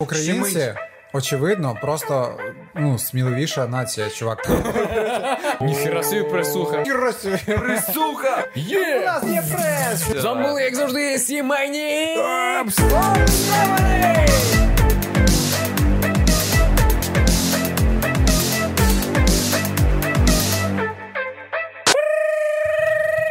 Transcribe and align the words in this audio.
Українці, 0.00 0.74
очевидно, 1.12 1.78
просто 1.80 2.38
ну, 2.74 2.98
сміливіша 2.98 3.66
нація, 3.66 4.10
чувак. 4.10 4.48
Ніхера 5.60 6.02
собі 6.02 6.22
присуха. 6.22 6.82
Присуха! 7.46 8.44
Є! 8.54 9.00
нас 9.00 9.24
є 9.24 9.42
прес! 9.52 10.22
Замовили, 10.22 10.62
як 10.62 10.74
завжди, 10.74 11.18
сімейні! 11.18 12.16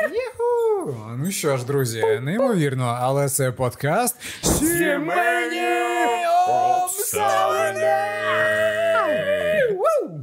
Юху! 0.04 0.96
Ну 1.18 1.32
що 1.32 1.58
ж, 1.58 1.66
друзі, 1.66 2.04
неймовірно, 2.22 2.98
але 3.02 3.30
це 3.30 3.52
подкаст 3.52 4.16
Сімейні 4.44 6.19
обставини! 6.50 7.96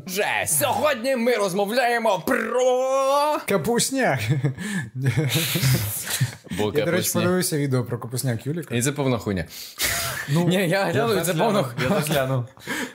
Вже 0.07 0.45
сьогодні 0.47 1.17
ми 1.17 1.35
розмовляємо 1.37 2.23
про... 2.27 3.39
Капусняк. 3.49 4.21
Бо 6.51 6.73
Я, 6.75 6.85
до 6.85 6.91
речі, 6.91 7.11
подивився 7.13 7.57
відео 7.59 7.85
про 7.85 7.99
капусняк 7.99 8.47
Юліка. 8.47 8.75
І 8.75 8.83
це 8.83 8.93
повна 8.93 9.19
хуйня. 9.19 9.45
Ну, 10.29 10.49
Ні, 10.49 10.69
я 10.69 10.85
глянув, 10.85 11.19
і 11.19 11.21
це 11.21 11.35
повна 11.35 11.65
Я 11.83 11.89
теж 11.91 12.11
глянув. 12.11 12.45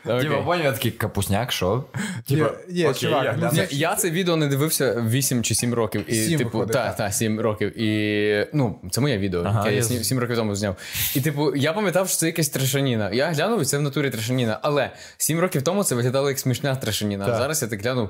Типа, 0.21 0.41
поняв, 0.41 0.65
я 0.65 0.71
такий 0.71 0.91
капусняк, 0.91 1.51
що? 1.51 1.83
Типа, 2.27 2.51
є, 2.69 2.89
окей, 2.89 3.01
чувак, 3.01 3.23
я 3.25 3.51
ну, 3.53 3.63
я 3.69 3.95
це 3.95 4.09
відео 4.09 4.35
не 4.35 4.47
дивився 4.47 5.05
8 5.09 5.43
чи 5.43 5.55
7 5.55 5.73
років. 5.73 6.05
І, 6.07 6.15
Сім 6.15 6.37
типу, 6.37 6.49
виходить, 6.49 6.73
та, 6.73 6.87
так. 6.87 6.95
та, 6.95 7.11
7 7.11 7.39
років. 7.39 7.81
І 7.81 8.47
ну, 8.53 8.79
це 8.91 9.01
моє 9.01 9.17
відео, 9.17 9.43
Ага, 9.45 9.59
яке 9.59 9.69
я 9.71 9.75
я 9.75 9.83
7, 9.83 10.03
з- 10.03 10.11
років 10.21 10.35
тому 10.35 10.55
зняв. 10.55 10.75
І, 11.15 11.21
типу, 11.21 11.55
я 11.55 11.73
пам'ятав, 11.73 12.09
що 12.09 12.17
це 12.17 12.25
якась 12.25 12.49
трешаніна. 12.49 13.11
Я 13.11 13.27
глянув, 13.31 13.61
і 13.61 13.65
це 13.65 13.77
в 13.77 13.81
натурі 13.81 14.09
трешаніна. 14.09 14.59
Але 14.61 14.91
7 15.17 15.39
років 15.39 15.61
тому 15.61 15.83
це 15.83 15.95
виглядало 15.95 16.29
як 16.29 16.39
смішна 16.39 16.75
трешаніна. 16.75 17.25
А 17.29 17.35
зараз 17.35 17.61
я 17.61 17.67
так 17.67 17.81
глянув. 17.81 18.09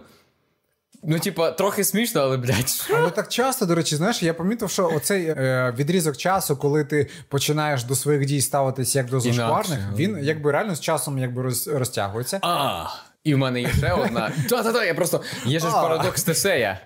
Ну, 1.04 1.20
типа, 1.20 1.52
трохи 1.52 1.84
смішно, 1.84 2.22
але, 2.22 2.38
блядь. 2.38 2.90
Але 2.98 3.10
так 3.10 3.28
часто, 3.28 3.66
до 3.66 3.76
речі, 3.76 3.96
знаєш, 3.96 4.24
я 4.24 4.34
помітив, 4.34 4.70
що 4.70 4.88
оцей 4.88 5.26
е, 5.28 5.74
відрізок 5.78 6.18
часу, 6.18 6.58
коли 6.58 6.84
ти 6.86 7.10
починаєш 7.30 7.84
до 7.84 7.96
своїх 7.96 8.26
дій 8.26 8.42
ставитись 8.42 8.96
як 8.96 9.10
до 9.10 9.20
зашкварних, 9.20 9.80
він 9.96 10.18
якби 10.22 10.52
реально 10.52 10.76
з 10.76 10.80
часом 10.80 11.18
якби 11.18 11.42
роз, 11.42 11.68
розтягується. 11.68 12.40
А, 12.42 12.86
і 13.24 13.36
в 13.36 13.38
мене 13.38 13.62
є 13.62 13.70
ще 13.78 13.94
одна. 13.94 14.32
Та-та-та, 14.50 14.86
я 14.86 14.94
просто. 14.94 15.22
Є 15.46 15.60
ж 15.60 15.66
парадокс 15.66 16.24
Тесея. 16.24 16.80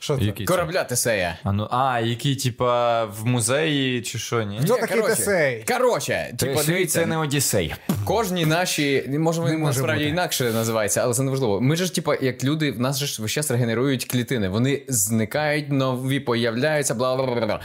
Що 0.00 0.18
це? 0.18 0.24
Який 0.24 0.46
це? 0.46 0.52
Корабля 0.52 0.84
Тесея. 0.84 1.38
А, 1.44 1.52
ну, 1.52 1.68
а, 1.70 2.00
який, 2.00 2.36
типа, 2.36 3.04
в 3.04 3.26
музеї 3.26 4.02
чи 4.02 4.18
що, 4.18 4.42
ні? 4.42 4.60
Хто 4.64 4.74
Ні, 4.74 4.80
такий 4.80 4.96
коротше, 4.96 5.16
Тесей? 5.16 5.64
Коротше, 5.68 6.34
типа, 6.38 6.54
Тесей 6.54 6.74
дивіться, 6.74 7.00
це 7.00 7.06
не 7.06 7.16
Одіссей. 7.18 7.74
Кожні 8.04 8.46
наші, 8.46 9.04
може, 9.18 9.40
вони 9.40 9.56
може 9.56 9.66
насправді 9.66 10.04
бути. 10.04 10.10
інакше 10.12 10.44
називаються, 10.44 11.00
але 11.04 11.14
це 11.14 11.22
не 11.22 11.30
важливо. 11.30 11.60
Ми 11.60 11.76
ж, 11.76 11.94
типа, 11.94 12.16
як 12.20 12.44
люди, 12.44 12.70
в 12.70 12.80
нас 12.80 12.98
же 12.98 13.06
ж 13.06 13.22
весь 13.22 13.32
час 13.32 13.50
регенерують 13.50 14.04
клітини. 14.04 14.48
Вони 14.48 14.82
зникають, 14.88 15.72
нові 15.72 16.20
появляються, 16.20 16.94
бла 16.94 17.16
бла 17.16 17.26
бла 17.26 17.46
бла. 17.46 17.60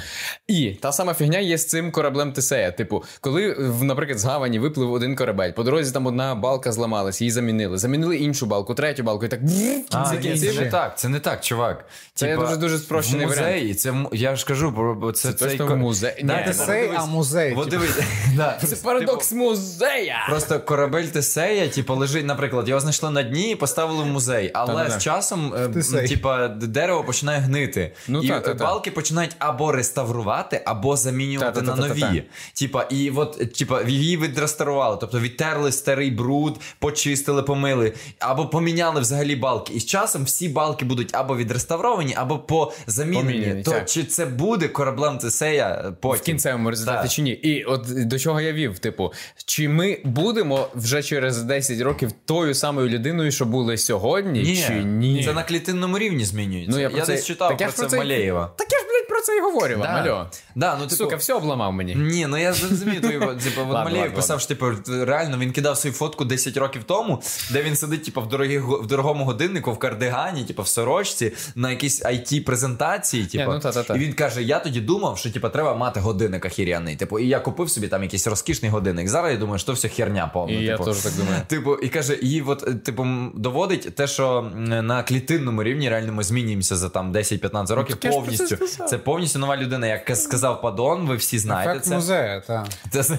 І 0.48 0.70
та 0.70 0.92
сама 0.92 1.14
фігня 1.14 1.40
є 1.40 1.58
з 1.58 1.66
цим 1.66 1.92
кораблем 1.92 2.34
Тесея. 2.34 2.72
Типу, 2.72 3.04
коли, 3.22 3.54
в, 3.54 3.84
наприклад, 3.84 4.20
з 4.20 4.26
Гавані 4.26 4.60
виплив 4.60 4.92
один 4.94 5.16
корабель, 5.16 5.52
по 5.52 5.64
дорозі 5.64 5.94
там 5.94 6.06
одна 6.06 6.36
балка 6.36 6.72
зламалась, 6.72 7.22
її 7.22 7.32
замінили. 7.32 7.78
Замінили 7.78 8.18
іншу 8.18 8.46
балку, 8.46 8.74
третю 8.74 9.04
балку, 9.04 9.26
і 9.26 9.28
так 9.28 9.40
в 9.42 9.46
А, 9.92 10.00
ні, 10.00 10.10
це 10.10 10.18
кінців. 10.18 10.62
не 10.62 10.70
так, 10.70 11.00
це 11.00 11.10
не 11.10 11.20
так, 11.20 11.44
чувак. 11.44 11.86
Це 12.14 12.23
Типа, 12.28 12.44
дуже-дуже 12.44 12.78
спрощений 12.78 13.26
в 13.26 13.30
музеї, 13.30 13.74
це 13.74 13.94
я 14.12 14.36
ж 14.36 14.46
кажу, 14.46 14.72
бо- 14.72 14.94
бо 14.94 15.12
це, 15.12 15.34
Це 15.34 15.48
цей 15.48 15.58
точно 15.58 15.76
музей. 15.76 16.22
Да, 16.24 16.38
Ні, 16.40 16.46
Тесей, 16.46 16.92
а 16.96 17.06
музей. 17.06 17.54
От 17.58 17.70
типу. 17.70 17.84
дивись, 17.84 18.00
да, 18.36 18.60
Це 18.64 18.76
парадокс 18.76 19.32
музея. 19.32 20.26
Просто 20.30 20.60
корабель 20.60 21.04
Тесея, 21.04 21.68
типу, 21.68 21.96
лежить, 21.96 22.26
наприклад, 22.26 22.70
його 22.70 22.80
знайшли 22.82 23.10
на 23.10 23.24
дні 23.24 23.52
і 23.52 23.56
поставили 23.56 24.04
в 24.04 24.08
музей. 24.08 24.52
Але 24.54 24.74
Та-да-да. 24.74 25.00
з 25.00 25.04
часом, 25.04 25.54
е, 25.94 26.08
типа, 26.08 26.48
дерево 26.48 27.04
починає 27.04 27.40
гнити. 27.40 27.92
Ну, 28.08 28.22
і 28.22 28.28
та-та-та. 28.28 28.64
балки 28.64 28.92
починають 28.92 29.36
або 29.40 29.72
реставрувати, 29.72 30.62
або 30.66 30.98
замінювати 30.98 31.62
на 31.62 31.76
нові. 31.76 32.24
Типа, 32.54 32.84
і 32.90 33.10
от, 33.10 33.54
типа, 33.54 33.82
її 33.82 34.18
відреставрували. 34.18 34.98
Тобто 35.02 35.20
відтерли 35.20 35.72
старий 35.72 36.12
бруд, 36.12 36.60
почистили, 36.80 37.44
помили, 37.44 37.94
або 38.20 38.48
поміняли 38.48 39.02
взагалі 39.02 39.36
балки. 39.36 39.74
І 39.74 39.80
з 39.80 39.86
часом 39.86 40.24
всі 40.24 40.50
балки 40.50 40.86
будуть 40.86 41.16
або 41.16 41.38
відреставровані, 41.38 42.13
або 42.16 42.40
по 42.40 42.74
замінені. 42.88 43.64
То 43.64 43.72
так. 43.72 43.90
чи 43.90 44.04
це 44.04 44.26
буде 44.26 44.68
кораблем 44.68 45.18
Тесея 45.18 45.84
е, 45.88 45.92
потім? 46.02 46.22
В 46.22 46.26
кінцевому 46.26 46.70
результаті 46.70 47.02
Так. 47.02 47.12
чи 47.12 47.22
ні. 47.22 47.32
І 47.32 47.64
от 47.64 48.08
до 48.08 48.20
чого 48.20 48.42
я 48.42 48.54
вів: 48.54 48.80
типу, 48.80 49.14
чи 49.46 49.70
ми 49.70 50.02
будемо 50.04 50.68
вже 50.76 51.04
через 51.04 51.44
10 51.44 51.82
років 51.82 52.12
тою 52.26 52.54
самою 52.54 52.90
людиною, 52.90 53.32
що 53.32 53.46
були 53.46 53.78
сьогодні, 53.78 54.58
чи 54.68 54.74
ні? 54.74 55.24
Це 55.26 55.34
на 55.34 55.44
клітинному 55.44 55.98
рівні 56.00 56.26
змінюється. 56.26 56.72
Ну, 56.72 56.78
я 56.78 56.84
я 56.84 56.90
про 56.90 57.02
це- 57.06 57.12
десь 57.14 57.26
читав 57.26 57.50
Так 57.50 57.58
про 57.58 57.72
це 57.72 57.86
це- 57.90 57.98
Малеєва. 57.98 58.54
Так 58.58 58.68
я 58.72 58.78
це 59.24 59.38
і 59.38 59.42
говорю 59.42 59.78
вам. 59.78 60.04
Да. 60.04 60.12
Алло. 60.12 60.28
Да, 60.56 60.76
ну, 60.80 60.84
типу, 60.84 60.96
Сука, 60.96 61.16
все 61.16 61.34
обламав 61.34 61.74
мені. 61.74 61.96
Ні, 61.96 62.28
ну 62.28 62.38
я 62.38 62.54
зрозумів 62.54 63.02
твою. 63.02 63.20
Типу, 63.44 63.66
Малеєв 63.66 64.14
писав, 64.14 64.40
що 64.40 64.48
типу, 64.48 64.66
реально 64.88 65.38
він 65.38 65.52
кидав 65.52 65.78
свою 65.78 65.94
фотку 65.94 66.26
10 66.26 66.58
років 66.58 66.84
тому, 66.84 67.22
де 67.52 67.64
він 67.64 67.76
сидить, 67.76 68.06
типу, 68.06 68.22
в 68.22 68.30
дорогі, 68.30 68.58
в 68.58 68.88
дорогому 68.88 69.26
годиннику, 69.26 69.72
в 69.72 69.80
кардигані, 69.80 70.44
типу, 70.44 70.62
в 70.62 70.68
сорочці, 70.68 71.32
на 71.56 71.70
якійсь 71.70 72.06
it 72.06 72.46
презентації. 72.46 73.26
Типу, 73.26 73.54
ну. 73.64 73.96
І 73.96 74.00
він 74.00 74.14
каже: 74.14 74.44
я 74.44 74.60
тоді 74.60 74.82
думав, 74.82 75.18
що 75.18 75.32
типу, 75.32 75.50
треба 75.50 75.76
мати 75.76 76.00
годинник 76.00 76.46
охіряний. 76.46 76.96
Типу, 76.96 77.20
і 77.20 77.28
я 77.28 77.40
купив 77.40 77.70
собі 77.70 77.88
там 77.88 78.04
якийсь 78.04 78.28
розкішний 78.28 78.72
годинник. 78.72 79.08
Зараз 79.08 79.32
я 79.32 79.38
думаю, 79.38 79.60
що 79.60 79.74
все 79.74 79.90
херня 79.90 80.32
повна. 80.34 80.54
І 80.54 80.64
я 80.64 80.78
типу. 80.78 80.90
теж 80.90 80.98
так 80.98 81.14
думаю. 81.18 81.42
Типу, 81.48 81.76
і 81.76 81.90
каже, 81.90 82.14
і 82.14 82.42
от, 82.42 82.84
типу, 82.84 83.08
доводить 83.36 83.96
те, 83.96 84.08
що 84.08 84.52
на 84.66 85.04
клітинному 85.04 85.64
рівні 85.64 85.90
реально 85.90 86.14
ми 86.14 86.24
змінюємося 86.24 86.76
за 86.76 86.90
там 86.90 87.14
10-15 87.14 87.76
років 87.76 87.96
так 87.96 88.06
я 88.06 88.12
ж 88.12 88.26
про 88.26 88.38
це 88.38 88.56
повністю. 88.56 88.86
Це 88.88 88.98
повністю 89.14 89.40
нова 89.40 89.58
людина. 89.58 89.88
Як 89.88 90.18
сказав 90.18 90.62
Падон, 90.62 91.08
ви 91.08 91.16
всі 91.16 91.40
знаєте 91.40 91.72
Ефект 91.72 91.86
це. 91.86 91.96
музею, 91.96 92.42
так. 92.48 92.68
Це 92.92 93.04
це- 93.04 93.18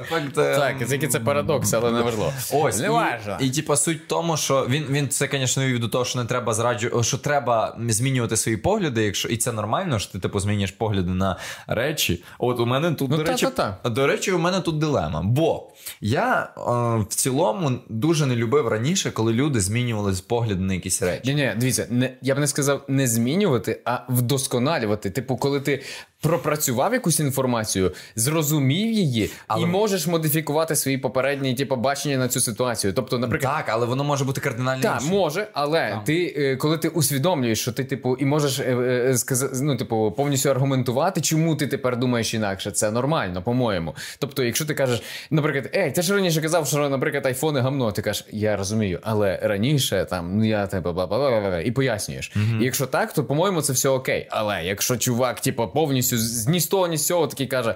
ефект, 0.00 0.34
Так, 0.34 0.90
який 0.90 1.08
це 1.08 1.20
парадокс, 1.20 1.72
але 1.72 1.90
не 1.90 2.02
важливо. 2.02 2.32
Ось 2.52 2.78
не 2.78 2.86
і, 2.86 2.88
важно. 2.88 3.36
і, 3.40 3.50
типа 3.50 3.76
суть 3.76 3.98
в 4.04 4.06
тому, 4.06 4.36
що 4.36 4.66
він, 4.70 4.84
він 4.90 5.08
це, 5.08 5.28
звісно, 5.32 5.64
вів 5.64 5.78
до 5.78 5.88
того, 5.88 6.04
що 6.04 6.18
не 6.18 6.24
треба 6.24 6.54
зраджу, 6.54 7.02
що 7.02 7.18
треба 7.18 7.76
змінювати 7.88 8.36
свої 8.36 8.56
погляди, 8.56 9.04
якщо 9.04 9.28
і 9.28 9.36
це 9.36 9.52
нормально, 9.52 9.98
що 9.98 10.12
ти 10.12 10.18
типу 10.18 10.40
змінюєш 10.40 10.70
погляди 10.70 11.10
на 11.10 11.36
речі. 11.66 12.24
От 12.38 12.60
у 12.60 12.66
мене 12.66 12.92
тут 12.92 13.10
Ну, 13.10 13.16
до 13.16 13.22
речі, 13.24 13.46
та-та-та. 13.46 13.88
до 13.90 14.06
речі, 14.06 14.32
у 14.32 14.38
мене 14.38 14.60
тут 14.60 14.78
дилема. 14.78 15.22
Бо 15.24 15.70
я 16.00 16.48
е, 16.56 16.60
в 17.02 17.06
цілому 17.08 17.70
дуже 17.88 18.26
не 18.26 18.36
любив 18.36 18.68
раніше, 18.68 19.10
коли 19.10 19.32
люди 19.32 19.60
змінювали 19.60 20.14
погляди 20.28 20.60
на 20.60 20.74
якісь 20.74 21.02
речі. 21.02 21.22
Ні, 21.24 21.34
ні, 21.34 21.52
дивіться, 21.56 21.86
не, 21.90 22.14
я 22.22 22.34
б 22.34 22.38
не 22.38 22.46
сказав 22.46 22.84
не 22.88 23.06
змінювати, 23.06 23.80
а 23.84 23.98
вдосконалювати. 24.08 25.01
Типу, 25.10 25.36
коли 25.36 25.60
ти 25.60 25.82
пропрацював 26.20 26.92
якусь 26.92 27.20
інформацію, 27.20 27.92
зрозумів 28.16 28.92
її 28.92 29.30
Але- 29.48 29.62
і 29.62 29.66
можеш 29.66 30.06
модифікувати 30.06 30.76
свої 30.76 30.98
попередні 30.98 31.54
типу, 31.54 31.76
бачення 31.76 32.16
на 32.16 32.28
цю 32.28 32.40
ситуацію. 32.40 32.92
Тобто, 32.92 33.18
наприклад, 33.18 33.54
Так, 33.56 33.68
але 33.68 33.86
воно 33.86 34.04
може 34.04 34.24
бути 34.24 34.40
кардинально 34.40 34.82
Так, 34.82 34.94
іншим. 34.94 35.10
може, 35.10 35.48
але 35.52 36.00
ти, 36.04 36.34
е, 36.36 36.56
коли 36.56 36.78
ти 36.78 36.88
усвідомлюєш, 36.88 37.60
що 37.60 37.72
ти, 37.72 37.84
типу, 37.84 38.16
і 38.16 38.24
можеш 38.24 38.58
е, 38.58 38.62
е, 39.32 39.48
ну, 39.62 39.76
типу, 39.76 40.14
повністю 40.16 40.50
аргументувати, 40.50 41.20
чому 41.20 41.56
ти 41.56 41.66
тепер 41.66 41.96
думаєш 41.96 42.34
інакше, 42.34 42.70
це 42.70 42.90
нормально, 42.90 43.42
по-моєму. 43.42 43.94
Тобто, 44.18 44.44
якщо 44.44 44.64
ти 44.64 44.74
кажеш, 44.74 45.02
наприклад, 45.30 45.70
ей, 45.76 45.90
ти 45.92 46.02
ж 46.02 46.14
раніше 46.14 46.40
казав, 46.40 46.66
що, 46.66 46.88
наприклад, 46.88 47.26
айфони 47.26 47.60
гамно, 47.60 47.92
ти 47.92 48.02
кажеш, 48.02 48.26
я 48.30 48.56
розумію, 48.56 48.98
але 49.02 49.38
раніше 49.42 50.06
там, 50.10 50.38
ну 50.38 50.44
я 50.44 50.66
тебе 50.66 50.92
бла 50.92 51.06
бла 51.06 51.18
бла 51.40 51.60
і 51.60 51.70
пояснюєш. 51.70 52.32
І 52.60 52.64
якщо 52.64 52.86
так, 52.86 53.12
то 53.12 53.24
по-моєму 53.24 53.62
це 53.62 53.72
все 53.72 53.88
окей. 53.88 54.26
Але 54.30 54.64
якщо 54.64 54.91
чувак, 54.96 55.40
типа, 55.40 55.66
повністю 55.66 56.18
з 56.18 56.48
ні 56.48 56.60
з 56.60 56.66
того, 56.66 56.86
ні 56.86 56.96
з 56.96 57.06
цього 57.06 57.26
такий 57.26 57.46
каже. 57.46 57.74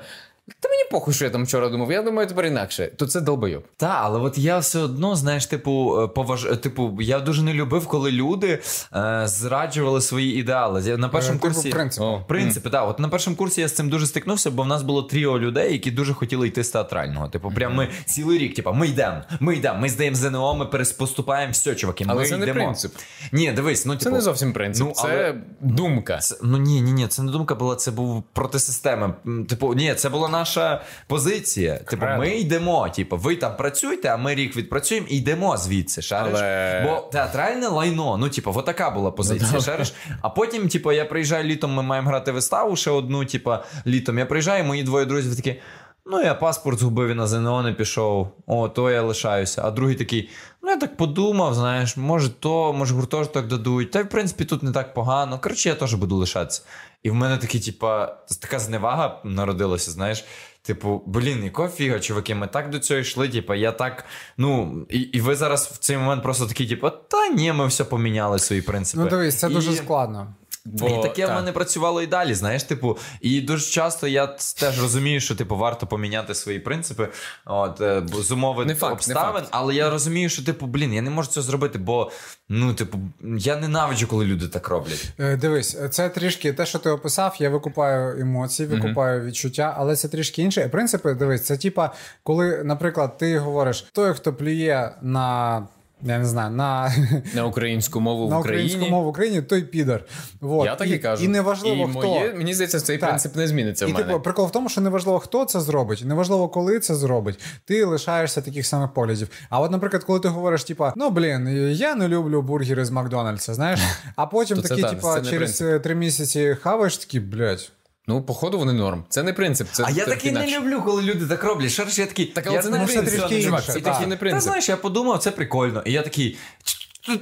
Та 0.61 0.69
мені 0.69 0.83
похуй, 0.91 1.15
що 1.15 1.25
я 1.25 1.31
там 1.31 1.45
вчора 1.45 1.69
думав, 1.69 1.93
я 1.93 2.03
думаю 2.03 2.29
тепер 2.29 2.47
інакше, 2.47 2.87
то 2.97 3.07
це 3.07 3.21
долбойоб. 3.21 3.65
Та, 3.77 3.99
але 4.03 4.19
от 4.21 4.39
я 4.39 4.59
все 4.59 4.79
одно, 4.79 5.17
знаєш, 5.17 5.47
типу, 5.47 6.01
е, 6.03 6.09
поваж... 6.09 6.45
е, 6.45 6.57
типу, 6.57 6.99
я 7.01 7.21
дуже 7.21 7.43
не 7.43 7.55
любив, 7.55 7.87
коли 7.87 8.13
люди 8.13 8.63
е, 8.97 9.23
зраджували 9.25 10.01
свої 10.01 10.37
ідеали. 10.39 10.83
Я 10.87 10.97
на 10.97 11.09
першому 11.09 11.39
Типу, 11.39 11.55
курсі. 11.55 11.71
принцип. 11.71 12.03
О. 12.03 12.25
Принципи, 12.29 12.71
так. 12.71 12.89
От 12.89 12.99
на 12.99 13.09
першому 13.09 13.37
курсі 13.37 13.61
я 13.61 13.69
з 13.69 13.73
цим 13.75 13.89
дуже 13.89 14.07
стикнувся, 14.07 14.51
бо 14.51 14.63
в 14.63 14.67
нас 14.67 14.83
було 14.83 15.03
тріо 15.03 15.39
людей, 15.39 15.73
які 15.73 15.91
дуже 15.91 16.15
хотіли 16.15 16.49
йти 16.49 16.65
з 16.65 16.71
театрального. 16.71 17.29
Типу, 17.29 17.51
прям 17.51 17.75
ми 17.75 17.89
цілий 18.05 18.39
рік, 18.39 18.55
типу, 18.55 18.73
ми 18.73 18.87
йдемо, 18.89 19.23
ми 19.41 19.57
йдемо, 19.57 19.79
ми 19.81 19.89
здаємо 19.89 20.17
ЗНО, 20.17 20.55
ми 20.55 20.67
переспоступаємо, 20.67 21.53
все, 21.53 21.75
чуваки, 21.75 22.05
Але 22.09 22.23
ми 22.23 22.29
це 22.29 22.37
не 22.37 22.43
йдемо. 22.43 22.61
принцип. 22.61 22.93
Ні, 23.33 23.53
дивись, 23.53 23.87
ну 23.87 23.93
Це 23.97 24.05
типу, 24.05 24.17
не 24.17 24.23
зовсім 24.23 24.53
принцип, 24.53 24.87
ну, 24.87 24.93
це 24.95 25.35
думка. 25.61 26.19
це, 26.19 26.37
ну 26.43 26.59
ні, 26.59 26.81
ні, 26.81 26.93
ні, 26.93 27.07
це 27.07 27.23
не 27.23 27.33
думка 27.33 27.55
була, 27.55 27.77
це 27.77 27.91
був 27.91 28.23
проти 28.33 28.59
системи. 28.59 29.15
Типу, 29.49 29.75
ні, 29.75 29.95
це 29.95 30.09
була 30.09 30.29
наша 30.39 30.83
позиція. 31.07 31.77
Типу, 31.79 32.07
ми 32.19 32.29
йдемо. 32.37 32.89
Типу, 32.89 33.17
ви 33.17 33.37
там 33.37 33.57
працюйте, 33.57 34.09
а 34.09 34.17
ми 34.17 34.35
рік 34.35 34.57
відпрацюємо 34.57 35.07
і 35.11 35.17
йдемо 35.17 35.57
звідси. 35.57 36.03
Шариш? 36.03 36.33
Але- 36.37 36.83
Бо 36.87 37.01
театральне 37.13 37.69
лайно. 37.69 38.17
Ну, 38.17 38.29
типу, 38.29 38.53
от 38.57 38.65
така 38.65 38.91
була 38.91 39.11
позиція. 39.11 39.51
Ну, 39.55 39.61
шариш? 39.61 39.95
А 40.23 40.29
потім, 40.29 40.69
типу, 40.69 40.93
я 40.93 41.05
приїжджаю 41.05 41.45
літом, 41.45 41.75
ми 41.75 41.83
маємо 41.83 42.09
грати 42.09 42.33
виставу 42.33 42.77
ще 42.77 42.91
одну. 42.91 43.25
Типу, 43.25 43.55
літом 43.87 44.19
я 44.19 44.27
приїжджаю, 44.27 44.65
мої 44.65 44.83
двоє 44.83 45.05
друзів 45.07 45.37
такі. 45.37 45.61
Ну, 46.09 46.23
я 46.23 46.35
паспорт 46.35 46.79
згубив 46.79 47.09
і 47.09 47.15
на 47.15 47.27
ЗНО 47.27 47.63
не 47.63 47.73
пішов. 47.73 48.29
О, 48.47 48.69
то 48.69 48.91
я 48.91 49.03
лишаюся. 49.03 49.63
А 49.65 49.71
другий 49.71 49.95
такий: 49.97 50.31
ну 50.63 50.71
я 50.71 50.77
так 50.77 50.97
подумав, 50.97 51.55
знаєш, 51.55 51.97
може 51.97 52.29
то, 52.29 52.73
може 52.73 52.95
гуртожиток 52.95 53.47
дадуть. 53.47 53.91
Та 53.91 54.03
в 54.03 54.09
принципі 54.09 54.45
тут 54.45 54.63
не 54.63 54.73
так 54.73 54.95
погано. 54.95 55.39
Коротше, 55.39 55.69
я 55.69 55.75
теж 55.75 55.95
буду 55.95 56.17
лишатися. 56.17 56.63
І 57.03 57.11
в 57.11 57.15
мене 57.15 57.39
такі, 57.39 57.61
типа, 57.61 58.07
така 58.41 58.59
зневага 58.59 59.21
народилася, 59.25 59.91
знаєш. 59.91 60.25
Типу, 60.63 61.03
блін, 61.07 61.45
якого 61.45 61.69
фіга, 61.69 62.01
чуваки, 62.01 62.35
ми 62.35 62.47
так 62.47 62.71
до 62.71 62.79
цього 62.79 63.01
йшли. 63.01 63.29
Типу, 63.29 63.55
я 63.55 63.73
так. 63.73 64.05
Ну, 64.37 64.83
і 64.91 64.99
і 64.99 65.21
ви 65.21 65.37
зараз 65.37 65.67
в 65.67 65.79
цей 65.79 65.97
момент 65.97 66.23
просто 66.23 66.47
такі, 66.47 66.67
типу, 66.67 66.91
та 66.91 67.29
ні, 67.29 67.53
ми 67.53 67.67
все 67.67 67.85
поміняли 67.85 68.39
свої 68.39 68.63
принципи. 68.63 69.03
Ну, 69.05 69.11
дивись, 69.11 69.39
це 69.39 69.51
і... 69.51 69.55
дуже 69.55 69.73
складно. 69.73 70.35
Бо, 70.67 70.89
і 70.89 71.03
таке 71.03 71.27
та. 71.27 71.33
в 71.33 71.35
мене 71.35 71.53
працювало 71.53 72.03
і 72.03 72.07
далі, 72.07 72.35
знаєш, 72.35 72.63
типу, 72.63 72.99
і 73.21 73.41
дуже 73.41 73.71
часто 73.71 74.09
я 74.09 74.27
теж 74.61 74.83
розумію, 74.83 75.21
що 75.21 75.35
типу 75.35 75.57
варто 75.57 75.87
поміняти 75.87 76.35
свої 76.35 76.59
принципи, 76.59 77.09
от 77.45 77.81
е, 77.81 78.03
з 78.15 78.31
умови 78.31 78.65
не 78.65 78.75
факт, 78.75 78.93
обставин, 78.93 79.35
не 79.35 79.41
факт. 79.41 79.49
але 79.51 79.75
я 79.75 79.91
розумію, 79.91 80.29
що 80.29 80.45
типу, 80.45 80.67
блін, 80.67 80.95
я 80.95 81.03
не 81.03 81.11
можу 81.11 81.31
цього 81.31 81.47
зробити, 81.47 81.79
бо 81.79 82.11
ну, 82.49 82.75
типу, 82.75 82.99
я 83.39 83.57
ненавиджу, 83.57 84.07
коли 84.07 84.25
люди 84.25 84.49
так 84.49 84.69
роблять. 84.69 85.09
Е, 85.19 85.37
дивись, 85.37 85.77
це 85.91 86.09
трішки 86.09 86.53
те, 86.53 86.67
що 86.67 86.79
ти 86.79 86.91
описав, 86.91 87.37
я 87.39 87.51
викупаю 87.51 88.21
емоції, 88.21 88.69
викупаю 88.69 89.21
mm 89.21 89.27
відчуття, 89.27 89.75
але 89.79 89.97
це 89.97 90.09
трішки 90.09 90.43
інше. 90.43 90.69
Принципи, 90.69 91.15
дивись, 91.15 91.43
це 91.43 91.57
типа, 91.57 91.91
коли, 92.23 92.65
наприклад, 92.65 93.19
ти 93.19 93.39
говориш, 93.39 93.87
той, 93.93 94.15
хто 94.15 94.35
плює 94.35 94.91
на 95.03 95.63
я 96.13 96.19
не 96.19 96.25
знаю, 96.25 96.51
на 96.51 96.93
на 97.35 97.47
українську 97.47 98.01
мову 98.01 98.31
на 98.31 98.37
в 98.37 98.41
Україні. 98.41 98.65
українську 98.67 98.91
мову 98.91 99.05
в 99.05 99.09
Україні, 99.09 99.43
той 99.43 99.63
підар. 99.63 100.05
Вот. 100.41 100.67
Я 100.67 100.75
так 100.75 100.89
і, 100.89 100.91
і 100.91 100.99
кажу. 100.99 101.25
І 101.25 101.29
неважливо, 101.29 101.85
і 101.89 101.99
хто. 101.99 102.09
Моє, 102.09 102.35
мені 102.35 102.55
здається, 102.55 102.81
цей 102.81 102.99
так. 102.99 103.09
принцип 103.09 103.37
не 103.37 103.49
зміниться. 103.49 103.87
І 103.87 103.91
в 103.91 103.95
мене. 103.95 104.07
типу, 104.07 104.21
прикол 104.21 104.47
в 104.47 104.51
тому, 104.51 104.69
що 104.69 104.81
неважливо, 104.81 105.19
хто 105.19 105.45
це 105.45 105.61
зробить, 105.61 106.03
неважливо, 106.07 106.49
коли 106.49 106.81
це 106.81 106.95
зробить. 106.95 107.41
Ти 107.65 107.85
лишаєшся 107.85 108.41
таких 108.41 108.67
самих 108.67 108.93
поглядів. 108.93 109.29
А 109.51 109.61
от, 109.61 109.71
наприклад, 109.71 110.05
коли 110.05 110.21
ти 110.21 110.29
говориш, 110.29 110.65
типа, 110.65 110.93
ну 110.97 111.11
блін, 111.11 111.49
я 111.73 111.95
не 111.95 112.09
люблю 112.09 112.43
бургери 112.43 112.85
з 112.85 112.91
Макдональдса, 112.91 113.55
знаєш, 113.55 113.81
а 114.17 114.27
потім 114.27 114.63
такий, 114.63 114.85
типа, 114.85 115.21
через 115.21 115.65
три 115.83 115.95
місяці 115.95 116.57
хаваєш, 116.63 116.97
такий, 116.97 117.21
блядь. 117.21 117.71
Ну, 118.09 118.23
походу, 118.23 118.59
вони 118.59 118.73
норм. 118.73 119.05
Це 119.09 119.23
не 119.23 119.33
принцип. 119.33 119.69
Це 119.73 119.85
А 119.87 119.91
я 119.91 120.05
таки 120.05 120.33
не 120.33 120.59
люблю, 120.59 120.83
коли 120.83 121.03
люди 121.03 121.27
так 121.27 121.45
роблять. 121.45 121.71
Шарш, 121.71 121.99
я 121.99 122.07
такий. 122.07 122.27
Так, 122.27 122.47
але 122.47 122.57
я 122.57 122.63
це 122.63 122.71
не 122.71 122.87
принцип. 122.87 123.29
Чувак, 123.43 123.65
це 123.65 123.81
такий 123.81 124.07
не 124.07 124.17
принцип. 124.17 124.37
Та 124.37 124.41
знаєш, 124.41 124.69
я 124.69 124.77
подумав, 124.77 125.19
це 125.19 125.31
прикольно. 125.31 125.83
І 125.87 125.93
я 125.93 126.03
такий. 126.03 126.37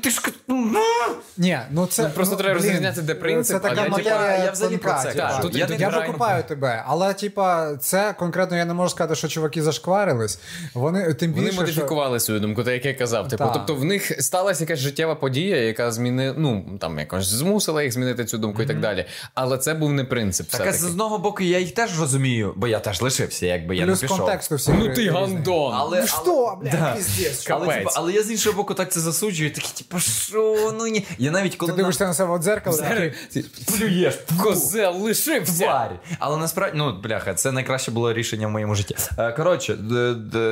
Ти 0.02 0.10
ж 0.10 0.20
Ні, 1.36 1.58
ну 1.70 1.86
це 1.86 2.02
ну, 2.02 2.08
просто 2.14 2.34
ну, 2.34 2.42
треба 2.42 2.54
розрізняти, 2.54 3.02
де 3.02 3.14
принцип. 3.14 3.62
Це 3.62 3.68
така 3.68 3.84
а 3.86 3.88
матерія 3.88 4.44
я 4.44 4.50
взагалі 4.50 4.76
про 4.76 4.94
це 5.02 5.12
кажу. 5.12 5.42
Тут 5.42 5.56
я, 5.56 5.68
я 5.78 5.88
викупаю 5.88 6.42
тебе, 6.42 6.84
але 6.86 7.14
типа, 7.14 7.76
це 7.76 8.14
конкретно 8.18 8.56
я 8.56 8.64
не 8.64 8.74
можу 8.74 8.90
сказати, 8.90 9.14
що 9.14 9.28
чуваки 9.28 9.62
зашкварились. 9.62 10.38
Вони 10.74 11.14
тим 11.14 11.32
більше, 11.32 11.46
Вони 11.46 11.60
модифікували 11.60 12.18
що... 12.18 12.24
свою 12.24 12.40
думку, 12.40 12.64
так 12.64 12.74
як 12.74 12.84
я 12.84 12.94
казав. 12.94 13.28
Типу, 13.28 13.44
тобто 13.54 13.74
в 13.74 13.84
них 13.84 14.22
сталася 14.22 14.64
якась 14.64 14.78
життєва 14.78 15.14
подія, 15.14 15.56
яка 15.56 15.92
зміни, 15.92 16.34
ну 16.36 16.78
там 16.80 16.98
якось 16.98 17.26
змусила 17.26 17.82
їх 17.82 17.92
змінити 17.92 18.24
цю 18.24 18.38
думку 18.38 18.58
mm-hmm. 18.58 18.64
і 18.64 18.68
так 18.68 18.80
далі. 18.80 19.04
Але 19.34 19.58
це 19.58 19.74
був 19.74 19.92
не 19.92 20.04
принцип. 20.04 20.48
Так, 20.48 20.74
з 20.74 20.84
одного 20.84 21.18
боку, 21.18 21.42
я 21.42 21.58
їх 21.58 21.74
теж 21.74 22.00
розумію, 22.00 22.52
бо 22.56 22.68
я 22.68 22.80
теж 22.80 23.02
лишився, 23.02 23.46
якби 23.46 23.76
я 23.76 23.84
Плюс 23.84 24.02
не 24.02 24.08
пішов. 24.08 24.18
контексту 24.18 24.54
всі 24.56 24.72
Ну 24.72 24.94
ти 24.94 25.10
гандон. 25.10 25.74
Але, 25.74 26.00
ну 26.00 26.06
що, 26.06 26.58
бля, 26.62 26.94
піздець. 26.96 27.50
Але, 27.50 27.84
але 27.94 28.12
я 28.12 28.22
з 28.22 28.30
іншого 28.30 28.56
боку 28.56 28.74
так 28.74 28.92
це 28.92 29.00
засуджую, 29.00 29.50
типу, 29.74 29.98
що? 29.98 30.72
ну 30.78 30.86
ні. 30.86 31.06
Я 31.18 31.30
навіть 31.30 31.56
коли 31.56 31.72
Ти 31.72 31.76
дивишся 31.76 32.06
на 32.06 32.14
себе 32.14 32.36
в 32.36 32.42
дзеркало, 32.42 32.78
плюєш. 33.78 34.14
Козел 34.42 34.96
лишився. 34.96 35.64
Тварь. 35.64 36.00
Але 36.18 36.36
насправді, 36.36 36.78
ну, 36.78 37.00
бляха, 37.02 37.34
це 37.34 37.52
найкраще 37.52 37.90
було 37.90 38.12
рішення 38.12 38.46
в 38.46 38.50
моєму 38.50 38.74
житті. 38.74 38.96
Е, 39.18 39.32
коротше, 39.32 39.78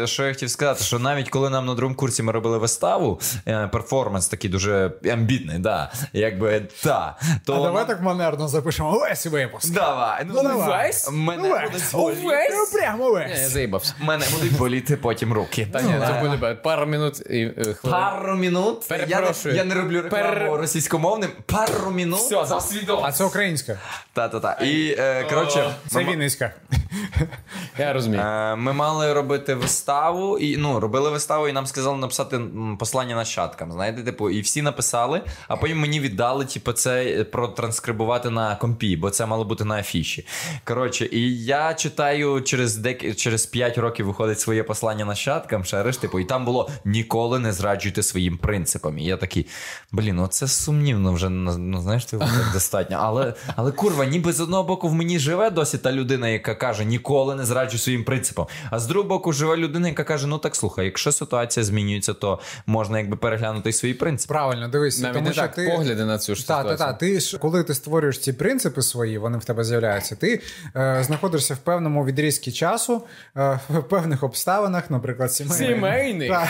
що 0.05 0.27
я 0.27 0.33
хотів 0.33 0.51
сказати, 0.51 0.85
що 0.85 0.99
навіть 0.99 1.29
коли 1.29 1.51
нам 1.51 1.67
на 1.67 1.75
другому 1.75 1.97
курсі 1.97 2.23
ми 2.23 2.33
робили 2.33 2.59
виставу, 2.59 3.21
е, 3.49 3.69
перформанс 3.73 4.29
такий 4.29 4.51
дуже 4.51 4.93
амбітний, 5.13 5.59
да, 5.59 5.93
якби, 6.13 6.61
та. 6.83 7.17
То... 7.45 7.55
А 7.55 7.63
давай 7.63 7.87
так 7.87 8.03
манерно 8.03 8.49
запишемо 8.49 8.99
весь 8.99 9.27
випуск. 9.27 9.73
Давай. 9.73 10.27
Ну, 10.27 10.43
ну 10.43 10.59
весь? 10.59 11.11
Мене 11.13 11.49
будуть 11.49 11.93
боліти. 11.93 12.49
Ну, 12.51 12.79
прямо 12.79 13.11
весь. 13.11 13.41
Я 13.41 13.49
заїбався. 13.49 13.95
Мене 14.01 14.25
будуть 14.33 14.57
боліти 14.57 14.97
потім 14.97 15.33
руки. 15.33 15.69
Та 15.73 15.83
ні, 15.83 15.95
це 16.07 16.29
буде 16.29 16.55
пару 16.55 16.87
минут 16.87 17.21
і 17.21 17.41
е, 17.41 17.77
Пару 17.83 18.37
минут? 18.37 18.89
Перепрошую. 19.17 19.55
Я 19.55 19.65
не 19.65 19.75
роблю 19.75 20.03
рекламу 20.03 20.35
Пер... 20.35 20.51
російськомовним. 20.61 21.31
Пару 21.47 21.91
минут. 21.91 22.21
Все, 22.21 22.45
за 22.45 22.61
свідомо. 22.61 23.03
А 23.05 23.13
це 23.13 23.25
українська. 23.25 23.79
Та-та-та. 24.13 24.53
І, 24.53 24.97
е, 24.99 25.25
коротше... 25.31 25.75
Це 25.89 26.05
Вінницька. 26.05 26.53
Я 27.79 27.93
розумію. 27.93 28.23
Е, 28.23 28.57
ми 28.57 28.73
мали 28.73 29.13
робити 29.13 29.55
виставу, 29.55 30.39
і 30.39 30.57
ну, 30.57 30.81
робили 30.81 31.11
виставу, 31.11 31.49
і 31.49 31.53
нам 31.53 31.67
сказали 31.67 31.99
написати 31.99 32.41
послання 32.79 33.17
нащадкам. 33.17 33.73
Знаєте, 33.73 34.03
типу, 34.03 34.31
і 34.31 34.41
всі 34.41 34.63
написали, 34.63 35.23
а 35.49 35.57
потім 35.57 35.81
мені 35.81 36.01
віддали, 36.01 36.45
типу, 36.45 36.73
це 36.73 37.25
протранскрибувати 37.25 38.31
на 38.31 38.57
компі, 38.57 38.97
бо 38.97 39.11
це 39.11 39.27
мало 39.27 39.45
бути 39.45 39.65
на 39.65 39.79
афіші. 39.79 40.27
Коротше, 40.65 41.09
і 41.13 41.45
я 41.45 41.75
читаю 41.75 42.43
через 42.43 42.77
дек... 42.77 43.17
через 43.17 43.47
5 43.47 43.79
років 43.79 44.07
виходить 44.07 44.41
своє 44.41 44.63
послання 44.63 45.05
нащадкам, 45.05 45.65
шериш, 45.65 45.97
типу, 45.97 46.21
і 46.21 46.25
там 46.25 46.45
було 46.45 46.71
ніколи 46.85 47.39
не 47.39 47.53
зраджуйте 47.53 48.03
своїм 48.03 48.39
принципам. 48.39 48.99
І 48.99 49.05
я 49.05 49.17
такий, 49.17 49.47
блін, 49.93 50.17
ну 50.17 50.27
це 50.27 50.49
сумнівно 50.49 51.13
вже 51.13 51.29
ну 51.29 51.81
знаєш, 51.81 52.05
ти 52.05 52.19
достатньо. 52.53 52.97
Але 53.01 53.35
але 53.57 53.73
курва, 53.73 54.05
ніби 54.05 54.33
з 54.33 54.41
одного 54.41 54.65
боку 54.65 54.89
в 54.89 54.95
мені 54.95 55.19
живе 55.19 55.51
досі 55.51 55.79
та 55.79 55.93
людина, 55.93 56.29
яка 56.29 56.55
каже, 56.55 56.82
ніколи 56.85 57.35
не 57.35 57.45
зраджуй 57.45 57.79
своїм 57.79 58.05
принципам. 58.05 58.47
А 58.71 58.79
з 58.79 58.87
другого 58.87 59.09
боку, 59.09 59.33
живе 59.33 59.57
людина, 59.57 59.89
яка 59.89 60.05
каже: 60.05 60.27
ну 60.27 60.39
так 60.39 60.57
слухай, 60.57 60.85
якщо 60.85 61.13
ситуація 61.13 61.65
змінюється, 61.65 62.15
то 62.15 62.41
можна 62.67 62.99
якби 62.99 63.17
переглянути 63.17 63.71
й 63.71 63.73
свої 63.73 63.95
принципи. 63.95 64.35
Правильно, 64.35 64.69
дивись, 64.69 65.01
Навіть 65.01 65.15
тому 65.15 65.27
не 65.27 65.33
що 65.33 65.43
так, 65.43 65.55
ти 65.55 65.73
погляди 65.77 66.05
на 66.05 66.19
цю 66.19 66.35
ж 66.35 66.49
та, 66.49 66.65
та, 66.65 66.77
та, 66.77 66.93
ти 66.93 67.21
ж 67.21 67.39
коли 67.39 67.63
ти 67.63 67.75
створюєш 67.75 68.19
ці 68.19 68.33
принципи 68.33 68.83
свої, 68.83 69.19
вони 69.19 69.39
в 69.39 69.45
тебе 69.45 69.65
з'являються. 69.65 70.17
Ти 70.17 70.43
е, 70.77 71.03
знаходишся 71.07 71.55
в 71.55 71.59
певному 71.59 72.05
відрізці 72.05 72.53
часу, 72.53 73.03
е, 73.37 73.61
в 73.69 73.83
певних 73.83 74.23
обставинах, 74.23 74.91
наприклад, 74.91 75.33
сімейних. 75.33 75.77
Сімейний? 75.77 76.29
На 76.29 76.49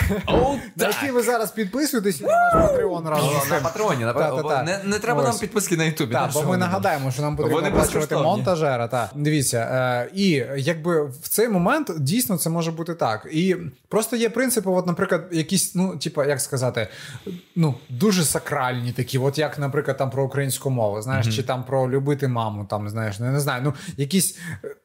які 0.87 1.11
ви 1.11 1.21
зараз 1.21 1.51
підписуєтесь 1.51 2.21
на 2.21 2.27
наш 2.27 2.53
Патреон 2.53 3.07
разом. 3.07 3.33
На 3.49 3.59
Патреоні, 3.59 4.05
не, 4.65 4.79
не 4.83 4.99
треба 4.99 5.23
нам 5.23 5.37
підписки 5.39 5.77
на 5.77 5.83
Ютубі. 5.83 6.13
Так, 6.13 6.31
бо 6.33 6.43
ми 6.43 6.57
нагадаємо, 6.57 7.11
що 7.11 7.21
нам 7.21 7.35
потрібно 7.35 7.67
оплачувати 7.67 8.15
монтажера. 8.15 8.87
Та. 8.87 9.09
Дивіться, 9.15 9.57
е, 9.57 10.09
і 10.13 10.22
якби 10.57 11.05
в 11.05 11.27
цей 11.27 11.49
момент 11.49 11.91
дійсно 11.99 12.37
це 12.37 12.49
може 12.49 12.71
бути 12.71 12.93
так. 12.93 13.27
І 13.31 13.55
просто 13.89 14.15
є 14.15 14.29
принципи, 14.29 14.69
от, 14.69 14.87
наприклад, 14.87 15.27
якісь, 15.31 15.75
ну, 15.75 15.97
типа, 15.97 16.25
як 16.25 16.41
сказати, 16.41 16.87
ну, 17.55 17.75
дуже 17.89 18.23
сакральні 18.23 18.91
такі, 18.91 19.17
от 19.17 19.37
як, 19.37 19.59
наприклад, 19.59 19.97
там 19.97 20.09
про 20.09 20.23
українську 20.23 20.69
мову, 20.69 21.01
знаєш, 21.01 21.27
mm-hmm. 21.27 21.35
чи 21.35 21.43
там 21.43 21.63
про 21.63 21.89
любити 21.89 22.27
маму, 22.27 22.65
там, 22.69 22.89
знаєш, 22.89 23.19
ну, 23.19 23.25
я 23.25 23.31
не 23.31 23.39
знаю, 23.39 23.61
ну, 23.65 23.73
якісь 23.97 24.37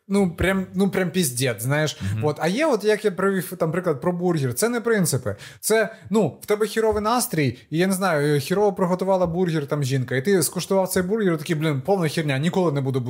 ну 0.09 0.31
прям 0.31 0.67
ну 0.75 0.91
прям 0.91 1.11
піздець, 1.11 1.63
знаєш. 1.63 1.97
Mm-hmm. 1.97 2.27
От, 2.27 2.37
а 2.41 2.49
є, 2.49 2.67
от 2.67 2.85
як 2.85 3.05
я 3.05 3.11
привів 3.11 3.53
там 3.59 3.73
приклад 3.73 4.01
про 4.01 4.13
бургер, 4.13 4.55
це 4.55 4.69
не 4.69 4.81
принципи. 4.81 5.37
Це 5.61 5.95
ну 6.11 6.39
в 6.43 6.47
тебе 6.47 6.67
хіровий 6.67 7.03
настрій, 7.03 7.59
і 7.71 7.79
я 7.79 7.87
не 7.87 7.93
знаю, 7.93 8.41
хірово 8.41 8.73
приготувала 8.73 9.27
бургер 9.27 9.67
там 9.67 9.85
жінка, 9.85 10.17
і 10.17 10.23
ти 10.23 10.43
скуштував 10.43 10.89
цей 10.89 11.03
бургер, 11.03 11.35
і 11.35 11.37
такий, 11.37 11.57
блін, 11.57 11.81
повна 11.81 12.09
херня, 12.09 12.39
ніколи 12.39 12.73
не 12.73 12.81
буду 12.81 13.01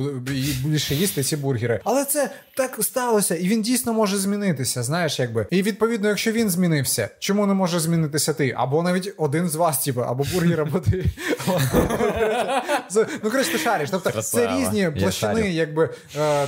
більше 0.65 0.95
їсти 0.95 1.23
ці 1.23 1.37
бургери. 1.37 1.79
Але 1.83 2.05
це 2.05 2.29
так 2.57 2.77
сталося, 2.81 3.35
і 3.35 3.47
він 3.47 3.61
дійсно 3.61 3.93
може 3.93 4.17
змінитися. 4.17 4.83
Знаєш, 4.83 5.19
якби. 5.19 5.47
І 5.49 5.61
відповідно, 5.61 6.07
якщо 6.07 6.31
він 6.31 6.49
змінився, 6.49 7.09
чому 7.19 7.45
не 7.45 7.53
може 7.53 7.79
змінитися 7.79 8.33
ти? 8.33 8.53
Або 8.57 8.83
навіть 8.83 9.13
один 9.17 9.49
з 9.49 9.55
вас, 9.55 9.83
типу, 9.83 10.01
або 10.01 10.25
бургер, 10.33 10.61
або 10.61 10.79
ти. 10.79 11.05
Ну, 13.23 13.31
коротше, 13.31 13.51
ти 13.51 13.57
шариш. 13.57 13.89
Тобто 13.89 14.21
це 14.21 14.57
різні 14.57 14.89
площини, 14.99 15.51
якби. 15.51 15.89
Е, 16.19 16.47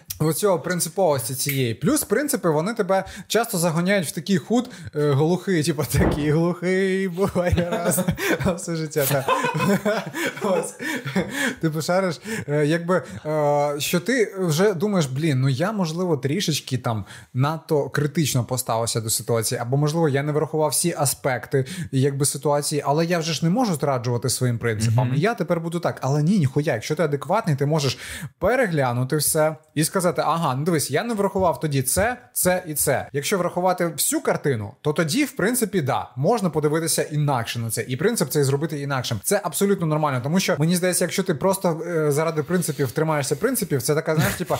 Оцього 0.21 0.59
принциповості 0.59 1.35
цієї. 1.35 1.73
Плюс 1.73 2.03
принципи 2.03 2.49
вони 2.49 2.73
тебе 2.73 3.05
часто 3.27 3.57
загоняють 3.57 4.07
в 4.07 4.11
такий 4.11 4.37
худ 4.37 4.69
е, 4.95 5.11
глухий, 5.11 5.63
типу 5.63 5.83
такий 5.83 6.31
глухий 6.31 7.07
буває 7.07 7.67
раз 7.71 7.99
все 8.57 8.75
життя. 8.75 9.05
Так. 9.05 9.25
Ось. 10.41 10.73
Ти 11.61 11.81
шариш, 11.81 12.21
е, 12.47 12.65
якби 12.65 13.03
е, 13.25 13.75
що 13.79 13.99
ти 13.99 14.35
вже 14.39 14.73
думаєш, 14.73 15.05
блін, 15.05 15.41
ну 15.41 15.49
я, 15.49 15.71
можливо, 15.71 16.17
трішечки 16.17 16.77
там 16.77 17.05
надто 17.33 17.89
критично 17.89 18.43
поставився 18.43 19.01
до 19.01 19.09
ситуації, 19.09 19.61
або, 19.61 19.77
можливо, 19.77 20.09
я 20.09 20.23
не 20.23 20.31
врахував 20.31 20.69
всі 20.69 20.95
аспекти 20.97 21.65
якби 21.91 22.25
ситуації, 22.25 22.83
але 22.85 23.05
я 23.05 23.19
вже 23.19 23.33
ж 23.33 23.45
не 23.45 23.51
можу 23.51 23.75
зраджувати 23.75 24.29
своїм 24.29 24.57
принципам. 24.57 25.11
Mm-hmm. 25.11 25.17
Я 25.17 25.33
тепер 25.33 25.59
буду 25.59 25.79
так. 25.79 25.97
Але 26.01 26.23
ні, 26.23 26.39
ніхуя, 26.39 26.73
якщо 26.73 26.95
ти 26.95 27.03
адекватний, 27.03 27.55
ти 27.55 27.65
можеш 27.65 27.97
переглянути 28.39 29.17
все 29.17 29.55
і 29.75 29.83
сказати 29.83 30.10
сказати: 30.11 30.31
ага, 30.35 30.55
ну 30.55 30.63
дивись, 30.63 30.91
я 30.91 31.03
не 31.03 31.13
врахував 31.13 31.59
тоді 31.59 31.81
це, 31.81 32.17
це 32.33 32.63
і 32.67 32.73
це. 32.73 33.07
Якщо 33.13 33.37
врахувати 33.37 33.85
всю 33.87 34.21
картину, 34.21 34.73
то 34.81 34.93
тоді, 34.93 35.25
в 35.25 35.31
принципі, 35.31 35.81
да, 35.81 36.09
можна 36.15 36.49
подивитися 36.49 37.03
інакше 37.03 37.59
на 37.59 37.69
це, 37.69 37.85
і 37.87 37.97
принцип 37.97 38.29
цей 38.29 38.43
зробити 38.43 38.81
інакшим. 38.81 39.19
Це 39.23 39.41
абсолютно 39.43 39.87
нормально, 39.87 40.19
тому 40.23 40.39
що 40.39 40.55
мені 40.59 40.75
здається, 40.75 41.03
якщо 41.03 41.23
ти 41.23 41.35
просто 41.35 41.81
е, 41.87 42.11
заради 42.11 42.43
принципів 42.43 42.91
тримаєшся 42.91 43.35
принципів, 43.35 43.81
це 43.81 43.95
така, 43.95 44.15
знаєш, 44.15 44.35
типа 44.35 44.57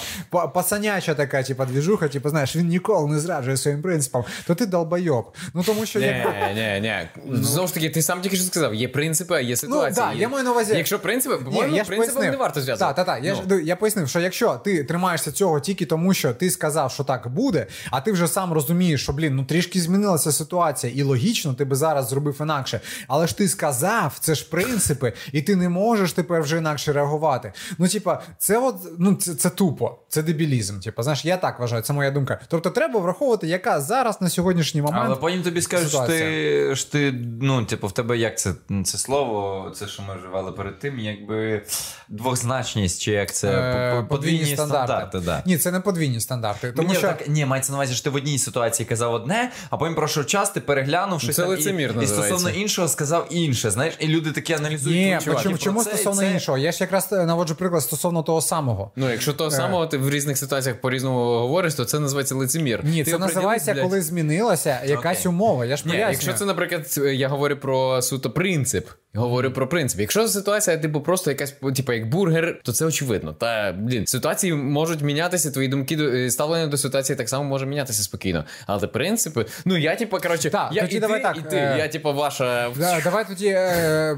пасаняча 0.48 1.14
така, 1.14 1.44
типа 1.44 1.66
двіжуха, 1.66 2.08
типу, 2.08 2.30
знаєш, 2.30 2.56
він 2.56 2.68
ніколи 2.68 3.12
не 3.12 3.20
зраджує 3.20 3.58
своїм 3.58 3.82
принципам, 3.82 4.24
то 4.48 4.56
ти 4.56 4.66
долбойоб. 4.66 5.36
Ну 5.54 5.64
тому 5.64 5.86
що 5.86 6.00
ні, 6.00 6.26
ні, 6.56 6.80
ні. 6.82 6.94
Ну, 7.26 7.44
Знову 7.44 7.68
ж 7.68 7.74
таки, 7.74 7.90
ти 7.90 8.02
сам 8.02 8.22
тільки 8.22 8.36
що 8.36 8.46
сказав, 8.46 8.76
є 8.76 8.88
принципи, 8.88 9.36
а 9.36 9.40
є 9.40 9.56
ситуації. 9.56 10.06
Ну, 10.08 10.14
да, 10.14 10.20
я 10.22 10.30
маю 10.30 10.44
на 10.44 10.52
увазі. 10.52 10.74
Якщо 10.78 11.00
принципи, 11.00 11.36
по-моєму, 11.36 11.84
принципам 11.88 12.24
не 12.24 12.38
варто 12.38 12.62
зв'язати. 12.62 12.96
Так, 12.96 13.06
так, 13.06 13.16
так. 13.16 13.26
Я 13.26 13.38
ну. 13.50 13.58
ж 13.58 13.64
я 13.64 13.76
пояснив, 13.76 14.10
що 14.10 14.20
якщо 14.20 14.62
ти 14.64 14.84
тримаєшся 14.84 15.32
цього 15.42 15.60
тільки 15.60 15.86
тому, 15.86 16.14
що 16.14 16.34
ти 16.34 16.52
сказав, 16.52 16.92
що 16.92 17.04
так 17.04 17.28
буде, 17.28 17.68
а 17.92 18.02
ти 18.02 18.12
вже 18.12 18.28
сам 18.28 18.54
розумієш, 18.54 19.04
що 19.04 19.14
блін, 19.14 19.36
ну 19.36 19.44
трішки 19.44 19.82
змінилася 19.82 20.32
ситуація, 20.32 20.94
і 20.96 21.04
логічно 21.04 21.54
ти 21.54 21.66
би 21.66 21.76
зараз 21.76 22.10
зробив 22.10 22.38
інакше. 22.42 22.82
Але 23.08 23.28
ж 23.28 23.38
ти 23.38 23.48
сказав, 23.48 24.18
це 24.20 24.36
ж 24.36 24.50
принципи, 24.50 25.14
і 25.32 25.42
ти 25.42 25.56
не 25.56 25.70
можеш 25.70 26.14
тепер 26.14 26.42
вже 26.42 26.58
інакше 26.58 26.94
реагувати. 26.94 27.54
Ну, 27.78 27.88
типа, 27.88 28.22
це 28.38 28.58
от 28.58 28.76
ну 29.00 29.16
це, 29.16 29.36
це 29.36 29.50
тупо, 29.50 29.98
це 30.10 30.24
дебілізм. 30.24 30.80
Типа, 30.80 31.04
знаєш, 31.04 31.26
я 31.26 31.38
так 31.38 31.60
вважаю, 31.60 31.82
це 31.82 31.94
моя 31.94 32.12
думка. 32.12 32.40
Тобто, 32.48 32.70
треба 32.70 33.00
враховувати, 33.00 33.48
яка 33.48 33.82
зараз 33.82 34.22
на 34.22 34.30
сьогоднішній 34.30 34.82
момент. 34.82 35.06
Але 35.06 35.16
потім 35.16 35.44
тобі 35.44 35.62
скажуть, 35.62 35.90
що 35.90 36.02
ти, 36.02 36.76
що 36.76 36.90
ти, 36.90 37.14
ну, 37.42 37.66
типу, 37.66 37.88
в 37.88 37.92
тебе 37.92 38.18
як 38.18 38.40
це 38.40 38.54
це 38.86 38.98
слово, 38.98 39.70
це 39.76 39.88
що 39.88 40.04
ми 40.04 40.16
вживали 40.16 40.52
перед 40.52 40.80
тим, 40.80 41.00
якби 41.00 41.62
двозначність, 42.10 43.02
чи 43.02 43.12
як 43.12 43.34
це 43.34 43.50
е, 43.50 44.06
подвійні 44.10 44.46
стандарти. 44.46 45.20
Стандарти 45.22 45.44
да. 45.46 45.52
Ні, 45.52 45.58
це 45.58 45.72
не 45.72 45.80
подвійні 45.80 46.20
стандарти. 46.20 46.72
Тому 46.72 46.88
Мені 46.88 47.00
що... 47.00 47.08
так, 47.08 47.28
ні, 47.28 47.46
мається 47.46 47.72
на 47.72 47.78
увазі, 47.78 47.94
що 47.94 48.04
ти 48.04 48.10
в 48.10 48.16
одній 48.16 48.40
ситуації 48.40 48.88
казав 48.88 49.14
одне, 49.14 49.52
а 49.70 49.78
потім 49.78 49.96
пройшов 49.96 50.26
час, 50.26 50.50
ти 50.50 50.62
переглянув 50.62 51.22
щось 51.22 51.36
це 51.36 51.48
і, 51.60 52.04
і 52.04 52.08
стосовно 52.08 52.50
іншого 52.50 52.88
сказав 52.88 53.28
інше. 53.30 53.72
Знаєш, 53.72 53.94
і 54.00 54.08
люди 54.08 54.32
такі 54.32 54.54
аналізують. 54.54 54.98
Ні, 54.98 55.20
чому, 55.24 55.40
чому, 55.40 55.58
чому 55.58 55.84
стосовно 55.84 56.22
це... 56.22 56.32
іншого? 56.32 56.58
Я 56.58 56.72
ж 56.72 56.78
якраз 56.82 57.12
наводжу 57.12 57.56
приклад 57.56 57.84
стосовно 57.84 58.24
того 58.24 58.42
самого. 58.42 58.92
Ну, 58.96 59.12
якщо 59.12 59.34
того 59.34 59.50
е. 59.50 59.54
самого 59.54 59.88
ти 59.88 59.98
в 59.98 60.10
різних 60.10 60.38
ситуаціях 60.38 60.82
по-різному 60.82 61.40
говориш, 61.40 61.74
то 61.74 61.86
це 61.86 62.00
називається 62.00 62.36
лицемір. 62.36 62.80
Ні, 62.84 63.04
ти 63.04 63.12
це 63.12 63.18
називається, 63.18 63.74
блядь... 63.74 63.84
коли 63.84 64.02
змінилася 64.02 64.82
якась 64.86 65.26
okay. 65.26 65.30
умова. 65.30 65.66
Я 65.66 65.78
ж 65.78 65.84
Ні, 65.86 65.98
Якщо 65.98 66.34
це, 66.34 66.46
наприклад, 66.46 66.98
я 67.14 67.28
говорю 67.28 67.58
про 67.58 68.02
суто 68.02 68.30
принцип. 68.30 68.88
Говорю 69.14 69.52
про 69.52 69.68
принцип. 69.68 70.00
Якщо 70.00 70.28
ситуація, 70.28 70.78
типу, 70.78 71.02
просто 71.02 71.32
якась, 71.32 71.52
типу, 71.76 71.94
як 71.94 72.10
бургер, 72.10 72.62
то 72.64 72.72
це 72.72 72.86
очевидно. 72.86 73.34
Та 73.34 73.76
блін, 73.80 74.08
ситуації 74.08 74.54
можуть 74.54 75.02
мінятися, 75.14 75.52
твої 75.52 75.68
думки 75.68 76.32
ставлення 76.32 76.68
до 76.68 76.78
ситуації 76.78 77.16
так 77.16 77.30
само 77.30 77.44
може 77.44 77.66
мінятися 77.66 78.04
спокійно. 78.04 78.46
Але 78.68 78.88
принципи, 78.88 79.46
ну 79.66 79.78
я, 79.78 79.96
типу, 79.96 80.18
коротше, 80.18 80.50
так, 80.50 80.70
я 80.72 80.82
тоді 80.82 80.96
і 80.96 81.00
давай 81.00 81.20
ти, 81.20 81.24
так, 81.24 81.38
і 81.38 81.42
ти, 81.42 81.56
е... 81.56 81.76
я, 81.78 81.88
типу, 81.88 82.14
ваша. 82.14 82.72
Да, 82.78 83.02
давай 83.04 83.28
тоді 83.28 83.48
е... 83.48 84.18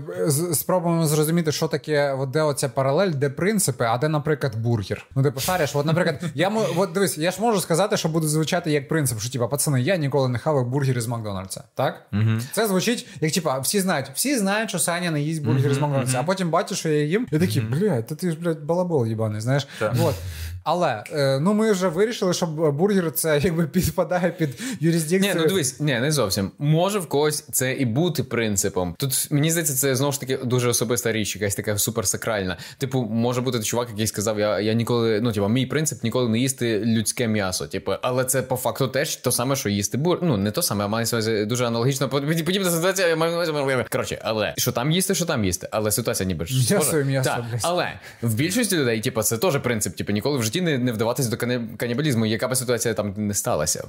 спробуємо 0.54 1.08
зрозуміти, 1.08 1.52
що 1.52 1.68
таке, 1.68 2.14
от 2.20 2.30
де 2.30 2.42
оця 2.42 2.70
паралель, 2.70 3.12
де 3.12 3.30
принципи, 3.30 3.86
а 3.86 3.98
де, 3.98 4.10
наприклад, 4.10 4.56
бургер. 4.56 5.06
Ну, 5.16 5.24
ти 5.24 5.32
пошариш, 5.32 5.76
от, 5.76 5.86
наприклад, 5.86 6.22
я 6.36 6.52
от 6.78 6.92
дивись, 6.92 7.18
я 7.18 7.32
ж 7.32 7.42
можу 7.42 7.62
сказати, 7.62 7.98
що 7.98 8.10
буде 8.10 8.28
звучати 8.28 8.72
як 8.72 8.88
принцип, 8.88 9.20
що 9.20 9.30
типу, 9.30 9.48
пацани, 9.48 9.82
я 9.82 9.96
ніколи 9.96 10.30
не 10.30 10.40
хавав 10.40 10.70
бургери 10.70 11.02
з 11.02 11.08
Макдональдса. 11.08 11.64
Так? 11.76 12.06
Угу. 12.14 12.40
Це 12.52 12.68
звучить, 12.68 13.08
як 13.22 13.32
типа, 13.32 13.60
всі 13.60 13.80
знають, 13.80 14.08
всі 14.14 14.38
знають, 14.38 14.70
що 14.70 14.80
Саня 14.80 15.12
не 15.12 15.22
їсть 15.22 15.44
бургер 15.44 15.64
бургер 15.64 15.74
з 15.74 15.82
Макдональдса, 15.82 16.20
а 16.20 16.24
потім 16.24 16.50
бачиш, 16.50 16.80
що 16.80 16.90
я 16.90 17.04
їм, 17.04 17.28
і 17.32 17.40
такі, 17.40 17.62
блядь, 17.62 18.08
та 18.08 18.16
ти 18.16 18.32
ж, 18.32 18.38
блядь, 18.40 18.64
балабол 18.64 19.08
їбаний, 19.08 19.42
знаєш. 19.42 19.68
Вот. 19.94 20.16
Але 20.64 21.04
е, 21.14 21.40
ну 21.40 21.54
ми 21.54 21.72
вже 21.72 21.88
вирішили, 21.88 22.34
що 22.34 22.46
бургер 22.46 23.12
це 23.12 23.40
якби 23.44 23.68
підпадає 23.68 24.32
під 24.32 24.50
юрисдикцію. 24.80 25.34
Ні, 25.34 25.42
ну 25.42 25.48
дивись, 25.48 25.80
ні, 25.80 26.00
не 26.00 26.12
зовсім. 26.12 26.52
Може 26.60 27.00
в 27.00 27.08
когось 27.08 27.42
це 27.52 27.74
і 27.74 27.86
бути 27.86 28.24
принципом. 28.24 28.96
Тут 28.98 29.28
мені 29.32 29.52
здається, 29.52 29.74
це 29.74 29.96
знову 29.96 30.12
ж 30.12 30.20
таки 30.20 30.38
дуже 30.38 30.70
особиста 30.70 31.12
річ, 31.12 31.36
якась 31.36 31.56
така 31.56 31.78
суперсакральна. 31.78 32.58
Типу, 32.78 33.02
може 33.02 33.42
бути 33.42 33.60
чувак, 33.60 33.90
який 33.90 34.08
сказав: 34.08 34.40
Я 34.40 34.60
я 34.60 34.74
ніколи, 34.74 35.22
ну 35.22 35.32
типу, 35.32 35.48
мій 35.48 35.66
принцип 35.66 36.04
ніколи 36.04 36.30
не 36.30 36.40
їсти 36.40 36.80
людське 36.86 37.28
м'ясо. 37.28 37.68
Типу, 37.68 37.94
але 38.02 38.26
це 38.26 38.42
по 38.42 38.56
факту 38.56 38.88
теж 38.88 39.16
то 39.16 39.32
саме, 39.32 39.56
що 39.56 39.70
їсти 39.70 39.98
бур. 39.98 40.20
Ну 40.22 40.38
не 40.38 40.52
то 40.52 40.62
саме, 40.62 40.86
а 40.86 40.88
маю 40.88 41.06
дуже 41.46 41.66
аналогічно. 41.66 42.10
Подібна 42.10 42.72
ситуація. 42.72 43.08
Я 43.08 43.16
маю 43.16 43.86
Коротше, 43.92 44.20
але 44.24 44.54
що 44.58 44.72
там 44.72 44.92
їсти, 44.92 45.16
що 45.16 45.26
там 45.26 45.46
їсти. 45.46 45.68
Але 45.72 45.92
ситуація 45.92 46.28
ніби 46.28 46.46
ж 46.46 46.74
м'ясо 46.74 46.98
м'ясо. 46.98 47.46
Але 47.62 47.94
в 48.22 48.34
більшості 48.34 48.78
людей, 48.78 49.02
типу, 49.02 49.22
це 49.22 49.38
теж 49.38 49.58
принцип. 49.58 49.96
Типу, 49.96 50.12
ніколи 50.12 50.38
в 50.38 50.44
житті 50.44 50.53
не, 50.62 50.78
не 50.78 50.92
вдаватись 50.92 51.28
до 51.28 51.38
канібалізму, 51.78 52.26
яка 52.26 52.48
би 52.48 52.56
ситуація 52.56 52.94
там 52.94 53.14
не 53.18 53.34
сталася. 53.34 53.84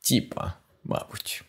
Тіпа, 0.00 0.52
мабуть. 0.84 1.44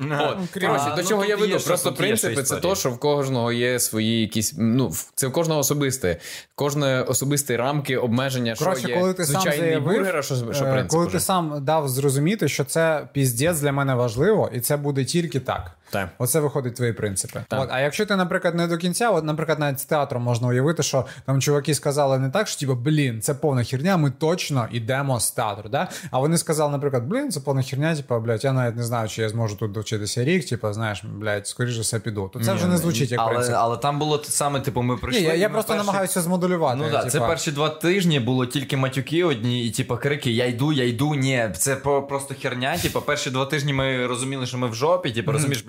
От, 0.00 0.60
коротше, 0.60 0.92
до 0.96 1.02
чого 1.02 1.22
ну, 1.22 1.28
я 1.28 1.36
веду? 1.36 1.58
Просто 1.66 1.92
принципи 1.92 2.42
це 2.42 2.56
то, 2.56 2.74
що 2.74 2.90
в 2.90 2.98
кожного 2.98 3.52
є 3.52 3.80
свої 3.80 4.20
якісь. 4.20 4.54
Ну, 4.58 4.92
це 5.14 5.26
в 5.26 5.32
кожного 5.32 5.60
особисте. 5.60 6.16
Кожне 6.54 7.02
особисті 7.02 7.56
рамки, 7.56 7.96
обмеження, 7.96 8.54
що 8.54 8.64
є 8.64 9.14
звичайний 9.18 9.24
сам 9.26 9.42
заявив, 9.52 9.82
бургер, 9.82 10.24
що, 10.24 10.34
що 10.34 10.64
е, 10.64 10.72
принцип. 10.72 10.90
Коли 10.90 11.06
ти 11.06 11.20
сам 11.20 11.64
дав 11.64 11.88
зрозуміти, 11.88 12.48
що 12.48 12.64
це 12.64 13.08
піздець 13.12 13.60
для 13.60 13.72
мене 13.72 13.94
важливо, 13.94 14.50
і 14.54 14.60
це 14.60 14.76
буде 14.76 15.04
тільки 15.04 15.40
так. 15.40 15.70
Так. 15.90 16.08
Оце 16.18 16.40
виходить 16.40 16.74
твої 16.74 16.92
принципи. 16.92 17.44
От, 17.50 17.68
А 17.72 17.80
якщо 17.80 18.06
ти, 18.06 18.16
наприклад, 18.16 18.54
не 18.54 18.66
до 18.66 18.76
кінця, 18.76 19.10
от, 19.10 19.24
наприклад, 19.24 19.58
навіть 19.58 19.80
з 19.80 19.84
театром 19.84 20.22
можна 20.22 20.48
уявити, 20.48 20.82
що 20.82 21.06
там 21.26 21.40
чуваки 21.40 21.74
сказали 21.74 22.18
не 22.18 22.30
так, 22.30 22.48
що 22.48 22.60
типу, 22.60 22.74
блін, 22.74 23.20
це 23.20 23.34
повна 23.34 23.64
херня, 23.64 23.96
ми 23.96 24.10
точно 24.10 24.68
йдемо 24.72 25.20
з 25.20 25.30
театру. 25.30 25.68
Да? 25.68 25.88
А 26.10 26.18
вони 26.18 26.38
сказали, 26.38 26.72
наприклад, 26.72 27.04
блін, 27.04 27.30
це 27.30 27.40
повна 27.40 27.62
херня, 27.62 27.96
типу, 27.96 28.20
блядь, 28.20 28.44
я 28.44 28.52
навіть 28.52 28.76
не 28.76 28.82
знаю, 28.82 29.08
чи 29.08 29.22
я 29.22 29.28
зможу 29.28 29.56
тут 29.56 29.72
довчитися 29.72 30.24
рік, 30.24 30.48
типу, 30.48 30.72
знаєш, 30.72 31.04
блядь, 31.04 31.46
скоріше 31.46 31.80
все 31.80 32.00
піду. 32.00 32.30
То 32.32 32.40
це 32.40 32.52
вже 32.52 32.66
не 32.66 32.76
звучить 32.76 33.10
як 33.10 33.20
але, 33.20 33.32
принцип. 33.32 33.54
Але 33.58 33.76
там 33.76 33.98
було 33.98 34.18
те 34.18 34.30
саме, 34.30 34.60
типу, 34.60 34.82
ми 34.82 34.96
прийшли. 34.96 35.22
Ні, 35.22 35.28
Я, 35.28 35.34
я 35.34 35.48
просто 35.48 35.72
перші... 35.72 35.86
намагаюся 35.86 36.20
змодулювати. 36.20 36.76
Ну 36.76 36.90
так, 36.90 37.00
типу... 37.00 37.10
це 37.10 37.20
перші 37.20 37.52
два 37.52 37.68
тижні 37.68 38.20
було 38.20 38.46
тільки 38.46 38.76
матюки 38.76 39.24
одні, 39.24 39.66
і 39.66 39.70
типу, 39.70 39.96
крики: 39.96 40.30
Я 40.30 40.46
йду, 40.46 40.72
я 40.72 40.84
йду. 40.84 41.14
Ні, 41.14 41.50
це 41.56 41.76
просто 41.76 42.34
херня. 42.42 42.78
Типу, 42.78 43.00
перші 43.00 43.30
два 43.30 43.46
тижні 43.46 43.72
ми 43.72 44.06
розуміли, 44.06 44.46
що 44.46 44.58
ми 44.58 44.68
в 44.68 44.74
жопі, 44.74 45.10
типу, 45.10 45.32
розумієш, 45.32 45.62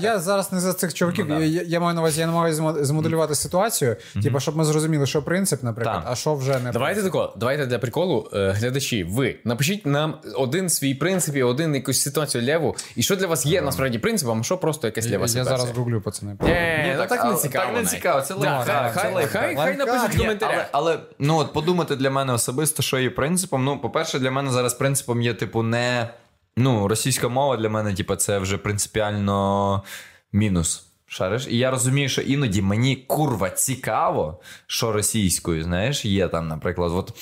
бля 0.00 0.18
зараз 0.18 0.52
не 0.52 0.60
за 0.60 0.72
цих 0.72 0.94
чуваків. 0.94 1.26
Ну, 1.28 1.42
я, 1.42 1.62
я 1.62 1.80
маю 1.80 1.94
на 1.94 2.00
увазі, 2.00 2.20
я 2.20 2.26
намагаюся 2.26 2.84
змоделювати 2.84 3.34
ситуацію, 3.34 3.90
mm-hmm. 3.90 4.22
типу, 4.22 4.40
щоб 4.40 4.56
ми 4.56 4.64
зрозуміли, 4.64 5.06
що 5.06 5.22
принцип, 5.22 5.62
наприклад, 5.62 6.02
так. 6.02 6.12
а 6.12 6.14
що 6.14 6.34
вже 6.34 6.58
не 6.58 6.72
давайте 6.72 7.02
тако. 7.02 7.34
Давайте 7.36 7.66
для 7.66 7.78
приколу, 7.78 8.28
е, 8.32 8.50
глядачі. 8.50 9.04
Ви 9.04 9.36
напишіть 9.44 9.86
нам 9.86 10.14
один 10.34 10.68
свій 10.68 10.94
принцип 10.94 11.36
і 11.36 11.42
один 11.42 11.74
якусь 11.74 12.00
ситуацію 12.00 12.44
леву. 12.44 12.76
І 12.96 13.02
що 13.02 13.16
для 13.16 13.26
вас 13.26 13.46
є 13.46 13.62
насправді 13.62 13.98
принципом, 13.98 14.40
а 14.40 14.42
що 14.42 14.58
просто 14.58 14.86
якась 14.86 15.10
лева 15.10 15.28
ситуація. 15.28 15.54
Я 15.54 15.58
зараз 15.58 15.76
гуглю, 15.76 16.00
пацани. 16.00 16.36
Ні, 16.40 16.94
ну 16.98 17.06
так 17.08 17.24
не 17.24 17.34
цікаво. 17.34 17.72
Так 17.72 17.82
не 17.82 17.90
цікаво. 17.90 18.20
Це 18.20 18.34
лайфхак. 18.34 18.92
Хай 19.32 19.76
напишуть 19.76 20.14
в 20.14 20.18
коментарях. 20.18 20.66
Але 20.72 20.98
ну 21.18 21.36
от 21.38 21.52
подумати 21.52 21.96
для 21.96 22.10
мене 22.10 22.32
особисто, 22.32 22.82
що 22.82 22.98
є 22.98 23.10
принципом. 23.10 23.64
Ну, 23.64 23.78
по-перше, 23.78 24.18
для 24.18 24.30
мене 24.30 24.50
зараз 24.50 24.74
принципом 24.74 25.22
є, 25.22 25.34
типу, 25.34 25.62
не. 25.62 26.08
Ну, 26.56 26.88
російська 26.88 27.28
мова 27.28 27.56
для 27.56 27.68
мене, 27.68 27.94
типу, 27.94 28.16
це 28.16 28.38
вже 28.38 28.58
принципіально 28.58 29.82
мінус. 30.32 30.86
Шариш? 31.06 31.46
І 31.50 31.58
я 31.58 31.70
розумію, 31.70 32.08
що 32.08 32.22
іноді 32.22 32.62
мені 32.62 32.96
курва 32.96 33.50
цікаво, 33.50 34.40
що 34.66 34.92
російською, 34.92 35.64
знаєш, 35.64 36.04
є 36.04 36.28
там, 36.28 36.48
наприклад, 36.48 36.92
от. 36.94 37.12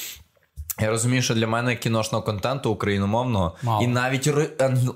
Я 0.81 0.91
розумію, 0.91 1.23
що 1.23 1.35
для 1.35 1.47
мене 1.47 1.77
кіношного 1.77 2.25
контенту 2.25 2.71
україномовного 2.71 3.57
мало. 3.63 3.85
і 3.85 3.87
навіть 3.87 4.31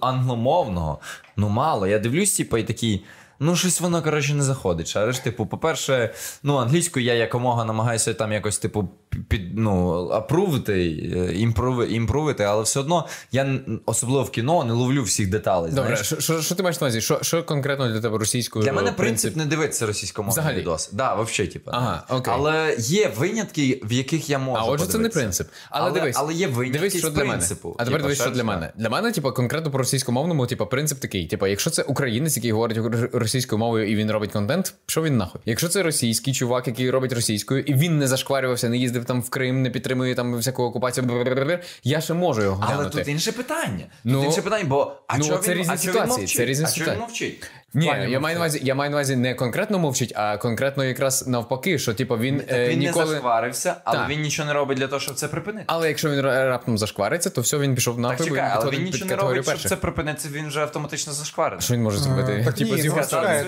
англомовного 0.01 0.99
ну 1.37 1.49
мало. 1.49 1.87
Я 1.87 1.99
дивлюсь, 1.99 2.37
типу, 2.37 2.59
і 2.59 2.63
такий. 2.63 3.05
Ну, 3.39 3.57
щось 3.57 3.81
воно, 3.81 4.03
коротше, 4.03 4.35
не 4.35 4.43
заходить. 4.43 4.89
Шариш, 4.89 5.19
типу, 5.19 5.47
по-перше, 5.47 6.15
ну, 6.43 6.57
англійською 6.57 7.07
я 7.07 7.15
якомога 7.15 7.65
намагаюся 7.65 8.15
там 8.15 8.33
якось, 8.33 8.59
типу, 8.59 8.89
під, 9.29 9.59
ну, 9.59 10.09
апрувити, 10.09 10.89
імпруви, 11.35 11.87
імпрувити, 11.87 12.45
але 12.45 12.63
все 12.63 12.81
одно 12.81 13.07
я 13.33 13.61
особливо 13.87 14.23
в 14.23 14.31
кіно 14.31 14.65
не 14.65 14.73
ловлю 14.73 15.03
всіх 15.03 15.31
деталей. 15.31 15.73
Добре, 15.73 15.97
що, 15.97 16.41
що 16.41 16.55
ти 16.55 16.63
маєш 16.63 16.81
на 16.81 16.87
увазі? 16.87 17.01
Що, 17.01 17.19
що 17.23 17.43
конкретно 17.43 17.93
для 17.93 18.01
тебе 18.01 18.19
російською? 18.19 18.65
Для 18.65 18.73
мене 18.73 18.93
принцип 18.93 19.37
не 19.37 19.47
дивитися 19.47 19.87
російськомовний 19.87 20.55
відос. 20.55 20.91
Да, 20.93 21.15
взагалі, 21.15 21.53
типу. 21.53 21.71
Ага, 21.75 22.03
окей. 22.09 22.35
Але 22.37 22.77
є 22.79 23.13
винятки, 23.17 23.81
в 23.85 23.93
яких 23.93 24.31
я 24.31 24.39
можу. 24.39 24.65
А 24.65 24.65
отже, 24.65 24.87
це 24.87 24.99
не 24.99 25.09
принцип. 25.09 25.49
Але, 25.71 25.91
але 25.91 26.01
дивись, 26.01 26.17
але 26.19 26.35
є 26.35 26.47
винятки 26.47 26.79
дивись, 26.79 26.99
що 26.99 27.09
з 27.09 27.13
для 27.13 27.21
принципу. 27.21 27.69
Мене. 27.69 27.77
А 27.79 27.85
тепер 27.85 28.03
дивись, 28.03 28.21
що 28.21 28.31
для 28.31 28.45
мене. 28.45 28.73
Для 28.77 28.91
мене, 28.91 29.13
типу, 29.13 29.33
конкретно 29.33 29.71
по 29.71 29.79
російськомовному, 29.79 30.47
типу, 30.47 30.67
принцип 30.67 30.99
такий: 31.01 31.27
типу, 31.27 31.47
якщо 31.47 31.71
це 31.71 31.83
українець, 31.83 32.37
який 32.37 32.53
говорить 32.53 32.79
російською 33.13 33.59
мовою 33.59 33.91
і 33.91 33.97
він 33.97 34.11
робить 34.11 34.33
контент, 34.33 34.75
що 34.87 35.03
він 35.03 35.17
нахуй? 35.17 35.41
Якщо 35.45 35.69
це 35.69 35.83
російський 35.83 36.35
чувак, 36.35 36.67
який 36.67 36.91
робить 36.91 37.13
російською, 37.13 37.61
і 37.61 37.75
він 37.75 37.99
не 37.99 38.07
зашкварювався, 38.07 38.69
не 38.69 38.77
їздив 38.77 39.04
там 39.05 39.23
в 39.23 39.31
Крим, 39.31 39.63
не 39.63 39.71
підтримує 39.71 40.15
там 40.15 40.37
всяку 40.37 40.63
окупацію, 40.63 41.59
я 41.85 42.01
ще 42.01 42.15
можу 42.15 42.43
його 42.43 42.57
глянути. 42.57 42.81
Але 42.81 42.91
тут 42.91 43.09
інше 43.09 43.33
питання. 43.33 43.87
Ну, 44.05 44.19
тут 44.19 44.25
інше 44.25 44.43
питання, 44.43 44.65
бо 44.65 44.97
а 45.07 45.19
ну, 45.19 45.25
чого 45.25 45.39
це 45.39 45.53
він, 45.53 45.59
різні 45.59 45.75
а 45.75 45.79
ситуації. 45.79 46.03
Він 46.03 46.09
мовчить? 46.09 46.37
Це 46.37 46.45
різні 46.45 46.65
а 46.65 46.69
ситуації. 46.69 46.95
він 46.97 47.01
мовчить? 47.01 47.51
Ні, 47.75 47.87
я 48.09 48.21
маю 48.21 48.35
на 48.35 48.41
увазі, 48.41 48.61
я 48.63 48.75
маю 48.75 48.91
на 48.91 48.97
увазі 48.97 49.17
не 49.17 49.35
конкретно 49.35 49.79
мовчить, 49.79 50.13
а 50.17 50.37
конкретно 50.37 50.85
якраз 50.85 51.27
навпаки, 51.27 51.79
що 51.79 51.95
типу 51.95 52.17
він 52.17 52.43
е, 52.49 52.69
Він 52.69 52.79
ніколи. 52.79 53.05
не 53.05 53.11
зашкварився, 53.11 53.77
але 53.85 53.99
Так. 53.99 54.09
він 54.09 54.21
нічого 54.21 54.49
не 54.49 54.55
робить 54.55 54.79
для 54.79 54.87
того, 54.87 55.01
щоб 55.01 55.15
це 55.15 55.29
припинити. 55.29 55.65
Але 55.67 55.89
якщо 55.89 56.11
він 56.11 56.21
раптом 56.21 56.79
зашквариться, 56.79 57.31
то 57.31 57.41
все, 57.41 57.59
він 57.59 57.75
пішов 57.75 57.95
Так 57.95 58.03
нахуй. 58.03 58.27
чекай, 58.27 58.51
але 58.55 58.71
він 58.71 58.85
нічого 58.85 59.11
не 59.11 59.17
робить, 59.17 59.45
щоб 59.45 59.61
це 59.61 59.77
припинити, 59.77 60.29
він 60.33 60.49
вже 60.49 60.61
автоматично 60.61 61.13
зашкварений. 61.13 61.63
Що 61.63 61.75
він 61.75 61.83
може 61.83 61.99
зробити? 61.99 62.43
так 62.45 62.55
Типу, 62.55 62.75
ні, 62.75 62.83
з 62.83 62.85
його 62.85 62.99
ну, 62.99 63.05
сторони. 63.05 63.45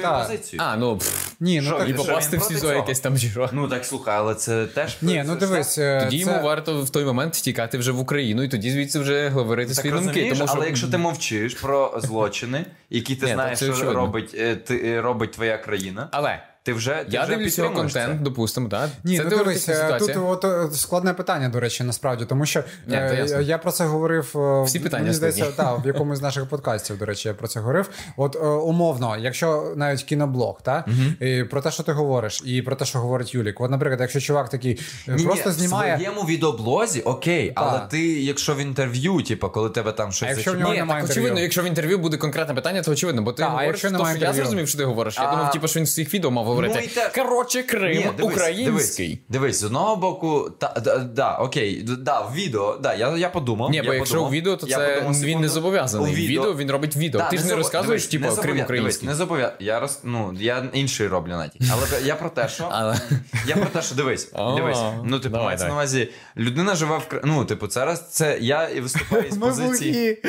А, 0.59 0.77
ну 0.77 0.99
пф, 0.99 1.33
Ні, 1.41 1.61
ну 1.61 1.85
і 1.87 1.93
попасти 1.95 2.37
в 2.37 2.43
СІЗО 2.43 2.73
якесь 2.73 3.01
там 3.01 3.19
чи 3.19 3.29
що. 3.29 3.51
Ну 3.53 3.69
так 3.69 3.85
слухай, 3.85 4.15
але 4.17 4.35
це 4.35 4.67
теж 4.67 4.97
ні, 5.03 5.25
ну 5.27 5.37
дивись, 5.37 5.79
е, 5.79 6.01
Тоді 6.05 6.17
йому 6.17 6.43
варто 6.43 6.83
в 6.83 6.91
той 6.91 7.05
момент 7.05 7.33
тікати 7.33 7.79
вже 7.79 7.93
в 7.93 8.01
Україну, 8.01 8.43
і 8.43 8.49
тоді 8.49 8.71
звідси 8.71 8.99
вже 8.99 9.29
говорити 9.29 9.75
так 9.75 9.87
свої 9.87 9.95
думки. 9.95 10.35
але 10.47 10.67
якщо 10.67 10.89
ти 10.89 10.99
мовчиш 10.99 11.55
про 11.55 11.95
злочини, 12.03 12.67
які 12.91 13.17
ти 13.17 13.27
знаєш, 13.27 13.59
що 13.59 13.73
очевидно. 13.73 14.16
Робить, 14.17 14.35
е, 14.39 14.57
ти, 14.57 14.91
е, 14.91 15.01
робить 15.01 15.33
твоя 15.33 15.59
країна, 15.59 16.09
але 16.13 16.43
ти 16.67 16.73
вже 16.73 16.91
ти 16.91 17.07
я 17.09 17.23
вже 17.23 17.31
дивлюсь 17.31 17.59
його 17.59 17.71
контент, 17.71 18.19
це. 18.19 18.25
допустимо, 18.25 18.69
так. 18.69 18.91
Ні, 19.05 19.19
це 19.19 19.25
ну 19.25 19.31
дивись, 19.31 19.69
е, 19.69 19.97
тут 19.99 20.17
от, 20.17 20.45
е, 20.45 20.69
складне 20.73 21.15
питання, 21.15 21.49
до 21.49 21.61
речі, 21.61 21.85
насправді, 21.85 22.25
тому 22.25 22.47
що 22.47 22.63
Ні, 22.87 22.97
е, 22.97 23.43
я 23.43 23.59
про 23.59 23.73
це 23.73 23.85
говорив. 23.85 24.33
е, 24.37 24.63
Всі 24.63 24.81
питання 24.81 25.03
мені 25.03 25.15
здається, 25.15 25.45
та, 25.57 25.75
в 25.75 25.87
якомусь 25.87 26.19
з 26.19 26.23
наших 26.23 26.47
подкастів, 26.47 26.99
до 26.99 27.05
речі, 27.07 27.29
я 27.29 27.35
про 27.35 27.49
це 27.49 27.61
говорив. 27.61 27.91
От 28.17 28.37
е, 28.37 28.39
умовно, 28.47 29.17
якщо 29.17 29.73
навіть 29.77 30.03
кіноблог, 30.03 30.63
та, 30.63 30.85
і 31.21 31.45
про 31.45 31.61
те, 31.61 31.71
що 31.71 31.83
ти 31.83 31.93
говориш, 31.93 32.43
і 32.45 32.63
про 32.63 32.77
те, 32.77 32.85
що 32.85 32.99
говорить 32.99 33.35
Юлік. 33.35 33.61
От, 33.61 33.71
наприклад, 33.71 34.01
якщо 34.01 34.21
чувак 34.21 34.49
такий 34.49 34.81
е, 35.09 35.15
Ні, 35.15 35.25
просто 35.25 35.49
ні, 35.49 35.55
знімає. 35.55 35.95
в 35.95 35.99
своєму 35.99 36.23
відеоблозі, 36.23 37.01
окей, 37.01 37.53
але 37.55 37.81
ти, 37.91 38.23
якщо 38.23 38.55
в 38.55 38.59
інтерв'ю, 38.59 39.23
типу, 39.23 39.49
коли 39.49 39.71
тебе 39.71 39.93
там 39.93 40.13
щось 40.13 40.29
А 40.29 40.31
якщо 40.33 40.53
в 40.53 40.59
нього 40.59 40.73
Ні, 40.73 40.79
немає 40.79 41.01
так 41.03 41.09
інтерв'ю. 41.09 41.23
очевидно, 41.23 41.41
якщо 41.43 41.63
в 41.63 41.67
інтерв'ю 41.67 41.99
буде 41.99 42.17
конкретне 42.17 42.55
питання, 42.55 42.83
то 42.83 42.93
очевидно, 42.93 43.23
бо 43.23 43.33
ти 43.33 43.43
говориш, 43.43 43.79
що 43.79 43.89
я 44.21 44.33
зрозумів, 44.33 44.69
що 44.69 44.79
ти 44.79 44.85
говориш. 44.85 45.17
Я 45.19 45.31
думав, 45.31 45.53
типу, 45.53 45.69
що 45.69 45.81
він 45.81 45.85
в 45.85 45.89
своїх 45.89 46.15
відео 46.15 46.31
мав 46.31 46.45
говорити. 46.57 46.91
Ну, 46.97 47.03
Коротше, 47.25 47.63
Крим, 47.63 47.97
Ні, 47.97 48.11
дивись, 48.17 48.33
український. 48.33 49.07
Дивись, 49.07 49.19
дивись, 49.29 49.61
з 49.61 49.65
одного 49.65 49.97
боку, 49.97 50.51
та, 50.59 50.75
да, 50.85 50.99
да, 50.99 51.35
окей, 51.37 51.83
да, 51.99 52.21
в 52.21 52.35
відео, 52.35 52.77
да, 52.83 52.95
я, 52.95 53.17
я 53.17 53.29
подумав. 53.29 53.71
Ні, 53.71 53.77
я 53.77 53.83
бо 53.83 53.95
якщо 53.95 54.15
подумав, 54.15 54.31
у 54.31 54.35
відео, 54.35 54.57
то 54.57 54.67
це 54.67 54.95
подумав 54.95 55.21
він 55.23 55.41
не 55.41 55.49
зобов'язаний. 55.49 56.13
У 56.13 56.15
В 56.15 56.17
відео 56.17 56.55
він 56.57 56.71
робить 56.71 56.97
відео. 56.97 57.21
Да, 57.21 57.29
Ти 57.29 57.39
ж 57.39 57.45
не 57.45 57.51
забо- 57.53 57.57
розказуєш, 57.57 58.07
типу, 58.07 58.25
не 58.25 58.37
Крим 58.37 58.61
український. 58.61 58.77
Дивись, 58.81 59.03
не 59.03 59.15
зобов'я... 59.15 59.53
Я 59.61 59.81
роз... 59.81 59.99
ну, 60.05 60.37
я 60.39 60.65
інший 60.73 61.07
роблю 61.07 61.31
натяк. 61.31 61.63
Але 61.73 62.01
я 62.05 62.15
про 62.15 62.31
те, 62.31 62.49
що 62.49 62.69
Але- 62.71 63.01
я 63.47 63.57
про 63.57 63.67
те, 63.67 63.83
що 63.83 63.95
дивись, 63.95 64.33
дивись. 64.57 64.79
Ну, 65.05 65.21
типу, 65.21 65.37
мається 65.37 65.67
на 65.67 65.73
увазі, 65.73 66.09
людина 66.37 66.75
живе 66.75 66.99
в 66.99 67.21
Ну, 67.25 67.45
типу, 67.45 67.67
це 67.67 67.85
раз 67.85 68.11
це 68.11 68.39
я 68.41 68.69
і 68.69 68.81
виступаю 68.81 69.25
з 69.31 69.37
позиції. 69.39 70.23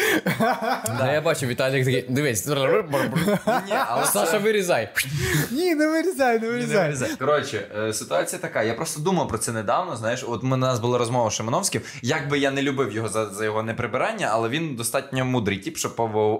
я 1.14 1.22
бачу, 1.22 1.48
Віталік 1.48 1.86
такий, 1.86 2.06
дивись, 2.10 2.48
Ні, 2.48 3.74
але 3.88 4.04
це- 4.06 4.12
Саша, 4.12 4.38
вирізай. 4.38 4.90
Ні, 5.52 5.76
не 5.76 5.88
вирізай, 5.88 6.17
не 6.26 6.34
Ні, 6.34 6.40
не 6.40 6.48
вирізай. 6.48 6.78
вирізай. 6.88 7.10
Коротше, 7.20 7.68
е, 7.78 7.94
ситуація 7.94 8.42
така. 8.42 8.64
Я 8.64 8.74
просто 8.74 9.02
думав 9.02 9.28
про 9.28 9.38
це 9.38 9.52
недавно. 9.52 9.96
Знаєш, 9.96 10.26
от 10.28 10.44
у 10.44 10.48
нас 10.48 10.80
була 10.80 10.98
розмова 10.98 11.30
з 11.30 11.34
Шимановським. 11.34 11.82
Як 12.02 12.30
би 12.30 12.40
я 12.40 12.52
не 12.52 12.62
любив 12.62 12.92
його 12.92 13.10
за, 13.10 13.26
за 13.26 13.46
його 13.46 13.64
неприбирання, 13.64 14.30
але 14.32 14.50
він 14.50 14.76
достатньо 14.76 15.26
мудрий 15.26 15.58
тип, 15.58 15.78
щоб 15.78 15.94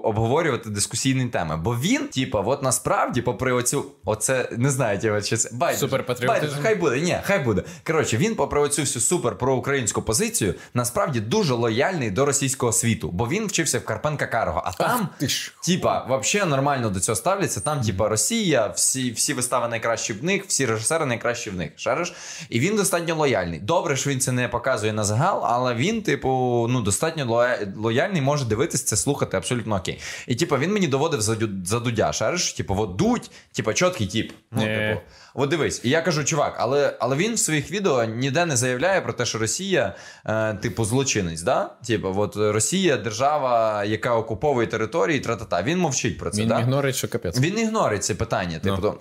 обговорювати 0.04 0.70
дискусійні 0.70 1.26
теми. 1.26 1.58
Бо 1.58 1.76
він, 1.76 2.08
типа, 2.08 2.42
от 2.42 2.64
насправді, 2.64 3.22
попри 3.22 3.54
оцю, 3.54 3.86
оце 4.06 4.50
не 4.58 4.70
знаю, 4.70 5.00
типа, 5.00 5.22
чи 5.22 5.38
це 5.38 5.50
байдуже. 5.54 5.80
Суперпатріотизм. 5.80 6.42
Байдуже, 6.42 6.62
Хай 6.62 6.76
буде, 6.76 7.00
ні, 7.00 7.18
хай 7.24 7.40
буде. 7.40 7.64
Коротше, 7.88 8.18
він, 8.18 8.36
попри 8.36 8.60
оцю 8.60 8.82
всю 8.82 9.04
супер 9.04 9.38
проукраїнську 9.38 10.02
позицію, 10.02 10.54
насправді 10.74 11.20
дуже 11.20 11.54
лояльний 11.54 12.12
до 12.12 12.26
російського 12.26 12.72
світу, 12.72 13.10
бо 13.14 13.28
він 13.28 13.48
вчився 13.48 13.80
в 13.80 13.86
Карпенка 13.86 14.28
Карго. 14.28 14.62
А 14.66 14.72
там, 14.72 15.10
типа, 15.66 16.06
вообще 16.10 16.46
нормально 16.46 16.90
до 16.90 17.00
цього 17.00 17.16
ставляться. 17.16 17.60
Там, 17.62 17.82
типа, 17.82 18.10
Росія, 18.10 18.68
всі, 18.68 19.12
всі 19.12 19.34
вистави 19.34 19.67
найкращі 19.68 20.14
в 20.14 20.24
них, 20.24 20.46
всі 20.48 20.66
режисери 20.66 21.06
найкращі 21.06 21.50
в 21.50 21.56
них. 21.56 21.72
Шариш? 21.76 22.14
І 22.50 22.60
він 22.60 22.76
достатньо 22.76 23.16
лояльний. 23.16 23.60
Добре, 23.60 23.98
що 23.98 24.10
він 24.10 24.20
це 24.20 24.32
не 24.32 24.48
показує 24.48 24.94
на 24.94 25.04
загал, 25.04 25.42
але 25.46 25.74
він, 25.74 26.02
типу, 26.02 26.30
ну 26.70 26.82
достатньо 26.82 27.52
лояльний, 27.78 28.22
може 28.22 28.46
дивитись 28.46 28.84
це, 28.84 28.98
слухати 28.98 29.38
абсолютно 29.38 29.76
окей. 29.76 30.00
І 30.28 30.36
типу, 30.36 30.58
він 30.58 30.74
мені 30.74 30.88
доводив 30.88 31.22
за, 31.22 31.36
за 31.66 31.80
дудя. 31.80 32.14
Шариш? 32.14 32.54
Типу, 32.54 32.76
от 32.80 32.96
дудь, 32.96 33.32
типу, 33.54 33.74
чіткий 33.74 34.08
тип. 34.08 34.32
Ну, 34.52 34.62
типу, 34.62 35.02
От 35.40 35.50
дивись, 35.50 35.82
і 35.84 35.90
я 35.90 36.02
кажу, 36.02 36.24
чувак, 36.24 36.56
але, 36.60 36.98
але 37.00 37.16
він 37.16 37.34
в 37.34 37.40
своїх 37.40 37.72
відео 37.72 38.04
ніде 38.04 38.46
не 38.46 38.56
заявляє 38.58 39.02
про 39.02 39.14
те, 39.14 39.26
що 39.26 39.38
Росія, 39.38 39.96
е, 40.26 40.54
типу, 40.54 40.86
злочинець. 40.86 41.42
Да? 41.42 41.70
Типу, 41.88 42.14
от 42.18 42.36
Росія 42.36 42.98
держава, 42.98 43.84
яка 43.84 44.16
окуповує 44.16 44.68
території, 44.68 45.20
тра-та-та. 45.20 45.64
Він 45.64 45.80
мовчить 45.80 46.18
про 46.18 46.30
це. 46.30 46.42
Він 46.42 46.48
да? 46.48 46.60
ігнорить, 46.60 46.96
що 46.96 47.08
капець. 47.08 47.40
Він 47.40 47.60
ігнорить 47.60 48.04
це 48.04 48.16
питання. 48.16 48.60
Типу, 48.60 48.78
Ну. 48.82 48.96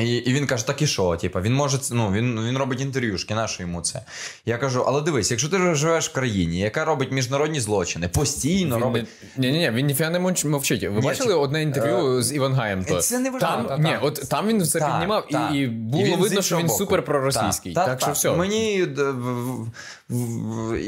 І, 0.00 0.16
і 0.16 0.32
він 0.32 0.46
каже: 0.46 0.66
так 0.66 0.82
і 0.82 0.86
що? 0.86 1.16
Типу, 1.16 1.40
він 1.40 1.54
може 1.54 1.78
ну, 1.92 2.12
він, 2.12 2.40
він 2.48 2.58
робить 2.58 2.80
інтерв'юшки, 2.80 3.34
на 3.34 3.48
що 3.48 3.62
йому 3.62 3.80
це? 3.80 4.02
Я 4.46 4.58
кажу, 4.58 4.84
але 4.86 5.00
дивись, 5.00 5.30
якщо 5.30 5.48
ти 5.48 5.74
живеш 5.74 6.08
в 6.08 6.12
країні, 6.12 6.58
яка 6.58 6.84
робить 6.84 7.12
міжнародні 7.12 7.60
злочини, 7.60 8.08
постійно 8.08 8.76
Він 8.76 8.82
робить. 8.84 9.06
не, 9.36 9.50
ні, 9.50 9.58
ні, 9.58 9.70
він 9.70 9.86
ніфіга 9.86 10.10
не 10.10 10.18
мовчить. 10.18 10.82
Ви 10.82 10.88
Ні, 10.90 11.00
бачили 11.00 11.28
чи- 11.28 11.34
одне 11.34 11.62
інтерв'ю 11.62 12.22
з 12.22 12.32
Івангаєм? 12.32 12.84
То? 12.84 13.00
це 13.00 13.18
не 13.18 13.30
важливо. 13.30 13.56
Там, 13.56 13.66
Та, 13.66 13.78
ні, 13.78 13.96
от 14.02 14.28
там 14.28 14.46
він 14.48 14.62
все 14.62 14.78
Так, 14.78 14.90
піднімав, 14.92 15.28
так. 15.30 15.50
і, 15.54 15.56
і 15.58 15.62
І 15.62 15.66
було 15.66 16.04
він 16.04 16.20
видно, 16.20 16.42
що 16.42 16.58
він 16.58 16.66
боку. 16.66 16.78
супер 16.78 17.04
проросійський. 17.04 17.72
Так, 17.72 17.86
Так, 17.86 18.00
що 18.00 18.12
все. 18.12 18.30
Мені 18.36 18.82
в- 18.84 19.66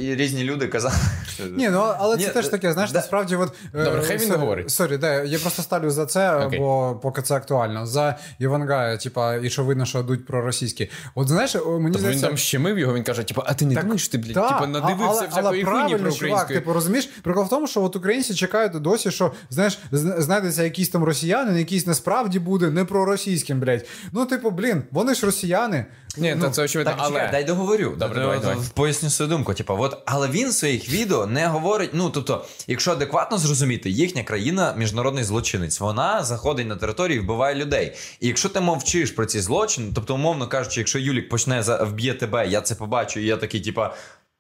і 0.01 0.15
різні 0.15 0.45
люди 0.45 0.67
казали. 0.69 0.95
Ні, 1.57 1.69
ну 1.71 1.79
але 1.99 2.17
це 2.17 2.27
Ні, 2.27 2.31
теж 2.33 2.49
таке, 2.49 2.73
знаєш, 2.73 2.93
да. 2.93 2.99
насправді, 2.99 3.37
от 3.37 3.53
е, 3.75 3.85
Добре, 3.85 4.03
хай 4.07 4.17
він 4.19 4.33
говорить. 4.33 4.71
Сорі, 4.71 4.97
да, 4.97 5.23
я 5.23 5.39
просто 5.39 5.63
ставлю 5.63 5.91
за 5.91 6.07
це, 6.07 6.37
Окей. 6.37 6.59
бо 6.59 7.01
поки 7.03 7.23
це 7.23 7.35
актуально. 7.35 7.87
За 7.87 8.19
Івангая, 8.39 8.97
типа, 8.97 9.35
і 9.35 9.51
що 9.51 9.65
видно, 9.65 9.85
що 9.87 10.01
йдуть 10.01 10.27
проросійські. 10.27 10.91
От 11.15 11.29
знаєш, 11.29 11.55
мені 11.55 11.65
Тобто 11.67 11.89
він 11.89 11.99
здається. 11.99 12.27
там 12.27 12.37
щемив 12.37 12.79
його, 12.79 12.95
він 12.95 13.03
каже, 13.03 13.23
типу, 13.23 13.43
а 13.47 13.55
ти 13.55 13.67
не 13.67 13.75
думаєш, 13.75 14.09
ти, 14.09 14.19
блядь, 14.19 14.35
Так, 14.35 14.49
типу, 14.49 14.65
а- 14.65 14.67
надивився 14.67 15.05
але, 15.19 15.27
всякої 15.29 15.37
але 15.39 15.51
хуйні 15.51 15.65
правильно, 15.65 15.99
про 15.99 15.99
чувак, 15.99 16.17
українською. 16.17 16.59
типу, 16.59 16.73
розумієш? 16.73 17.07
Прикол 17.23 17.45
в 17.45 17.49
тому, 17.49 17.67
що 17.67 17.83
от 17.83 17.97
українці 17.97 18.35
чекають 18.35 18.73
досі, 18.73 19.11
що 19.11 19.33
знаєш, 19.51 19.79
зна- 19.93 20.21
знайдеться 20.21 20.63
якийсь 20.63 20.89
там 20.89 21.05
росіянин, 21.05 21.57
якийсь 21.57 21.87
насправді 21.87 22.39
буде 22.39 22.71
не 22.71 22.85
проросійським, 22.85 23.61
блядь. 23.61 23.87
Ну, 24.13 24.27
типу, 24.27 24.51
блін, 24.51 24.83
вони 24.91 25.15
ж 25.15 25.27
росіяни. 25.27 25.87
Ні, 26.17 26.35
ну, 26.39 26.51
це 26.51 26.63
очевидно, 26.63 26.93
Так, 26.93 27.07
чекай, 27.07 27.23
але... 27.23 27.31
дай 27.33 27.45
договорю. 27.45 27.95
Добре, 27.99 28.21
давай, 28.21 28.39
давай. 28.41 28.57
Поясню 28.75 29.11
свою 29.11 29.31
думку. 29.31 29.55
Типу, 29.55 29.77
от, 29.79 30.03
але 30.05 30.29
він 30.29 30.49
в 30.49 30.53
своїх 30.53 30.89
відео 30.89 31.27
не 31.27 31.47
говорить. 31.47 31.91
Ну, 31.93 32.11
тобто, 32.11 32.45
якщо 32.67 32.93
адекватно 32.93 33.39
зрозуміти, 33.39 33.91
їхня 33.91 34.23
країна 34.23 34.75
міжнародний 34.77 35.25
злочинець. 35.25 35.81
Вона 35.81 36.25
заходить 36.25 36.67
на 36.67 36.77
територію 36.77 37.17
і 37.17 37.21
вбиває 37.21 37.55
людей. 37.55 37.93
І 38.21 38.27
якщо 38.27 38.49
ти 38.49 38.61
мовчиш 38.61 39.11
про 39.11 39.27
ці 39.27 39.41
злочини, 39.41 39.93
тобто, 39.95 40.15
умовно 40.15 40.49
кажучи, 40.49 40.81
якщо 40.81 40.99
Юлік 40.99 41.29
почне 41.29 41.61
вб'є 41.81 42.15
тебе, 42.15 42.49
я 42.49 42.61
це 42.61 42.75
побачу, 42.75 43.21
і 43.21 43.27
я 43.27 43.37
такий, 43.37 43.61
типа, 43.61 43.95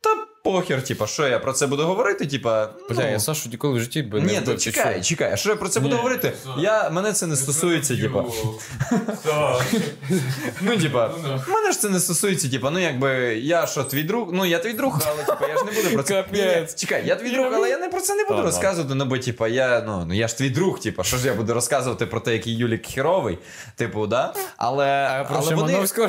та 0.04 0.26
похер, 0.42 0.84
типа, 0.84 1.06
що 1.06 1.28
я 1.28 1.38
про 1.38 1.52
це 1.52 1.66
буду 1.66 1.86
говорити? 1.86 2.26
Типа, 2.26 2.68
Бля, 2.90 2.96
ну, 3.02 3.10
я 3.10 3.20
Сашу 3.20 3.48
ніколи 3.48 3.78
в 3.78 3.80
житті 3.80 4.02
би 4.02 4.20
не 4.20 4.32
ні, 4.32 4.40
то 4.40 4.54
чекай, 4.54 5.02
чекай, 5.02 5.32
а 5.32 5.36
що 5.36 5.50
я 5.50 5.56
про 5.56 5.68
це 5.68 5.80
буду 5.80 5.96
говорити? 5.96 6.32
Я, 6.58 6.90
мене 6.90 7.12
це 7.12 7.26
не 7.26 7.36
стосується, 7.36 7.96
типа. 8.00 8.24
Ну, 10.60 10.76
типа, 10.76 11.10
мене 11.48 11.72
ж 11.72 11.80
це 11.80 11.88
не 11.88 12.00
стосується, 12.00 12.50
типа, 12.50 12.70
ну 12.70 12.78
якби 12.78 13.10
я 13.34 13.66
що, 13.66 13.84
твій 13.84 14.02
друг? 14.02 14.28
Ну, 14.32 14.46
я 14.46 14.58
твій 14.58 14.72
друг, 14.72 15.00
але 15.06 15.24
типа 15.24 15.48
я 15.48 15.58
ж 15.58 15.64
не 15.64 15.72
буду 15.72 15.94
про 15.94 16.02
це. 16.02 16.24
Ні, 16.32 16.42
ні, 16.42 16.66
Чекай, 16.76 17.02
я 17.06 17.16
твій 17.16 17.30
друг, 17.30 17.46
але 17.54 17.70
я 17.70 17.78
не 17.78 17.88
про 17.88 18.00
це 18.00 18.14
не 18.14 18.24
буду 18.24 18.42
розказувати. 18.42 18.94
Ну, 18.94 19.04
бо 19.04 19.18
типа, 19.18 19.48
я 19.48 19.82
ну, 19.86 20.04
ну 20.08 20.14
я 20.14 20.28
ж 20.28 20.38
твій 20.38 20.50
друг, 20.50 20.80
типа, 20.80 21.04
що 21.04 21.16
ж 21.16 21.26
я 21.26 21.34
буду 21.34 21.54
розказувати 21.54 22.06
про 22.06 22.20
те, 22.20 22.32
який 22.32 22.56
Юлік 22.56 22.86
херовий, 22.86 23.38
типу, 23.76 24.06
да? 24.06 24.34
Але, 24.56 24.86
А 24.86 25.24
про 25.24 25.36
але 25.36 25.54
вони... 25.54 25.68
Шимановського 25.68 26.08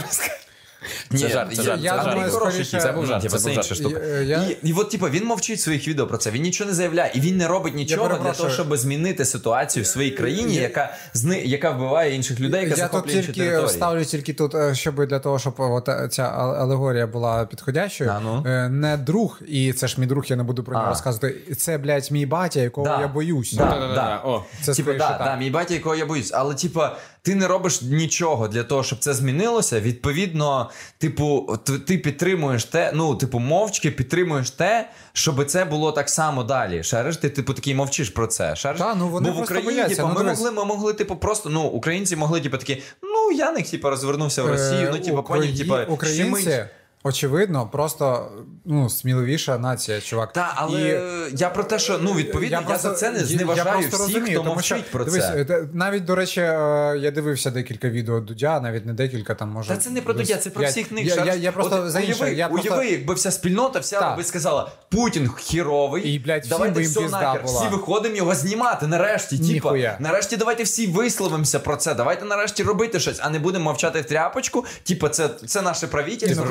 розказати? 1.12 1.12
Ні, 1.12 1.18
Це 1.22 1.30
жарт, 1.34 1.56
це 1.56 1.62
жарт, 1.64 1.82
я 1.84 1.92
це 1.98 2.10
думаю, 2.10 2.32
жарт. 2.32 2.34
скоріше- 2.34 2.80
Це 2.80 2.92
був 2.92 3.06
жарт, 3.06 3.22
Типа, 3.24 3.38
це 3.38 3.50
був 3.50 3.58
інша 3.58 3.76
жарт. 3.76 3.80
штука. 3.82 4.00
Я- 4.06 4.22
я- 4.22 4.44
І, 4.44 4.58
і 4.70 4.74
от, 4.74 4.90
типа, 4.92 5.10
він 5.10 5.26
мовчить 5.26 5.60
в 5.60 5.62
своїх 5.62 5.88
відео 5.88 6.08
про 6.08 6.18
це. 6.18 6.32
Він 6.32 6.42
нічого 6.42 6.70
не 6.70 6.76
заявляє, 6.76 7.12
і 7.16 7.20
він 7.20 7.38
не 7.38 7.48
робить 7.48 7.76
нічого 7.76 8.02
для 8.08 8.10
перепрошую. 8.10 8.38
того, 8.38 8.50
щоб 8.50 8.78
змінити 8.78 9.26
ситуацію 9.26 9.84
в 9.84 9.88
своїй 9.88 10.12
країні, 10.12 10.56
яка 10.56 10.94
зни, 11.14 11.42
яка 11.46 11.72
вбиває 11.72 12.16
інших 12.16 12.40
людей, 12.40 12.62
яка 12.64 12.76
Я 12.76 12.84
тут 12.88 12.92
захоплює 12.92 13.16
інші 13.16 13.28
тільки 13.28 13.40
території. 13.50 13.70
ставлю 13.78 14.06
тільки 14.06 14.34
тут, 14.34 14.56
е, 14.56 14.76
щоб 14.76 15.06
для 15.08 15.20
того, 15.20 15.40
щоб 15.40 15.54
от 15.58 15.90
е, 15.90 16.08
ця 16.12 16.24
а- 16.24 16.54
алегорія 16.62 17.08
була 17.08 17.46
підходящою. 17.46 18.10
А, 18.16 18.20
ну. 18.20 18.44
Е, 18.48 18.70
Не 18.70 18.98
друг, 18.98 19.40
і 19.48 19.74
це 19.74 19.88
ж 19.88 20.02
мій 20.02 20.08
друг, 20.08 20.24
я 20.28 20.36
не 20.36 20.44
буду 20.44 20.64
про 20.64 20.74
нього 20.74 20.86
А. 20.86 20.90
розказувати. 20.90 21.36
Це, 21.58 21.78
блядь, 21.78 22.12
мій 22.12 22.26
батя, 22.26 22.60
якого 22.60 22.88
Да. 22.88 23.02
я 23.02 23.08
боюсь. 23.08 23.54
Да. 23.54 23.66
Да-да-да, 23.66 24.22
О. 24.26 24.44
Це 24.62 24.74
Типа, 24.74 24.74
скоріше 24.84 24.98
да, 25.00 25.10
так. 25.18 25.28
да, 25.28 25.36
мій 25.36 25.50
батя, 25.50 25.74
якого 25.74 25.96
я 25.96 26.06
боюсь. 26.06 26.32
Але, 26.34 26.56
типа, 26.56 26.98
ти 27.22 27.36
не 27.36 27.48
робиш 27.48 27.82
нічого 27.82 28.48
для 28.48 28.64
того, 28.64 28.84
щоб 28.84 29.00
це 29.00 29.14
змінилося. 29.14 29.80
Відповідно, 29.80 30.70
типу, 30.98 31.58
ти 31.88 31.98
підтримуєш 31.98 32.66
те, 32.66 32.92
ну, 32.94 33.16
типу, 33.16 33.40
мовчки 33.40 33.92
підтримуєш 33.92 34.50
те, 34.50 34.90
щоб 35.14 35.46
це 35.46 35.66
було 35.66 35.92
так 35.92 36.10
само 36.10 36.44
далі. 36.44 36.84
Шариш, 36.84 37.18
ти, 37.18 37.30
типу, 37.30 37.54
такий 37.54 37.76
мовчиш 37.76 38.10
про 38.10 38.28
це. 38.28 38.56
Шариш? 38.56 38.82
Та, 38.82 38.96
ну, 38.96 39.10
вони 39.10 39.30
Бо 39.32 39.40
в 39.40 39.44
Україні, 39.44 39.72
бояться, 39.72 39.96
типу, 39.96 40.08
ну, 40.08 40.14
ми 40.14 40.20
дивись. 40.20 40.40
могли, 40.40 40.52
ми 40.52 40.66
могли, 40.66 40.94
типу, 40.94 41.16
просто, 41.16 41.50
ну, 41.50 41.62
українці 41.62 42.16
могли, 42.16 42.42
типу, 42.42 42.58
такі, 42.58 42.84
ну, 43.04 43.32
я 43.32 43.52
не 43.52 43.62
типу, 43.62 43.90
розвернувся 43.90 44.44
в 44.44 44.48
Росію, 44.48 44.88
Е, 44.88 44.90
ну, 44.92 45.00
типу, 45.00 45.24
поняв, 45.24 45.58
типу, 45.58 45.94
українці. 45.94 46.66
Очевидно, 47.06 47.70
просто 47.72 48.32
ну, 48.66 48.90
сміливіша 48.90 49.58
нація, 49.58 50.02
чувак. 50.02 50.34
Так, 50.34 50.54
але 50.56 50.82
і... 50.82 51.38
я 51.38 51.50
про 51.50 51.64
те, 51.64 51.80
що 51.80 51.98
ну 52.02 52.14
відповідно, 52.14 52.58
я, 52.58 52.62
я 52.62 52.68
просто, 52.68 52.90
за 52.90 52.96
це 52.96 53.12
не 53.12 53.20
зневажаю 53.20 53.82
я 53.82 53.88
всіх, 53.88 54.00
розумію, 54.00 54.42
хто 54.42 54.50
мовчить 54.50 54.84
що, 54.84 54.92
про 54.92 55.06
дивись, 55.06 55.24
це. 55.24 55.68
Навіть, 55.74 56.06
до 56.06 56.16
речі, 56.16 56.42
е, 56.42 56.98
я 57.00 57.12
дивився 57.12 57.52
декілька 57.52 57.90
відео 57.90 58.20
Дудя, 58.20 58.60
навіть 58.60 58.86
не 58.86 58.94
декілька 58.94 59.36
там 59.36 59.50
може. 59.50 59.70
Та 59.70 59.78
це 59.78 59.90
не 59.90 60.02
про 60.02 60.14
Дудя, 60.14 60.38
це 60.38 60.50
про 60.50 60.64
я, 60.64 60.70
всіх 60.70 60.92
них. 60.92 61.06
Я, 61.06 61.26
я, 61.26 61.34
я 61.34 61.52
просто 61.52 61.84
От, 61.84 61.92
за 61.92 62.00
інше. 62.00 62.24
Уяви, 62.24 62.36
я 62.36 62.50
просто... 62.50 62.70
уяви, 62.70 62.88
якби 62.88 63.14
вся 63.14 63.32
спільнота 63.32 63.80
вся 63.80 64.16
би 64.16 64.24
сказала, 64.24 64.72
Путін 64.90 65.32
хіровий, 65.38 66.04
і, 66.04 66.20
блядь, 66.20 66.46
давайте 66.50 66.82
всім 66.82 67.08
все 67.08 67.12
нахер, 67.12 67.44
була. 67.44 67.60
всі 67.60 67.70
виходимо 67.76 68.16
його 68.16 68.36
знімати 68.36 68.88
нарешті. 68.88 69.54
Типа, 69.54 69.98
нарешті 70.00 70.38
давайте 70.38 70.64
всі 70.64 70.88
висловимося 70.88 71.60
про 71.60 71.76
це. 71.76 71.94
Давайте 71.94 72.26
нарешті 72.26 72.64
робити 72.64 73.00
щось, 73.00 73.20
а 73.22 73.30
не 73.30 73.40
будемо 73.40 73.66
мовчати 73.66 74.02
в 74.02 74.06
тряпочку. 74.06 74.66
Типа, 74.84 75.10
це 75.10 75.30
це 75.46 75.62
наше 75.62 75.88
правительство. 75.88 76.46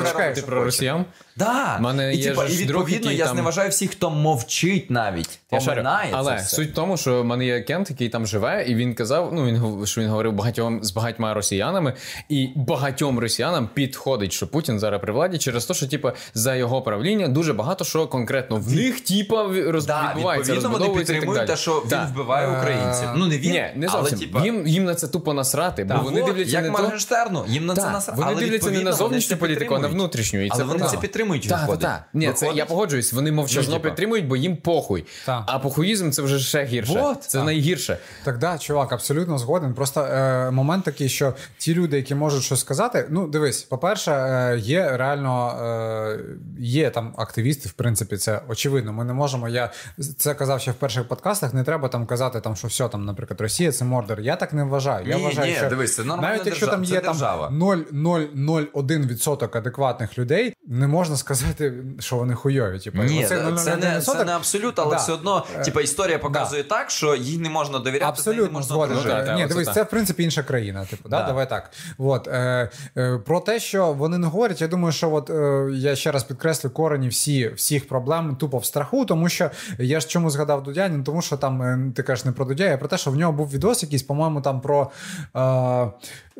Про 0.45 0.63
росіян? 0.63 1.05
Да. 1.37 1.79
Мене 1.79 2.13
і, 2.13 2.17
є 2.17 2.29
типа, 2.29 2.45
і 2.45 2.47
відповідно 2.47 3.07
друг, 3.07 3.13
я 3.13 3.25
там... 3.25 3.33
зневажаю 3.33 3.69
всіх, 3.69 3.91
хто 3.91 4.09
мовчить 4.09 4.91
навіть. 4.91 5.39
Я 5.51 5.59
Поминає 5.59 6.09
Але 6.11 6.35
все. 6.35 6.55
суть 6.55 6.71
в 6.71 6.73
тому, 6.73 6.97
що 6.97 7.21
в 7.21 7.25
мене 7.25 7.45
є 7.45 7.61
кент, 7.61 7.89
який 7.89 8.09
там 8.09 8.27
живе, 8.27 8.65
і 8.67 8.75
він 8.75 8.95
казав: 8.95 9.29
ну 9.33 9.45
він 9.45 9.85
що 9.85 10.01
він 10.01 10.09
говорив 10.09 10.33
багатьом 10.33 10.83
з 10.83 10.91
багатьма 10.91 11.33
росіянами, 11.33 11.93
і 12.29 12.49
багатьом 12.55 13.19
росіянам 13.19 13.69
підходить, 13.73 14.33
що 14.33 14.47
Путін 14.47 14.79
зараз 14.79 15.01
при 15.01 15.13
владі 15.13 15.37
через 15.37 15.65
те, 15.65 15.73
що 15.73 15.87
типа 15.87 16.13
за 16.33 16.55
його 16.55 16.81
правління 16.81 17.27
дуже 17.27 17.53
багато 17.53 17.85
що 17.85 18.07
конкретно 18.07 18.57
в 18.57 18.75
них, 18.75 18.99
типа 18.99 19.47
роз... 19.67 19.85
да, 19.85 20.09
відбувається. 20.09 20.53
Відповідно, 20.53 20.85
вони 20.85 20.97
підтримують 20.99 21.47
те, 21.47 21.57
що 21.57 21.83
да. 21.89 22.01
він 22.01 22.13
вбиває 22.13 22.57
українців. 22.57 23.09
Ну 23.15 23.25
не 23.25 23.37
він, 23.37 23.51
Ні, 23.51 23.65
не 23.75 23.87
зовсім. 23.87 24.17
але, 24.17 24.25
типа... 24.25 24.45
їм 24.45 24.67
їм 24.67 24.83
на 24.83 24.95
це 24.95 25.07
тупо 25.07 25.33
насрати, 25.33 25.83
бо 25.83 25.97
вони 26.03 26.23
дивляться 26.23 26.53
як 26.53 26.63
не 26.63 26.71
Моргенштерну, 26.71 27.45
їм 27.47 27.65
на 27.65 27.75
це 27.75 27.89
насрати. 27.89 28.21
Вони 28.21 28.35
дивляться 28.35 28.71
не 28.71 28.81
на 28.81 28.93
зовнішню 28.93 29.37
політику, 29.37 29.75
а 29.75 29.79
на 29.79 29.87
внутрішню. 29.87 30.34
І 30.41 30.49
але 30.51 30.63
вони 30.63 30.87
це 30.87 30.97
підтримують. 30.97 31.51
виходить. 31.51 31.89
Ні, 32.13 32.31
це 32.33 32.51
я 32.55 32.65
погоджуюсь. 32.65 33.13
Вони 33.13 33.31
мовчазно 33.31 33.79
підтримують, 33.79 34.27
бо 34.27 34.35
їм 34.35 34.57
похуй. 34.57 35.05
А 35.25 35.59
похуїзм 35.59 36.11
це 36.11 36.21
вже 36.21 36.39
ще 36.39 36.65
гірше. 36.65 37.15
Це 37.21 37.43
найгірше. 37.43 37.97
Так 38.23 38.37
да, 38.37 38.57
чувак, 38.57 38.91
абсолютно 38.91 39.37
згоден. 39.37 39.73
Просто 39.73 40.01
е, 40.01 40.51
момент 40.51 40.85
такий, 40.85 41.09
що 41.09 41.33
ті 41.57 41.75
люди, 41.75 41.97
які 41.97 42.15
можуть 42.15 42.43
щось 42.43 42.59
сказати, 42.59 43.05
ну 43.09 43.27
дивись, 43.27 43.63
по-перше, 43.63 44.11
е, 44.11 44.57
є 44.57 44.97
реально 44.97 45.57
е, 45.61 46.19
є 46.59 46.89
там 46.89 47.13
активісти, 47.17 47.69
в 47.69 47.71
принципі, 47.71 48.17
це 48.17 48.41
очевидно. 48.47 48.93
Ми 48.93 49.03
не 49.03 49.13
можемо. 49.13 49.49
Я 49.49 49.71
це 50.17 50.33
казав 50.33 50.61
ще 50.61 50.71
в 50.71 50.73
перших 50.73 51.07
подкастах. 51.07 51.53
Не 51.53 51.63
треба 51.63 51.87
там 51.87 52.05
казати, 52.05 52.41
там 52.41 52.55
що 52.55 52.67
все 52.67 52.87
там, 52.87 53.05
наприклад, 53.05 53.41
Росія 53.41 53.71
це 53.71 53.85
мордер. 53.85 54.21
Я 54.21 54.35
так 54.35 54.53
не 54.53 54.63
вважаю. 54.63 55.09
Я 55.09 55.15
ні, 55.15 55.23
вважаю, 55.23 55.51
ні, 55.51 55.57
що 55.57 55.69
дивись, 55.69 55.95
це 55.95 56.03
навіть 56.03 56.45
якщо 56.45 56.67
там 56.67 56.83
є 56.83 56.99
там 56.99 57.17
0,001% 57.17 59.57
адекватних 59.57 60.17
людей, 60.17 60.24
не 60.67 60.87
можна 60.87 61.17
сказати, 61.17 61.73
що 61.99 62.15
вони 62.15 62.33
хуйові. 62.33 62.79
Типу, 62.79 63.03
ні, 63.03 63.25
це, 63.25 63.53
це 63.57 63.75
не 63.75 64.01
це 64.01 64.23
не 64.23 64.31
абсолют, 64.31 64.79
але 64.79 64.89
да. 64.89 64.97
все 64.97 65.13
одно, 65.13 65.45
е, 65.55 65.63
типа 65.63 65.81
історія 65.81 66.19
показує 66.19 66.63
да. 66.63 66.69
так, 66.69 66.89
що 66.89 67.15
їй 67.15 67.37
не 67.37 67.49
можна 67.49 67.79
довіряти. 67.79 68.05
Абсолютно 68.05 68.45
не 68.45 68.51
можна 68.51 68.75
згоден. 68.75 68.97
Ну, 69.27 69.35
ні, 69.35 69.45
дивись, 69.47 69.73
це 69.73 69.83
в 69.83 69.89
принципі 69.89 70.23
інша 70.23 70.43
країна. 70.43 70.85
Типу, 70.85 71.09
да, 71.09 71.23
давай 71.23 71.49
так. 71.49 71.71
От 71.97 72.27
е, 72.27 72.69
е, 72.97 73.17
про 73.17 73.39
те, 73.39 73.59
що 73.59 73.93
вони 73.93 74.17
не 74.17 74.27
говорять. 74.27 74.61
Я 74.61 74.67
думаю, 74.67 74.91
що 74.91 75.13
от 75.13 75.29
е, 75.29 75.69
я 75.73 75.95
ще 75.95 76.11
раз 76.11 76.23
підкреслю 76.23 76.69
корені 76.69 77.07
всі 77.07 77.47
всіх 77.47 77.87
проблем 77.87 78.35
тупо 78.35 78.57
в 78.57 78.65
страху, 78.65 79.05
тому 79.05 79.29
що 79.29 79.51
я 79.77 79.99
ж 79.99 80.07
чому 80.07 80.29
згадав 80.29 80.63
Дудянін, 80.63 81.03
тому 81.03 81.21
що 81.21 81.37
там 81.37 81.61
е, 81.61 81.91
ти 81.95 82.03
кажеш 82.03 82.25
не 82.25 82.31
про 82.31 82.45
Дудя, 82.45 82.73
а 82.73 82.77
про 82.77 82.87
те, 82.87 82.97
що 82.97 83.11
в 83.11 83.15
нього 83.15 83.33
був 83.33 83.49
відос, 83.49 83.83
якийсь, 83.83 84.03
по-моєму, 84.03 84.41
там 84.41 84.61
про 84.61 84.91
е, 85.35 85.91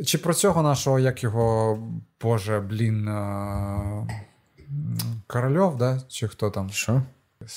чи 0.05 0.17
про 0.17 0.33
цього 0.33 0.61
нашого, 0.61 0.99
як 0.99 1.23
його 1.23 1.77
Боже, 2.21 2.59
блін. 2.59 3.07
Е, 3.07 3.74
Корольов, 5.27 5.77
да? 5.77 5.99
Чи 6.07 6.27
хто 6.27 6.49
там? 6.49 6.69
Що? 6.69 7.01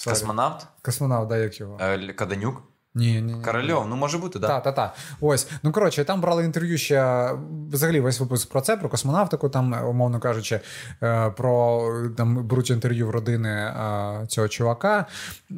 Космонавт? 0.05 0.67
Космонавт, 0.83 1.29
да, 1.29 1.37
як 1.37 1.61
його? 1.61 1.79
Е, 1.81 2.13
Каденюк? 2.13 2.63
Ні, 2.99 3.23
ні, 3.23 3.33
ні. 3.33 3.45
Корольов, 3.45 3.87
ну 3.89 3.97
може 3.97 4.19
бути, 4.19 4.39
так. 4.39 4.51
Так, 4.51 4.63
так, 4.63 4.75
так. 4.75 4.95
Ось. 5.21 5.49
Ну 5.63 5.73
коротше, 5.73 6.05
там 6.05 6.21
брали 6.21 6.45
інтерв'ю 6.45 6.79
ще 6.79 7.31
взагалі 7.73 8.01
весь 8.01 8.21
випуск 8.21 8.51
про 8.51 8.61
це, 8.61 8.77
про 8.77 8.89
космонавтику, 8.89 9.49
там, 9.49 9.89
умовно 9.89 10.21
кажучи, 10.21 10.61
е, 11.03 11.31
про 11.31 11.93
там 12.17 12.47
беруть 12.47 12.71
інтерв'ю 12.71 13.07
в 13.07 13.11
родини 13.11 13.49
е, 13.51 14.27
цього 14.29 14.49
чувака. 14.49 15.07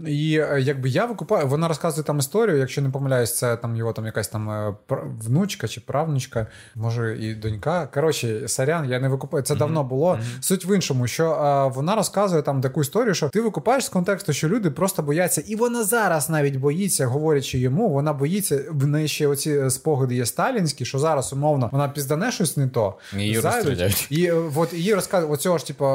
І 0.07 0.39
е, 0.39 0.61
якби 0.61 0.89
я 0.89 1.07
викупаю, 1.07 1.47
вона 1.47 1.69
розказує 1.69 2.05
там 2.05 2.19
історію, 2.19 2.59
якщо 2.59 2.83
не 2.83 2.91
помиляюсь, 2.91 3.37
це 3.37 3.57
там 3.57 3.77
його 3.77 3.93
там 3.93 4.07
якась 4.07 4.29
там 4.29 4.77
внучка 5.21 5.69
чи 5.69 5.81
правнучка, 5.81 6.47
може 6.75 7.19
і 7.21 7.35
донька. 7.35 7.87
Коротше, 7.95 8.49
сорян, 8.49 8.91
я 8.91 9.01
не 9.01 9.09
викупаю. 9.09 9.45
Це 9.45 9.55
mm-hmm. 9.55 9.59
давно 9.59 9.85
було. 9.85 10.13
Mm-hmm. 10.13 10.43
Суть 10.43 10.65
в 10.65 10.71
іншому, 10.77 11.07
що 11.07 11.71
вона 11.75 11.97
розказує 11.97 12.43
там 12.43 12.61
таку 12.61 12.81
історію, 12.81 13.15
що 13.15 13.29
ти 13.29 13.41
викупаєш 13.41 13.85
з 13.85 13.89
контексту, 13.89 14.33
що 14.33 14.49
люди 14.49 14.71
просто 14.71 15.03
бояться, 15.03 15.43
і 15.47 15.57
вона 15.57 15.85
зараз 15.85 16.31
навіть 16.31 16.57
боїться 16.57 17.07
говорити 17.07 17.30
говорячи 17.31 17.59
йому, 17.59 17.89
вона 17.89 18.13
боїться 18.13 18.65
в 18.71 18.87
неї 18.87 19.09
ще 19.09 19.27
оці 19.27 19.71
спогади 19.71 20.15
є 20.15 20.27
сталінські, 20.27 20.85
що 20.85 20.99
зараз 20.99 21.33
умовно 21.33 21.69
вона 21.73 21.89
піздане 21.89 22.33
щось 22.33 22.57
не 22.57 22.69
то. 22.69 22.95
Її 23.17 23.41
розстріляють. 23.41 24.07
І 24.11 24.31
от 24.31 24.73
її 24.73 24.95
розказує 24.95 25.33
оцього 25.33 25.59
ж, 25.59 25.67
типу, 25.67 25.87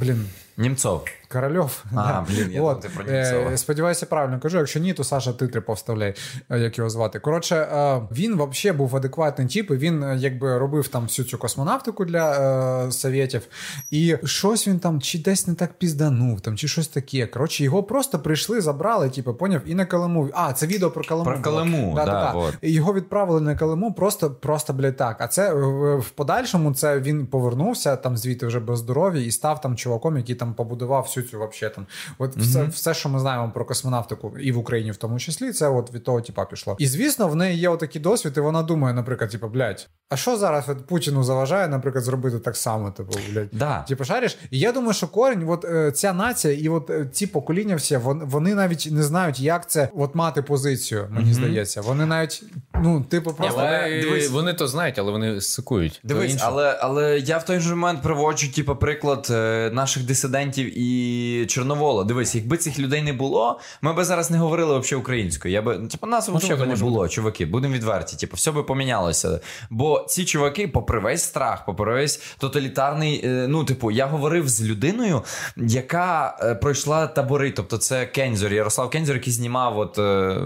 блін. 0.00 0.24
Німцов. 0.58 1.04
Корольов. 1.32 1.84
А, 1.92 1.94
да. 1.94 2.24
блін, 2.28 2.52
я 2.52 2.62
От. 2.62 2.80
про 2.80 3.04
Німцова. 3.04 3.50
Е, 3.50 3.56
сподіваюся, 3.56 4.06
правильно 4.06 4.40
кажу. 4.40 4.58
Якщо 4.58 4.80
ні, 4.80 4.92
то 4.92 5.04
Саша 5.04 5.32
титри 5.32 5.60
повставляй, 5.60 6.14
е, 6.50 6.58
як 6.58 6.78
його 6.78 6.90
звати. 6.90 7.18
Коротше, 7.18 7.56
е, 7.56 8.00
він 8.12 8.42
взагалі 8.42 8.78
був 8.78 8.96
адекватний 8.96 9.48
тип, 9.48 9.70
і 9.70 9.74
він 9.74 10.04
якби 10.18 10.58
робив 10.58 10.88
там 10.88 11.02
всю 11.02 11.26
цю 11.26 11.38
космонавтику 11.38 12.04
для 12.04 12.32
е, 12.86 12.92
совєтів. 12.92 13.42
І 13.90 14.16
щось 14.24 14.68
він 14.68 14.78
там 14.78 15.00
чи 15.00 15.18
десь 15.18 15.46
не 15.46 15.54
так 15.54 15.72
пізданув, 15.72 16.40
там, 16.40 16.56
чи 16.56 16.68
щось 16.68 16.88
таке. 16.88 17.26
Коротше, 17.26 17.64
його 17.64 17.82
просто 17.82 18.18
прийшли, 18.18 18.60
забрали, 18.60 19.10
типу, 19.10 19.34
поняв, 19.34 19.60
і 19.66 19.74
на 19.74 19.86
Калиму. 19.86 20.30
А, 20.34 20.52
це 20.52 20.66
відео 20.66 20.90
про 20.90 21.04
Калиму. 21.04 21.30
Про 21.30 21.40
Калиму, 21.40 21.92
да, 21.96 22.04
да, 22.04 22.32
вот. 22.32 22.54
Його 22.62 22.94
відправили 22.94 23.40
на 23.40 23.56
Калиму 23.56 23.92
просто, 23.92 24.30
просто, 24.30 24.72
блядь, 24.72 24.96
так. 24.96 25.16
А 25.20 25.28
це 25.28 25.54
в 25.98 26.10
подальшому 26.14 26.74
це 26.74 27.00
він 27.00 27.26
повернувся 27.26 27.96
там 27.96 28.16
звідти 28.16 28.46
вже 28.46 28.60
без 28.60 28.78
здоров'я 28.78 29.22
і 29.22 29.30
став 29.30 29.60
там 29.60 29.76
чуваком, 29.76 30.16
який 30.16 30.34
там 30.34 30.47
побудував 30.54 31.02
всю 31.02 31.26
цю 31.26 31.38
вообще 31.38 31.68
там. 31.68 31.86
От 32.18 32.36
mm-hmm. 32.36 32.40
все, 32.40 32.64
все, 32.64 32.94
що 32.94 33.08
ми 33.08 33.18
знаємо 33.18 33.50
про 33.54 33.64
космонавтику, 33.64 34.38
і 34.38 34.52
в 34.52 34.58
Україні 34.58 34.90
в 34.90 34.96
тому 34.96 35.18
числі, 35.18 35.52
це 35.52 35.68
от 35.68 35.94
від 35.94 36.04
того 36.04 36.20
типа 36.20 36.44
пішло. 36.44 36.76
І 36.78 36.86
звісно, 36.86 37.28
в 37.28 37.36
неї 37.36 37.58
є 37.58 37.68
отакий 37.68 38.02
досвід, 38.02 38.32
і 38.36 38.40
вона 38.40 38.62
думає, 38.62 38.94
наприклад, 38.94 39.30
типу, 39.30 39.48
блядь, 39.48 39.88
а 40.10 40.16
що 40.16 40.36
зараз 40.36 40.68
от 40.68 40.86
Путіну 40.86 41.24
заважає, 41.24 41.68
наприклад, 41.68 42.04
зробити 42.04 42.38
так 42.38 42.56
само? 42.56 42.90
Типу, 42.90 43.18
блядь, 43.32 43.48
да. 43.52 43.82
типу, 43.82 44.04
шариш? 44.04 44.38
І 44.50 44.58
я 44.58 44.72
думаю, 44.72 44.92
що 44.92 45.08
корінь, 45.08 45.48
от 45.48 45.64
е, 45.64 45.92
ця 45.92 46.12
нація, 46.12 46.54
і 46.54 46.68
от 46.68 46.90
е, 46.90 47.08
ці 47.12 47.26
покоління, 47.26 47.76
всі 47.76 47.96
вони, 47.96 48.24
вони 48.24 48.54
навіть 48.54 48.88
не 48.90 49.02
знають, 49.02 49.40
як 49.40 49.70
це 49.70 49.88
от 49.96 50.14
мати 50.14 50.42
позицію. 50.42 51.08
Мені 51.10 51.30
mm-hmm. 51.30 51.34
здається, 51.34 51.80
вони 51.80 52.06
навіть 52.06 52.44
ну, 52.82 53.04
типу, 53.08 53.32
просто 53.32 53.60
але, 53.60 54.00
дивись, 54.00 54.30
вони 54.30 54.54
то 54.54 54.68
знають, 54.68 54.98
але 54.98 55.12
вони 55.12 55.40
сикують. 55.40 56.00
Дивись, 56.04 56.36
але 56.40 56.78
але 56.80 57.18
я 57.18 57.38
в 57.38 57.44
той 57.44 57.60
же 57.60 57.70
момент 57.70 58.02
приводжу, 58.02 58.52
типу, 58.52 58.76
приклад 58.76 59.28
е, 59.30 59.70
наших 59.72 60.06
дисидентів 60.06 60.37
і 60.46 61.46
Чорновола. 61.48 62.04
Дивись, 62.04 62.34
якби 62.34 62.56
цих 62.56 62.78
людей 62.78 63.02
не 63.02 63.12
було, 63.12 63.60
ми 63.82 63.92
би 63.92 64.04
зараз 64.04 64.30
не 64.30 64.38
говорили 64.38 64.78
взагалі 64.78 65.00
українською. 65.00 65.54
Я 65.54 65.62
би 65.62 65.78
типу, 65.78 66.06
нас 66.06 66.28
взагалі 66.28 66.68
не 66.68 66.76
було, 66.76 67.08
чуваки. 67.08 67.46
Будемо 67.46 67.74
відверті. 67.74 68.16
Типу, 68.16 68.36
все 68.36 68.50
би 68.50 68.62
помінялося. 68.62 69.40
Бо 69.70 70.06
ці 70.08 70.24
чуваки, 70.24 70.68
попри 70.68 71.00
весь 71.00 71.22
страх, 71.22 71.64
попри 71.64 71.94
весь 71.94 72.16
тоталітарний. 72.38 73.20
Е, 73.24 73.46
ну, 73.48 73.64
типу, 73.64 73.90
я 73.90 74.06
говорив 74.06 74.48
з 74.48 74.62
людиною, 74.62 75.22
яка 75.56 76.38
е, 76.42 76.54
пройшла 76.54 77.06
табори. 77.06 77.50
Тобто, 77.50 77.78
це 77.78 78.06
Кензор, 78.06 78.52
Ярослав 78.52 78.90
Кензор, 78.90 79.16
який 79.16 79.32
знімав, 79.32 79.78
от 79.78 79.98
е, 79.98 80.36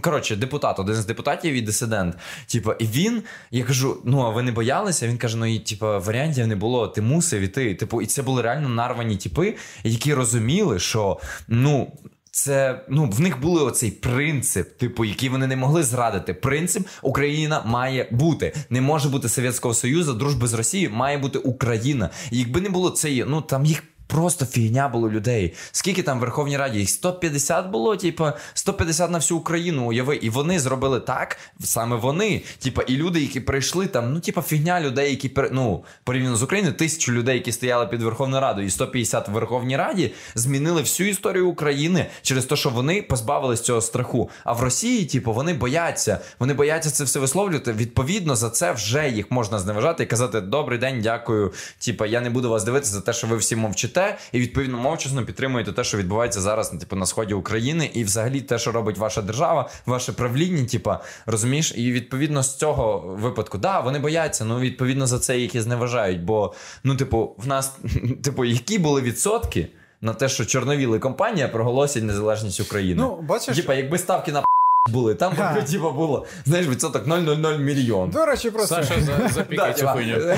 коротше, 0.00 0.36
депутат, 0.36 0.78
один 0.78 0.94
з 0.94 1.06
депутатів 1.06 1.54
і 1.54 1.60
дисидент. 1.60 2.16
Типу, 2.46 2.72
і 2.72 2.86
він, 2.86 3.22
я 3.50 3.64
кажу: 3.64 3.96
ну 4.04 4.20
а 4.20 4.30
ви 4.30 4.42
не 4.42 4.52
боялися? 4.52 5.06
Він 5.06 5.18
каже: 5.18 5.36
ну 5.36 5.46
і 5.46 5.58
типу, 5.58 5.86
варіантів 5.86 6.46
не 6.46 6.56
було. 6.56 6.88
Ти 6.88 7.02
мусив 7.02 7.40
іти. 7.40 7.74
Типу, 7.74 8.02
і 8.02 8.06
це 8.06 8.22
були 8.22 8.42
реально 8.42 8.68
нарвані 8.68 9.16
типи, 9.32 9.56
які 9.84 10.14
розуміли, 10.14 10.78
що 10.78 11.18
ну. 11.48 11.92
Це 12.34 12.84
ну 12.88 13.10
в 13.10 13.20
них 13.20 13.40
були 13.40 13.62
оцей 13.62 13.90
принцип, 13.90 14.78
типу, 14.78 15.04
який 15.04 15.28
вони 15.28 15.46
не 15.46 15.56
могли 15.56 15.82
зрадити. 15.82 16.34
Принцип 16.34 16.86
Україна 17.02 17.62
має 17.66 18.08
бути. 18.10 18.54
Не 18.70 18.80
може 18.80 19.08
бути 19.08 19.28
Совєтського 19.28 19.74
Союзу, 19.74 20.12
дружби 20.14 20.46
з 20.46 20.54
Росією 20.54 20.90
має 20.90 21.18
бути 21.18 21.38
Україна. 21.38 22.10
І 22.30 22.38
якби 22.38 22.60
не 22.60 22.68
було 22.68 22.90
цієї, 22.90 23.24
ну 23.28 23.42
там 23.42 23.64
їх 23.64 23.82
просто 24.06 24.46
фігня 24.46 24.88
було 24.88 25.10
людей. 25.10 25.54
Скільки 25.72 26.02
там 26.02 26.18
в 26.18 26.20
Верховній 26.20 26.56
Раді? 26.56 26.78
Їх 26.78 26.90
150 26.90 27.66
було, 27.66 27.96
типу, 27.96 28.26
150 28.54 29.10
на 29.10 29.18
всю 29.18 29.38
Україну, 29.38 29.88
уяви. 29.88 30.16
І 30.16 30.30
вони 30.30 30.60
зробили 30.60 31.00
так, 31.00 31.38
саме 31.60 31.96
вони. 31.96 32.42
Типа, 32.58 32.82
і 32.82 32.96
люди, 32.96 33.20
які 33.20 33.40
прийшли 33.40 33.86
там, 33.86 34.12
ну, 34.12 34.20
типа, 34.20 34.42
фігня 34.42 34.80
людей, 34.80 35.10
які 35.10 35.30
ну, 35.52 35.84
порівняно 36.04 36.36
з 36.36 36.42
Україною, 36.42 36.74
тисячу 36.74 37.12
людей, 37.12 37.34
які 37.34 37.52
стояли 37.52 37.86
під 37.86 38.02
Верховною 38.02 38.42
Радою, 38.42 38.66
і 38.66 38.70
150 38.70 39.28
в 39.28 39.32
Верховній 39.32 39.76
Раді, 39.76 40.12
змінили 40.34 40.80
всю 40.80 41.08
історію 41.08 41.48
України 41.48 42.06
через 42.22 42.44
те, 42.44 42.56
що 42.56 42.70
вони 42.70 43.02
позбавились 43.02 43.60
цього 43.60 43.80
страху. 43.80 44.30
А 44.44 44.52
в 44.52 44.60
Росії, 44.60 45.04
типу, 45.04 45.32
вони 45.32 45.54
бояться, 45.54 46.18
вони 46.38 46.54
бояться 46.54 46.90
це 46.90 47.04
все 47.04 47.20
висловлювати. 47.20 47.72
Відповідно, 47.72 48.36
за 48.36 48.50
це 48.50 48.72
вже 48.72 49.08
їх 49.08 49.30
можна 49.30 49.58
зневажати 49.58 50.02
і 50.02 50.06
казати: 50.06 50.40
Добрий 50.40 50.78
день, 50.78 51.00
дякую. 51.02 51.52
Типа, 51.78 52.06
я 52.06 52.20
не 52.20 52.30
буду 52.30 52.50
вас 52.50 52.64
дивитися 52.64 52.92
за 52.92 53.00
те, 53.00 53.12
що 53.12 53.26
ви 53.26 53.36
всі 53.36 53.56
мовчите, 53.56 54.01
і 54.32 54.40
відповідно 54.40 54.78
мовчасно 54.78 55.24
підтримуєте 55.24 55.72
те, 55.72 55.84
що 55.84 55.98
відбувається 55.98 56.40
зараз, 56.40 56.68
типу, 56.68 56.96
на 56.96 57.06
сході 57.06 57.34
України, 57.34 57.90
і 57.94 58.04
взагалі 58.04 58.40
те, 58.40 58.58
що 58.58 58.72
робить 58.72 58.98
ваша 58.98 59.22
держава, 59.22 59.70
ваше 59.86 60.12
правління, 60.12 60.64
типа, 60.64 61.00
розумієш, 61.26 61.74
і 61.76 61.92
відповідно 61.92 62.42
з 62.42 62.56
цього 62.56 62.98
випадку, 63.20 63.58
да, 63.58 63.80
вони 63.80 63.98
бояться. 63.98 64.44
Ну 64.44 64.60
відповідно 64.60 65.06
за 65.06 65.18
це 65.18 65.38
їх 65.38 65.54
і 65.54 65.60
зневажають. 65.60 66.22
Бо 66.22 66.54
ну, 66.84 66.96
типу, 66.96 67.34
в 67.38 67.46
нас, 67.46 67.76
типу, 68.22 68.44
які 68.44 68.78
були 68.78 69.00
відсотки 69.00 69.68
на 70.00 70.14
те, 70.14 70.28
що 70.28 70.44
чорновіли 70.44 70.98
компанія 70.98 71.48
проголосить 71.48 72.04
незалежність 72.04 72.60
України. 72.60 73.02
Ну, 73.02 73.20
бачиш, 73.28 73.56
Типа, 73.56 73.74
якби 73.74 73.98
ставки 73.98 74.32
на 74.32 74.42
були, 74.88 75.14
там 75.14 75.32
би 75.32 75.62
типа 75.70 75.90
було, 75.90 76.26
знаєш, 76.44 76.66
відсоток 76.66 77.06
0,00 77.06 77.58
мільйон. 77.58 78.10
До 78.10 78.26
речі, 78.26 78.50
просто 78.50 78.74
Саша 78.74 79.00
за, 79.00 79.28
запікай 79.28 79.74
цю 79.74 79.86
хуйню. 79.86 80.36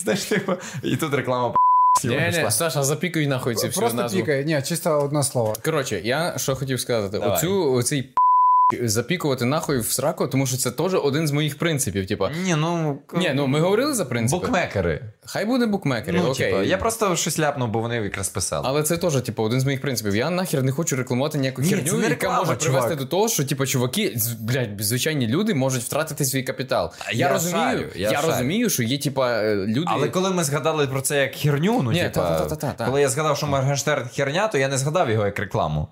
Знаєш, 0.00 0.24
типу, 0.24 0.52
і 0.82 0.96
тут 0.96 1.14
реклама 1.14 1.54
Ні, 2.08 2.16
не, 2.16 2.50
Саша, 2.50 2.82
запікуй 2.82 3.26
нахуй 3.26 3.54
ці 3.54 3.66
всю 3.66 3.80
просто 3.80 3.96
назву. 4.02 4.20
пікає. 4.20 4.44
Ні, 4.44 4.62
чисто 4.62 4.90
одне 5.02 5.22
слово. 5.22 5.54
Коротше, 5.64 6.00
я 6.04 6.34
що 6.38 6.54
хотів 6.56 6.80
сказати, 6.80 7.18
Давай. 7.18 7.36
оцю 7.36 7.72
оцей 7.72 8.08
запікувати 8.82 9.44
нахуй 9.44 9.78
в 9.78 9.86
сраку, 9.92 10.26
тому 10.28 10.46
що 10.46 10.56
це 10.56 10.70
теж 10.70 10.94
один 10.94 11.28
з 11.28 11.30
моїх 11.32 11.58
принципів. 11.58 12.06
Типа, 12.06 12.30
Ні, 12.44 12.54
ну 12.58 12.98
ні, 13.14 13.32
ну 13.34 13.46
ми 13.46 13.60
говорили 13.60 13.94
за 13.94 14.04
принципи. 14.04 14.40
букмекери. 14.46 15.00
Хай 15.24 15.44
буде 15.44 15.66
букмекери, 15.66 16.20
Ну, 16.24 16.30
окей. 16.30 16.50
типу, 16.50 16.62
я 16.62 16.78
просто 16.78 17.16
щось 17.16 17.38
ляпнув, 17.38 17.68
бо 17.68 17.80
вони 17.80 17.96
якраз 17.96 18.28
писали. 18.28 18.64
Але 18.68 18.82
це 18.82 18.96
теж, 18.96 19.14
типу, 19.22 19.42
один 19.42 19.60
з 19.60 19.64
моїх 19.64 19.80
принципів. 19.80 20.16
Я 20.16 20.30
нахер 20.30 20.62
не 20.62 20.72
хочу 20.72 20.96
рекламувати 20.96 21.38
ніяку 21.38 21.62
Ні, 21.62 21.68
херню, 21.70 21.98
не 21.98 22.08
яка 22.08 22.28
може 22.38 22.56
чувак. 22.56 22.60
привести 22.60 22.94
до 22.94 23.04
того, 23.10 23.28
що 23.28 23.44
типу, 23.44 23.66
чуваки, 23.66 24.16
блядь, 24.40 24.68
звичайні 24.78 25.26
люди 25.26 25.54
можуть 25.54 25.82
втратити 25.82 26.24
свій 26.24 26.42
капітал. 26.42 26.92
Я, 27.12 27.26
я 27.26 27.32
розумію, 27.32 27.62
шарю, 27.64 27.84
я 27.96 28.10
я, 28.10 28.16
шарю. 28.16 28.28
розумію, 28.32 28.70
що 28.70 28.82
є, 28.82 28.98
типа, 28.98 29.30
е, 29.42 29.54
люди. 29.56 29.86
Але 29.86 30.08
коли 30.08 30.30
ми 30.30 30.44
згадали 30.44 30.86
про 30.86 31.00
це 31.00 31.20
як 31.20 31.34
херню, 31.34 31.82
ну 31.82 31.92
Ні, 31.92 32.02
типа, 32.02 32.48
коли 32.86 33.00
я 33.00 33.08
згадав, 33.08 33.36
що 33.36 33.46
Моргенштерн 33.46 34.08
херня, 34.08 34.48
то 34.48 34.58
я 34.58 34.68
не 34.68 34.78
згадав 34.78 35.10
його 35.10 35.26
як 35.26 35.38
рекламу. 35.38 35.88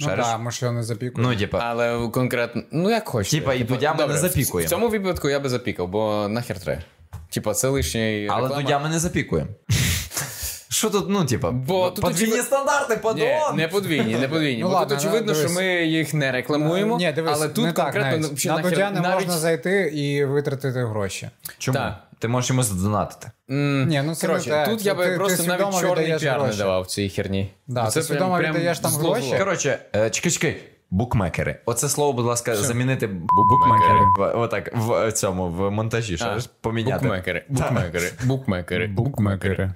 Ну 0.00 0.06
так, 0.06 0.40
ми 0.40 0.50
ж 0.50 0.58
його 0.62 0.74
не 0.74 0.82
запікуємо. 0.82 1.32
Ну, 1.32 1.38
типа, 1.38 1.58
Але 1.58 2.08
конкретно, 2.08 2.62
ну 2.72 2.90
як 2.90 3.08
хочете. 3.08 3.36
Типа, 3.36 3.54
і 3.54 3.64
Дудя 3.64 3.94
ми 3.94 4.06
не 4.06 4.18
запікуємо. 4.18 4.66
В 4.66 4.70
цьому 4.70 4.88
випадку 4.88 5.28
я 5.28 5.40
би 5.40 5.48
запікав, 5.48 5.88
бо 5.88 6.28
нахер 6.28 6.58
треба. 6.60 6.82
Типа, 7.30 7.54
це 7.54 7.68
лишній 7.68 8.28
але 8.30 8.42
реклама. 8.42 8.62
Дудя 8.62 8.78
ми 8.78 8.88
не 8.88 8.98
запікуємо. 8.98 9.48
Що 10.70 10.90
тут, 10.90 11.06
ну, 11.08 11.24
типа, 11.24 11.50
Бо 11.50 11.90
тут 11.90 12.00
подвійні 12.04 12.32
очевид- 12.32 12.42
стандарти, 12.42 12.94
Ні, 12.94 13.00
падон! 13.00 13.56
не 13.56 13.68
подвійні, 13.68 14.16
не 14.16 14.28
подвійні. 14.28 14.62
Ну 14.62 14.68
бо 14.68 14.74
ладно, 14.74 14.96
тут 14.96 15.04
очевидно, 15.04 15.32
ну, 15.32 15.48
що 15.48 15.50
ми 15.50 15.66
їх 15.66 16.14
не 16.14 16.32
рекламуємо. 16.32 16.96
Ні, 16.96 17.12
дивись, 17.12 17.32
але 17.34 17.48
тут 17.48 17.64
не 17.64 17.72
так 17.72 17.84
конкретно 17.84 18.28
навіть. 18.28 18.44
на 18.44 18.58
Дудя 18.58 18.90
не 18.90 19.00
навіть... 19.00 19.14
можна 19.14 19.38
зайти 19.38 19.80
і 19.94 20.24
витратити 20.24 20.84
гроші. 20.84 21.30
Чому? 21.58 21.78
Так. 21.78 21.94
Ти 22.24 22.28
можеш 22.28 22.50
йому 22.50 22.62
задонатити. 22.62 23.30
Mm. 23.48 23.86
Ні, 23.86 24.02
ну 24.04 24.14
це 24.14 24.26
Короче, 24.26 24.50
не 24.50 24.64
те. 24.64 24.70
тут 24.70 24.86
я 24.86 24.94
би 24.94 25.04
ти- 25.04 25.10
ти 25.10 25.16
просто 25.16 25.42
свідомо 25.42 25.58
навіть 25.70 25.80
чорний 25.80 26.04
віддаєш 26.04 26.22
піар 26.22 26.38
не 26.38 26.44
гроші. 26.44 26.58
давав 26.58 26.86
цій 26.86 27.08
херні. 27.08 27.50
Да, 27.66 27.86
Це 27.86 28.00
ти 28.00 28.06
свідомо 28.06 28.38
віддаєш 28.38 28.78
там 28.78 28.90
зло-зло. 28.90 29.12
гроші. 29.12 29.38
Коротше, 29.38 29.78
е, 29.96 30.10
чекай, 30.10 30.30
чекай. 30.32 30.56
Букмекери. 30.90 31.56
Оце 31.66 31.88
слово, 31.88 32.12
будь 32.12 32.24
ласка, 32.24 32.56
замінити 32.56 33.06
Букмекери. 33.50 34.00
В- 34.18 34.32
Отак, 34.40 34.70
в 34.74 34.92
е, 34.92 35.12
цьому, 35.12 35.48
в 35.48 35.70
монтажі, 35.70 36.16
що 36.16 36.26
А, 36.26 36.38
ж, 36.38 36.48
поміняти. 36.60 37.04
Букмекери, 37.04 37.44
букмекери, 37.48 38.10
букмекери, 38.24 38.86
букмекери. 38.86 39.70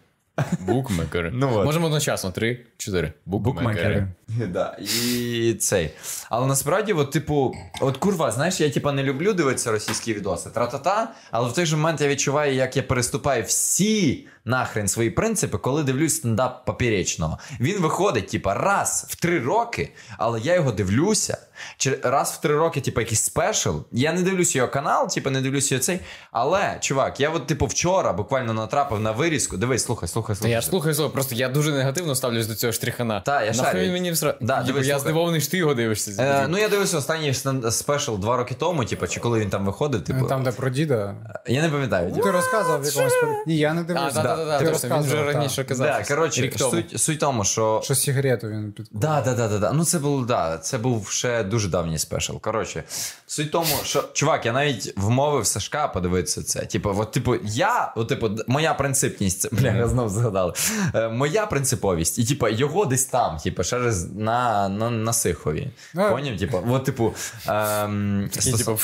Букмекери. 0.61 1.31
Ну 1.35 1.57
от. 1.57 1.65
Можемо 1.65 1.87
одночасно. 1.87 2.31
Три, 2.31 2.65
чотири. 2.77 3.13
Букмекери. 3.27 4.07
Да, 4.29 4.79
і 4.81 5.55
цей. 5.61 5.91
Але 6.31 6.47
насправді, 6.47 6.93
от, 6.93 7.11
типу, 7.11 7.55
от 7.81 7.97
курва, 7.97 8.31
знаєш, 8.31 8.61
я 8.61 8.71
типа 8.71 8.93
не 8.93 9.03
люблю 9.03 9.33
дивитися 9.33 9.71
російські 9.73 10.15
відоси. 10.15 10.51
Тра-та-та, 10.51 11.13
але 11.31 11.49
в 11.49 11.53
той 11.53 11.67
же 11.67 11.77
момент 11.77 12.01
я 12.01 12.09
відчуваю, 12.09 12.55
як 12.55 12.77
я 12.77 12.83
переступаю 12.83 13.45
всі 13.45 14.27
нахрен 14.45 14.89
свої 14.89 15.11
принципи, 15.11 15.59
коли 15.59 15.83
дивлюсь 15.83 16.17
стендап 16.17 16.65
поперечного. 16.65 17.39
Він 17.61 17.81
виходить, 17.81 18.29
типа, 18.29 18.55
раз 18.55 19.07
в 19.09 19.17
три 19.17 19.41
роки, 19.41 19.93
але 20.19 20.41
я 20.41 20.55
його 20.55 20.73
дивлюся. 20.73 21.39
Чи 21.77 21.99
раз 22.03 22.31
в 22.33 22.41
три 22.41 22.57
роки, 22.57 22.81
типу, 22.81 23.01
якийсь 23.01 23.23
спешл. 23.23 23.77
Я 23.93 24.13
не 24.13 24.23
дивлюсь 24.23 24.57
його 24.57 24.69
канал, 24.69 25.09
типу, 25.09 25.31
не 25.31 25.41
дивлюсь 25.41 25.73
його 25.73 25.83
цей. 25.83 26.01
Але, 26.33 26.77
чувак, 26.81 27.21
я 27.21 27.31
от, 27.31 27.47
типу, 27.47 27.67
вчора 27.67 28.13
буквально 28.13 28.55
натрапив 28.55 29.01
на 29.01 29.11
вирізку. 29.13 29.57
Дивись, 29.57 29.85
слухай, 29.85 30.09
слухай, 30.09 30.35
Та 30.35 30.39
слухай. 30.39 30.53
я 30.53 30.61
ж 30.61 30.67
слухаю 30.67 30.95
слово, 30.95 31.11
просто 31.11 31.35
я 31.35 31.49
дуже 31.49 31.73
негативно 31.73 32.15
ставлюсь 32.15 32.47
до 32.47 32.55
цього 32.55 32.73
штрихана. 32.73 33.21
Та, 33.21 33.45
я 33.45 33.51
Нахуй 33.51 33.65
шарю. 33.65 33.79
він 33.81 33.93
мені 33.93 34.13
всра... 34.13 34.35
Да, 34.41 34.63
дивись, 34.63 34.87
я 34.87 34.95
слухай. 34.95 35.01
здивований, 35.01 35.41
що 35.41 35.51
ти 35.51 35.57
його 35.57 35.75
дивишся. 35.75 36.23
Е, 36.23 36.47
ну, 36.49 36.59
я 36.59 36.69
дивився 36.69 36.99
останній 36.99 37.35
спешл 37.71 38.15
два 38.15 38.37
роки 38.37 38.55
тому, 38.55 38.85
типу, 38.85 39.07
чи 39.07 39.21
коли 39.21 39.41
він 39.41 39.51
там 39.51 39.67
виходив, 39.67 40.05
типу. 40.05 40.27
Там, 40.27 40.43
де 40.43 40.53
про 40.53 40.71
діда. 40.71 41.15
Я 41.47 41.63
не 41.63 41.69
пам'ятаю. 41.69 42.13
Ну, 42.17 42.23
ти 42.23 42.31
розказував 42.31 42.85
якомусь. 42.85 43.13
Ні, 43.47 43.57
я 43.57 43.75
не 43.75 43.83
дивився. 43.83 44.23
да, 44.23 44.37
да, 44.37 44.45
да, 44.45 44.59
Ти 44.59 44.65
точно, 44.65 44.89
він 44.89 45.03
вже 45.03 45.15
розказував, 45.15 45.35
раніше 45.35 45.65
казав. 45.65 46.09
Коротше, 46.09 46.53
суть, 46.57 47.01
суть 47.01 47.19
тому, 47.21 47.45
що. 47.45 47.81
Що 47.85 47.95
сигарету 47.95 48.49
він 48.49 48.73
під... 48.73 48.89
Да, 48.93 49.23
да, 49.25 49.35
да, 49.35 49.49
да, 49.49 49.59
да. 49.59 49.73
Ну 49.73 49.85
це 49.85 49.99
був 49.99 50.27
да, 50.27 50.59
це 50.59 50.79
був 50.79 51.09
ще 51.09 51.45
дуже 51.49 51.69
давній 51.69 51.99
спешл. 51.99 52.37
Коротше, 52.41 52.85
суть 53.27 53.51
тому, 53.51 53.77
що 53.85 54.05
чувак, 54.13 54.47
я 54.47 54.53
навіть 54.53 54.93
вмовив 54.97 55.47
Сашка 55.47 55.89
подивитися 55.89 56.43
це. 56.43 56.61
Типу, 56.61 56.95
от, 56.99 57.11
типу, 57.11 57.37
я, 57.45 57.93
от, 57.97 58.09
типу, 58.09 58.31
моя 58.47 58.75
принципність, 58.75 59.55
бля, 59.55 59.73
я 59.77 59.89
знов 59.89 60.09
згадали. 60.09 60.53
Е, 60.95 61.09
моя 61.09 61.47
принциповість, 61.47 62.19
і 62.19 62.25
типу, 62.25 62.49
його 62.49 62.85
десь 62.85 63.05
там, 63.05 63.37
типу, 63.37 63.65
ще 63.65 63.79
раз 63.79 64.13
на, 64.13 64.69
на, 64.69 64.91
на 64.91 65.13
Сихові. 65.13 65.71
Ну, 65.95 66.11
Поняв? 66.11 66.39
Типу, 66.39 66.65
от, 66.71 66.85
типу, 66.85 67.15
ем, 67.49 68.31
Такий, 68.33 68.53
стос- 68.53 68.59
типу, 68.59 68.79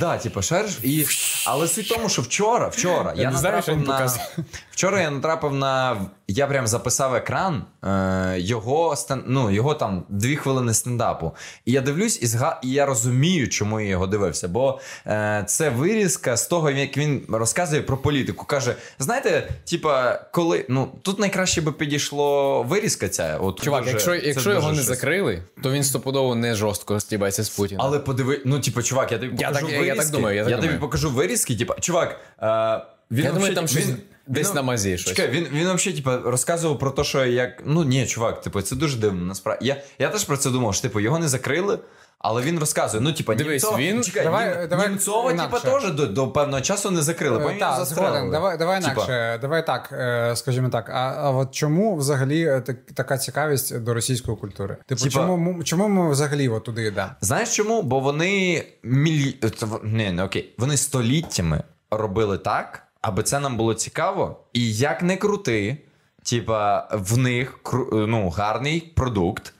Да, 0.00 0.18
типу, 0.18 0.42
шариш. 0.42 0.78
І... 0.82 1.06
Але 1.46 1.68
суть 1.68 1.88
тому, 1.88 2.08
що 2.08 2.22
вчора, 2.22 2.68
вчора 2.68 3.14
я, 3.16 3.30
не 3.30 3.36
знаю, 3.36 3.62
що 3.62 3.72
він 3.72 3.82
на... 3.82 3.92
показав. 3.92 4.36
Вчора 4.72 5.00
я 5.00 5.10
натрапив 5.10 5.54
на. 5.54 6.00
Я 6.28 6.46
прям 6.46 6.66
записав 6.66 7.14
екран 7.14 7.64
е, 7.84 8.34
його 8.38 8.94
ну, 9.26 9.50
його 9.50 9.74
там 9.74 10.04
дві 10.08 10.36
хвилини 10.36 10.74
стендапу. 10.74 11.32
І 11.64 11.72
я 11.72 11.80
дивлюсь, 11.80 12.22
і, 12.22 12.26
зга... 12.26 12.60
і 12.62 12.70
я 12.70 12.86
розумію, 12.86 13.48
чому 13.48 13.80
я 13.80 13.88
його 13.88 14.06
дивився. 14.06 14.48
Бо 14.48 14.80
е, 15.06 15.44
це 15.48 15.70
вирізка 15.70 16.36
з 16.36 16.46
того, 16.46 16.70
як 16.70 16.96
він 16.96 17.26
розказує 17.28 17.82
про 17.82 17.96
політику. 17.96 18.46
Каже: 18.46 18.74
знаєте, 18.98 19.48
типа, 19.64 20.14
коли. 20.32 20.66
Ну, 20.68 20.88
тут 21.02 21.18
найкраще 21.18 21.60
би 21.60 21.72
підійшло 21.72 22.62
вирізка 22.62 23.08
ця. 23.08 23.38
От 23.40 23.62
Чувак, 23.62 23.80
дуже- 23.82 23.92
якщо, 23.92 24.14
якщо 24.14 24.50
його 24.52 24.72
не 24.72 24.82
закрили, 24.82 25.42
то 25.62 25.70
він 25.70 25.84
стопудово 25.84 26.34
не 26.34 26.54
жорстко 26.54 27.00
стібається 27.00 27.42
з 27.44 27.48
Путіна. 27.48 27.80
Але 27.84 27.98
подиви, 27.98 28.42
ну, 28.44 28.60
типу, 28.60 28.82
чувак, 28.82 29.12
я 29.12 29.18
тобі 29.18 29.36
Я 29.38 29.48
покажу 29.48 29.66
так- 29.66 29.74
я- 29.74 29.82
я 29.82 29.86
так 29.86 29.96
вирізки. 29.96 30.16
думаю, 30.16 30.36
я 30.36 30.42
так 30.44 30.50
тобі 30.52 30.62
думаю. 30.62 30.80
покажу 30.80 31.10
вирізки, 31.10 31.56
типу, 31.56 31.74
чувак. 31.80 32.20
Е, 32.42 32.86
він 33.10 33.24
Я 33.24 33.32
думаю, 33.32 33.54
там 33.54 33.68
щось 33.68 33.86
він- 33.86 33.96
десь 34.26 34.48
він- 34.48 34.54
на 34.54 34.62
мазі 34.62 34.98
щось. 34.98 35.14
Чекай, 35.16 35.30
він, 35.30 35.46
він 35.52 35.72
взагалі, 35.72 35.96
типу, 36.02 36.30
розказував 36.30 36.78
про 36.78 36.90
те, 36.90 37.04
що 37.04 37.24
як. 37.24 37.62
Ну 37.66 37.84
ні, 37.84 38.06
чувак, 38.06 38.40
типу, 38.40 38.62
це 38.62 38.76
дуже 38.76 38.96
дивно. 38.98 39.24
Насправді. 39.26 39.66
Я, 39.66 39.82
я 39.98 40.08
теж 40.08 40.24
про 40.24 40.36
це 40.36 40.50
думав, 40.50 40.74
що 40.74 40.82
типу, 40.82 41.00
його 41.00 41.18
не 41.18 41.28
закрили. 41.28 41.78
Але 42.24 42.42
він 42.42 42.58
розказує, 42.58 43.02
ну, 43.02 43.12
типа, 43.12 43.34
Дивись, 43.34 43.62
Німцова, 43.62 43.78
він- 43.78 44.02
чекай, 44.02 44.24
Давай- 44.24 44.48
Нім- 44.58 44.68
давай 44.68 44.88
Німцова, 44.88 45.32
інакше. 45.32 45.60
теж 45.60 45.92
до, 45.92 46.06
до 46.06 46.28
певного 46.28 46.60
часу 46.60 46.90
не 46.90 47.02
закрили. 47.02 47.40
Потім 47.40 47.58
Так, 47.58 47.84
згоден. 47.84 48.30
Давай, 48.30 48.58
давай 48.58 48.80
Типа, 48.80 48.92
інакше. 48.92 49.38
Давай 49.40 49.66
так, 49.66 49.88
е, 49.92 50.36
скажімо 50.36 50.68
так. 50.68 50.88
А, 50.88 51.14
а 51.18 51.30
от 51.30 51.54
чому 51.54 51.96
взагалі 51.96 52.44
е, 52.44 52.60
так, 52.60 52.76
така 52.94 53.18
цікавість 53.18 53.78
до 53.80 53.94
російської 53.94 54.36
культури? 54.36 54.76
Типу, 54.86 55.00
Типа- 55.02 55.12
чому, 55.12 55.64
чому 55.64 55.88
ми 55.88 56.10
взагалі 56.10 56.48
от 56.48 56.64
туди 56.64 56.84
йдемо? 56.84 57.08
Знаєш 57.20 57.56
чому? 57.56 57.82
Бо 57.82 58.00
вони 58.00 58.64
мілі... 58.82 59.36
Ні, 59.84 60.10
не 60.12 60.24
окей. 60.24 60.54
Вони 60.58 60.76
століттями 60.76 61.62
робили 61.90 62.38
так, 62.38 62.81
аби 63.02 63.22
це 63.22 63.40
нам 63.40 63.56
було 63.56 63.74
цікаво. 63.74 64.40
І 64.52 64.74
як 64.74 65.02
не 65.02 65.16
крути, 65.16 65.78
типа, 66.22 66.88
в 66.92 67.18
них 67.18 67.58
ну, 67.92 68.28
гарний 68.28 68.80
продукт. 68.80 69.52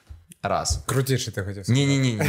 Раз. 0.44 0.82
Крутіше 0.86 1.32
ти 1.32 1.42
хотів 1.42 1.64
сказати. 1.64 1.72
Ні, 1.72 1.86
ні, 1.86 1.98
ні. 1.98 2.14
Не 2.16 2.24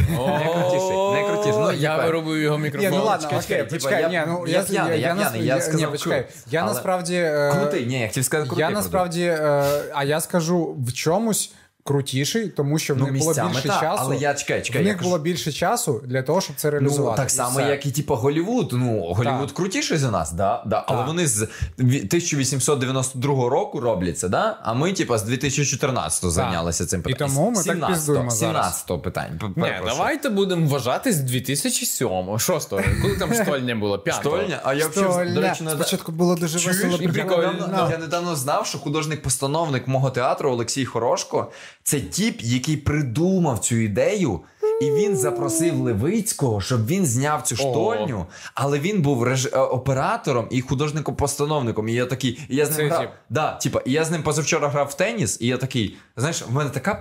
крутіший. 0.53 0.97
Не 1.13 1.23
крутіший. 1.27 1.59
Ну, 1.59 1.71
я 1.71 1.91
типа, 1.95 2.05
вирубую 2.05 2.41
його 2.41 2.57
Ні, 2.57 2.71
ну 2.91 3.03
ладно, 3.03 3.17
чекай, 3.17 3.37
окей, 3.37 3.41
чекай, 3.41 3.63
почекай, 3.69 3.97
типа, 3.97 4.09
ні, 4.09 4.15
я- 4.15 4.25
ну, 4.25 4.47
я 4.47 4.61
п'яний, 4.61 5.01
я 5.01 5.15
п'яний, 5.15 5.45
я 5.45 5.61
сказав 5.61 5.79
ні, 5.79 5.87
почекай, 5.87 6.27
я 6.51 6.61
але- 6.61 6.73
насправді... 6.73 7.15
е, 7.15 7.51
Крутий, 7.51 7.85
ні, 7.85 7.99
я 7.99 8.07
хотів 8.07 8.25
сказати 8.25 8.49
крутий. 8.49 8.65
Я 8.65 8.71
насправді, 8.71 9.23
е, 9.23 9.65
а 9.93 10.03
я 10.03 10.21
скажу 10.21 10.75
в 10.87 10.93
чомусь. 10.93 11.53
Крутіший, 11.85 12.47
тому 12.47 12.79
що 12.79 12.95
в 12.95 12.97
Ну, 12.97 13.03
них 13.05 13.13
було 13.13 13.29
місцями 13.29 13.49
більше 13.49 13.67
так, 13.67 13.81
часу. 13.81 14.03
але 14.05 14.17
я- 14.17 14.33
чекай, 14.33 14.61
чекай, 14.61 14.81
в 14.81 14.85
я 14.85 14.91
них 14.91 14.97
кажу- 14.97 15.09
було 15.09 15.21
більше 15.23 15.51
часу 15.51 16.01
для 16.05 16.21
того, 16.21 16.41
щоб 16.41 16.55
це 16.55 16.67
Ну, 16.67 16.71
реалізувати. 16.71 17.21
так 17.21 17.31
само, 17.31 17.59
все. 17.59 17.69
як 17.69 17.85
і 17.85 17.91
типу, 17.91 18.15
Голівуд. 18.15 18.69
Ну, 18.73 19.13
Голівуд 19.13 19.51
крутіший 19.51 19.97
за 19.97 20.11
нас, 20.11 20.31
да? 20.31 20.63
Да. 20.65 20.83
але 20.87 21.03
вони 21.05 21.27
з 21.27 21.41
ві- 21.79 22.07
1892 22.07 23.49
року 23.49 23.79
роблять 23.79 24.19
це, 24.19 24.29
да? 24.29 24.57
а 24.63 24.73
ми, 24.73 24.93
типу, 24.93 25.17
з 25.17 25.23
2014 25.23 26.31
зайнялися 26.31 26.85
цим 26.85 27.01
питанням. 27.01 27.35
тому 27.35 27.49
ми 27.49 27.55
так 27.63 27.75
17-го, 27.75 27.87
піздуємо 27.93 28.31
зараз. 28.31 28.65
17-го 28.65 28.99
питання. 28.99 29.39
Ні, 29.55 29.71
давайте 29.85 30.29
будемо 30.29 30.67
вважати 30.67 31.13
з 31.13 31.19
2007-го, 31.21 32.33
6-го. 32.37 32.81
Коли 33.01 33.15
там 33.17 33.33
штольня 33.33 33.75
було? 33.75 33.97
5-го. 33.97 34.19
Стольня, 34.19 34.59
а 34.63 34.73
я 34.73 34.87
взагалі, 34.87 35.33
до 35.33 35.41
речі, 35.41 35.63
спочатку 35.71 36.11
було 36.11 36.35
дуже 36.35 36.67
весело. 36.67 36.97
Прикольно. 36.97 37.87
я 37.91 37.97
недавно 37.97 38.35
знав, 38.35 38.65
що 38.67 38.77
художник-постановник 38.79 39.87
мого 39.87 40.09
театру 40.09 40.51
Олексій 40.51 40.85
Хорошко 40.85 41.51
це 41.83 41.99
тіп, 42.01 42.41
який 42.41 42.77
придумав 42.77 43.59
цю 43.59 43.75
ідею. 43.75 44.39
І 44.81 44.91
він 44.91 45.17
запросив 45.17 45.75
Левицького, 45.75 46.61
щоб 46.61 46.85
він 46.87 47.05
зняв 47.05 47.41
цю 47.41 47.55
штольню, 47.55 48.25
але 48.53 48.79
він 48.79 49.01
був 49.01 49.23
реж... 49.23 49.45
е, 49.45 49.49
оператором 49.57 50.47
і 50.51 50.61
художником-постановником. 50.61 51.89
І 51.89 51.93
я 51.93 52.05
такий, 52.05 52.39
і 52.49 52.55
я 52.55 52.65
з 52.65 52.77
ним 52.77 52.87
грав. 52.89 53.09
Да, 53.29 53.51
типа, 53.53 53.81
і 53.85 53.91
я 53.91 54.05
з 54.05 54.11
ним 54.11 54.23
позавчора 54.23 54.69
грав 54.69 54.87
в 54.87 54.93
теніс, 54.93 55.37
і 55.41 55.47
я 55.47 55.57
такий, 55.57 55.95
знаєш, 56.17 56.41
в 56.47 56.51
мене 56.53 56.69
така 56.69 56.93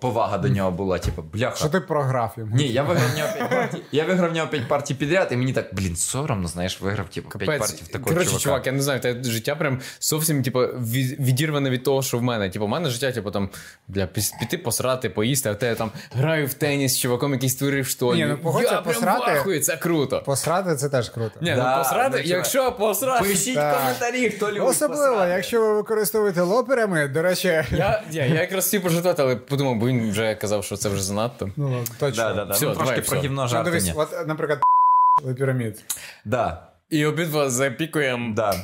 повага 0.00 0.38
до 0.38 0.48
нього 0.48 0.70
була, 0.70 0.98
типу, 0.98 1.22
бляха. 1.22 1.56
Що 1.56 1.68
ти 1.68 1.80
програв 1.80 2.34
йому? 2.36 2.56
Ні, 2.56 2.68
я 2.68 2.82
виграв 2.82 3.10
в 3.14 3.18
нього 3.18 3.28
5 3.36 3.50
партій. 3.50 3.82
Я 3.92 4.04
виграв 4.04 4.30
в 4.30 4.34
нього 4.34 4.48
5 4.48 4.68
партій 4.68 4.94
підряд, 4.94 5.28
і 5.30 5.36
мені 5.36 5.52
так, 5.52 5.66
блін, 5.72 5.96
соромно, 5.96 6.48
знаєш, 6.48 6.80
виграв 6.80 7.08
типу 7.08 7.38
5 7.38 7.58
партій 7.58 7.82
в 7.84 7.88
такого 7.88 8.04
Коротше, 8.08 8.26
чувака. 8.26 8.42
чувак, 8.44 8.66
я 8.66 8.72
не 8.72 8.82
знаю, 8.82 9.00
те 9.00 9.22
життя 9.22 9.54
прям 9.54 9.80
зовсім 10.00 10.42
типу, 10.42 10.58
відірване 10.60 11.70
від 11.70 11.82
того, 11.84 12.02
що 12.02 12.18
в 12.18 12.22
мене. 12.22 12.50
Типу, 12.50 12.64
в 12.66 12.68
мене 12.68 12.90
життя, 12.90 13.12
типу, 13.12 13.30
там, 13.30 13.48
бля, 13.88 14.06
піти 14.40 14.58
посрати, 14.58 15.10
поїсти, 15.10 15.48
а 15.48 15.52
в 15.52 15.58
тебе 15.58 15.74
там 15.74 15.90
граю 16.12 16.46
в 16.46 16.54
теніс 16.54 16.92
з 16.94 16.98
чуваком, 16.98 17.32
який 17.32 17.48
створив 17.48 17.86
штольню. 17.86 18.24
Ні, 18.26 18.30
ну, 18.32 18.38
погодься, 18.38 18.74
я 18.74 18.80
посрати- 18.80 19.32
в 19.32 19.36
ахуї, 19.36 19.60
це 19.60 19.76
круто. 19.76 20.22
Посрати 20.26 20.76
це 20.76 20.88
теж 20.88 21.08
круто. 21.10 21.32
Ні, 21.40 21.54
Да, 21.54 21.76
ну 21.76 21.82
посрати, 21.84 22.20
ну, 22.24 22.30
якщо 22.30 22.72
посрати. 22.72 23.24
Пишіть 23.28 23.54
Так. 23.54 23.78
коментарі, 23.78 24.30
хто 24.30 24.52
любить 24.52 24.62
Особливо, 24.68 25.12
посрати. 25.12 25.32
якщо 25.32 25.60
ви 25.60 25.74
використовуєте 25.74 26.40
лоперами, 26.42 27.08
до 27.08 27.22
речі, 27.22 27.48
Я, 27.48 28.02
я, 28.10 28.24
я 28.26 28.46
хотів 28.66 28.82
пожартувати, 28.82 29.22
але 29.22 29.36
подумав, 29.36 29.76
бо 29.76 29.86
він 29.86 30.10
вже 30.10 30.34
казав, 30.34 30.64
що 30.64 30.76
це 30.76 30.88
вже 30.88 31.02
занадто. 31.02 31.50
ну 31.56 31.64
ладно, 31.64 31.84
точно. 31.98 32.22
Да, 32.22 32.34
да, 32.34 32.44
да. 32.44 32.54
Все, 32.54 32.66
ну, 32.66 32.74
трошки 32.74 33.00
все. 33.00 33.10
про 33.10 33.18
все. 33.18 33.28
гівно 33.28 33.48
Ну, 33.52 33.62
дивись, 33.62 33.92
от, 33.94 34.26
наприклад, 34.26 34.60
пірамід. 35.36 35.84
Да, 36.24 36.69
І 36.90 37.06
обидва 37.06 37.50
запікуємо 37.50 38.34
да. 38.34 38.54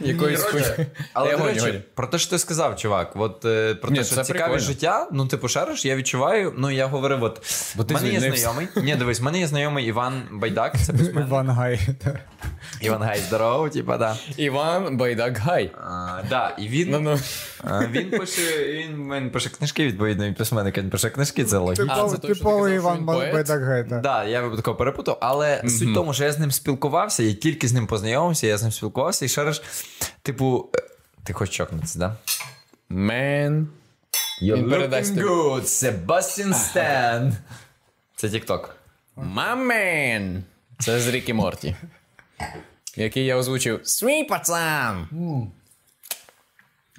якоюсь 0.00 0.42
Коротше, 0.44 0.74
хуй- 0.76 0.86
Але, 1.12 1.30
Я 1.30 1.36
до 1.36 1.44
речі, 1.44 1.82
про 1.94 2.06
те, 2.06 2.18
що 2.18 2.30
ти 2.30 2.38
сказав, 2.38 2.76
чувак, 2.76 3.12
от 3.14 3.44
е, 3.44 3.74
про 3.74 3.90
те, 3.90 4.04
це 4.04 4.14
що 4.14 4.22
цікаве 4.22 4.44
прикольно. 4.44 4.58
життя, 4.58 5.08
ну, 5.12 5.26
типу, 5.26 5.48
шариш, 5.48 5.84
я 5.84 5.96
відчуваю, 5.96 6.54
ну, 6.56 6.70
я 6.70 6.86
говорив, 6.86 7.22
от, 7.22 7.42
Бо 7.76 7.84
ти 7.84 7.94
в 7.94 7.96
мене 7.96 8.12
є 8.12 8.20
знайомий, 8.20 8.68
ні, 8.76 8.96
дивись, 8.96 9.20
в 9.20 9.22
мене 9.24 9.38
є 9.40 9.46
знайомий 9.46 9.86
Іван 9.86 10.22
Байдак, 10.32 10.76
це 10.84 10.92
письменник. 10.92 11.26
Іван 11.28 11.48
Гай. 11.50 11.80
так. 12.04 12.16
Іван 12.80 13.02
Гай, 13.02 13.18
здорово, 13.18 13.68
типа, 13.68 13.98
да. 13.98 14.16
Іван 14.36 14.96
Байдак 14.96 15.38
Гай. 15.38 15.70
Да, 16.30 16.54
і 16.58 16.68
він, 16.68 16.90
Ну, 16.90 17.00
ну. 17.00 17.18
він 17.90 18.10
пише, 18.10 18.66
він, 18.72 19.12
він 19.14 19.30
пише 19.30 19.48
книжки, 19.48 19.86
відповідно, 19.86 20.26
він 20.26 20.34
письменник, 20.34 20.78
він 20.78 20.90
пише 20.90 21.10
книжки, 21.10 21.44
це 21.44 21.58
логічно. 21.58 21.86
А, 21.88 21.94
Типов- 21.94 22.10
це 22.10 22.16
той, 22.18 22.34
що 22.34 22.34
ти 22.34 22.34
Типовий 22.34 22.74
Іван? 22.74 23.04
Байдак 23.04 23.62
Гай. 23.62 23.88
так. 23.88 24.00
Да, 24.00 24.24
я 24.24 24.42
випадково 24.42 24.76
перепутав, 24.76 25.18
але 25.20 25.62
суть 25.68 25.88
в 25.90 25.94
тому, 25.94 26.14
що 26.14 26.24
я 26.24 26.32
з 26.32 26.38
ним 26.38 26.50
спілкувався, 26.50 27.22
я 27.22 27.32
тільки 27.34 27.68
з 27.68 27.72
ним 27.74 27.86
познайомився, 27.86 28.46
я 28.46 28.58
з 28.58 28.62
ним 28.62 28.72
спілкувався, 28.72 29.24
і 29.24 29.28
ще 29.28 29.44
раз, 29.44 29.62
типу, 30.22 30.70
е, 30.76 30.82
ти 31.24 31.32
хочеш 31.32 31.56
чокнутися, 31.56 31.98
да? 31.98 32.16
Man. 32.90 33.66
You're 34.42 34.56
Він 34.56 34.70
передасть 34.70 35.14
looking 35.14 35.28
good, 35.28 35.62
Sebastian 35.62 36.54
Stan. 36.54 37.32
Це 38.16 38.26
TikTok. 38.26 38.68
My 39.16 39.56
man. 39.56 40.42
Це 40.78 41.00
з 41.00 41.08
Рікі 41.08 41.32
Морті. 41.32 41.76
Який 42.96 43.24
я 43.24 43.36
озвучив. 43.36 43.80
Свій 43.84 44.24
пацан. 44.24 45.08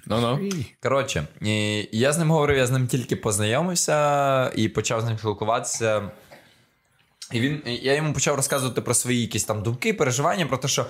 Ну-ну. 0.08 0.50
Коротше, 0.84 1.28
і 1.42 1.88
я 1.92 2.14
з 2.14 2.18
ним 2.18 2.32
говорив, 2.32 2.58
я 2.58 2.68
з 2.68 2.72
ним 2.72 2.88
тільки 2.88 3.16
познайомився 3.16 4.52
і 4.56 4.70
почав 4.70 5.02
з 5.02 5.04
ним 5.04 5.18
спілкуватися. 5.18 6.12
І 7.32 7.40
він, 7.40 7.62
я 7.66 7.96
йому 7.96 8.14
почав 8.14 8.36
розказувати 8.36 8.82
про 8.82 8.94
свої 8.94 9.22
якісь 9.22 9.44
там 9.44 9.64
думки, 9.64 9.94
переживання, 9.94 10.46
про 10.46 10.58
те, 10.58 10.68
що 10.68 10.86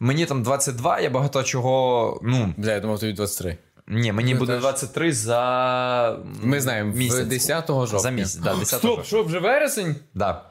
мені 0.00 0.26
там 0.26 0.42
22, 0.42 1.00
я 1.00 1.10
багато 1.10 1.42
чого. 1.42 2.20
Ну, 2.22 2.54
Бля, 2.56 2.72
я 2.72 2.80
думав, 2.80 2.98
тобі 2.98 3.12
23. 3.12 3.56
ні, 3.88 4.12
мені 4.12 4.34
буде 4.34 4.52
теж. 4.52 4.60
23 4.62 5.12
за. 5.12 6.18
Ми 6.42 6.60
знаємо, 6.60 6.92
місяць. 6.94 7.26
10 7.26 7.66
жовтня. 7.68 7.98
За 7.98 8.10
місяць, 8.10 8.34
да, 8.34 8.54
10 8.54 8.66
Стоп, 8.66 8.82
жовтня. 8.82 9.04
що, 9.04 9.22
вже 9.22 9.38
вересень? 9.38 9.96
Да. 10.14 10.42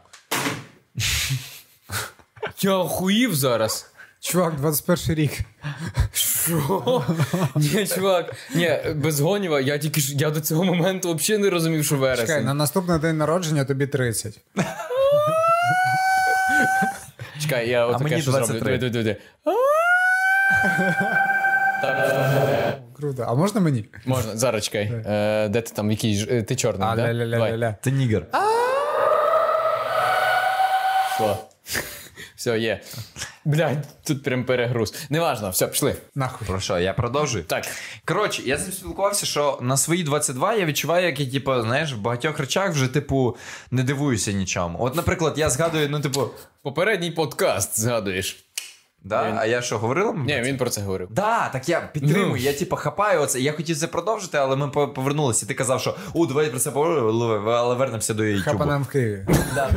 Я 2.62 2.76
охуїв 2.76 3.36
зараз. 3.36 3.86
Чувак, 4.22 4.56
21 4.56 5.16
рік. 5.16 5.32
Що? 6.14 7.04
Ні, 7.56 7.88
чувак, 7.88 8.36
ні, 8.56 8.80
без 8.96 9.20
гоніва, 9.20 9.62
я 9.62 9.78
тільки 9.78 10.02
ж 10.02 10.16
я 10.16 10.30
до 10.32 10.42
цього 10.42 10.64
моменту 10.64 11.16
взагалі 11.16 11.44
не 11.44 11.50
розумів, 11.50 11.86
що 11.86 11.96
вересень. 11.96 12.28
Чекай, 12.28 12.44
на 12.44 12.54
наступний 12.54 13.00
день 13.00 13.18
народження 13.18 13.66
тобі 13.66 13.88
30. 13.88 14.40
Чекай, 17.42 17.70
я 17.70 17.86
отаке 17.86 18.22
що 18.22 18.32
зроблю. 18.32 18.60
Диви, 18.60 18.78
диви, 18.78 18.90
диви. 18.90 19.16
Круто. 22.98 23.26
А 23.28 23.34
можна 23.34 23.62
мені? 23.62 23.86
Можна, 24.06 24.38
зараз 24.38 24.64
чекай. 24.64 24.92
Е, 25.06 25.48
де 25.50 25.62
ти 25.62 25.72
там, 25.74 25.92
який 25.92 26.16
ж- 26.16 26.28
е, 26.32 26.44
ти 26.44 26.56
чорний, 26.56 26.88
А, 26.92 26.96
да? 26.96 27.14
Давай. 27.14 27.16
ля-ля-ля-ля. 27.16 27.76
Ти 27.82 27.92
нігер. 27.92 28.26
Все. 31.16 31.36
Все, 32.40 32.60
є. 32.60 32.82
Блядь, 33.46 34.04
тут 34.04 34.24
прям 34.24 34.44
перегруз. 34.44 34.94
Неважно, 35.10 35.50
все, 35.50 35.68
пішли. 35.68 35.96
Нахуй. 36.16 36.48
Про 36.48 36.60
що? 36.60 36.80
Я 36.80 36.94
продовжую? 36.94 37.44
Так. 37.44 37.66
Коротше, 38.06 38.42
я 38.46 38.58
з 38.58 38.62
ним 38.62 38.72
спілкувався, 38.72 39.26
що 39.26 39.60
на 39.62 39.78
свої 39.78 40.04
22 40.04 40.54
я 40.54 40.66
відчуваю, 40.66 41.06
як 41.06 41.20
я, 41.20 41.32
типу, 41.32 41.62
знаєш, 41.62 41.94
в 41.94 41.98
багатьох 41.98 42.40
речах 42.40 42.72
вже, 42.72 42.88
типу, 42.88 43.38
не 43.72 43.84
дивуюся 43.84 44.32
нічому. 44.32 44.78
От, 44.82 44.96
наприклад, 44.96 45.34
я 45.38 45.50
згадую, 45.50 45.90
ну, 45.90 46.00
типу, 46.00 46.30
Попередній 46.62 47.12
подкаст 47.12 47.80
згадуєш. 47.80 48.49
Да, 49.04 49.36
а 49.40 49.46
я 49.46 49.62
що, 49.62 49.78
говорила? 49.78 50.14
Ні, 50.26 50.42
він 50.46 50.58
про 50.58 50.70
це 50.70 50.82
говорив. 50.82 51.08
Да, 51.12 51.50
так 51.54 51.70
я 51.70 51.90
підтримую, 51.94 52.28
Ну. 52.30 52.38
я 52.38 52.54
типу 52.54 52.76
хапаю 52.76 53.22
оце. 53.22 53.40
Я 53.40 53.52
хотів 53.54 53.78
це 53.78 53.88
продовжити, 53.88 54.38
але 54.38 54.56
ми 54.56 54.68
по- 54.68 54.88
повернулися. 54.88 55.46
Ти 55.46 55.54
казав, 55.54 55.82
що 55.82 55.96
у 56.14 56.26
давай 56.26 56.50
про 56.50 56.60
це 56.60 56.72
поговоримо, 56.72 57.52
але 57.52 57.76
вернемося 57.76 58.14
до 58.14 58.24
Ютубу. 58.24 58.52
Хапанем 58.58 58.84
в 58.84 58.88
Києві. 58.88 59.26
Да. 59.56 59.70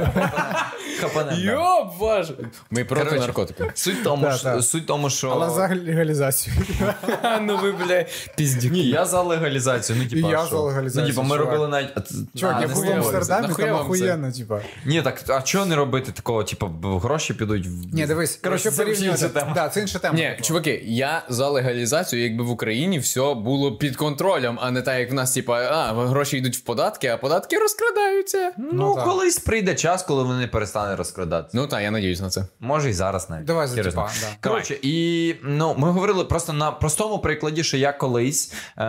Йоп, 1.38 1.98
ваш! 1.98 2.26
Ми 2.70 2.84
проти 2.84 3.18
наркотики. 3.18 3.70
Суть 3.74 4.04
тому, 4.04 4.22
Да, 4.22 4.32
що, 4.36 4.44
да. 4.44 4.62
суть 4.62 4.86
тому, 4.86 5.10
що. 5.10 5.28
Але 5.28 5.50
за 5.50 5.68
легалізацію. 5.86 6.56
Ну 7.42 7.56
ви, 7.62 7.72
бля, 7.72 8.04
піздюки. 8.36 8.74
Ні, 8.74 8.86
я 8.88 9.04
за 9.04 9.22
легалізацію. 9.22 9.98
Ну, 10.02 10.08
типа, 10.10 10.28
я 10.30 10.38
що? 10.38 10.46
за 10.56 10.58
легалізацію, 10.60 11.04
Ну, 11.04 11.10
типа, 11.10 11.22
ми 11.22 11.28
чувак. 11.36 11.40
робили 11.52 11.68
навіть. 11.68 11.88
Чувак, 12.36 12.56
а, 12.58 12.62
я 12.62 12.68
був 12.68 12.84
в. 12.84 12.90
Амстердамі, 12.92 13.54
там 13.54 13.74
охуєнно, 13.74 14.32
типа. 14.32 14.60
Ні, 14.86 15.02
так 15.02 15.22
а 15.28 15.42
чого 15.42 15.66
не 15.66 15.76
робити 15.76 16.12
такого? 16.12 16.44
Типу, 16.44 16.66
б- 16.66 17.00
гроші 17.00 17.34
підуть 17.34 17.66
в. 17.66 17.94
Ні, 17.94 18.06
дивись, 18.06 18.40
взагалі 18.42 18.76
порівнювати... 18.76 19.11
інша 19.12 19.28
тема. 19.28 19.52
Да, 19.54 19.68
це 19.68 19.80
інша 19.80 19.98
тема. 19.98 20.14
Ні, 20.14 20.36
чуваки, 20.40 20.82
я 20.84 21.22
за 21.28 21.48
легалізацію, 21.48 22.22
якби 22.22 22.44
в 22.44 22.50
Україні 22.50 22.98
все 22.98 23.34
було 23.34 23.76
під 23.76 23.96
контролем, 23.96 24.58
а 24.62 24.70
не 24.70 24.82
так, 24.82 24.98
як 24.98 25.10
в 25.10 25.14
нас, 25.14 25.32
типа, 25.32 25.60
а, 25.60 25.92
гроші 26.06 26.36
йдуть 26.36 26.56
в 26.56 26.60
податки, 26.60 27.08
а 27.08 27.16
податки 27.16 27.58
розкрадаються. 27.58 28.52
Ну, 28.58 28.68
Ну, 28.72 29.04
колись 29.04 29.38
прийде 29.38 29.74
час, 29.74 30.02
коли 30.02 30.22
вони 30.22 30.46
перестануть 30.46 30.98
розкрадатися. 30.98 31.56
Ну 31.56 31.66
так, 31.66 31.82
я 31.82 31.90
надіюсь 31.90 32.20
на 32.20 32.30
це. 32.30 32.46
Може 32.60 32.90
і 32.90 32.92
зараз 32.92 33.30
навіть. 33.30 33.44
Давай 33.44 33.66
за 33.66 33.82
да. 33.82 34.08
Коротше, 34.40 34.78
і 34.82 35.34
ну, 35.42 35.74
ми 35.78 35.90
говорили 35.90 36.24
просто 36.24 36.52
на 36.52 36.72
простому 36.72 37.18
прикладі, 37.18 37.64
що 37.64 37.76
я 37.76 37.92
колись 37.92 38.52
е, 38.78 38.84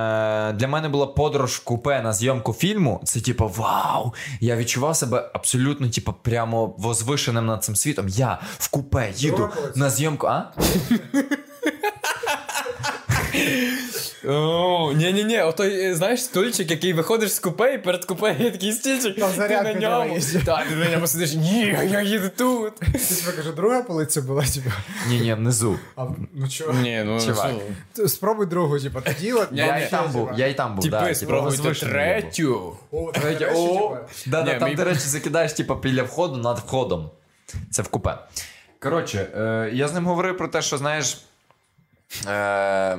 для 0.53 0.67
мене 0.67 0.89
була 0.89 1.07
подорож 1.07 1.51
в 1.51 1.63
купе 1.63 2.01
на 2.01 2.13
зйомку 2.13 2.53
фільму. 2.53 3.01
Це 3.03 3.21
типу, 3.21 3.51
вау! 3.57 4.13
Я 4.39 4.55
відчував 4.55 4.95
себе 4.95 5.29
абсолютно, 5.33 5.89
типу, 5.89 6.13
прямо 6.21 6.75
возвишеним 6.77 7.45
над 7.45 7.63
цим 7.63 7.75
світом. 7.75 8.09
Я 8.09 8.39
в 8.57 8.69
купе 8.69 9.11
їду 9.15 9.37
Дропалось. 9.37 9.75
на 9.75 9.89
зйомку. 9.89 10.12
А? 10.21 10.51
О, 14.27 14.93
ні-ні-ні, 14.95 15.41
отой, 15.41 15.85
е, 15.85 15.95
знаєш, 15.95 16.23
стульчик, 16.23 16.71
який 16.71 16.93
виходиш 16.93 17.33
з 17.33 17.39
купе, 17.39 17.73
і 17.73 17.77
перед 17.77 18.05
купе 18.05 18.35
є 18.39 18.51
такий 18.51 18.71
стільчик, 18.71 19.15
Там 19.19 19.31
ти 19.33 19.61
на 19.61 19.73
ньому. 19.73 20.09
виїздів. 20.09 20.45
Так, 20.45 20.67
ти 20.69 20.75
на 20.75 20.89
ньому 20.89 21.07
сидиш, 21.07 21.33
ні, 21.33 21.77
я 21.91 22.01
їду 22.01 22.29
тут. 22.37 22.75
Ти 22.75 22.99
себе 22.99 23.37
каже, 23.37 23.51
друга 23.51 23.81
полиця 23.81 24.21
була, 24.21 24.43
типа. 24.43 24.69
Ні, 25.09 25.19
ні, 25.19 25.33
внизу. 25.33 25.79
А, 25.95 26.05
ну 26.33 26.47
чого? 26.49 26.73
Ні, 26.73 27.03
ну 27.05 27.19
Чувак. 27.21 27.49
що? 27.49 28.01
Т- 28.03 28.09
Спробуй 28.09 28.45
другу, 28.45 28.79
типа, 28.79 29.01
тоді 29.01 29.33
от... 29.33 29.47
Я 29.51 29.77
і 29.77 29.89
там 29.89 30.11
був, 30.11 30.29
я 30.37 30.47
і 30.47 30.53
там 30.53 30.75
був. 30.75 30.89
да, 30.89 30.99
Типи, 30.99 31.13
типу, 31.13 31.25
спробуйте 31.25 31.57
возвишений 31.57 31.95
я 32.07 32.13
був. 32.13 32.21
третю. 32.21 32.77
О, 32.91 33.11
речі, 33.23 33.45
о, 33.55 33.73
типа. 33.89 34.07
да, 34.25 34.41
да, 34.41 34.53
Ні, 34.53 34.59
там, 34.59 34.69
мій- 34.69 34.75
до 34.75 34.83
речі, 34.83 34.99
закидаєш 34.99 35.53
типу, 35.53 35.75
біля 35.75 36.03
входу 36.03 36.37
над 36.37 36.59
входом. 36.59 37.09
Це 37.71 37.81
в 37.81 37.87
купе. 37.87 38.17
Коротше, 38.83 39.27
е, 39.37 39.69
я 39.73 39.87
з 39.87 39.93
ним 39.93 40.05
говорив 40.05 40.37
про 40.37 40.47
те, 40.47 40.61
що 40.61 40.77
знаєш. 40.77 41.17
Е, 42.27 42.97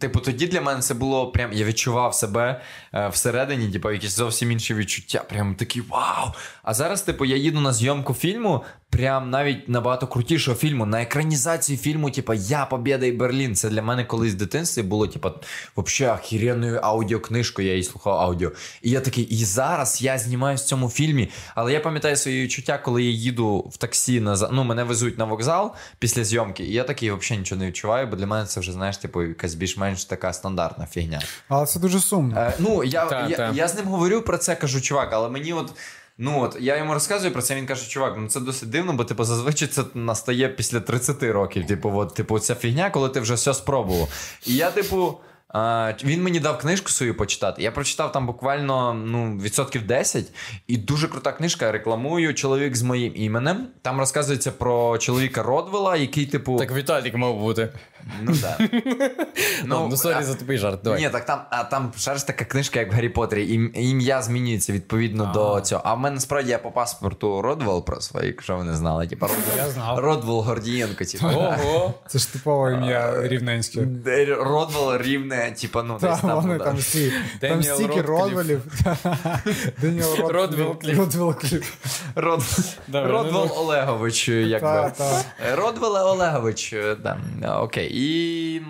Типу, 0.00 0.20
тоді 0.20 0.46
для 0.46 0.60
мене 0.60 0.80
це 0.80 0.94
було 0.94 1.26
прям. 1.26 1.52
Я 1.52 1.64
відчував 1.64 2.14
себе 2.14 2.60
е, 2.94 3.08
всередині, 3.08 3.72
типу, 3.72 3.90
якісь 3.90 4.16
зовсім 4.16 4.52
інші 4.52 4.74
відчуття. 4.74 5.24
Прям 5.28 5.54
такий 5.54 5.82
вау! 5.88 6.32
А 6.62 6.74
зараз, 6.74 7.02
типу, 7.02 7.24
я 7.24 7.36
їду 7.36 7.60
на 7.60 7.72
зйомку 7.72 8.14
фільму, 8.14 8.64
прям 8.90 9.30
навіть 9.30 9.68
набагато 9.68 10.06
крутішого 10.06 10.56
фільму. 10.56 10.86
На 10.86 11.02
екранізацію 11.02 11.78
фільму, 11.78 12.10
типу, 12.10 12.34
Я 12.34 12.66
Побєда 12.66 13.06
і 13.06 13.12
Берлін. 13.12 13.54
Це 13.54 13.68
для 13.68 13.82
мене 13.82 14.04
колись 14.04 14.32
в 14.32 14.36
дитинстві 14.36 14.82
було, 14.82 15.06
типу, 15.06 15.30
взагалі 15.76 16.18
охеренною 16.18 16.80
аудіокнижкою, 16.82 17.68
я 17.68 17.74
її 17.74 17.84
слухав 17.84 18.12
аудіо. 18.12 18.52
І 18.82 18.90
я 18.90 19.00
такий, 19.00 19.24
і 19.24 19.44
зараз 19.44 20.02
я 20.02 20.18
знімаюся 20.18 20.64
в 20.64 20.66
цьому 20.66 20.90
фільмі. 20.90 21.28
Але 21.54 21.72
я 21.72 21.80
пам'ятаю 21.80 22.16
свої 22.16 22.42
відчуття, 22.42 22.78
коли 22.78 23.02
я 23.02 23.10
їду 23.10 23.58
в 23.72 23.76
таксі 23.76 24.20
на 24.20 24.48
ну, 24.52 24.64
мене 24.64 24.84
везуть 24.84 25.18
на 25.18 25.24
вокзал 25.24 25.72
після 25.98 26.24
зйомки, 26.24 26.64
і 26.64 26.72
я 26.72 26.84
такий 26.84 27.10
взагалі 27.10 27.38
нічого 27.38 27.58
не 27.58 27.66
відчуваю, 27.66 28.06
бо 28.06 28.16
для 28.16 28.26
мене 28.26 28.46
це 28.46 28.60
вже, 28.60 28.72
знаєш, 28.72 28.96
типу, 28.96 29.22
якась 29.22 29.54
більш-менш 29.54 30.04
така 30.04 30.32
стандартна 30.32 30.86
фігня. 30.86 31.20
Але 31.48 31.66
це 31.66 31.80
дуже 31.80 32.00
сумно. 32.00 32.40
Е, 32.40 32.52
ну, 32.58 32.84
я, 32.84 33.06
та, 33.06 33.28
я, 33.28 33.36
та. 33.36 33.50
я 33.50 33.68
з 33.68 33.74
ним 33.74 33.86
говорю 33.86 34.22
про 34.22 34.38
це, 34.38 34.54
кажу, 34.56 34.80
чувак, 34.80 35.08
але 35.12 35.28
мені 35.28 35.52
от. 35.52 35.72
Ну 36.18 36.40
от 36.40 36.56
я 36.60 36.76
йому 36.76 36.94
розказую 36.94 37.32
про 37.32 37.42
це. 37.42 37.54
Він 37.54 37.66
каже, 37.66 37.88
чувак, 37.88 38.14
ну 38.18 38.28
це 38.28 38.40
досить 38.40 38.70
дивно, 38.70 38.92
бо 38.92 39.04
типу 39.04 39.24
зазвичай 39.24 39.68
це 39.68 39.84
настає 39.94 40.48
після 40.48 40.80
30 40.80 41.22
років. 41.22 41.66
Типу, 41.66 41.92
от, 41.94 42.14
типу, 42.14 42.38
ця 42.38 42.54
фігня, 42.54 42.90
коли 42.90 43.08
ти 43.08 43.20
вже 43.20 43.34
все 43.34 43.54
спробував. 43.54 44.08
І 44.46 44.54
я, 44.54 44.70
типу. 44.70 45.18
Він 46.04 46.22
мені 46.22 46.40
дав 46.40 46.58
книжку 46.58 46.88
свою 46.88 47.16
почитати. 47.16 47.62
Я 47.62 47.70
прочитав 47.70 48.12
там 48.12 48.26
буквально 48.26 48.94
ну, 48.94 49.38
відсотків 49.38 49.86
10, 49.86 50.24
і 50.66 50.76
дуже 50.76 51.08
крута 51.08 51.32
книжка. 51.32 51.72
Рекламую 51.72 52.34
чоловік 52.34 52.76
з 52.76 52.82
моїм 52.82 53.12
іменем. 53.16 53.66
Там 53.82 53.98
розказується 53.98 54.52
про 54.52 54.98
чоловіка 54.98 55.42
Родвела, 55.42 55.96
який, 55.96 56.26
типу. 56.26 56.56
Так 56.56 56.76
Віталік 56.76 57.14
мав 57.14 57.38
бути. 57.38 57.68
Ну 58.22 58.34
так. 58.36 58.70
Ну, 59.64 59.86
ну 59.90 59.96
sorry 59.96 60.24
за 60.24 60.34
тупий 60.34 60.58
жарт. 60.58 60.80
Давай. 60.84 61.00
Ні, 61.00 61.08
так 61.08 61.24
там 61.24 61.40
а 61.50 61.64
там 61.64 61.92
шариш 61.96 62.22
така 62.22 62.44
книжка, 62.44 62.80
як 62.80 62.92
в 62.92 62.94
Гаррі 62.94 63.08
Поттері, 63.08 63.44
і 63.46 63.88
ім'я 63.90 64.22
змінюється 64.22 64.72
відповідно 64.72 65.30
до 65.34 65.60
цього. 65.60 65.82
А 65.84 65.94
в 65.94 65.98
мене 65.98 66.14
насправді 66.14 66.50
я 66.50 66.58
по 66.58 66.70
паспорту 66.70 67.42
Родвел 67.42 67.84
про 67.84 68.00
своє, 68.00 68.26
якщо 68.26 68.56
ви 68.56 68.64
не 68.64 68.76
знали. 68.76 69.06
Типа 69.06 69.28
Родвел 69.96 70.40
Гордієнко. 70.40 71.04
Типу. 71.04 71.26
Ого. 71.26 71.94
Це 72.06 72.18
ж 72.18 72.32
типове 72.32 72.74
ім'я 72.74 73.28
рівненське. 73.28 73.86
Родвел 74.40 74.96
рівне, 74.96 75.41
типу, 75.50 75.82
ну 75.82 75.98
десь 76.00 76.20
там. 76.20 76.40
Вони 76.40 76.58
там 76.58 76.76
всі. 76.76 77.12
Там 77.40 77.62
стільки 77.62 78.02
Родвелів. 78.02 78.62
Деніел 79.80 80.28
Родвел 80.28 80.78
Кліп. 80.78 80.98
Родвел 80.98 81.34
Кліп. 81.34 81.64
Родвел 82.92 83.52
Олегович, 83.56 84.28
якби. 84.28 84.92
Родвел 85.54 85.96
Олегович, 85.96 86.74
окей. 87.44 87.92
І 87.94 88.62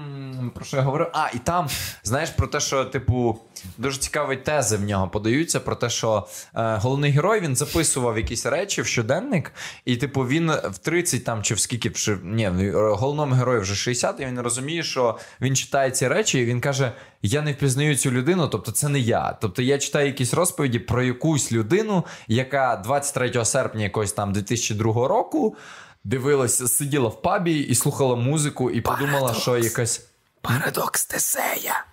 про 0.55 0.65
що 0.65 0.77
я 0.77 0.83
говорив? 0.83 1.09
А, 1.13 1.29
і 1.35 1.39
там, 1.39 1.69
знаєш, 2.05 2.31
про 2.31 2.47
те, 2.47 2.61
що, 2.61 2.85
типу, 2.85 3.39
дуже 3.79 3.99
цікаві 3.99 4.37
тези 4.37 4.77
в 4.77 4.81
нього 4.81 5.09
подаються. 5.09 5.61
Про 5.61 5.77
те, 5.77 5.91
що 5.91 6.29
е, 6.55 6.77
головний 6.77 7.11
герой 7.11 7.41
він 7.41 7.57
записував 7.57 8.17
якісь 8.17 8.47
речі 8.47 8.83
в 8.83 8.87
щоденник, 8.87 9.53
і, 9.85 9.97
типу, 9.97 10.21
він 10.21 10.51
в 10.51 10.79
30 10.79 11.25
там 11.25 11.43
чи 11.43 11.55
в 11.55 11.61
скільки 11.61 11.93
ні, 12.23 12.71
головному 12.75 13.35
герою 13.35 13.61
вже 13.61 13.75
60, 13.75 14.21
і 14.21 14.27
він 14.27 14.41
розуміє, 14.41 14.83
що 14.83 15.19
він 15.41 15.57
читає 15.57 15.91
ці 15.91 16.09
речі, 16.09 16.39
і 16.39 16.45
він 16.45 16.61
каже: 16.63 16.93
Я 17.23 17.43
не 17.43 17.53
впізнаю 17.53 17.97
цю 17.97 18.11
людину, 18.11 18.49
тобто 18.49 18.73
це 18.73 18.89
не 18.89 18.99
я. 18.99 19.39
Тобто 19.41 19.63
я 19.63 19.79
читаю 19.79 20.07
якісь 20.07 20.35
розповіді 20.35 20.79
про 20.79 21.03
якусь 21.03 21.53
людину, 21.53 22.05
яка 22.29 22.77
23 22.77 23.45
серпня 23.45 23.83
якогось 23.83 24.13
там 24.13 24.33
2002 24.33 25.09
року 25.09 25.57
дивилася, 26.05 26.69
сиділа 26.69 27.09
в 27.09 27.23
пабі 27.23 27.59
і 27.59 27.75
слухала 27.75 28.17
музику, 28.17 28.71
і 28.71 28.81
подумала, 28.81 29.21
Парадокс. 29.21 29.43
що 29.43 29.59
якась. 29.59 30.07
Парадокс 30.41 31.07
Тесея. 31.07 31.85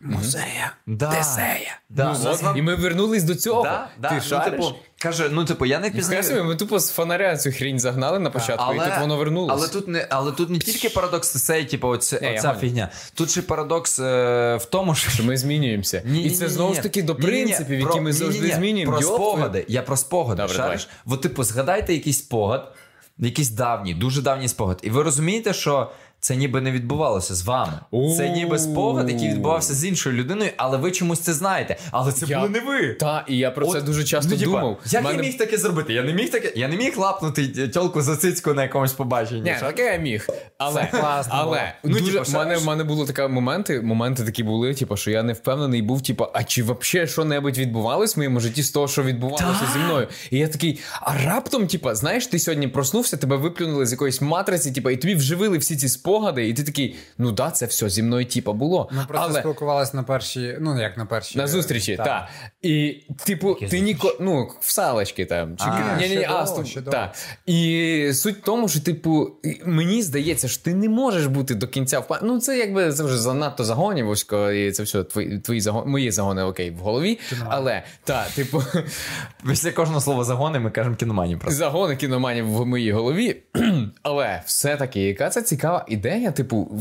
Музея. 0.00 0.72
Да. 0.86 1.10
Тесея. 1.10 1.78
Да. 1.88 2.16
Ну, 2.24 2.30
от, 2.30 2.56
і 2.56 2.62
ми 2.62 2.74
вернулись 2.74 3.22
до 3.22 3.34
цього. 3.34 3.62
Да, 3.62 3.88
да. 3.98 4.08
Ти 4.08 4.22
ну. 4.30 4.44
Типу, 4.44 4.72
каже, 4.98 5.28
ну, 5.30 5.44
типу, 5.44 5.66
я 5.66 5.78
не 5.78 5.90
пізнаю. 5.90 6.44
Ми 6.44 6.56
тупо 6.56 6.78
з 6.78 6.90
фонаря 6.90 7.36
цю 7.36 7.52
хрінь 7.52 7.78
загнали 7.78 8.18
на 8.18 8.30
початку, 8.30 8.64
але, 8.66 8.76
і 8.76 8.90
тут 8.90 9.00
воно 9.00 9.16
вернулося. 9.16 9.54
Але 9.54 9.68
тут 9.68 9.88
не 9.88 10.06
але 10.10 10.32
тут 10.32 10.50
не 10.50 10.58
тільки 10.58 10.88
парадокс 10.88 11.30
Тесеї, 11.30 11.64
типу, 11.64 11.88
оця, 11.88 12.20
не, 12.22 12.34
оця 12.34 12.54
фігня. 12.54 12.88
Тут 13.14 13.30
ще 13.30 13.42
парадокс 13.42 13.98
е, 13.98 14.56
в 14.56 14.64
тому, 14.64 14.94
що 14.94 15.10
Що 15.10 15.24
ми 15.24 15.36
змінюємося. 15.36 16.02
Ні, 16.04 16.24
і 16.24 16.30
це 16.30 16.44
ні, 16.44 16.50
знову 16.50 16.74
ж 16.74 16.82
таки 16.82 17.02
до 17.02 17.14
принципів, 17.14 17.80
які 17.80 18.00
ми 18.00 18.12
завжди 18.12 18.52
змінюємо. 18.52 18.92
Про 18.92 19.02
спогади. 19.02 19.64
Я 19.68 19.82
про 19.82 19.96
спогади. 19.96 20.42
Добре, 20.42 20.56
шариш? 20.56 20.88
От, 21.06 21.20
типу, 21.20 21.44
згадайте 21.44 21.92
якийсь 21.92 22.18
спогад 22.18 22.72
якийсь 23.26 23.50
давній, 23.50 23.94
дуже 23.94 24.22
давній 24.22 24.48
спогад. 24.48 24.80
І 24.82 24.90
ви 24.90 25.02
розумієте, 25.02 25.52
що 25.52 25.90
це 26.20 26.36
ніби 26.36 26.60
не 26.60 26.72
відбувалося 26.72 27.34
з 27.34 27.42
вами. 27.42 27.72
Це 28.16 28.28
ніби 28.28 28.58
спогад, 28.58 29.10
який 29.10 29.28
відбувався 29.28 29.74
з 29.74 29.84
іншою 29.84 30.16
людиною, 30.16 30.50
але 30.56 30.76
ви 30.76 30.90
чомусь 30.90 31.20
це 31.20 31.32
знаєте. 31.32 31.76
Але 31.90 32.12
це 32.12 32.26
були 32.26 32.48
не 32.48 32.60
ви. 32.60 32.94
Так, 32.94 33.24
і 33.28 33.38
я 33.38 33.50
про 33.50 33.66
це 33.66 33.80
дуже 33.80 34.04
часто 34.04 34.34
ну, 34.34 34.44
думав. 34.44 34.78
Я 34.86 35.00
міг 35.00 35.38
таке 35.38 35.56
зробити? 35.56 35.92
Я 35.92 36.02
не 36.02 36.12
міг 36.12 36.30
таке. 36.30 36.52
Я 36.56 36.68
не 36.68 36.76
міг 36.76 36.98
лапнути 36.98 37.68
тьолку 37.68 38.02
за 38.02 38.16
цицьку 38.16 38.54
на 38.54 38.62
якомусь 38.62 38.92
побаченні. 38.92 39.40
Ні, 39.40 39.56
таке 39.60 39.84
я 39.92 39.96
міг. 39.96 40.28
Але 40.58 40.86
класно, 40.86 41.34
але 41.36 41.72
ну, 41.84 41.98
дуже, 41.98 42.12
типу, 42.12 42.30
в 42.30 42.34
мене 42.34 42.56
в 42.56 42.64
мене 42.64 42.84
були 42.84 43.06
такі 43.06 43.32
моменти. 43.32 43.80
Моменти 43.80 44.24
такі 44.24 44.42
були, 44.42 44.74
типу, 44.74 44.96
що 44.96 45.10
я 45.10 45.22
не 45.22 45.32
впевнений 45.32 45.82
був, 45.82 46.02
типу, 46.02 46.26
а 46.32 46.44
чи 46.44 46.62
взагалі 46.62 47.08
що-небудь 47.08 47.58
відбувалось 47.58 48.16
в 48.16 48.18
моєму 48.18 48.40
житті 48.40 48.62
з 48.62 48.70
того, 48.70 48.88
що 48.88 49.02
відбувалося 49.02 49.66
зі 49.72 49.78
мною? 49.78 50.08
І 50.30 50.38
я 50.38 50.48
такий, 50.48 50.80
а 51.00 51.26
раптом, 51.26 51.66
типу, 51.66 51.94
знаєш, 51.94 52.26
ти 52.26 52.38
сьогодні 52.38 52.68
проснувся, 52.68 53.16
тебе 53.16 53.36
виплюнули 53.36 53.86
з 53.86 53.92
якоїсь 53.92 54.20
матриці, 54.20 54.72
типу, 54.72 54.90
і 54.90 54.96
тобі 54.96 55.14
вживили 55.14 55.58
всі 55.58 55.76
ці 55.76 55.88
спогади, 55.88 56.09
і 56.48 56.54
ти 56.54 56.64
такий 56.64 56.96
ну 57.18 57.32
да, 57.32 57.50
це 57.50 57.66
все 57.66 57.88
зі 57.88 58.02
мною 58.02 58.26
типа 58.26 58.52
було. 58.52 58.88
Ми 58.92 59.04
просто 59.08 59.28
Але... 59.30 59.40
спілкувалися 59.40 59.96
на 59.96 60.02
перші, 60.02 60.56
ну 60.60 60.80
як 60.80 60.96
на 60.96 61.06
перші 61.06 61.38
на 61.38 61.46
зустрічі, 61.46 61.96
так. 61.96 62.06
Та. 62.06 62.28
І, 62.62 63.02
типу, 63.24 63.48
Які 63.48 63.66
ти 63.66 63.80
ніко 63.80 64.16
ну, 64.20 64.48
в 64.60 64.72
салочки 64.72 65.24
там, 65.24 65.56
чи 65.56 65.64
а, 65.66 65.96
ні, 66.00 66.08
ні, 66.08 66.16
ні, 66.16 66.24
асту, 66.24 66.64
та. 66.90 67.12
І 67.46 68.10
суть 68.14 68.36
в 68.36 68.40
тому, 68.40 68.68
що, 68.68 68.80
типу, 68.80 69.30
мені 69.64 70.02
здається, 70.02 70.48
що 70.48 70.62
ти 70.62 70.74
не 70.74 70.88
можеш 70.88 71.26
бути 71.26 71.54
до 71.54 71.68
кінця 71.68 72.00
впа. 72.00 72.20
Ну, 72.22 72.40
це 72.40 72.58
якби 72.58 72.92
це 72.92 73.04
вже 73.04 73.18
занадто 73.18 73.64
загонівсько, 73.64 74.50
і 74.50 74.72
це 74.72 74.82
все 74.82 75.04
твої 75.04 75.38
твої 75.38 75.60
загони, 75.60 75.90
мої 75.90 76.10
загони 76.10 76.42
окей 76.42 76.70
в 76.70 76.76
голові. 76.76 77.18
Кіноман. 77.28 77.52
Але 77.56 77.82
та, 78.04 78.26
типу, 78.34 78.62
після 79.48 79.72
кожного 79.72 80.00
слова 80.00 80.24
загони 80.24 80.58
ми 80.58 80.70
кажемо 80.70 80.96
кіноманів. 80.96 81.38
просто. 81.38 81.58
Загони 81.58 81.96
кіноманів 81.96 82.52
в 82.52 82.66
моїй 82.66 82.92
голові. 82.92 83.36
Але 84.02 84.42
все-таки, 84.46 85.00
яка 85.00 85.28
це 85.28 85.42
цікава 85.42 85.84
ідея, 85.88 86.30
типу, 86.30 86.80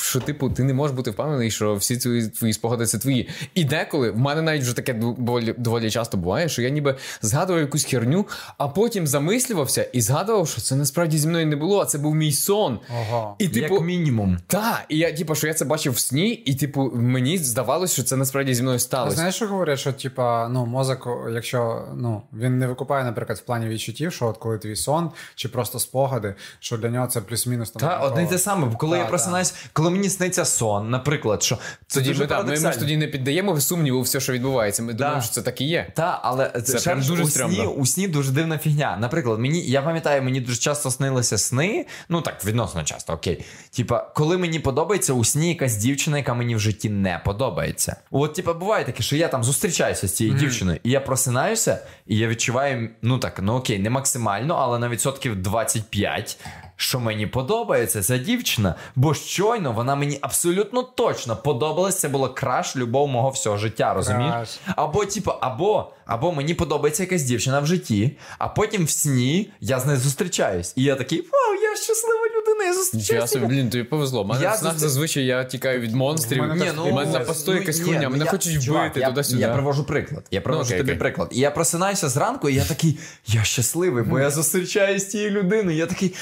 що, 0.00 0.20
типу, 0.20 0.50
ти 0.50 0.64
не 0.64 0.74
можеш 0.74 0.96
бути 0.96 1.10
впевнений, 1.10 1.50
що 1.50 1.74
всі 1.74 1.96
твої 1.96 2.28
твої 2.28 2.52
спогади 2.52 2.86
це 2.86 2.98
твої. 2.98 3.28
І 3.54 3.64
деколи 3.64 4.10
в 4.10 4.18
мене 4.18 4.42
навіть 4.42 4.62
вже 4.62 4.76
таке 4.76 5.03
доволі, 5.12 5.54
доволі 5.58 5.90
часто 5.90 6.16
буває, 6.16 6.48
що 6.48 6.62
я 6.62 6.68
ніби 6.68 6.96
згадував 7.22 7.60
якусь 7.60 7.84
херню, 7.84 8.26
а 8.58 8.68
потім 8.68 9.06
замислювався 9.06 9.82
і 9.82 10.00
згадував, 10.00 10.48
що 10.48 10.60
це 10.60 10.76
насправді 10.76 11.18
зі 11.18 11.28
мною 11.28 11.46
не 11.46 11.56
було, 11.56 11.80
а 11.80 11.84
це 11.84 11.98
був 11.98 12.14
мій 12.14 12.32
сон. 12.32 12.78
Ага. 12.88 13.34
І, 13.38 13.48
типу, 13.48 13.74
Як 13.74 13.82
мінімум. 13.82 14.38
Так, 14.46 14.84
і 14.88 14.98
я, 14.98 15.12
типу, 15.12 15.34
що 15.34 15.46
я 15.46 15.54
це 15.54 15.64
бачив 15.64 15.92
в 15.92 15.98
сні, 15.98 16.30
і, 16.30 16.54
типу, 16.54 16.90
мені 16.94 17.38
здавалося, 17.38 17.94
що 17.94 18.02
це 18.02 18.16
насправді 18.16 18.54
зі 18.54 18.62
мною 18.62 18.78
сталося. 18.78 19.12
А 19.12 19.16
знаєш, 19.16 19.34
що 19.34 19.46
говорять, 19.46 19.78
що 19.78 19.92
типа, 19.92 20.48
ну, 20.48 20.66
мозок, 20.66 21.08
якщо 21.32 21.88
ну, 21.96 22.22
він 22.32 22.58
не 22.58 22.66
викупає, 22.66 23.04
наприклад, 23.04 23.38
в 23.38 23.42
плані 23.42 23.68
відчуттів, 23.68 24.12
що 24.12 24.26
от 24.26 24.38
коли 24.38 24.58
твій 24.58 24.76
сон, 24.76 25.10
чи 25.34 25.48
просто 25.48 25.78
спогади, 25.78 26.34
що 26.60 26.78
для 26.78 26.88
нього 26.88 27.06
це 27.06 27.20
плюс-мінус 27.20 27.70
там. 27.70 27.80
Так, 27.80 28.04
одне 28.04 28.24
й 28.24 28.26
те 28.26 28.38
саме, 28.38 28.72
коли 28.78 28.96
та, 28.96 29.02
я 29.02 29.08
просинаюсь, 29.08 29.54
коли 29.72 29.90
мені 29.90 30.10
сниться 30.10 30.44
сон, 30.44 30.90
наприклад, 30.90 31.42
що 31.42 31.58
це 31.86 32.00
тоді 32.00 32.14
ми, 32.14 32.42
ми, 32.44 32.60
ми 32.60 32.72
ж 32.72 32.78
тоді 32.78 32.96
не 32.96 33.06
піддаємо 33.06 33.60
сумніву 33.60 34.00
все, 34.00 34.20
що 34.20 34.32
відбувається. 34.32 34.82
Ми 34.82 34.93
думаємо, 34.94 35.22
що 35.22 35.30
це 35.30 35.42
так 35.42 35.60
і 35.60 35.64
є. 35.64 35.92
Так, 35.94 36.20
але 36.22 36.50
це 36.50 36.78
прям 36.78 37.02
дуже 37.02 37.22
у 37.22 37.28
сні, 37.28 37.66
у 37.66 37.86
сні 37.86 38.08
дуже 38.08 38.32
дивна 38.32 38.58
фігня. 38.58 38.96
Наприклад, 39.00 39.38
мені 39.38 39.60
я 39.60 39.82
пам'ятаю, 39.82 40.22
мені 40.22 40.40
дуже 40.40 40.58
часто 40.58 40.90
снилися 40.90 41.38
сни. 41.38 41.86
Ну 42.08 42.20
так, 42.20 42.44
відносно 42.44 42.84
часто, 42.84 43.12
окей. 43.12 43.44
Типа, 43.76 44.10
коли 44.14 44.38
мені 44.38 44.58
подобається 44.58 45.12
у 45.12 45.24
сні 45.24 45.48
якась 45.48 45.76
дівчина, 45.76 46.18
яка 46.18 46.34
мені 46.34 46.56
в 46.56 46.60
житті 46.60 46.90
не 46.90 47.20
подобається. 47.24 47.96
От, 48.10 48.34
типа, 48.34 48.52
буває 48.52 48.84
таке, 48.84 49.02
що 49.02 49.16
я 49.16 49.28
там 49.28 49.44
зустрічаюся 49.44 50.08
з 50.08 50.12
цією 50.12 50.36
mm. 50.36 50.38
дівчиною, 50.38 50.78
і 50.84 50.90
я 50.90 51.00
просинаюся, 51.00 51.78
і 52.06 52.16
я 52.16 52.28
відчуваю, 52.28 52.90
ну 53.02 53.18
так, 53.18 53.40
ну 53.42 53.54
окей, 53.54 53.78
не 53.78 53.90
максимально, 53.90 54.54
але 54.54 54.78
на 54.78 54.88
відсотків 54.88 55.42
25 55.42 56.38
що 56.76 57.00
мені 57.00 57.26
подобається 57.26 58.02
ця 58.02 58.18
дівчина, 58.18 58.74
бо 58.96 59.14
щойно 59.14 59.72
вона 59.72 59.94
мені 59.94 60.18
абсолютно 60.20 60.82
точно 60.82 61.36
подобалася. 61.36 61.98
Це 61.98 62.08
було 62.08 62.28
краш 62.28 62.76
любов 62.76 63.08
мого 63.08 63.30
всього 63.30 63.56
життя, 63.56 63.94
розумієш? 63.94 64.60
Або, 64.76 65.04
типу, 65.04 65.30
або 65.40 65.90
або 66.06 66.32
мені 66.32 66.54
подобається 66.54 67.02
якась 67.02 67.22
дівчина 67.22 67.60
в 67.60 67.66
житті, 67.66 68.16
а 68.38 68.48
потім 68.48 68.84
в 68.84 68.90
сні 68.90 69.50
я 69.60 69.80
з 69.80 69.86
нею 69.86 69.98
зустрічаюсь. 69.98 70.72
І 70.76 70.82
я 70.82 70.94
такий, 70.96 71.20
вау, 71.20 71.54
я 71.62 71.76
щаслива 71.76 72.28
людина, 72.54 72.64
я 72.64 72.74
зустрічаюся. 72.74 73.38
Я 73.38 73.46
блін, 73.46 73.70
тобі 73.70 73.84
повезло. 73.84 74.24
Мене 74.24 74.48
в 74.48 74.54
снах 74.54 74.78
зазвичай 74.78 75.24
я 75.24 75.44
тікаю 75.44 75.80
від 75.80 75.94
монстрів. 75.94 76.54
Ні, 76.54 76.70
ну, 76.76 76.88
і 76.88 76.92
мене 76.92 77.12
на 77.12 77.20
посту 77.20 77.52
ну, 77.52 77.58
якась 77.58 77.80
хуйня, 77.80 78.08
мене 78.08 78.26
хочуть 78.26 78.68
вбити 78.68 79.00
туди-сюди. 79.00 79.40
Я 79.40 79.52
привожу 79.52 79.84
приклад. 79.84 80.26
Я 80.30 80.40
привожу 80.40 80.70
ну, 80.72 80.78
тобі 80.78 80.90
окей. 80.90 80.98
приклад. 80.98 81.28
І 81.32 81.40
я 81.40 81.50
просинаюся 81.50 82.08
зранку, 82.08 82.48
і 82.48 82.54
я 82.54 82.64
такий, 82.64 82.98
я 83.26 83.44
щасливий, 83.44 84.04
бо 84.04 84.20
я 84.20 84.30
зустрічаюсь 84.30 85.02
з 85.02 85.06
тією 85.06 85.30
людиною. 85.30 85.76
Я 85.76 85.86
такий, 85.86 86.14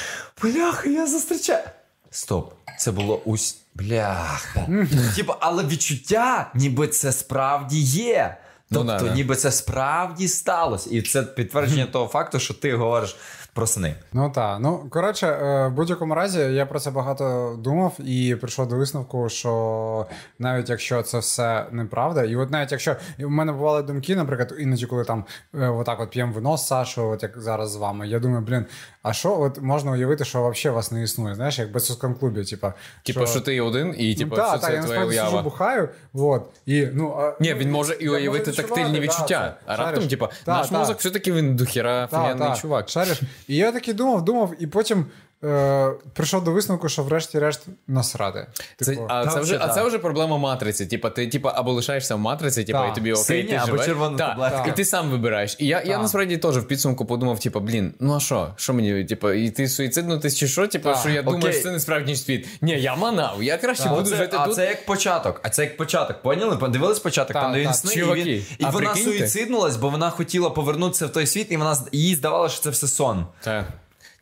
бляха, 0.43 0.89
я 0.89 1.07
зустрічаю. 1.07 1.65
Стоп. 2.11 2.55
Це 2.79 2.93
було 2.93 3.23
ус... 3.25 3.59
Бляха. 3.75 4.69
Типа, 5.17 5.37
але 5.41 5.65
відчуття, 5.65 6.51
ніби 6.55 6.89
це 6.89 7.13
справді 7.13 7.81
є. 7.83 8.37
Ну, 8.71 8.79
Тобто, 8.79 9.05
да, 9.05 9.09
да. 9.11 9.15
ніби 9.15 9.37
це 9.37 9.53
справді 9.53 10.29
сталося. 10.29 10.91
І 10.93 11.03
це 11.03 11.23
підтвердження 11.23 11.87
того 11.87 12.07
факту, 12.07 12.39
що 12.39 12.55
ти 12.55 12.77
говориш 12.77 13.17
про 13.55 13.67
сни. 13.67 13.95
Ну 14.13 14.31
так. 14.31 14.59
Ну 14.61 14.87
коротше, 14.91 15.27
е, 15.27 15.69
в 15.69 15.73
будь-якому 15.73 16.15
разі 16.15 16.41
я 16.41 16.67
про 16.67 16.81
це 16.81 16.91
багато 16.91 17.57
думав 17.59 18.01
і 18.01 18.37
прийшов 18.41 18.69
до 18.69 18.77
висновку, 18.77 19.29
що 19.29 20.07
навіть 20.39 20.71
якщо 20.71 21.03
це 21.03 21.19
все 21.19 21.67
неправда, 21.73 22.25
і 22.25 22.37
от 22.37 22.51
навіть 22.51 22.73
якщо 22.73 22.97
в 23.19 23.31
мене 23.31 23.53
бували 23.53 23.83
думки, 23.83 24.17
наприклад, 24.17 24.55
іноді, 24.59 24.87
коли 24.87 25.05
там 25.05 25.25
е, 25.55 25.69
отак 25.69 26.01
от 26.01 26.11
п'ємо 26.11 26.33
вино 26.33 26.57
з 26.57 26.67
Сашою, 26.67 27.09
от 27.09 27.23
як 27.23 27.41
зараз 27.41 27.73
з 27.73 27.77
вами, 27.77 28.09
я 28.09 28.19
думаю, 28.19 28.41
блін, 28.41 28.67
а 29.03 29.13
що 29.13 29.41
от 29.41 29.63
можна 29.63 29.91
уявити, 29.91 30.25
що 30.25 30.51
взагалі 30.51 30.77
вас 30.77 30.93
не 30.93 31.03
існує? 31.03 31.35
Знаєш, 31.35 31.59
як 31.59 31.69
в 31.69 31.73
безсускому 31.73 32.15
клубі, 32.15 32.45
типа. 32.45 32.75
Типа, 33.03 33.27
що 33.27 33.41
ти 33.41 33.61
один, 33.61 33.95
і 33.99 34.15
типа, 34.15 34.37
ну, 34.37 34.43
все 34.43 34.53
та, 34.53 34.59
та, 34.59 34.67
це 34.67 34.75
я 34.75 34.83
твоя 34.83 35.05
уява. 35.05 35.31
сижу, 35.31 35.43
бухаю, 35.43 35.89
вот, 36.13 36.51
і, 36.67 36.87
ну, 36.93 37.15
а, 37.19 37.37
Ні, 37.41 37.51
ну, 37.55 37.61
він 37.61 37.71
може 37.71 37.95
і 37.95 38.09
уявити 38.09 38.51
відчувати, 38.51 38.75
тактильні 38.75 39.01
відчуття. 39.01 39.57
це, 39.59 39.73
а 39.73 39.77
раптом, 39.77 40.09
типа, 40.09 40.29
Та, 40.45 40.53
наш 40.59 40.69
та. 40.69 40.79
мозок 40.79 40.99
все-таки 40.99 41.33
він 41.33 41.57
дохіра 41.57 42.07
Та, 42.07 42.57
чувак. 42.61 42.89
Шариш. 42.89 43.21
І 43.49 43.57
я 43.57 43.73
таки 43.73 43.93
думав, 43.93 44.25
думав, 44.25 44.55
і 44.59 44.67
потім 44.67 45.07
е, 45.45 45.91
прийшов 46.13 46.45
до 46.45 46.53
висновку, 46.53 46.89
що 46.89 47.03
врешті-решт 47.03 47.61
насрати. 47.89 48.47
Це, 48.81 48.85
Типу, 48.91 49.07
а, 49.09 49.27
це 49.27 49.41
вже, 49.41 49.59
а 49.63 49.69
це 49.69 49.83
вже 49.85 49.99
проблема 49.99 50.39
матриці. 50.39 50.87
Типа, 50.87 51.11
ти 51.11 51.27
типа, 51.29 51.53
або 51.57 51.73
лишаєшся 51.73 52.15
в 52.15 52.19
матриці, 52.19 52.65
типа, 52.65 52.87
і 52.87 52.95
тобі 52.95 53.13
окей, 53.13 53.25
Синя 53.25 53.49
ти 53.49 53.55
або 53.57 53.67
живеш. 53.67 53.87
червона 53.87 54.19
Так, 54.19 54.29
таблетка. 54.29 54.65
І 54.73 54.77
ти 54.77 54.85
сам 54.85 55.11
вибираєш. 55.11 55.57
І 55.59 55.67
я, 55.67 55.83
я 55.83 55.99
насправді 55.99 56.37
теж 56.37 56.59
в 56.59 56.67
підсумку 56.67 57.07
подумав: 57.07 57.41
типа, 57.41 57.61
блін, 57.61 57.95
ну 58.01 58.17
а 58.17 58.21
що? 58.21 58.49
Що 58.57 58.75
мені, 58.75 59.05
типа, 59.05 59.35
іти 59.35 59.69
суїциднутись 59.69 60.37
чи 60.37 60.49
що? 60.49 60.67
Типа, 60.69 60.95
що 60.97 61.09
я 61.11 61.23
думаю, 61.23 61.53
що 61.53 61.63
це 61.63 61.71
не 61.71 61.81
справжній 61.81 62.17
світ. 62.17 62.49
Ні, 62.61 62.81
я 62.81 62.97
манав, 62.97 63.43
я 63.43 63.59
краще 63.59 63.89
буду 63.89 64.01
Оце- 64.01 64.17
жити 64.17 64.37
а 64.41 64.45
тут. 64.47 64.55
це 64.55 64.67
як 64.67 64.87
початок. 64.87 65.41
А 65.45 65.49
це 65.51 65.63
як 65.63 65.77
початок. 65.77 66.23
Поняли? 66.23 66.57
Подивились 66.57 66.99
початок, 66.99 67.33
Так, 67.33 67.43
там 67.43 67.53
де 67.53 67.59
він 67.59 67.67
так. 67.67 67.77
сни, 67.77 67.93
і, 67.93 67.97
Чуваки, 67.99 68.23
він, 68.23 68.43
і 68.59 68.65
а 68.65 68.71
вона 68.71 68.87
прикиньте? 68.91 69.11
суїциднулась, 69.11 69.77
бо 69.77 69.91
вона 69.91 70.11
хотіла 70.11 70.51
повернутися 70.51 71.07
в 71.07 71.11
той 71.13 71.27
світ, 71.27 71.47
і 71.53 71.57
вона 71.57 71.75
з- 71.75 71.89
їй 71.93 72.15
здавалося, 72.15 72.55
що 72.55 72.63
це 72.65 72.71
все 72.71 72.87
сон. 72.89 73.27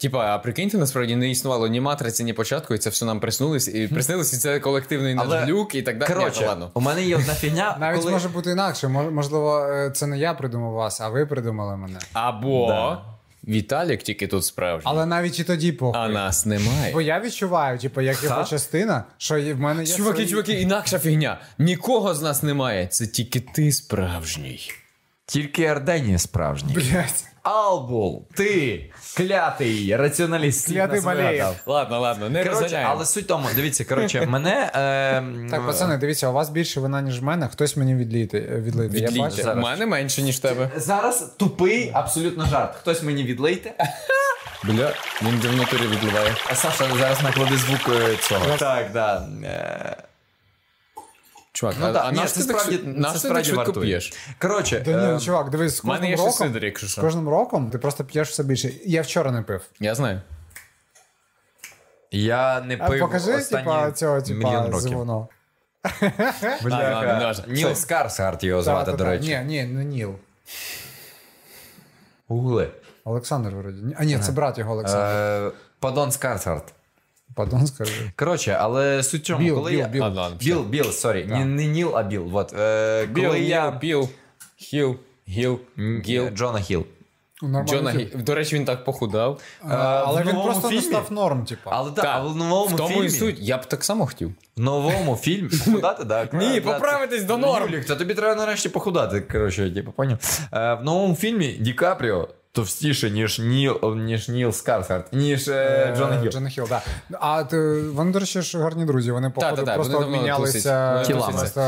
Типа, 0.01 0.34
а 0.34 0.38
прикиньте, 0.38 0.78
насправді 0.78 1.16
не 1.16 1.30
існувало 1.30 1.68
ні 1.68 1.80
матриці, 1.80 2.24
ні 2.24 2.32
початку, 2.32 2.74
і 2.74 2.78
це 2.78 2.90
все 2.90 3.05
нам 3.05 3.20
приснилось, 3.20 3.68
і 3.68 3.88
приснилось, 3.88 4.32
і 4.32 4.36
це 4.36 4.61
колективний 4.61 5.14
наш 5.14 5.26
Але, 5.26 5.40
глюк 5.40 5.74
і 5.74 5.82
так 5.82 5.98
далі. 5.98 6.09
Ні, 6.11 6.14
Коротше, 6.16 6.46
ладно. 6.46 6.70
у 6.74 6.80
мене 6.80 7.03
є 7.05 7.16
одна 7.16 7.34
фігня. 7.34 7.76
Навіть 7.80 8.01
коли... 8.01 8.12
може 8.12 8.28
бути 8.28 8.51
інакше. 8.51 8.88
Мож- 8.88 9.11
Можливо, 9.12 9.66
е, 9.66 9.90
це 9.90 10.07
не 10.07 10.18
я 10.18 10.34
придумав 10.34 10.72
вас, 10.72 11.01
а 11.01 11.09
ви 11.09 11.26
придумали 11.26 11.76
мене. 11.76 11.98
Або 12.12 12.66
Да. 12.68 13.03
Віталік 13.48 14.03
тільки 14.03 14.26
тут 14.26 14.44
справжній, 14.44 14.90
Але 14.90 15.07
навіть 15.07 15.38
і 15.38 15.44
тоді 15.44 15.72
похуй. 15.72 16.01
а 16.01 16.09
нас 16.09 16.46
немає. 16.46 16.92
Бо 16.92 17.01
я 17.01 17.20
відчуваю, 17.20 17.78
типу, 17.78 18.01
як 18.01 18.24
його 18.24 18.44
частина, 18.44 19.05
що 19.18 19.34
в 19.55 19.61
мене 19.61 19.84
є. 19.84 19.96
Чуваки, 19.96 20.16
свої- 20.16 20.28
чуваки, 20.28 20.53
інакша 20.53 20.98
фігня. 20.98 21.40
Нікого 21.59 22.14
з 22.14 22.22
нас 22.22 22.42
немає. 22.42 22.86
Це 22.86 23.07
тільки 23.07 23.40
ти 23.40 23.72
справжній. 23.72 24.61
Тільки 25.26 25.64
Арденія 25.66 26.18
справжній. 26.18 26.74
Блять. 26.74 27.24
Албул, 27.43 28.28
ти 28.34 28.84
клятий 29.16 29.97
раціоналіст. 29.97 30.72
Клятий 30.72 31.01
Малеєв. 31.01 31.62
Ладно, 31.66 32.01
ладно, 32.01 32.30
не 32.30 32.45
Коротше, 32.45 32.86
але 32.88 33.07
суть 33.07 33.26
тому, 33.26 33.49
дивіться, 33.57 33.84
коротше, 33.84 34.26
мене. 34.26 34.70
Е, 34.74 35.51
Так, 35.51 35.66
пацани, 35.66 35.97
дивіться, 35.97 36.28
у 36.28 36.32
вас 36.32 36.51
більше 36.51 36.80
вина, 36.80 37.03
ніж 37.03 37.20
в 37.20 37.24
мене. 37.24 37.49
Хтось 37.49 37.76
мені 37.76 37.95
відлити. 37.95 38.41
відлити. 38.41 38.99
Я 38.99 39.22
бачу. 39.22 39.53
У 39.53 39.55
мене 39.55 39.86
менше, 39.86 40.22
ніж 40.22 40.38
тебе. 40.38 40.70
Зараз 40.76 41.34
тупий 41.36 41.91
абсолютно 41.95 42.47
жарт. 42.47 42.76
Хтось 42.76 43.03
мені 43.03 43.24
відлийте. 43.24 43.74
Бля, 44.64 44.93
він 45.22 45.41
в 45.41 45.57
натурі 45.57 45.86
відливає. 45.86 46.36
А 46.51 46.55
Саша 46.55 46.84
зараз 46.99 47.22
наклади 47.22 47.57
звук 47.57 47.80
е, 47.88 48.16
цього. 48.16 48.57
Так, 48.59 48.86
да. 48.93 49.28
Е, 49.45 49.97
Чувак, 51.61 51.76
Ну 51.80 51.86
а, 51.86 51.92
так, 51.92 52.02
а 52.06 52.11
ні, 52.12 52.16
наш 52.16 52.32
ти 52.32 52.40
справді, 52.42 52.78
це 52.78 52.84
наш 52.86 53.12
ти 53.12 53.18
справді 53.18 53.44
швидко 53.44 53.64
вартує. 53.64 53.86
п'єш? 53.86 54.12
Коротше, 54.38 54.80
Та 54.84 54.90
ні, 54.90 54.96
е, 55.04 55.12
ну, 55.12 55.20
чувак, 55.20 55.50
дивись, 55.50 55.76
з 55.76 55.84
У 55.84 55.88
мене 55.88 56.00
кожним 56.00 56.18
роком. 56.18 56.32
сидр, 56.32 56.64
якщо 56.64 56.86
З 56.86 56.90
що. 56.90 57.00
кожним 57.00 57.28
роком 57.28 57.70
ти 57.70 57.78
просто 57.78 58.04
п'єш 58.04 58.28
все 58.28 58.42
більше. 58.42 58.70
Я 58.84 59.02
вчора 59.02 59.30
не 59.30 59.42
пив. 59.42 59.62
Я 59.80 59.94
знаю. 59.94 60.20
я 62.11 62.61
не 62.61 62.76
А 62.80 62.88
пив 62.88 63.00
покажи, 63.00 63.34
останні 63.36 63.64
типа, 63.64 63.92
цього, 63.92 64.14
мільйон 64.28 64.40
типа, 64.40 64.62
років. 64.62 64.80
звоно. 64.80 65.28
Ладно, 66.62 67.24
ладно. 67.24 67.44
Ніл 67.48 67.74
Скарсгард 67.74 68.44
його 68.44 68.62
звати, 68.62 68.92
до 68.92 69.04
речі. 69.04 69.28
Ні, 69.28 69.40
ні, 69.44 69.64
не 69.64 69.84
Ніл. 69.84 70.14
Гугли. 72.28 72.70
Олександр 73.04 73.50
вроді. 73.50 73.96
А 73.98 74.04
ні, 74.04 74.18
це 74.18 74.32
брат 74.32 74.58
його 74.58 74.72
Олександр. 74.72 75.06
Е, 75.06 75.50
Падон 75.80 76.12
Скарсгард. 76.12 76.72
Падон, 77.35 77.66
скажи. 77.66 78.12
Коротше, 78.16 78.57
але 78.61 79.03
суть 79.03 79.22
в 79.22 79.24
чому, 79.24 79.45
Біл, 79.45 79.55
коли 79.55 79.70
Біл, 79.70 79.81
я... 79.81 79.89
Біл. 79.89 80.03
Ладно, 80.03 80.20
ладно, 80.20 80.37
Біл, 80.41 80.62
Біл, 80.62 80.85
сорі. 80.85 81.24
Не, 81.24 81.45
не 81.45 81.66
Ніл, 81.66 81.97
а 81.97 82.03
Біл. 82.03 82.22
Вот. 82.24 82.53
Е, 82.59 83.07
Біл, 83.07 83.24
коли 83.24 83.39
Біл, 83.39 83.49
я... 83.49 83.70
Біл, 83.70 84.09
Хіл, 84.57 84.97
Гіл, 85.28 85.61
Гіл. 85.78 86.28
Джона 86.28 86.61
Хіл. 86.61 86.87
Нормально. 87.43 87.66
Джона 87.66 87.91
Гіл. 87.91 88.09
До 88.14 88.35
речі, 88.35 88.57
він 88.57 88.64
так 88.64 88.85
похудав. 88.85 89.41
А, 89.68 89.76
Але 90.07 90.22
в 90.22 90.26
він 90.26 90.35
новому 90.35 90.53
просто 90.53 90.70
не 90.70 90.83
став 90.83 91.12
норм, 91.12 91.45
типа. 91.45 91.70
Але 91.74 91.91
так, 91.91 92.05
Так, 92.05 92.14
але 92.14 92.33
в 92.33 92.37
новому 92.37 92.66
В 92.66 92.76
тому 92.76 92.89
фільмі... 92.89 93.07
і 93.07 93.11
суть. 93.11 93.37
Я 93.39 93.59
б 93.59 93.66
так 93.66 93.85
само 93.85 94.07
хотів. 94.07 94.35
В 94.57 94.61
новому 94.61 95.16
фільмі 95.16 95.49
похудати, 95.64 96.05
так? 96.05 96.33
Ні, 96.33 96.61
поправитись 96.61 97.24
до 97.24 97.39
норм. 97.39 97.70
Юлік, 97.70 97.85
та 97.85 97.97
тобі 97.97 98.14
треба 98.14 98.35
нарешті 98.35 98.68
похудати. 98.68 99.20
Коротше, 99.20 99.70
типу, 99.70 99.93
поняв. 99.93 100.18
Е, 100.53 100.74
в 100.74 100.85
новому 100.85 101.14
фільмі 101.14 101.49
Ді 101.49 101.72
Капріо 101.72 102.28
товстіше, 102.53 103.11
ніж 103.11 103.38
Ніл, 103.38 103.96
ніж 103.96 104.28
Ніл 104.28 104.53
Скарсгард, 104.53 105.07
ніж 105.12 105.48
е, 105.48 105.94
Джона 105.98 106.20
Гіл. 106.22 106.30
Джона 106.30 106.48
Хіл, 106.48 106.68
так. 106.68 106.82
А 107.20 107.44
ти, 107.44 107.80
вони, 107.80 108.12
до 108.12 108.18
речі, 108.18 108.42
ж 108.42 108.59
гарні 108.59 108.84
друзі. 108.84 109.11
Вони, 109.11 109.30
походу, 109.30 109.62
та, 109.62 109.74
просто 109.74 109.92
вони 109.92 110.05
давно 110.05 110.16
обмінялися 110.18 110.98
тусять. 110.98 111.34
Просто 111.36 111.61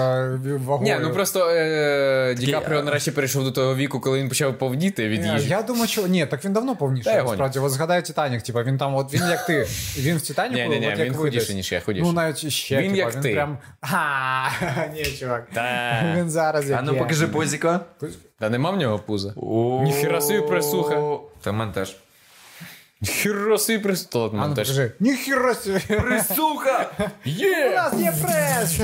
вагою. 0.66 0.83
Ні, 0.83 0.99
ну 1.03 1.12
просто 1.14 1.49
е, 1.51 2.35
Ді 2.39 2.53
Капріо 2.53 2.78
е, 2.78 2.83
нарешті 2.83 3.11
перейшов 3.11 3.45
до 3.45 3.51
того 3.53 3.74
віку, 3.74 4.01
коли 4.01 4.18
він 4.18 4.28
почав 4.28 4.59
повніти 4.59 5.09
від 5.09 5.22
Ні, 5.22 5.28
їжі. 5.33 5.49
Я 5.49 5.62
думаю, 5.62 5.87
що 5.89 6.07
ні, 6.07 6.26
так 6.26 6.45
він 6.45 6.53
давно 6.53 6.72
Та 6.72 6.78
повніший. 6.78 7.12
я 7.12 7.22
Насправді, 7.24 7.59
от 7.59 7.70
згадай 7.70 8.05
Титанік, 8.05 8.43
типа 8.43 8.62
він 8.62 8.78
там, 8.78 8.95
от 8.95 9.14
він 9.14 9.22
як 9.30 9.47
ти. 9.47 9.66
Він 9.99 10.16
в 10.16 10.20
Титаніку, 10.22 10.57
Ні, 10.62 10.68
ні, 10.68 10.80
ні, 10.80 10.87
от 10.93 10.99
як 10.99 11.07
він 11.07 11.12
ви 11.12 11.18
худіший, 11.18 11.47
десь. 11.47 11.57
ніж 11.57 11.72
я, 11.72 11.80
худіший. 11.80 12.07
Ну 12.09 12.12
навіть 12.12 12.49
ще 12.53 12.76
Він 12.83 12.91
типа, 12.91 12.97
як 13.07 13.14
він 13.14 13.22
ти. 13.22 13.33
прям. 13.33 13.59
Ха, 13.80 14.51
ні, 14.95 15.05
чувак. 15.05 15.47
Та. 15.55 16.14
Він 16.16 16.30
зараз 16.30 16.70
як 16.70 16.78
А 16.78 16.83
ну 16.83 16.93
я. 16.93 16.99
покажи 16.99 17.26
позіка. 17.26 17.80
Та 18.43 18.51
нема 18.51 18.70
в 18.70 18.76
нього 18.76 18.99
пуза. 18.99 19.34
Ніхіра 19.82 20.20
собі 20.20 20.40
присуха. 20.40 21.18
Та 21.40 21.51
в 21.51 21.55
мене 21.55 21.72
теж. 21.72 21.97
Ніхіра 23.01 23.59
собі 23.59 23.78
присуха. 23.78 24.36
А 24.38 24.49
ну 24.49 24.55
покажи. 24.55 24.93
Ніхіра 25.01 25.55
собі. 25.55 25.78
Присуха! 25.78 26.90
У 27.26 27.28
Є! 27.28 27.70
нас 27.70 27.95
є 28.01 28.14
прес. 28.22 28.80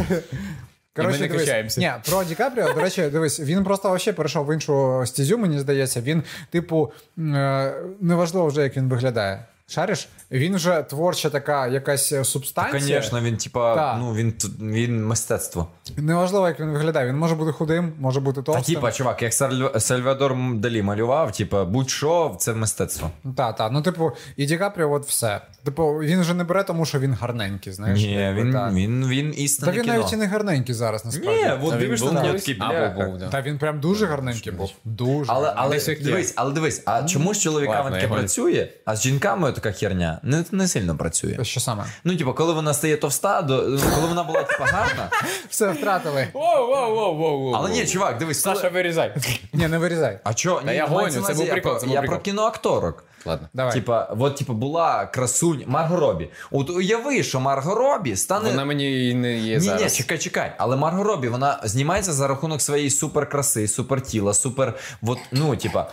Коротше, 0.96 1.20
не 1.20 1.28
дивись, 1.28 1.76
ні, 1.76 1.92
про 2.10 2.24
Ді 2.24 2.34
Капріо, 2.34 2.72
до 2.72 2.80
речі, 2.80 3.02
дивись, 3.02 3.40
він 3.40 3.64
просто 3.64 3.88
вообще 3.88 4.12
перейшов 4.12 4.46
в 4.46 4.54
іншу 4.54 5.02
стезю, 5.06 5.38
мені 5.38 5.58
здається. 5.58 6.00
Він, 6.00 6.22
типу, 6.50 6.92
е, 7.18 7.74
неважливо 8.00 8.46
вже, 8.46 8.62
як 8.62 8.76
він 8.76 8.88
виглядає. 8.88 9.44
Шариш? 9.70 10.08
Він 10.30 10.56
вже 10.56 10.82
творча 10.82 11.30
така 11.30 11.66
якась 11.66 12.14
субстанція. 12.28 12.80
Звісно, 13.02 13.20
він 13.20 13.36
типа, 13.36 13.74
Так. 13.74 13.96
ну 13.98 14.14
він 14.14 14.34
він 14.60 15.06
мистецтво. 15.06 15.66
Неважливо, 15.96 16.48
як 16.48 16.60
він 16.60 16.70
виглядає. 16.70 17.08
Він 17.08 17.16
може 17.16 17.34
бути 17.34 17.52
худим, 17.52 17.92
може 17.98 18.20
бути 18.20 18.42
Та 18.42 18.60
типа, 18.60 18.92
чувак, 18.92 19.22
як 19.22 19.32
Сальв- 19.32 19.80
Сальвадор 19.80 20.36
Далі 20.54 20.82
малював, 20.82 21.32
типа, 21.32 21.64
будь-що, 21.64 22.36
це 22.38 22.54
мистецтво. 22.54 23.10
Так, 23.36 23.56
так. 23.56 23.72
Ну, 23.72 23.82
типу, 23.82 24.12
і 24.36 24.46
Ді 24.46 24.56
Капріо, 24.56 24.92
от 24.92 25.06
все. 25.06 25.40
Типу, 25.64 25.92
він 25.92 26.20
вже 26.20 26.34
не 26.34 26.44
бере, 26.44 26.62
тому 26.64 26.84
що 26.86 26.98
він 26.98 27.14
гарненький, 27.14 27.72
знаєш. 27.72 28.00
Ні, 28.00 28.12
якби, 28.12 28.42
він, 28.42 28.52
так. 28.52 28.72
він, 28.72 29.08
він 29.08 29.30
Та 29.60 29.70
він 29.70 29.82
кіно. 29.82 29.94
навіть 29.94 30.12
і 30.12 30.16
не 30.16 30.26
гарненький 30.26 30.74
зараз, 30.74 31.04
насправді. 31.04 31.42
Ні, 31.42 31.50
от 31.62 31.72
він 31.72 31.80
дивишся 31.80 32.04
був 32.04 32.14
на 32.14 32.32
такий, 32.32 32.56
А, 32.60 32.88
був, 32.88 33.06
був, 33.06 33.18
да. 33.18 33.28
Та 33.28 33.42
він 33.42 33.58
прям 33.58 33.80
дуже 33.80 34.06
гарненький 34.06 34.52
був. 34.52 34.70
Дуже. 34.84 35.32
Але, 35.32 35.52
але 35.56 35.78
дивись, 35.78 36.32
але 36.36 36.52
дивись, 36.52 36.82
а 36.86 37.02
чому 37.02 37.34
з 37.34 37.40
чоловіками 37.42 37.90
таке 37.90 38.08
працює, 38.08 38.68
а 38.84 38.96
з 38.96 39.02
жінками 39.02 39.52
така 39.60 39.72
херня 39.72 40.20
не, 40.22 40.44
не 40.52 40.68
сильно 40.68 40.96
працює. 40.96 41.38
Що 41.42 41.60
саме? 41.60 41.84
Ну, 42.04 42.16
типу, 42.16 42.34
коли 42.34 42.52
вона 42.52 42.74
стає 42.74 42.96
товста, 42.96 43.42
до, 43.42 43.56
коли 43.94 44.06
вона 44.08 44.22
була 44.24 44.42
типа 44.42 44.64
гарна. 44.64 45.10
Все 45.48 45.68
втратили. 45.68 46.28
Воу, 46.32 46.66
воу, 46.68 46.94
воу, 46.94 47.16
воу, 47.16 47.40
воу. 47.40 47.52
Але 47.52 47.70
ні, 47.70 47.86
чувак, 47.86 48.18
дивись. 48.18 48.40
Саша, 48.40 48.68
вирізай. 48.68 49.14
Ні, 49.52 49.68
не 49.68 49.78
вирізай. 49.78 50.20
А 50.24 50.34
чо? 50.34 50.54
Та 50.64 50.70
Ні, 50.70 50.76
я 50.76 50.86
гоню, 50.86 51.22
це 51.22 51.34
був 51.34 51.48
прикол, 51.48 51.78
про- 51.80 51.88
Я 51.90 52.02
про 52.02 52.18
кіноакторок. 52.18 53.04
Ладно. 53.26 53.48
Давай. 53.54 53.72
Типа, 53.72 54.14
от, 54.18 54.36
типу, 54.36 54.52
була 54.52 55.06
красунь 55.06 55.62
Марго 55.66 55.96
Робі. 55.96 56.30
От 56.50 56.70
уяви, 56.70 57.22
що 57.22 57.40
Марго 57.40 57.74
Робі 57.74 58.16
стане. 58.16 58.50
Вона 58.50 58.64
мені 58.64 59.08
і 59.10 59.14
не 59.14 59.38
є 59.38 59.54
Ні, 59.54 59.60
зараз. 59.60 59.82
ні, 59.82 59.90
чекай, 59.90 60.18
чекай. 60.18 60.52
Але 60.58 60.76
Марго 60.76 61.04
Робі, 61.04 61.28
вона 61.28 61.60
знімається 61.64 62.12
за 62.12 62.26
рахунок 62.28 62.62
своєї 62.62 62.90
суперкраси, 62.90 63.68
супертіла, 63.68 64.34
супер. 64.34 64.74
Вот, 65.02 65.18
ну, 65.32 65.56
типа. 65.56 65.90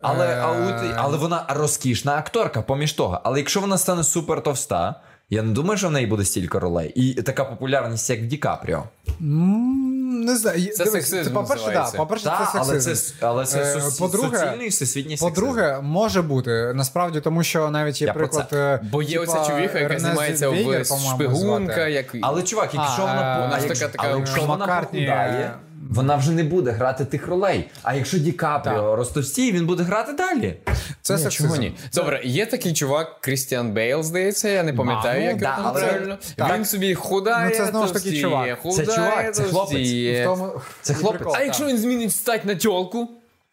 Але, 0.00 0.40
а 0.42 0.50
от- 0.50 0.94
але 0.96 1.16
вона 1.18 1.44
розкішна 1.48 2.16
акторка, 2.16 2.62
поміж 2.62 2.92
того. 2.92 3.20
Але 3.24 3.38
якщо 3.38 3.60
вона 3.60 3.78
стане 3.78 4.04
супер 4.04 4.42
товста, 4.42 4.94
я 5.30 5.42
не 5.42 5.52
думаю, 5.52 5.78
що 5.78 5.88
в 5.88 5.92
неї 5.92 6.06
буде 6.06 6.24
стільки 6.24 6.58
ролей. 6.58 6.92
І 6.96 7.22
така 7.22 7.44
популярність, 7.44 8.10
як 8.10 8.20
в 8.20 8.26
Ді 8.26 8.36
Капріо. 8.36 8.82
Не 9.20 10.36
знаю. 10.36 10.66
Це 10.72 10.84
Дивись, 10.84 10.92
сексизм 11.08 11.34
по-перше, 11.34 11.70
да, 11.72 11.90
по-перше, 11.96 12.24
Та, 12.24 12.48
це 12.52 12.58
але 12.58 12.80
це, 12.80 12.94
але 13.20 13.44
це 13.46 13.60
Е, 13.62 13.80
сус- 13.80 13.98
по-друге- 13.98 14.38
суцільний 14.38 14.68
всесвітній 14.68 15.16
сексизм. 15.16 15.34
По-друге, 15.40 15.78
може 15.82 16.22
бути 16.22 16.72
насправді, 16.74 17.20
тому 17.20 17.42
що 17.42 17.70
навіть 17.70 18.00
є 18.00 18.06
Я 18.06 18.12
про 18.12 18.22
приклад. 18.22 18.46
це. 18.50 18.56
е, 18.74 18.80
Бо 18.92 19.02
є 19.02 19.18
оця 19.18 19.44
чувіха, 19.44 19.78
яка 19.78 19.98
знімається 19.98 20.48
в 20.50 20.84
шпигунка, 21.14 21.88
як 21.88 22.16
Але 22.22 22.42
чувак, 22.42 22.74
якщо 22.74 23.02
А, 23.02 23.06
вона, 23.06 23.22
е, 23.22 23.36
а 23.36 23.40
вона 23.40 23.60
ж 23.60 23.66
якщо, 23.66 23.84
така- 23.86 23.98
така 23.98 24.08
але 24.08 24.18
якщо 24.18 24.42
вона 24.42 24.66
похудає, 24.66 25.40
е, 25.44 25.54
вона 25.90 26.16
вже 26.16 26.32
не 26.32 26.44
буде 26.44 26.70
грати 26.70 27.04
тих 27.04 27.26
ролей. 27.28 27.68
А 27.82 27.94
якщо 27.94 28.18
Ді 28.18 28.32
Капріо 28.32 28.96
розтовстіє, 28.96 29.52
він 29.52 29.66
буде 29.66 29.82
грати 29.82 30.12
далі. 30.12 30.56
Це 31.02 31.14
Ні, 31.14 31.20
сексизм. 31.20 31.44
чого 31.48 31.56
ні? 31.60 31.74
Добре, 31.94 32.20
є 32.24 32.46
такий 32.46 32.72
чувак 32.72 33.20
Крістіан 33.20 33.72
Бейл, 33.72 34.02
здається, 34.02 34.48
я 34.48 34.62
не 34.62 34.72
пам'ятаю, 34.72 35.22
як 35.24 35.36
да, 35.38 35.56
його 35.58 35.70
але- 35.74 35.80
правильно. 35.88 36.18
так. 36.36 36.56
Він 36.56 36.64
собі 36.64 36.94
худає, 36.94 37.48
Ну, 37.50 37.56
це 37.56 37.66
знову 37.70 37.86
ж 37.86 37.94
таки 37.94 38.20
чувак. 38.20 38.58
худає, 38.60 38.86
Це 38.86 38.94
чувак, 38.94 39.34
це 39.34 39.42
хлопець. 39.42 39.88
В 39.90 40.24
тому- 40.24 40.52
Це 40.82 40.94
хлопець. 40.94 41.28
А 41.34 41.42
якщо 41.42 41.64
він 41.66 41.78
змінить 41.78 42.12
стать 42.12 42.44
на 42.44 42.54
тьолку? 42.54 43.08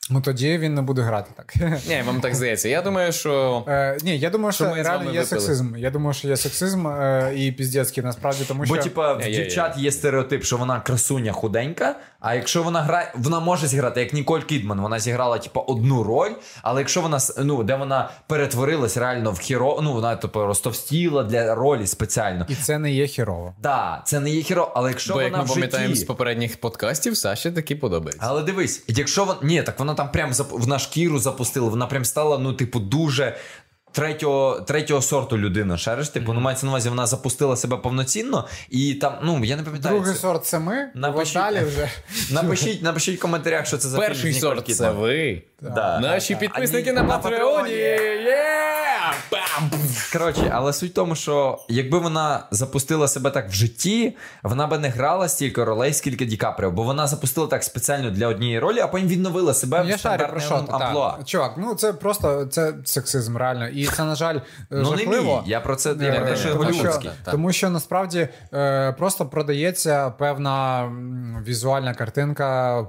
Ну 0.09 0.21
тоді 0.21 0.57
він 0.57 0.73
не 0.75 0.81
буде 0.81 1.01
грати 1.01 1.31
так. 1.37 1.55
Ні, 1.89 2.01
вам 2.07 2.21
так 2.21 2.35
здається. 2.35 2.69
Я 2.69 2.81
думаю, 2.81 3.11
що. 3.11 3.63
Е, 3.67 3.97
ні, 4.03 4.19
я 4.19 4.29
думаю, 4.29 4.51
що, 4.51 4.65
Що 4.65 4.75
реально 4.75 5.03
є 5.03 5.19
випили. 5.19 5.25
сексизм. 5.25 5.75
Я 5.77 5.89
думаю, 5.89 6.13
що 6.13 6.27
є 6.27 6.37
сексизм 6.37 6.87
е, 6.87 7.33
і 7.35 7.51
піздецький 7.51 8.03
насправді, 8.03 8.43
тому 8.47 8.65
що 8.65 8.75
Бо, 8.75 8.81
типа, 8.81 9.13
в 9.13 9.21
дівчат 9.23 9.77
є 9.77 9.91
стереотип, 9.91 10.43
що 10.43 10.57
вона 10.57 10.79
красуня 10.81 11.31
худенька, 11.31 11.95
а 12.23 12.35
якщо 12.35 12.63
вона 12.63 12.81
грає, 12.81 13.13
вона 13.15 13.39
може 13.39 13.67
зіграти, 13.67 13.99
як 13.99 14.13
Ніколь 14.13 14.39
Кідман, 14.39 14.81
вона 14.81 14.99
зіграла, 14.99 15.37
типа, 15.37 15.59
одну 15.59 16.03
роль, 16.03 16.31
але 16.61 16.81
якщо 16.81 17.01
вона, 17.01 17.19
ну, 17.39 17.63
де 17.63 17.75
вона 17.75 18.09
перетворилась 18.27 18.97
реально 18.97 19.31
в 19.31 19.39
хіро, 19.39 19.79
ну, 19.81 19.93
вона, 19.93 20.15
типу, 20.15 20.45
розтовстіла 20.45 21.23
для 21.23 21.55
ролі 21.55 21.87
спеціально. 21.87 22.45
і 22.49 22.55
це 22.55 22.79
не 22.79 22.91
є 22.91 23.07
хірово. 23.07 23.53
Да, 23.61 24.01
це 24.05 24.19
не 24.19 24.29
є 24.29 24.41
хіро, 24.41 24.71
але 24.75 24.89
якщо 24.89 25.13
Бо 25.13 25.21
як 25.21 25.31
вона 25.31 25.43
ми 25.43 25.49
в 25.49 25.53
пам'ятаємо 25.53 25.95
з 25.95 26.03
попередніх 26.03 26.61
подкастів, 26.61 27.17
Саші 27.17 27.51
таки 27.51 27.75
подобається. 27.75 28.25
Але 28.29 28.43
дивись, 28.43 28.83
якщо 28.87 29.25
вона. 29.25 29.39
Ні, 29.41 29.63
так 29.63 29.79
вона 29.79 29.93
там 29.93 30.11
прям 30.11 30.31
зап- 30.31 30.59
вона 30.59 30.79
шкіру 30.79 31.19
запустила, 31.19 31.69
вона 31.69 31.87
прям 31.87 32.05
стала, 32.05 32.37
ну, 32.37 32.53
типу, 32.53 32.79
дуже. 32.79 33.35
Третього, 33.93 34.61
третього 34.67 35.01
сорту 35.01 35.37
людина, 35.37 35.77
шариш, 35.77 36.09
типу, 36.09 36.33
ну 36.33 36.39
мається 36.39 36.65
на 36.65 36.71
увазі, 36.71 36.89
вона 36.89 37.07
запустила 37.07 37.55
себе 37.55 37.77
повноцінно, 37.77 38.47
і 38.69 38.93
там, 38.93 39.13
ну 39.23 39.45
я 39.45 39.55
не 39.55 39.63
пам'ятаю. 39.63 39.95
Другий 39.95 40.13
це. 40.13 40.19
сорт 40.19 40.45
це 40.45 40.59
ми, 40.59 40.89
Напишіть. 40.95 41.33
далі 41.33 41.59
вже. 41.65 41.89
Напишіть, 42.33 42.83
напишіть 42.83 43.19
в 43.19 43.21
коментарях, 43.21 43.67
що 43.67 43.77
це 43.77 43.87
за 43.87 43.97
Перший 43.97 44.31
фільм 44.31 44.41
сорт 44.41 44.75
це 44.75 44.91
ви. 44.91 45.41
Да. 45.61 45.99
Наші 45.99 46.35
підписники 46.35 46.89
А 46.89 46.93
на 46.93 47.03
Патреоні. 47.03 47.71
Є! 47.71 48.79
Бам! 49.31 49.71
Коротше, 50.13 50.51
але 50.53 50.73
суть 50.73 50.91
в 50.91 50.93
тому, 50.93 51.15
що 51.15 51.59
якби 51.67 51.99
вона 51.99 52.43
запустила 52.51 53.07
себе 53.07 53.31
так 53.31 53.49
в 53.49 53.53
житті, 53.53 54.17
вона 54.43 54.67
би 54.67 54.77
не 54.77 54.89
грала 54.89 55.29
стільки 55.29 55.63
ролей, 55.63 55.93
скільки 55.93 56.25
Ді 56.25 56.37
Капріо, 56.37 56.71
бо 56.71 56.83
вона 56.83 57.07
запустила 57.07 57.47
так 57.47 57.63
спеціально 57.63 58.11
для 58.11 58.27
однієї 58.27 58.59
ролі, 58.59 58.79
а 58.79 58.87
потім 58.87 59.07
відновила 59.07 59.53
себе 59.53 59.85
Я 59.87 59.95
в 59.95 59.99
стандартному 59.99 60.67
амплуа. 60.69 61.11
так. 61.11 61.25
Чувак, 61.25 61.53
ну 61.57 61.75
це 61.75 61.93
просто 61.93 62.45
це 62.45 62.73
сексизм, 62.85 63.37
реально. 63.37 63.67
І 63.67 63.85
це, 63.85 64.03
на 64.03 64.15
жаль, 64.15 64.39
Ну 64.69 64.95
не 64.95 65.05
мій, 65.05 65.39
я 65.45 65.59
про 65.59 65.75
це 65.75 65.93
Е, 65.93 66.05
я 66.05 66.11
про 66.11 66.35
те, 66.35 66.53
тому, 66.53 66.73
що, 66.73 66.93
так. 66.93 67.13
тому 67.31 67.51
що 67.51 67.69
насправді 67.69 68.27
е, 68.53 68.91
просто 68.91 69.25
продається 69.25 70.09
певна 70.09 70.91
візуальна 71.47 71.93
картинка, 71.93 72.79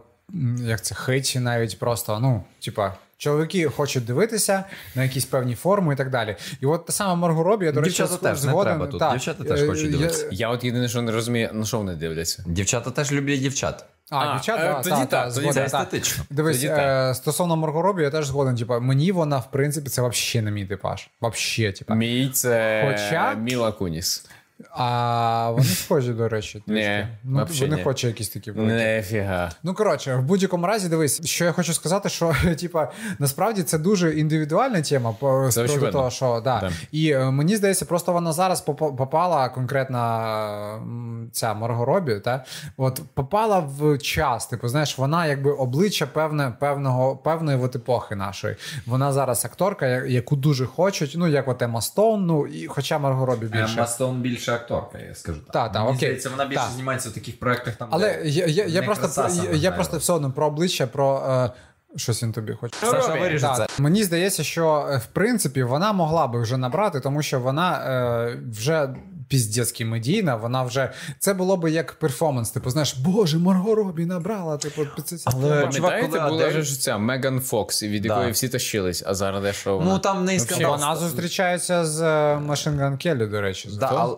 як 0.59 0.83
це 0.83 0.95
хиті, 0.95 1.41
навіть 1.41 1.79
просто, 1.79 2.19
ну, 2.21 2.45
типа. 2.61 2.93
Чоловіки 3.25 3.67
хочуть 3.67 4.05
дивитися 4.05 4.65
на 4.95 5.03
якісь 5.03 5.25
певні 5.25 5.55
форми 5.55 5.95
і 5.95 5.97
так 5.97 6.11
далі. 6.11 6.37
І 6.61 6.67
от 6.67 6.87
та 6.87 6.93
сама 6.93 7.15
Марго 7.15 7.43
Робі, 7.43 7.67
я 7.67 7.73
до 7.73 7.81
речі, 7.81 8.03
Дівчата 8.03 8.17
теж 8.17 8.45
не 8.45 8.53
треба 8.53 8.87
тут. 8.87 9.03
Дівчата 9.13 9.45
теж 9.45 9.63
е, 9.63 9.67
хочуть 9.67 9.91
дивитися. 9.91 10.29
Я 10.31 10.49
от 10.49 10.65
єдине, 10.65 10.89
що 10.89 11.03
не 11.03 11.13
розумію, 11.13 11.51
на 11.53 11.65
що 11.65 11.79
вони 11.79 11.95
дивляться. 11.95 12.45
Дівчата 12.47 12.91
теж 12.91 13.13
люблять 13.13 13.41
дівчат. 13.41 13.85
А, 14.11 14.17
А, 14.19 14.35
дівчат, 14.35 14.61
е, 14.61 14.63
да, 14.63 14.75
тоді 14.75 14.97
та, 14.97 15.07
та, 15.07 15.23
тоді 15.23 15.35
згоден, 15.35 15.65
це 15.65 15.71
та. 15.71 15.83
естетично. 15.83 16.25
Дивись, 16.31 16.57
Тоді 16.57 16.67
е, 16.69 17.15
стосовно 17.15 17.57
Марго 17.57 17.83
Робі, 17.83 18.03
я 18.03 18.11
теж 18.11 18.27
згоден. 18.27 18.57
Типа, 18.57 18.81
мені 18.81 19.13
вона, 19.13 19.39
в 19.39 19.51
принципі, 19.51 19.89
це 19.89 20.03
взагалі 20.09 20.45
не 20.45 20.51
мій 20.51 20.67
типаж. 20.67 21.09
Вообще, 21.21 21.73
типа. 21.73 21.95
Мій 21.95 22.29
це 22.29 22.83
Хоча- 22.93 23.35
Міла 23.35 23.73
Куніс. 23.73 24.27
А 24.71 25.51
вони 25.51 25.65
схожі, 25.65 26.13
до 26.13 26.29
речі. 26.29 26.63
Ні, 26.67 26.75
трішки. 26.75 27.09
ну, 27.25 27.47
вони 27.71 27.83
хочуть 27.85 28.05
якісь 28.05 28.29
такі 28.29 28.51
великі. 28.51 28.75
Нефіга. 28.75 29.51
Ну 29.63 29.75
коротше, 29.75 30.17
в 30.17 30.23
будь-якому 30.23 30.67
разі, 30.67 30.89
дивись, 30.89 31.27
що 31.27 31.45
я 31.45 31.53
хочу 31.53 31.73
сказати, 31.75 32.09
що 32.09 32.35
типа 32.61 32.93
насправді 33.19 33.63
це 33.63 33.79
дуже 33.79 34.15
індивідуальна 34.19 34.83
тема 34.83 35.13
по 35.21 35.51
з 35.51 35.55
приводу 35.55 35.91
того, 35.93 36.11
що 36.11 36.41
да. 36.45 36.61
Так. 36.61 36.73
І 36.93 37.11
е, 37.11 37.31
мені 37.31 37.57
здається, 37.57 37.85
просто 37.85 38.13
вона 38.13 38.33
зараз 38.33 38.67
попа- 38.67 38.97
попала 38.97 39.49
конкретна 39.49 40.75
м, 40.77 41.29
ця 41.33 41.55
Марго 41.55 41.85
Робі, 41.85 42.15
та 42.15 42.45
от 42.77 43.01
попала 43.15 43.59
в 43.59 43.99
час. 43.99 44.47
Типу, 44.47 44.69
знаєш, 44.69 44.99
вона 44.99 45.27
якби 45.27 45.51
обличчя 45.53 46.07
певне 46.07 46.53
певного 46.61 47.17
певної 47.17 47.59
от 47.59 47.77
епохи 47.77 48.15
нашої. 48.17 48.57
Вона 48.87 49.13
зараз 49.13 49.45
акторка, 49.45 49.87
яку 49.87 50.37
дуже 50.37 50.67
хочуть. 50.67 51.15
Ну 51.17 51.27
як 51.29 51.49
от 51.49 51.63
Ема 51.63 51.81
Стоун, 51.81 52.27
ну 52.27 52.47
і 52.47 52.67
хоча 52.67 52.99
Марго 52.99 53.27
Робі 53.27 53.47
більше. 53.47 53.75
Емма 53.77 53.87
Стоун 53.87 54.21
більше 54.21 54.44
акторка, 54.53 54.99
я 54.99 55.15
скажу 55.15 55.41
так. 55.41 55.53
Та, 55.53 55.69
та, 55.69 55.79
Мені 55.79 55.97
окей. 55.97 55.99
здається, 56.09 56.31
вона 56.31 56.45
більше 56.45 56.63
Та. 56.63 56.71
знімається 56.71 57.09
в 57.09 57.13
таких 57.13 57.41
проєктах 57.41 57.75
там. 57.77 57.89
Але 57.91 58.15
де 58.15 58.29
я, 58.29 58.47
я, 58.47 58.65
я 58.65 58.81
не 58.81 58.87
просто 58.87 59.05
краса 59.05 59.29
саме 59.29 59.45
я, 59.49 59.51
я 59.51 59.59
грає. 59.59 59.73
просто 59.73 59.97
все 59.99 60.13
одно 60.13 60.33
про 60.33 60.47
обличчя, 60.47 60.87
про 60.87 61.23
е, 61.29 61.51
щось 61.99 62.23
він 62.23 62.33
тобі 62.33 62.53
хоче. 62.53 62.77
Саша 62.81 63.15
виріже 63.15 63.53
це. 63.57 63.67
Мені 63.79 64.05
здається, 64.05 64.45
що 64.45 64.89
е, 64.91 64.97
в 64.97 65.07
принципі 65.07 65.63
вона 65.63 65.93
могла 65.93 66.27
би 66.27 66.41
вже 66.43 66.57
набрати, 66.57 67.01
тому 67.01 67.23
що 67.23 67.41
вона 67.41 67.79
е, 67.79 68.39
вже. 68.51 68.95
Піздецьки 69.29 69.85
медійна, 69.85 70.37
вона 70.37 70.63
вже 70.63 70.93
це 71.19 71.35
було 71.35 71.57
би 71.57 71.71
як 71.71 71.93
перформанс. 71.93 72.51
Типу, 72.51 72.71
знаєш, 72.71 72.95
боже, 72.97 73.39
Марго 73.39 73.75
Робі 73.75 74.07
набрала. 74.07 74.57
Типу, 74.57 74.83
це, 75.05 75.19
це, 75.19 75.31
Але- 75.35 75.69
Чувак, 75.73 76.01
коли 76.01 76.21
була 76.29 76.45
Адель- 76.49 76.63
ж 76.63 76.81
ця 76.81 76.99
Меган 76.99 77.41
Фокс, 77.41 77.83
від 77.83 78.03
Да. 78.03 78.09
якої 78.09 78.33
всі 78.33 78.49
тащились, 78.49 79.03
а 79.07 79.15
зараз 79.15 79.43
де 79.43 79.53
що 79.53 79.77
вона? 79.79 79.93
Ну 79.93 79.99
там 79.99 80.17
в 80.17 80.21
Вообще. 80.21 80.39
скандал. 80.41 80.71
вона 80.71 80.97
зустрічається 80.97 81.85
з 81.85 82.01
е, 82.03 82.37
Machine 82.37 82.99
Gun 82.99 83.31
до 83.31 83.41
речі. 83.41 83.69
Да, 83.81 83.91
але- 83.97 84.17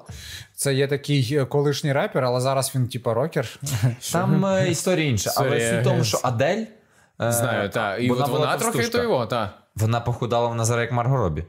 Це 0.54 0.74
є 0.74 0.86
такий 0.88 1.36
е, 1.36 1.44
колишній 1.44 1.92
репер, 1.92 2.24
але 2.24 2.40
зараз 2.40 2.72
він 2.74 2.88
типа 2.88 3.14
рокер. 3.14 3.48
Там 4.12 4.46
е, 4.46 4.68
історія 4.70 5.08
інша. 5.08 5.32
Але 5.36 5.70
суть 5.70 5.80
в 5.80 5.84
тому, 5.84 6.00
е, 6.00 6.04
що 6.04 6.20
Адель. 6.22 6.64
е, 7.20 7.32
Знаю, 7.32 7.70
так. 7.70 8.02
І 8.02 8.08
вона 8.08 8.24
от 8.24 8.30
вона 8.30 8.56
трохи 8.56 8.88
то 8.88 9.02
його, 9.02 9.26
так. 9.26 9.50
Вона 9.76 10.00
похудала 10.00 10.48
вона 10.48 10.64
зараз 10.64 10.82
як 10.82 10.92
Марго 10.92 11.16
Робі. 11.16 11.44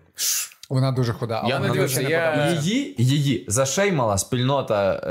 Вона 0.70 0.92
дуже 0.92 1.14
худа. 1.14 1.40
але 1.44 1.50
Я 1.50 1.60
не 1.60 1.70
дивився, 1.70 2.02
я-. 2.02 2.58
Її, 2.62 2.96
її 2.98 3.46
зашеймала 3.48 4.18
спільнота. 4.18 5.02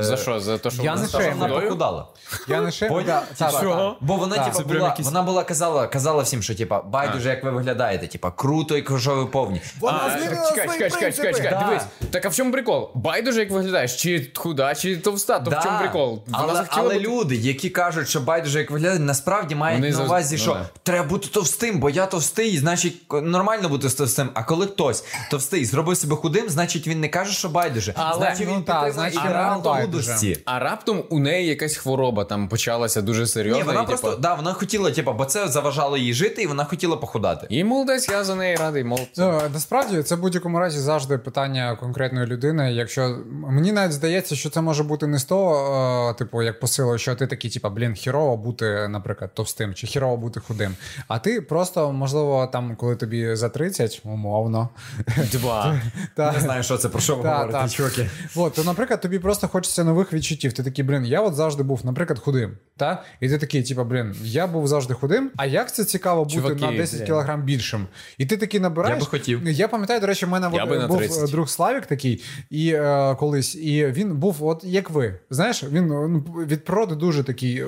Е... 0.00 0.02
За 0.04 0.16
що? 0.16 0.40
За 0.40 0.58
те, 0.58 0.70
що 0.70 0.82
Я 0.82 0.94
вона 0.94 1.08
не. 1.18 1.30
Вона 1.30 1.60
похудала. 1.60 2.06
Я 2.48 2.60
не 2.60 2.70
та, 2.70 3.22
та, 3.38 3.50
та. 3.50 3.96
Бо 4.00 4.16
вона, 4.16 4.36
Так. 4.36 4.52
типа, 4.52 4.68
була, 4.74 4.88
якийсь- 4.88 5.08
вона 5.08 5.22
була 5.22 5.44
казала, 5.44 5.86
казала 5.86 6.22
всім, 6.22 6.42
що 6.42 6.54
типа, 6.54 6.82
байдуже, 6.82 7.28
як 7.28 7.44
ви 7.44 7.50
виглядаєте, 7.50 8.06
типа, 8.06 8.30
круто 8.30 8.76
і 8.76 8.84
що 8.98 9.14
ви 9.14 9.26
повні. 9.26 9.60
Вона 9.80 10.00
А, 10.06 10.10
змінила 10.18 10.50
чекай, 10.50 10.64
свої 10.64 10.78
чекай, 10.78 10.90
чекай, 10.90 11.12
чекай, 11.12 11.34
чекай, 11.34 11.50
Да. 11.50 11.66
дивись. 11.68 11.82
Так 12.10 12.24
а 12.24 12.28
в 12.28 12.34
чому 12.34 12.52
прикол? 12.52 12.90
Байдуже, 12.94 13.40
як 13.40 13.50
виглядаєш, 13.50 14.02
чи 14.02 14.30
худа, 14.34 14.74
чи 14.74 14.96
товста, 14.96 15.40
то 15.40 15.50
в 15.50 15.64
чому 15.64 15.78
прикол? 15.78 16.22
Вона 16.26 16.38
але, 16.48 16.64
але 16.70 16.94
бути- 16.94 17.06
люди, 17.08 17.36
які 17.36 17.70
кажуть, 17.70 18.08
що 18.08 18.20
байдуже 18.20 18.58
як 18.58 18.70
виглядає, 18.70 18.98
насправді 18.98 19.54
мають 19.54 19.96
на 19.98 20.04
увазі, 20.04 20.36
ну, 20.36 20.42
що 20.42 20.56
треба 20.82 21.08
бути 21.08 21.28
товстим, 21.28 21.80
бо 21.80 21.90
я 21.90 22.06
товстий, 22.06 22.58
значить 22.58 23.12
нормально 23.22 23.68
бути 23.68 23.88
товстим. 23.88 24.30
А 24.34 24.42
коли 24.42 24.66
хтось 24.66 24.99
товстий 25.30 25.64
зробив 25.64 25.96
себе 25.96 26.16
худим, 26.16 26.48
значить 26.48 26.86
він 26.86 27.00
не 27.00 27.08
каже, 27.08 27.32
що 27.32 27.48
байдуже. 27.48 27.94
Але- 27.96 28.16
значить 28.16 28.46
ну, 28.48 28.54
він 28.54 28.62
та, 28.62 28.84
підтримує 28.84 28.92
значить, 28.92 29.30
ідеал 29.30 29.50
йому 29.50 29.64
байдуже. 29.64 30.08
худості. 30.08 30.38
А 30.44 30.58
раптом 30.58 31.04
у 31.10 31.18
неї 31.18 31.48
якась 31.48 31.76
хвороба 31.76 32.24
там 32.24 32.48
почалася 32.48 33.02
дуже 33.02 33.26
серйозно. 33.26 33.62
Ні, 33.62 33.66
вона 33.66 33.82
і, 33.82 33.86
просто 33.86 34.10
типу, 34.10 34.22
да, 34.22 34.34
вона 34.34 34.52
хотіла, 34.52 34.90
типа, 34.90 35.12
бо 35.12 35.24
це 35.24 35.48
заважало 35.48 35.96
їй 35.96 36.14
жити, 36.14 36.42
і 36.42 36.46
вона 36.46 36.64
хотіла 36.64 36.96
похудати. 36.96 37.46
І 37.50 37.64
молодець, 37.64 38.08
я 38.08 38.24
за 38.24 38.34
неї 38.34 38.56
радий, 38.56 38.84
молодець. 38.84 39.18
Ну, 39.18 39.40
насправді 39.52 40.02
це 40.02 40.14
в 40.14 40.20
будь-якому 40.20 40.58
разі 40.58 40.78
завжди 40.78 41.18
питання 41.18 41.76
конкретної 41.76 42.26
людини. 42.26 42.72
Якщо 42.72 43.18
мені 43.30 43.72
навіть 43.72 43.92
здається, 43.92 44.36
що 44.36 44.50
це 44.50 44.60
може 44.60 44.82
бути 44.82 45.06
не 45.06 45.18
з 45.18 45.24
того, 45.24 46.10
е, 46.10 46.18
типу, 46.18 46.42
як 46.42 46.60
посилою, 46.60 46.98
що 46.98 47.14
ти 47.14 47.26
такий, 47.26 47.50
типу, 47.50 47.70
блін, 47.70 47.94
хірово 47.94 48.36
бути, 48.36 48.88
наприклад, 48.88 49.34
товстим, 49.34 49.74
чи 49.74 49.86
хірово 49.86 50.16
бути 50.16 50.40
худим. 50.40 50.74
А 51.08 51.18
ти 51.18 51.40
просто, 51.40 51.92
можливо, 51.92 52.46
там, 52.52 52.76
коли 52.76 52.96
тобі 52.96 53.36
за 53.36 53.48
30, 53.48 54.00
умовно. 54.04 54.68
Два. 55.32 55.80
та- 56.16 56.32
Не 56.32 56.40
знаю, 56.40 56.62
що 56.62 56.76
це 56.76 56.88
про 56.88 57.00
що 57.00 57.16
ви 57.16 57.28
говорите, 57.28 57.68
чуваки. 57.68 58.10
От, 58.36 58.54
то, 58.54 58.64
наприклад, 58.64 59.00
тобі 59.00 59.18
просто 59.18 59.48
хочеться 59.48 59.84
нових 59.84 60.12
відчуттів. 60.12 60.52
Ти 60.52 60.62
такий, 60.62 60.84
блін, 60.84 61.06
я 61.06 61.20
от 61.20 61.34
завжди 61.34 61.62
був, 61.62 61.80
наприклад, 61.84 62.18
худим. 62.18 62.56
Та? 62.76 63.02
І 63.20 63.28
ти 63.28 63.38
такий, 63.38 63.62
типу, 63.62 63.84
блін, 63.84 64.14
я 64.22 64.46
був 64.46 64.68
завжди 64.68 64.94
худим. 64.94 65.30
А 65.36 65.46
як 65.46 65.74
це 65.74 65.84
цікаво 65.84 66.24
бути 66.24 66.36
Чуваки, 66.36 66.60
на 66.60 66.72
10 66.72 66.96
блін. 66.96 67.06
кілограм 67.06 67.42
більшим? 67.42 67.86
І 68.18 68.26
ти 68.26 68.36
такий 68.36 68.60
набираєш. 68.60 68.94
Я 68.98 69.00
би 69.00 69.06
хотів. 69.06 69.48
Я 69.48 69.68
пам'ятаю, 69.68 70.00
до 70.00 70.06
речі, 70.06 70.26
в 70.26 70.28
мене 70.28 70.50
Я 70.54 70.64
от, 70.64 70.88
був 70.88 71.30
друг 71.30 71.48
Славік 71.48 71.86
такий, 71.86 72.22
і 72.50 72.72
е, 72.72 73.16
колись, 73.18 73.54
і 73.54 73.86
він 73.86 74.16
був, 74.16 74.44
от 74.46 74.64
як 74.64 74.90
ви. 74.90 75.14
Знаєш, 75.30 75.64
він 75.64 75.86
ну, 75.86 76.18
від 76.46 76.64
природи 76.64 76.94
дуже 76.94 77.24
такий 77.24 77.56
е, 77.60 77.66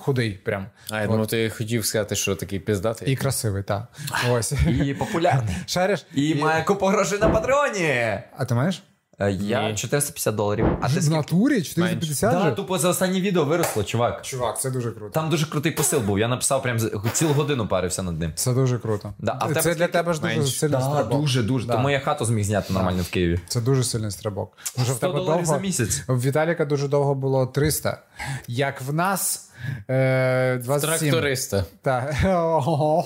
худий, 0.00 0.30
прям. 0.44 0.66
А 0.90 1.00
я 1.00 1.06
думав, 1.06 1.26
ти 1.26 1.50
хотів 1.50 1.86
сказати, 1.86 2.16
що 2.16 2.36
такий 2.36 2.58
пиздатий. 2.58 3.12
І 3.12 3.16
красивий, 3.16 3.62
так. 3.62 3.88
Ось. 4.30 4.52
І 4.84 4.94
популярний. 4.94 5.54
Шариш. 5.66 6.06
І 6.14 6.34
має 6.50 6.64
купу 6.64 6.86
грошей 6.86 7.18
на 7.18 7.28
патреоні. 7.28 8.18
А 8.36 8.44
ти 8.44 8.54
маєш? 8.54 8.82
Е, 9.20 9.30
Я 9.32 9.74
450 9.74 10.34
доларів. 10.34 10.66
А 10.80 10.88
ти 10.88 10.98
В 10.98 11.02
скільки? 11.02 11.16
натурі 11.16 11.62
450 11.62 12.32
Да, 12.32 12.40
же? 12.42 12.52
тупо 12.52 12.78
за 12.78 12.88
останнє 12.88 13.20
відео 13.20 13.44
виросло, 13.44 13.84
чувак. 13.84 14.22
Чувак, 14.22 14.60
це 14.60 14.70
дуже 14.70 14.90
круто. 14.90 15.10
Там 15.12 15.30
дуже 15.30 15.46
крутий 15.46 15.72
посил 15.72 16.00
був. 16.00 16.18
Я 16.18 16.28
написав 16.28 16.62
прям 16.62 16.78
цілу 17.12 17.32
годину 17.32 17.66
парився 17.68 18.02
над 18.02 18.18
ним. 18.20 18.32
Це 18.34 18.52
дуже 18.52 18.78
круто. 18.78 19.12
Да, 19.18 19.36
а 19.40 19.46
в 19.46 19.48
це 19.48 19.54
тебе 19.54 19.74
для 19.74 19.84
скільки? 19.84 19.92
тебе 19.92 20.12
ж 20.14 20.20
дуже 20.20 20.36
Менше. 20.36 20.52
сильний 20.58 20.80
стрибок. 20.82 21.20
дуже, 21.20 21.42
дуже. 21.42 21.66
Да. 21.66 21.72
Тому 21.72 21.90
я 21.90 22.00
хату 22.00 22.24
зміг 22.24 22.44
зняти 22.44 22.72
нормально 22.72 23.02
в 23.02 23.10
Києві. 23.10 23.40
Це 23.48 23.60
дуже 23.60 23.84
сильний 23.84 24.10
стрибок. 24.10 24.56
Може, 24.78 24.92
в 24.92 24.96
100 24.96 25.06
тебе 25.06 25.18
доларів 25.18 25.44
довго... 25.44 25.56
за 25.56 25.58
місяць. 25.58 26.02
В 26.08 26.20
Віталіка 26.22 26.64
дуже 26.64 26.88
довго 26.88 27.14
було 27.14 27.46
300. 27.46 28.02
Як 28.48 28.80
в 28.82 28.92
нас 28.92 29.49
27. 29.88 31.10
Тракториста. 31.10 31.64
Так. 31.82 32.14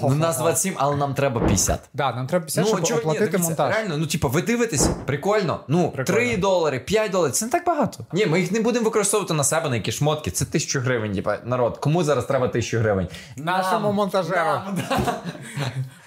У 0.02 0.14
нас 0.14 0.38
27, 0.38 0.74
але 0.76 0.96
нам 0.96 1.14
треба 1.14 1.40
50. 1.40 1.80
Да, 1.94 2.12
нам 2.12 2.26
треба 2.26 2.44
50, 2.44 2.66
щоб 2.66 2.82
чувак, 2.82 2.90
ні, 3.04 3.10
оплатити 3.10 3.26
дивіться, 3.26 3.48
монтаж. 3.48 3.74
Реально, 3.74 3.96
ну 3.96 4.06
типу, 4.06 4.28
ви 4.28 4.42
дивитесь, 4.42 4.88
прикольно. 5.06 5.60
Ну, 5.68 5.90
Прикольно. 5.90 6.18
3 6.20 6.36
долари, 6.36 6.80
5 6.80 7.10
доларів, 7.10 7.32
це 7.32 7.44
не 7.44 7.50
так 7.50 7.66
багато. 7.66 8.06
Ні, 8.12 8.26
ми 8.26 8.40
їх 8.40 8.52
не 8.52 8.60
будемо 8.60 8.84
використовувати 8.84 9.34
на 9.34 9.44
себе, 9.44 9.68
на 9.68 9.76
які 9.76 9.92
шмотки. 9.92 10.30
Це 10.30 10.44
тисячу 10.44 10.80
гривень, 10.80 11.14
типа, 11.14 11.38
народ. 11.44 11.78
Кому 11.78 12.04
зараз 12.04 12.24
треба 12.24 12.48
тисячу 12.48 12.78
гривень? 12.78 13.08
Нашому 13.36 13.86
Нам. 13.86 13.94
монтажеру. 13.94 14.50
Нам, 14.50 14.78
да. 14.88 15.14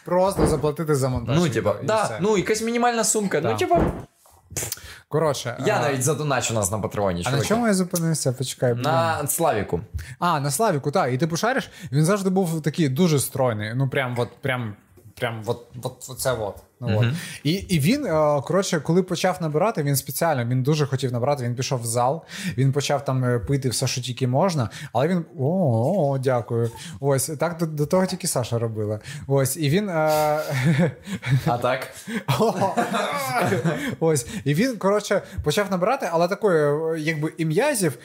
Просто 0.06 0.48
заплатити 0.48 0.96
за 0.96 1.10
монтаж. 1.10 1.38
Ну, 1.40 1.50
типа, 1.50 1.76
і 1.84 1.86
да, 1.86 2.04
все. 2.04 2.18
ну 2.22 2.38
якась 2.38 2.62
мінімальна 2.62 3.04
сумка. 3.04 3.42
Да. 3.42 3.52
Ну, 3.52 3.58
типа, 3.58 3.82
Коротше. 5.10 5.58
я 5.66 5.78
а, 5.78 5.82
навіть 5.82 6.04
задоначу 6.04 6.54
нас 6.54 6.72
на 6.72 6.80
патреоні. 6.80 7.24
А 7.26 7.32
на 7.32 7.42
чому 7.42 7.68
я 7.68 7.74
зупинився? 7.74 8.34
Почекай. 8.34 8.74
На 8.74 9.28
Славіку. 9.28 9.82
А, 10.20 10.40
на 10.40 10.52
Славіку, 10.52 10.92
так. 10.92 11.14
І 11.14 11.18
ти 11.18 11.28
пошариш, 11.28 11.70
він 11.92 12.06
завжди 12.06 12.30
був 12.30 12.62
такий 12.62 12.90
дуже 12.90 13.20
стройний. 13.20 13.74
Ну, 13.76 13.90
прям 13.90 14.16
от, 14.20 14.30
прям, 14.42 14.76
прям 15.20 15.44
от, 15.46 15.68
от, 15.84 16.08
оце 16.10 16.32
от. 16.32 16.56
Ну, 16.80 17.00
от. 17.00 17.06
І, 17.44 17.52
і 17.52 17.80
він, 17.80 18.06
е, 18.06 18.42
коротше, 18.42 18.80
коли 18.80 19.04
почав 19.04 19.38
набирати, 19.42 19.84
він 19.84 19.96
спеціально 19.96 20.46
він 20.46 20.64
дуже 20.64 20.86
хотів 20.86 21.12
набрати. 21.12 21.44
Він 21.44 21.56
пішов 21.56 21.82
в 21.82 21.86
зал, 21.86 22.24
він 22.58 22.72
почав 22.72 23.06
там 23.06 23.24
е, 23.24 23.40
пити 23.40 23.70
все, 23.70 23.88
що 23.88 24.02
тільки 24.02 24.28
можна. 24.28 24.70
Але 24.94 25.08
він 25.08 25.26
о, 25.40 26.12
о, 26.12 26.18
дякую. 26.18 26.72
Ось 27.00 27.26
так 27.40 27.58
до, 27.58 27.66
до 27.66 27.86
того 27.86 28.06
тільки 28.06 28.28
Саша 28.28 28.60
робила. 28.60 29.00
Ось, 29.28 29.58
і 29.58 29.70
він. 29.70 29.90
Е, 29.90 30.42
А 31.46 31.58
так? 31.58 31.94
Ось. 34.00 34.28
І 34.46 34.54
він, 34.54 34.78
коротше, 34.78 35.22
почав 35.44 35.72
набирати, 35.72 36.10
але 36.12 36.28
такої, 36.28 37.04
якби 37.04 37.34
і 37.38 37.46
м'язів, 37.46 37.98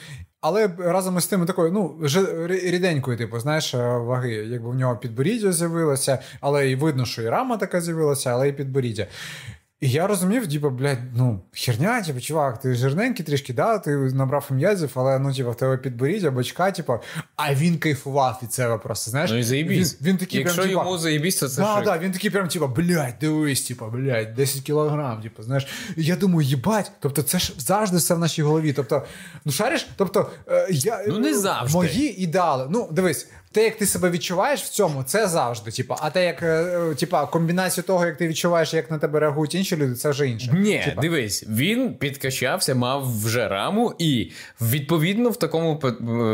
але 0.43 0.69
разом 0.77 1.17
із 1.17 1.25
тим 1.27 1.45
такою, 1.45 1.71
ну, 1.71 1.95
вже 1.99 2.19
рі- 2.21 2.69
типу, 3.17 3.39
знаєш, 3.39 3.73
е, 3.73 3.97
ваги. 3.97 4.31
Якби 4.31 4.69
в 4.69 4.75
нього 4.75 4.97
підборіддя 4.97 5.51
з'явилося, 5.51 6.19
але 6.41 6.69
і 6.69 6.75
видно, 6.75 7.05
що 7.05 7.21
і 7.21 7.29
рама 7.29 7.57
така 7.57 7.81
з'явилася, 7.81 8.29
але 8.29 8.49
і 8.49 8.53
підборіддя. 8.53 9.07
І 9.83 9.89
я 9.89 10.07
розумів, 10.07 10.47
типу, 10.47 10.69
блядь, 10.69 11.15
ну, 11.15 11.39
херня, 11.53 12.01
типу, 12.01 12.19
чувак, 12.19 12.59
ти 12.59 12.75
жирненький 12.75 13.25
трішки, 13.25 13.53
да, 13.53 13.79
ти 13.79 13.91
набрав 13.91 14.47
м'язів, 14.49 14.91
але 14.95 15.19
ну, 15.19 15.33
типу, 15.33 15.51
в 15.51 15.55
тебе 15.55 15.77
підборіддя, 15.77 16.31
бочка, 16.31 16.71
типу, 16.71 16.99
а 17.35 17.53
він 17.53 17.77
кайфував 17.77 18.39
від 18.43 18.53
себе 18.53 18.77
просто, 18.77 19.11
знаєш. 19.11 19.31
Ну 19.31 19.37
і 19.37 19.43
заєбісь. 19.43 19.97
Він, 20.01 20.07
він 20.07 20.17
такий 20.17 20.39
Якщо 20.39 20.55
прям, 20.61 20.69
типа, 20.69 20.83
йому 20.83 20.97
заєбісь, 20.97 21.35
то 21.35 21.49
це 21.49 21.61
да, 21.61 21.75
шик. 21.75 21.85
да, 21.85 21.97
він 21.97 22.11
такий 22.11 22.29
прям, 22.29 22.47
типа, 22.47 22.67
блядь, 22.67 23.15
дивись, 23.21 23.61
типа, 23.61 23.87
блядь, 23.87 24.33
10 24.33 24.61
кілограм, 24.61 25.21
типу, 25.21 25.43
знаєш. 25.43 25.67
І 25.97 26.03
я 26.03 26.15
думаю, 26.15 26.47
їбать, 26.47 26.91
тобто 26.99 27.21
це 27.21 27.39
ж 27.39 27.53
завжди 27.57 27.97
все 27.97 28.13
в 28.13 28.19
нашій 28.19 28.41
голові. 28.41 28.73
Тобто, 28.73 29.03
ну 29.45 29.51
шариш, 29.51 29.87
тобто, 29.95 30.31
е, 30.47 30.67
я, 30.71 31.05
Ну, 31.07 31.19
не 31.19 31.37
завжди. 31.37 31.77
Мої 31.77 32.23
ідеали. 32.23 32.67
Ну, 32.69 32.89
дивись, 32.91 33.27
те, 33.53 33.63
як 33.63 33.77
ти 33.77 33.85
себе 33.85 34.09
відчуваєш 34.09 34.61
в 34.61 34.69
цьому, 34.69 35.03
це 35.03 35.27
завжди. 35.27 35.71
Типа, 35.71 35.97
а 36.01 36.09
те, 36.09 36.25
як 36.25 36.43
е, 36.43 36.45
е, 36.91 36.95
типа, 36.95 37.25
комбінацію 37.25 37.83
того, 37.83 38.05
як 38.05 38.17
ти 38.17 38.27
відчуваєш, 38.27 38.73
як 38.73 38.91
на 38.91 38.97
тебе 38.97 39.19
реагують 39.19 39.55
інші 39.55 39.77
люди, 39.77 39.95
це 39.95 40.09
вже 40.09 40.27
інше. 40.27 40.51
Ні, 40.53 40.81
Типа, 40.85 41.01
дивись, 41.01 41.45
він 41.49 41.93
підкачався, 41.93 42.75
мав 42.75 43.23
вже 43.25 43.47
раму, 43.47 43.93
і 43.99 44.31
відповідно 44.61 45.29
в 45.29 45.39
такому 45.39 45.79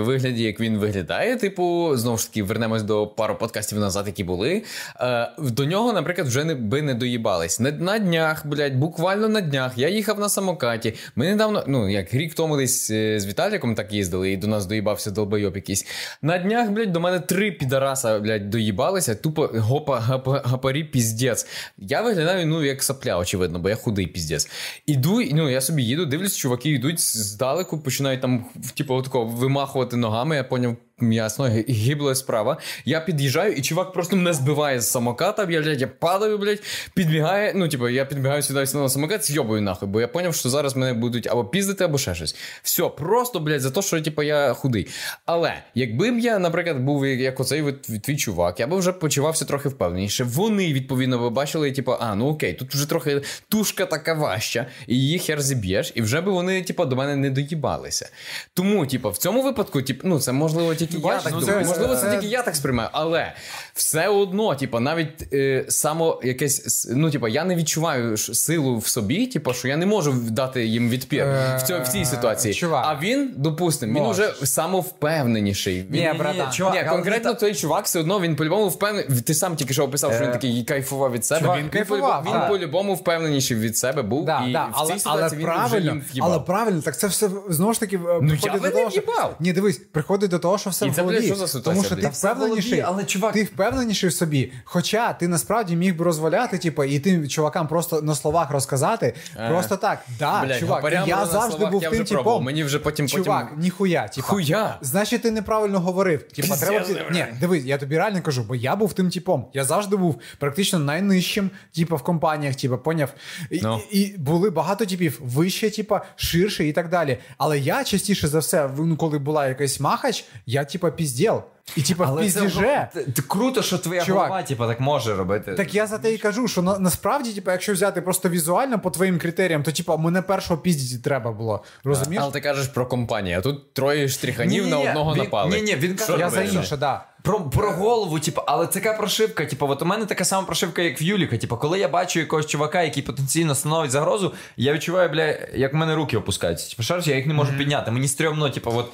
вигляді, 0.06 0.44
як 0.44 0.60
він 0.60 0.78
виглядає, 0.78 1.36
типу, 1.36 1.92
знову 1.96 2.18
ж 2.18 2.28
таки, 2.28 2.44
вернемось 2.44 2.84
до 2.84 3.08
пару 3.08 3.36
подкастів 3.36 3.80
назад, 3.80 4.08
які 4.08 4.24
були. 4.24 4.64
Е, 5.02 5.32
до 5.40 5.66
нього, 5.66 5.94
наприклад, 5.94 6.28
вже 6.28 6.44
не 6.44 6.56
би 6.56 6.82
не 6.82 6.94
доїбались. 6.94 7.60
На, 7.60 7.72
на 7.72 8.00
днях, 8.00 8.48
блядь, 8.48 8.76
буквально 8.76 9.30
на 9.30 9.42
днях. 9.42 9.72
Я 9.76 9.90
їхав 9.90 10.20
на 10.20 10.30
самокаті. 10.30 10.94
Ми 11.16 11.30
недавно, 11.30 11.64
ну 11.68 11.90
як 11.90 12.14
рік 12.14 12.34
тому 12.34 12.58
десь 12.58 12.92
е, 12.92 13.20
з 13.20 13.26
Віталіком 13.26 13.76
так 13.76 13.94
їздили, 13.94 14.32
і 14.32 14.38
до 14.38 14.48
нас 14.48 14.66
доїбався 14.66 15.12
долбойоб 15.12 15.56
якийсь. 15.56 15.86
На 16.22 16.38
днях, 16.38 16.70
блядь, 16.70 16.92
до 16.92 17.00
мене 17.00 17.09
три 17.20 17.52
підараса, 17.52 18.20
блядь, 18.20 18.50
доїбалися, 18.50 19.16
тупо 19.16 19.50
гопа, 19.54 20.00
гапа, 20.00 20.42
гапарі 20.46 20.84
піздець. 20.84 21.48
Я 21.78 22.02
виглядаю, 22.02 22.48
ну, 22.48 22.64
як 22.64 22.84
сапля, 22.84 23.18
очевидно, 23.18 23.60
бо 23.60 23.70
я 23.70 23.76
худий 23.76 24.08
піздець. 24.08 24.50
Іду, 24.86 25.22
ну, 25.32 25.50
я 25.50 25.62
собі 25.62 25.84
їду, 25.84 26.06
дивлюсь, 26.06 26.38
чуваки 26.38 26.70
йдуть 26.70 27.00
здалеку, 27.00 27.80
починають 27.80 28.22
там, 28.22 28.46
типу, 28.74 28.94
отако 28.94 29.26
вимахувати 29.26 29.98
ногами, 29.98 30.36
я 30.36 30.44
поняв. 30.44 30.78
Гі- 31.02 31.70
гібла 31.70 32.16
справа. 32.16 32.58
Я 32.86 33.02
під'їжджаю, 33.02 33.54
і 33.54 33.62
чувак 33.62 33.94
просто 33.94 34.16
мене 34.16 34.34
збиває 34.34 34.82
з 34.82 34.92
самоката. 34.92 35.48
Я, 35.50 35.62
блядь, 35.62 35.82
я 35.82 35.88
падаю, 35.88 36.38
блядь, 36.38 36.62
підбігає. 36.94 37.54
Ну, 37.56 37.68
типу, 37.68 37.90
я 37.90 38.06
підбігаю 38.06 38.42
сюди 38.42 38.60
на 38.74 38.90
самокат, 38.90 39.26
зйобую 39.26 39.62
нахуй, 39.62 39.88
бо 39.90 40.02
я 40.02 40.08
поняв, 40.08 40.36
що 40.36 40.50
зараз 40.50 40.76
мене 40.76 40.94
будуть 40.94 41.28
або 41.28 41.46
піздити, 41.46 41.84
або 41.84 41.98
ще 41.98 42.16
щось. 42.16 42.36
Все, 42.64 42.90
просто, 42.90 43.40
блядь, 43.40 43.62
за 43.62 43.72
те, 43.72 43.82
що 43.82 44.02
типу, 44.02 44.24
я 44.24 44.54
худий. 44.54 44.88
Але 45.26 45.54
якби 45.76 46.12
б 46.12 46.20
я, 46.20 46.40
наприклад, 46.40 46.80
був 46.80 47.08
як 47.08 47.40
оцей 47.40 47.64
твій 48.04 48.18
чувак, 48.18 48.60
я 48.60 48.68
би 48.68 48.78
вже 48.78 48.92
почувався 48.94 49.46
трохи 49.46 49.70
впевненіше. 49.70 50.24
Вони, 50.24 50.74
відповідно, 50.74 51.20
би 51.20 51.30
бачили, 51.30 51.72
типу, 51.72 51.96
а, 52.00 52.16
ну 52.16 52.28
окей, 52.28 52.54
тут 52.54 52.74
вже 52.74 52.90
трохи 52.90 53.22
тушка 53.50 53.86
така 53.86 54.14
важча, 54.14 54.66
і 54.88 54.96
її 54.96 55.20
хер 55.20 55.42
зіб'єш, 55.42 55.92
і 55.96 56.02
вже 56.02 56.22
би 56.22 56.32
вони, 56.32 56.62
типу, 56.62 56.86
до 56.86 56.96
мене 56.96 57.16
не 57.16 57.30
доїбалися. 57.30 58.10
Тому, 58.54 58.86
типу, 58.86 59.10
в 59.10 59.18
цьому 59.18 59.42
випадку, 59.42 59.82
типу, 59.82 60.08
ну, 60.08 60.20
це 60.20 60.32
можливо 60.32 60.76
тільки 60.76 60.89
я 60.98 61.20
так 61.20 61.34
думаю. 61.40 61.66
Можливо, 61.66 61.96
це 61.96 62.02
це- 62.02 62.12
тільки 62.12 62.28
я 62.28 62.42
так 62.42 62.56
сприймаю, 62.56 62.90
але 62.92 63.34
все 63.74 64.08
одно, 64.08 64.56
типу, 64.56 64.80
навіть 64.80 65.34
е, 65.34 65.66
само 65.70 66.20
якесь, 66.24 66.88
ну, 66.96 67.12
типу, 67.12 67.28
я 67.28 67.44
не 67.44 67.56
відчуваю 67.56 68.18
силу 68.18 68.78
в 68.78 68.88
собі, 68.88 69.28
типу, 69.28 69.54
що 69.54 69.68
я 69.68 69.78
не 69.78 69.86
можу 69.86 70.12
дати 70.14 70.66
їм 70.66 70.90
відпір 70.90 71.26
в, 71.58 71.62
цьо, 71.68 71.80
в 71.84 71.88
цій 71.88 72.00
Е, 72.00 72.06
ситуації. 72.06 72.54
чувак. 72.54 72.86
А 72.88 73.00
він, 73.04 73.34
допустимо, 73.38 74.00
він 74.00 74.06
уже 74.06 74.34
самовпевненіший. 74.44 75.86
Він, 75.92 76.04
Ні, 76.04 76.14
братан. 76.20 76.52
чувак, 76.52 76.74
ні, 76.84 76.90
конкретно 76.90 77.34
той 77.34 77.56
чувак 77.56 77.86
все 77.86 78.00
одно 78.00 78.20
він 78.20 78.36
по-любому 78.36 78.68
впевнений. 78.70 79.22
Ти 79.22 79.34
сам 79.34 79.56
тільки 79.56 79.74
що 79.74 79.84
описав, 79.84 80.14
що 80.14 80.22
він 80.24 80.30
Е, 80.30 80.34
такий 80.34 80.64
кайфував 80.64 81.12
від 81.12 81.26
себе. 81.26 81.42
чувак, 81.42 81.60
він 81.60 81.70
кайфував, 81.70 82.24
він 82.28 82.48
по-любому 82.50 82.94
впевненіший 82.96 83.58
від 83.58 83.78
себе 83.78 84.02
був. 84.02 84.26
Да, 84.26 84.44
і 84.48 84.52
да, 84.54 84.66
в 84.66 84.70
але, 84.74 84.88
цій 84.88 84.92
але 85.06 85.30
ситуації 85.30 85.42
він 85.42 85.48
вже 85.50 85.58
правильно, 85.60 85.92
їм 85.92 86.04
в'їбав. 86.12 86.32
але 86.32 86.40
правильно, 86.40 86.82
так 86.82 86.98
це 87.00 87.08
все 87.08 87.30
знову 87.50 87.74
ж 87.74 87.80
таки 87.80 87.96
е, 87.96 88.00
Ну, 88.22 88.34
я 88.44 88.52
до 88.54 88.70
того, 88.70 88.86
не 88.86 88.92
що... 88.92 89.02
Ні, 89.40 89.54
дивись, 89.54 89.78
приходить 89.92 90.30
до 90.30 90.40
того, 90.40 90.58
що 90.58 90.70
все 90.80 90.86
І 90.88 90.90
в 90.90 90.96
це, 90.96 91.02
голові. 91.02 91.26
що 91.26 91.36
за 91.36 91.48
ситуація, 91.48 91.74
тому 91.74 91.84
що 91.84 91.96
ти 91.96 92.08
впевненіший, 92.08 92.82
але, 92.82 93.04
чувак- 93.04 93.34
ти 93.34 93.44
впевненіший 93.44 94.10
в 94.10 94.14
собі. 94.14 94.52
Хоча 94.64 95.14
ти 95.14 95.28
насправді 95.28 95.76
міг 95.76 95.96
би 95.98 96.06
розваляти, 96.06 96.58
типу, 96.58 96.84
і 96.84 97.00
тим 97.00 97.28
чувакам 97.28 97.68
просто 97.68 98.02
на 98.02 98.16
словах 98.16 98.52
розказати. 98.52 99.14
Просто 99.50 99.78
так. 99.78 100.00
Да, 100.20 100.42
Блядь, 100.46 100.60
чувак, 100.60 100.76
гапарям 100.76 101.10
я 101.10 101.26
завжди 101.26 101.66
був 101.66 101.84
я 101.84 101.90
тим 101.90 102.04
типом. 102.04 102.44
Мені 102.44 102.64
вже 102.64 102.80
потім- 102.80 103.08
Чувак, 103.08 103.46
потім- 103.50 103.64
ніхуя, 103.64 104.08
типа. 104.08 104.28
Хуя? 104.28 104.78
Значить, 104.82 105.22
ти 105.22 105.32
неправильно 105.32 105.80
говорив. 105.80 106.24
Типа, 106.24 106.56
треба 106.56 106.86
ти... 106.86 107.06
Ні, 107.12 107.26
дивись, 107.40 107.64
я 107.66 107.78
тобі 107.78 107.98
реально 107.98 108.22
кажу, 108.22 108.44
бо 108.48 108.56
я 108.56 108.76
був 108.76 108.94
тим 108.94 109.10
типом. 109.10 109.46
Я 109.54 109.64
завжди 109.64 109.96
був 109.96 110.20
практично 110.40 110.80
найнижчим, 110.80 111.50
типа, 111.76 111.96
в 111.96 112.04
компаніях, 112.04 112.56
типа, 112.56 112.78
поняв. 112.78 113.14
І, 113.50 113.60
Ну. 113.64 113.82
і, 113.92 114.02
і 114.02 114.18
були 114.18 114.50
багато 114.50 114.86
типів 114.86 115.20
вище, 115.24 115.70
типа, 115.70 116.02
ширше 116.16 116.68
і 116.68 116.74
так 116.74 116.90
далі. 116.90 117.18
Але 117.38 117.60
я 117.60 117.84
частіше 117.84 118.28
за 118.28 118.40
все, 118.40 118.70
ну, 118.78 118.98
коли 118.98 119.20
була 119.20 119.48
якась 119.48 119.80
махач, 119.80 120.26
я 120.46 120.66
типа 120.72 120.92
піздєл. 120.92 121.44
І 121.76 121.82
типа 121.82 122.06
в 122.06 122.18
це 122.18 122.24
піздіже. 122.24 122.88
Т- 122.94 123.22
круто, 123.28 123.62
що 123.62 123.78
твоя 123.78 124.02
Чувак. 124.06 124.28
голова, 124.28 124.44
типу, 124.44 124.66
так 124.68 124.80
може 124.80 125.16
робити. 125.16 125.54
Так 125.54 125.76
я 125.76 125.88
за 125.88 125.98
те 125.98 126.14
і 126.14 126.18
кажу, 126.18 126.48
що 126.48 126.62
на, 126.62 126.80
насправді, 126.80 127.34
типа, 127.34 127.52
якщо 127.52 127.74
взяти 127.74 128.02
просто 128.02 128.30
візуально 128.30 128.80
по 128.80 128.90
твоїм 128.92 129.20
критеріям, 129.20 129.64
то 129.64 129.72
типа 129.72 129.98
мене 129.98 130.22
першого 130.22 130.62
піздіти 130.62 131.04
треба 131.04 131.32
було. 131.32 131.64
Розумієш? 131.84 132.24
Але 132.24 132.32
ти 132.34 132.42
кажеш 132.42 132.68
про 132.68 132.86
компанію, 132.86 133.38
а 133.38 133.42
тут 133.42 133.74
троє 133.74 134.08
штриханів 134.10 134.64
на 134.64 134.70
Ні-ні-ні, 134.70 134.90
одного 134.90 135.14
він- 135.14 135.24
напали. 135.24 135.56
ні-ні, 135.56 135.76
він 135.76 135.96
каже, 135.96 136.18
я 136.20 136.30
за 136.30 136.42
інше, 136.42 136.78
да. 136.78 137.06
Про, 137.22 137.40
про 137.50 137.72
голову, 137.72 138.20
типу, 138.20 138.42
але 138.48 138.68
це 138.68 138.80
така 138.80 138.94
прошивка. 138.98 139.46
Типу, 139.46 139.68
от 139.68 139.82
у 139.82 139.86
мене 139.86 140.06
така 140.06 140.26
сама 140.26 140.46
прошивка, 140.46 140.82
як 140.82 141.02
в 141.02 141.04
Юліка. 141.04 141.38
Типу, 141.38 141.58
коли 141.58 141.80
я 141.80 141.88
бачу 141.88 142.20
якогось 142.20 142.46
чувака, 142.46 142.82
який 142.82 143.04
потенційно 143.04 143.56
становить 143.56 143.92
загрозу, 143.92 144.34
я 144.58 144.74
відчуваю, 144.74 145.10
бля, 145.10 145.36
як 145.54 145.74
в 145.74 145.76
мене 145.76 145.96
руки 145.96 146.18
опускаються. 146.18 146.70
Типу, 146.70 146.84
шариш, 146.84 147.08
я 147.08 147.16
їх 147.16 147.26
не 147.26 147.34
можу 147.34 147.54
підняти. 147.58 147.92
Мені 147.92 148.08
стрьомно, 148.08 148.50
типу, 148.50 148.72
от. 148.76 148.86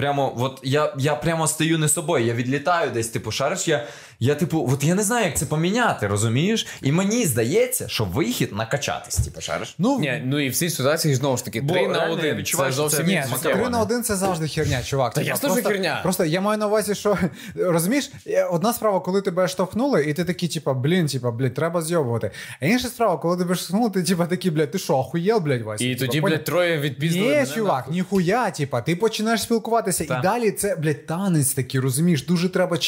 Прямо, 0.00 0.32
от 0.38 0.60
я, 0.62 0.94
я 0.98 1.14
прямо 1.14 1.46
стаю 1.46 1.78
не 1.78 1.88
собою, 1.88 2.24
я 2.24 2.34
відлітаю 2.34 2.90
десь, 2.90 3.08
типу, 3.08 3.30
шариш, 3.30 3.68
я, 3.68 3.86
Я, 4.22 4.34
типу, 4.34 4.68
от 4.72 4.84
я 4.84 4.94
не 4.94 5.02
знаю, 5.02 5.26
як 5.26 5.36
це 5.36 5.46
поміняти, 5.46 6.06
розумієш? 6.06 6.66
І 6.82 6.92
мені 6.92 7.26
здається, 7.26 7.88
що 7.88 8.04
вихід 8.04 8.52
накачатись, 8.52 9.16
типу, 9.16 9.40
шариш. 9.40 9.74
Ну, 9.78 9.98
Ні, 9.98 10.22
ну 10.24 10.40
і 10.40 10.48
в 10.48 10.56
цій 10.56 10.70
ситуації 10.70 11.14
знову 11.14 11.36
ж 11.36 11.44
таки 11.44 11.62
3 11.62 11.88
на 11.88 12.10
1. 12.10 12.44
Це 12.44 12.72
зовсім 12.72 13.06
Ні, 13.06 13.24
3 13.42 13.68
на 13.68 13.80
1 13.80 14.02
це 14.02 14.16
завжди 14.16 14.48
херня, 14.48 14.82
чувак. 14.82 15.14
Та 15.14 15.22
ясно, 15.22 15.56
що 15.56 15.68
херня. 15.68 16.00
Просто 16.02 16.24
я 16.24 16.40
маю 16.40 16.58
на 16.58 16.66
увазі, 16.66 16.94
що 16.94 17.18
розумієш, 17.54 18.10
одна 18.50 18.72
справа, 18.72 19.00
коли 19.00 19.22
тебе 19.22 19.48
штовхнули, 19.48 20.04
і 20.04 20.14
ти 20.14 20.24
такий, 20.24 20.48
типа, 20.48 20.74
блін, 20.74 21.06
типа, 21.06 21.30
блядь, 21.30 21.54
треба 21.54 21.82
зйобувати. 21.82 22.30
А 22.60 22.66
інша 22.66 22.88
справа, 22.88 23.16
коли 23.16 23.36
тебе 23.36 23.54
штовхнули, 23.54 23.90
ти 23.90 24.02
типа 24.02 24.26
такий, 24.26 24.50
блядь, 24.50 24.70
ти 24.70 24.78
що, 24.78 24.96
охуєл, 24.96 25.38
блядь, 25.38 25.62
Вася? 25.62 25.84
І 25.84 25.94
тоді, 25.94 26.20
блядь, 26.20 26.44
троє 26.44 26.78
відпіздили. 26.78 27.40
Ні, 27.40 27.46
чувак, 27.54 27.90
ніхуя, 27.90 28.50
типа, 28.50 28.80
ти 28.80 28.96
починаєш 28.96 29.42
спілкуватися, 29.42 30.04
і 30.04 30.06
далі 30.06 30.50
це, 30.50 30.76
блядь, 30.76 31.06
танець 31.06 31.52
такий, 31.52 31.80
розумієш, 31.80 32.26
дуже 32.26 32.48
треба. 32.48 32.78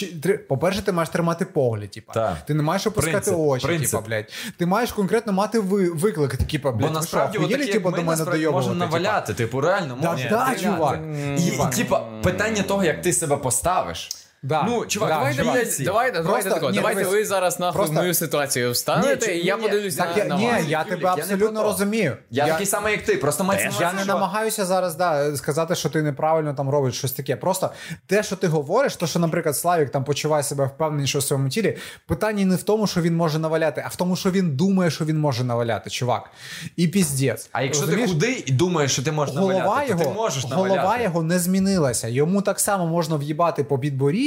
По-перше, 0.49 0.83
ти 0.83 0.93
маєш 0.93 1.09
тримати 1.23 1.45
погляд, 1.45 1.91
типа. 1.91 2.13
Ти 2.47 2.55
не 2.55 2.63
маєш 2.63 2.87
опускати 2.87 3.31
очі, 3.31 3.79
типа, 3.79 4.01
блядь. 4.01 4.33
Ти 4.59 4.67
маєш 4.67 4.93
конкретно 4.93 5.33
мати 5.33 5.59
виклик, 5.61 6.37
типа, 6.37 6.73
блядь, 6.73 6.89
Бо 6.89 6.95
насправді, 6.95 7.39
типу, 7.73 7.91
до 7.91 8.03
мене 8.03 8.51
можна 8.51 8.75
наваляти, 8.75 9.35
типу, 9.35 9.61
реально 9.61 9.97
можна. 9.97 10.29
Да, 10.31 10.57
чувак. 10.63 11.01
І, 11.39 11.77
типа, 11.77 12.01
питання 12.23 12.63
того, 12.63 12.85
як 12.85 13.03
ти 13.03 13.13
себе 13.13 13.37
поставиш. 13.37 14.11
Да. 14.45 14.63
Ну, 14.63 14.87
чувак, 14.87 15.09
да, 15.09 15.15
давайте, 15.15 15.43
чувак. 15.43 15.55
давайте, 15.55 15.83
давайте, 15.85 16.23
давайте, 16.23 16.51
тако, 16.51 16.71
ні, 16.71 16.77
давайте 16.77 17.05
ви 17.05 17.25
зараз 17.25 17.61
нахуй 17.61 17.79
просто... 17.79 17.95
мою 17.95 18.15
ситуацію 18.15 18.71
встанете, 18.73 19.35
ні, 19.35 19.41
і 19.41 19.47
я 19.47 19.57
подивлюся 19.57 20.07
на, 20.17 20.25
на 20.25 20.37
Ні, 20.37 20.47
вас. 20.47 20.69
я 20.69 20.85
тебе 20.85 21.09
абсолютно 21.09 21.61
я 21.61 21.67
розумію. 21.67 22.17
Я, 22.31 22.47
я 22.47 22.53
такий 22.53 22.67
самий, 22.67 22.93
як 22.93 23.03
ти, 23.03 23.17
просто 23.17 23.45
мать 23.45 23.69
Я 23.81 23.93
не 23.93 24.05
намагаюся 24.05 24.65
зараз 24.65 24.95
да, 24.95 25.37
сказати, 25.37 25.75
що 25.75 25.89
ти 25.89 26.03
неправильно 26.03 26.55
там 26.55 26.71
робиш 26.71 26.99
щось 26.99 27.13
таке. 27.13 27.37
Просто 27.37 27.71
те, 28.07 28.23
що 28.23 28.37
ти 28.37 28.47
говориш, 28.47 28.97
то, 28.97 29.07
що, 29.07 29.19
наприклад, 29.19 29.57
Славік 29.57 29.91
там 29.91 30.05
почуває 30.05 30.43
себе 30.43 30.67
впевненіше 30.67 31.19
у 31.19 31.21
своєму 31.21 31.49
тілі, 31.49 31.77
питання 32.07 32.45
не 32.45 32.57
в 32.57 32.63
тому, 32.63 32.87
що 32.87 33.01
він 33.01 33.17
може 33.17 33.39
наваляти, 33.39 33.83
а 33.87 33.89
в 33.89 33.97
тому, 33.97 34.17
що 34.17 34.31
він 34.31 34.57
думає, 34.57 34.91
що 34.91 35.05
він 35.05 35.19
може 35.19 35.45
наваляти, 35.45 35.91
чувак. 35.91 36.31
І 36.77 36.89
піздець. 36.89 37.49
А 37.53 37.63
якщо 37.63 37.83
Розумієш? 37.83 38.11
ти 38.11 38.15
худий 38.15 38.45
і 38.47 38.53
думаєш, 38.53 38.93
що 38.93 39.03
ти 39.03 39.13
можеш 39.13 39.35
наваляти, 39.35 39.63
голова 39.63 39.85
його, 39.85 40.05
то 40.05 40.11
ти 40.11 40.15
можеш 40.17 40.47
наваляти. 40.47 40.79
Голова 40.79 40.99
його 40.99 41.23
не 41.23 41.39
змінилася. 41.39 42.09
Йому 42.09 42.43
так 42.43 42.61
само 42.61 42.87
можна 42.87 43.17
в'їбати 43.17 43.65
по 43.65 43.79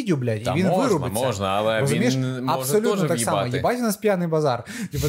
підборіддю, 0.05 0.17
блядь, 0.17 0.57
і 0.57 0.59
він 0.59 0.69
вирубиться. 0.69 1.25
Можна, 1.25 1.47
але 1.47 1.79
Розумієш? 1.79 2.15
він 2.15 2.43
може 2.45 2.59
Абсолютно 2.59 3.07
теж 3.07 3.09
так 3.09 3.19
само. 3.19 3.47
Їбать 3.47 3.79
у 3.79 3.81
нас 3.81 3.97
п'яний 3.97 4.27
базар. 4.27 4.63
Типу, 4.91 5.07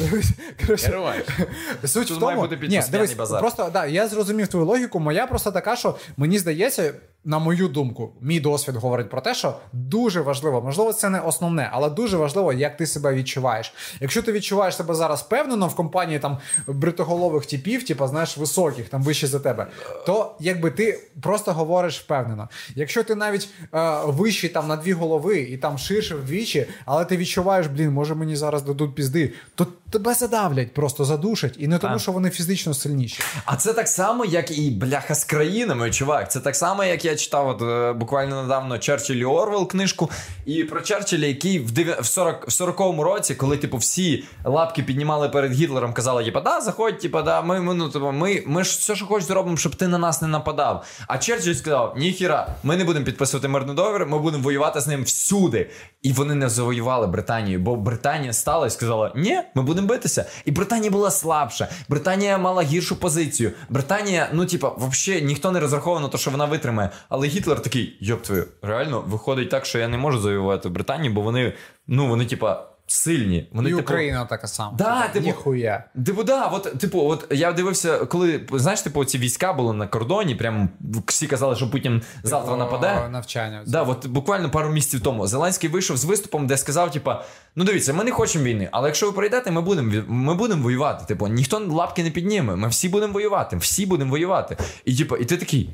Суть 1.87 2.11
в 2.11 2.19
тому, 2.19 2.47
ні, 2.61 2.83
дивись, 2.91 3.13
просто 3.13 3.69
да, 3.73 3.85
я 3.85 4.07
зрозумів 4.07 4.47
твою 4.47 4.65
логіку. 4.65 4.99
Моя 4.99 5.27
просто 5.27 5.51
така, 5.51 5.75
що 5.75 5.95
мені 6.17 6.39
здається, 6.39 6.93
на 7.27 7.39
мою 7.39 7.67
думку, 7.67 8.11
мій 8.21 8.39
досвід 8.39 8.75
говорить 8.75 9.09
про 9.09 9.21
те, 9.21 9.35
що 9.35 9.55
дуже 9.73 10.21
важливо, 10.21 10.61
можливо, 10.61 10.93
це 10.93 11.09
не 11.09 11.19
основне, 11.19 11.69
але 11.71 11.89
дуже 11.89 12.17
важливо, 12.17 12.53
як 12.53 12.77
ти 12.77 12.87
себе 12.87 13.13
відчуваєш. 13.13 13.73
Якщо 13.99 14.21
ти 14.21 14.31
відчуваєш 14.31 14.75
себе 14.75 14.95
зараз 14.95 15.21
впевнено 15.21 15.67
в 15.67 15.75
компанії 15.75 16.19
там 16.19 16.37
бритоголових 16.67 17.45
типів, 17.45 17.85
типу, 17.85 18.07
знаєш, 18.07 18.37
високих, 18.37 18.89
там 18.89 19.03
вище 19.03 19.27
за 19.27 19.39
тебе, 19.39 19.67
то 20.05 20.35
якби 20.39 20.71
ти 20.71 20.99
просто 21.21 21.53
говориш 21.53 21.99
впевнено. 21.99 22.49
Якщо 22.75 23.03
ти 23.03 23.15
навіть 23.15 23.49
е, 23.73 23.99
вищий 24.05 24.49
там 24.49 24.67
на 24.67 24.75
дві 24.75 24.93
голови 24.93 25.39
і 25.39 25.57
там 25.57 25.77
ширше 25.77 26.15
вдвічі, 26.15 26.65
але 26.85 27.05
ти 27.05 27.17
відчуваєш, 27.17 27.67
блін, 27.67 27.91
може 27.91 28.15
мені 28.15 28.35
зараз 28.35 28.61
дадуть 28.61 28.95
пізди, 28.95 29.33
то 29.55 29.67
тебе 29.89 30.13
задавлять, 30.13 30.73
просто 30.73 31.05
задушать, 31.05 31.55
і 31.59 31.67
не 31.67 31.77
тому, 31.77 31.95
а. 31.95 31.99
що 31.99 32.11
вони 32.11 32.29
фізично 32.29 32.73
сильніші. 32.73 33.23
А 33.45 33.55
це 33.55 33.73
так 33.73 33.87
само, 33.87 34.25
як 34.25 34.57
і 34.57 34.71
бляха 34.71 35.15
з 35.15 35.23
країнами, 35.23 35.91
чувак. 35.91 36.31
Це 36.31 36.39
так 36.39 36.55
само, 36.55 36.83
як 36.83 37.05
я 37.05 37.16
читав 37.17 37.47
от, 37.47 37.61
е, 37.61 37.93
буквально 37.93 38.41
недавно 38.41 38.77
Черчилль 38.77 39.15
і 39.15 39.25
Орвел 39.25 39.67
книжку. 39.67 40.09
І 40.45 40.63
про 40.63 40.81
Черчилля, 40.81 41.25
який 41.25 41.59
в 41.59 42.05
40, 42.05 42.47
в 42.47 42.49
40-му 42.49 43.03
році, 43.03 43.35
коли 43.35 43.57
типу 43.57 43.77
всі 43.77 44.23
лапки 44.45 44.83
піднімали 44.83 45.29
перед 45.29 45.51
Гітлером, 45.53 45.93
казали, 45.93 46.25
типу, 46.25 46.39
да, 46.41 46.61
заходь, 46.61 46.99
типу, 46.99 47.21
да, 47.21 47.41
ми 47.41 47.59
ми, 47.61 47.73
ну, 47.73 47.89
типу, 47.89 48.11
ми, 48.11 48.43
ми 48.45 48.63
ж 48.63 48.69
все, 48.69 48.95
що 48.95 49.05
хочеш, 49.05 49.27
зробимо, 49.27 49.57
щоб 49.57 49.75
ти 49.75 49.87
на 49.87 49.97
нас 49.97 50.21
не 50.21 50.27
нападав. 50.27 50.85
А 51.07 51.17
Черчилль 51.17 51.53
сказав: 51.53 51.93
ніхіра, 51.97 52.47
ми 52.63 52.77
не 52.77 52.83
будемо 52.83 53.05
підписувати 53.05 53.47
мирний 53.47 53.75
договір, 53.75 54.05
ми 54.05 54.19
будемо 54.19 54.43
воювати 54.43 54.79
з 54.79 54.87
ним 54.87 55.03
всюди. 55.03 55.69
І 56.01 56.13
вони 56.13 56.35
не 56.35 56.49
завоювали 56.49 57.07
Британію, 57.07 57.59
бо 57.59 57.75
Британія 57.75 58.33
стала 58.33 58.67
і 58.67 58.69
сказала: 58.69 59.11
Ні, 59.15 59.39
ми 59.55 59.61
будемо 59.61 59.87
битися. 59.87 60.25
І 60.45 60.51
Британія 60.51 60.91
була 60.91 61.11
слабша. 61.11 61.67
Британія 61.89 62.37
мала 62.37 62.63
гіршу 62.63 62.95
позицію. 62.95 63.51
Британія, 63.69 64.29
ну 64.33 64.45
типа, 64.45 64.71
взагалі 64.77 65.21
ніхто 65.21 65.51
не 65.51 65.59
розраховував 65.59 66.03
на 66.03 66.09
те, 66.09 66.17
що 66.17 66.31
вона 66.31 66.45
витримає. 66.45 66.89
Але 67.09 67.27
Гітлер 67.27 67.61
такий, 67.61 67.97
йоп 67.99 68.21
твою, 68.21 68.45
реально 68.61 69.03
виходить 69.07 69.49
так, 69.49 69.65
що 69.65 69.79
я 69.79 69.87
не 69.87 69.97
можу 69.97 70.19
завоювати 70.19 70.69
Британію, 70.69 71.13
бо 71.13 71.21
вони, 71.21 71.53
ну 71.87 72.07
вони, 72.07 72.25
типа. 72.25 72.63
Сильні, 72.89 73.49
вони 73.51 73.69
і 73.69 73.71
типу... 73.71 73.83
Україна 73.83 74.25
така 74.25 74.47
сама. 74.47 74.73
Да, 74.77 75.07
типу, 75.07 75.25
Ніхуя. 75.25 75.83
Типу, 76.05 76.23
да, 76.23 76.45
от, 76.45 76.79
типу, 76.79 77.01
от 77.01 77.27
я 77.31 77.53
дивився, 77.53 77.97
коли 77.97 78.41
знаєш, 78.51 78.81
типу, 78.81 79.05
ці 79.05 79.17
війська 79.17 79.53
були 79.53 79.73
на 79.73 79.87
кордоні, 79.87 80.35
прям 80.35 80.69
всі 81.07 81.27
казали, 81.27 81.55
що 81.55 81.71
Путін 81.71 82.01
завтра 82.23 82.53
О, 82.53 82.57
нападе. 82.57 83.09
Навчання. 83.09 83.63
Да, 83.67 83.81
от 83.81 84.07
буквально 84.07 84.49
пару 84.49 84.69
місяців 84.69 85.01
тому 85.01 85.27
Зеленський 85.27 85.69
вийшов 85.69 85.97
з 85.97 86.05
виступом, 86.05 86.47
де 86.47 86.57
сказав: 86.57 86.91
типа, 86.91 87.23
ну 87.55 87.63
дивіться, 87.63 87.93
ми 87.93 88.03
не 88.03 88.11
хочемо 88.11 88.45
війни, 88.45 88.69
але 88.71 88.87
якщо 88.87 89.05
ви 89.05 89.11
прийдете, 89.11 89.51
ми 89.51 89.61
будемо 89.61 90.03
ми 90.07 90.33
будемо 90.33 90.63
воювати. 90.63 91.05
Типу, 91.05 91.27
ніхто 91.27 91.59
лапки 91.59 92.03
не 92.03 92.11
підніме. 92.11 92.55
Ми 92.55 92.67
всі 92.67 92.89
будемо 92.89 93.13
воювати, 93.13 93.57
всі 93.57 93.85
будемо 93.85 94.11
воювати. 94.11 94.57
І 94.85 94.95
типу, 94.95 95.17
і 95.17 95.25
ти 95.25 95.37
такий. 95.37 95.69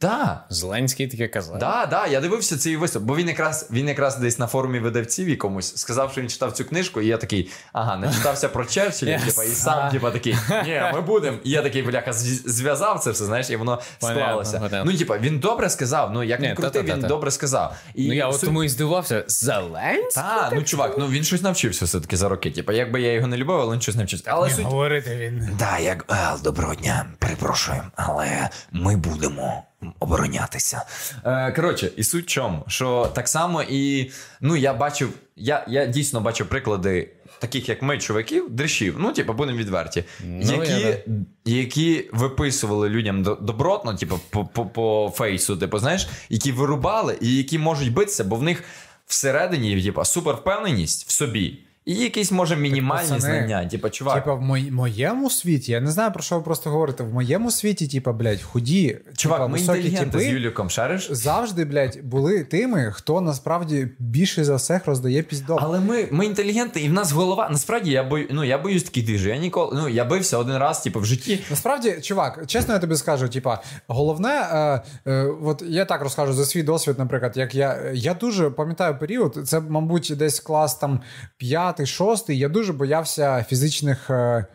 Да. 0.00 0.44
Зеленський 0.48 1.06
таке 1.06 1.28
казав. 1.28 1.58
Да, 1.58 1.86
да, 1.86 2.06
я 2.06 2.20
дивився 2.20 2.58
цей 2.58 2.76
виступ, 2.76 3.02
бо 3.02 3.16
він 3.16 3.28
якраз 3.28 3.68
він 3.70 3.88
якраз 3.88 4.16
десь 4.16 4.38
на 4.38 4.46
форумі 4.46 4.78
видавців 4.78 5.28
якомусь 5.28 5.76
сказав, 5.76 6.12
що 6.12 6.20
він 6.20 6.28
читав 6.28 6.52
цю 6.52 6.64
книжку, 6.64 7.00
і 7.00 7.06
я 7.06 7.16
такий, 7.16 7.50
ага, 7.72 7.96
не 7.96 8.12
читався 8.12 8.48
про 8.48 8.64
Черчилля, 8.64 9.10
yes. 9.10 9.26
типа, 9.26 9.44
і 9.44 9.48
сам, 9.48 9.90
типа, 9.90 10.10
такий, 10.10 10.36
ні, 10.64 10.82
ми 10.92 11.00
будемо. 11.00 11.38
І 11.44 11.50
я 11.50 11.62
такий, 11.62 11.82
бляха, 11.82 12.12
зв'язав 12.12 13.00
це 13.00 13.10
все, 13.10 13.24
знаєш, 13.24 13.50
і 13.50 13.56
воно 13.56 13.80
склалося. 13.98 14.56
Понятно. 14.58 14.92
Ну, 14.92 14.98
типа, 14.98 15.18
він 15.18 15.38
добре 15.38 15.70
сказав. 15.70 16.10
Ну, 16.12 16.22
як 16.22 16.40
не 16.40 16.54
крути, 16.54 16.82
він 16.82 17.00
добре 17.00 17.30
сказав. 17.30 17.76
І 17.94 18.08
Ну, 18.08 18.14
я 18.14 18.28
от 18.28 18.40
тому 18.40 18.64
і 18.64 18.68
здивувався. 18.68 19.24
Зеленський? 19.28 20.22
Так, 20.22 20.52
ну 20.54 20.62
чувак, 20.62 20.94
ну 20.98 21.08
він 21.08 21.24
щось 21.24 21.42
навчився 21.42 21.84
все-таки 21.84 22.16
за 22.16 22.28
роки. 22.28 22.50
Типа, 22.50 22.72
якби 22.72 23.00
я 23.00 23.12
його 23.12 23.26
не 23.26 23.36
любив, 23.36 23.56
але 23.56 23.74
він 23.74 23.80
щось 23.80 23.96
навчився. 23.96 24.24
Але 24.28 24.50
суть... 24.50 24.64
говорити 24.64 25.16
він. 25.16 25.50
Да, 25.58 25.78
як 25.78 26.04
доброго 26.44 26.74
дня, 26.74 27.06
перепрошую, 27.18 27.82
але 27.96 28.48
ми 28.72 28.96
будемо 28.96 29.62
оборонятися. 30.00 30.82
Е, 31.24 31.52
Коротше, 31.52 31.90
і 31.96 32.04
суть 32.04 32.24
в 32.24 32.28
чому, 32.28 32.64
що 32.68 33.10
так 33.14 33.28
само 33.28 33.62
і 33.62 34.10
ну 34.40 34.56
я 34.56 34.74
бачив, 34.74 35.10
я 35.36 35.64
я 35.68 35.86
дійсно 35.86 36.20
бачу 36.20 36.46
приклади 36.46 37.10
таких, 37.38 37.68
як 37.68 37.82
ми, 37.82 37.98
чуваків, 37.98 38.50
дрищів, 38.50 38.96
ну, 38.98 39.12
типу, 39.12 39.32
будемо 39.32 39.58
відверті, 39.58 40.04
ну, 40.24 40.64
які 40.64 40.80
я, 40.80 40.98
які 41.44 42.10
виписували 42.12 42.88
людям 42.88 43.22
добротно, 43.22 43.94
типу, 43.94 44.20
по 44.30 44.44
по, 44.44 44.66
по 44.66 45.12
фейсу, 45.16 45.56
типу, 45.56 45.78
знаєш, 45.78 46.08
які 46.28 46.52
вирубали 46.52 47.18
і 47.20 47.36
які 47.36 47.58
можуть 47.58 47.92
битися, 47.92 48.24
бо 48.24 48.36
в 48.36 48.42
них 48.42 48.64
всередині 49.06 49.82
типу, 49.82 50.04
супервпевненість 50.04 51.08
в 51.08 51.10
собі. 51.10 51.58
І 51.88 51.94
якісь, 51.94 52.32
може, 52.32 52.56
мінімальні 52.56 53.08
так, 53.08 53.20
знання. 53.20 53.66
Типа, 53.66 53.90
чувак. 53.90 54.14
Типа, 54.14 54.34
в 54.34 54.42
моєму 54.70 55.30
світі, 55.30 55.72
я 55.72 55.80
не 55.80 55.90
знаю, 55.90 56.12
про 56.12 56.22
що 56.22 56.36
ви 56.36 56.42
просто 56.42 56.70
говорите. 56.70 57.04
В 57.04 57.14
моєму 57.14 57.50
світі, 57.50 57.88
типа, 57.88 58.12
блядь, 58.12 58.42
худі. 58.42 58.98
Чувак, 59.16 59.38
типа, 59.38 59.48
ми 59.48 59.60
інтелігенти 59.60 60.20
з 60.20 60.26
Юліком, 60.26 60.70
шариш? 60.70 61.08
Завжди, 61.10 61.64
блядь, 61.64 61.98
були 62.02 62.44
тими, 62.44 62.92
хто 62.94 63.20
насправді 63.20 63.88
більше 63.98 64.44
за 64.44 64.56
всіх 64.56 64.86
роздає 64.86 65.22
піздок. 65.22 65.58
Але 65.62 65.80
ми 65.80 66.08
ми 66.10 66.26
інтелігенти, 66.26 66.80
і 66.80 66.88
в 66.88 66.92
нас 66.92 67.12
голова. 67.12 67.48
Насправді 67.50 67.90
я 67.90 68.04
бою, 68.04 68.26
ну, 68.30 68.44
я 68.44 68.58
боюсь 68.58 68.82
таких 68.82 69.04
двіжі. 69.04 69.28
Я 69.28 69.36
ніколи. 69.36 69.76
Ну, 69.76 69.88
я 69.88 70.04
бився 70.04 70.38
один 70.38 70.56
раз, 70.56 70.80
типу, 70.80 71.00
в 71.00 71.04
житті. 71.04 71.40
Насправді, 71.50 71.98
чувак, 72.02 72.46
чесно, 72.46 72.74
я 72.74 72.80
тобі 72.80 72.96
скажу, 72.96 73.28
типа, 73.28 73.62
головне, 73.86 74.48
е, 74.52 74.82
е, 75.06 75.24
от 75.42 75.62
я 75.66 75.84
так 75.84 76.02
розкажу 76.02 76.32
за 76.32 76.44
свій 76.44 76.62
досвід, 76.62 76.98
наприклад, 76.98 77.36
як 77.36 77.54
я 77.54 77.92
я 77.94 78.14
дуже 78.14 78.50
пам'ятаю 78.50 78.98
період, 78.98 79.38
це, 79.44 79.60
мабуть, 79.60 80.12
десь 80.16 80.40
клас 80.40 80.74
там 80.74 81.00
5 81.36 81.77
п'ятий, 81.78 81.86
шостий, 81.86 82.38
я 82.38 82.48
дуже 82.48 82.72
боявся 82.72 83.44
фізичних 83.48 84.10
е, 84.10 84.46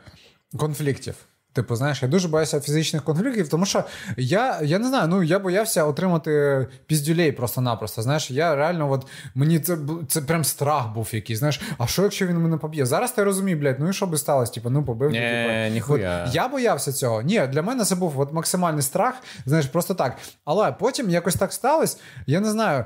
конфліктів. 0.57 1.15
Типу, 1.53 1.75
знаєш, 1.75 2.03
я 2.03 2.09
дуже 2.09 2.27
боявся 2.27 2.59
фізичних 2.59 3.03
конфліктів, 3.03 3.49
тому 3.49 3.65
що 3.65 3.83
я 4.17 4.59
я 4.63 4.79
не 4.79 4.87
знаю, 4.87 5.07
ну 5.07 5.23
я 5.23 5.39
боявся 5.39 5.85
отримати 5.85 6.67
піздюлей 6.85 7.31
просто-напросто. 7.31 8.01
Знаєш, 8.01 8.31
я 8.31 8.55
реально, 8.55 8.91
от 8.91 9.07
мені 9.35 9.59
це 9.59 9.77
це 10.07 10.21
прям 10.21 10.43
страх 10.43 10.93
був 10.93 11.09
якийсь. 11.11 11.39
Знаєш, 11.39 11.61
а 11.77 11.87
що 11.87 12.03
якщо 12.03 12.27
він 12.27 12.37
мене 12.37 12.57
поб'є? 12.57 12.85
Зараз 12.85 13.11
ти 13.11 13.23
розумію, 13.23 13.57
блядь, 13.57 13.79
ну 13.79 13.89
і 13.89 13.93
що 13.93 14.07
би 14.07 14.17
сталося? 14.17 14.53
Типу, 14.53 14.69
ну 14.69 14.85
побив. 14.85 15.11
Не, 15.11 15.71
типу. 15.73 15.93
От, 15.93 16.35
я 16.35 16.47
боявся 16.47 16.93
цього. 16.93 17.21
Ні, 17.21 17.47
для 17.47 17.61
мене 17.61 17.85
це 17.85 17.95
був 17.95 18.19
от 18.19 18.33
максимальний 18.33 18.81
страх, 18.81 19.15
знаєш, 19.45 19.65
просто 19.65 19.93
так. 19.93 20.17
Але 20.45 20.71
потім 20.71 21.09
якось 21.09 21.35
так 21.35 21.53
сталося. 21.53 21.97
Я 22.27 22.39
не 22.39 22.51
знаю. 22.51 22.85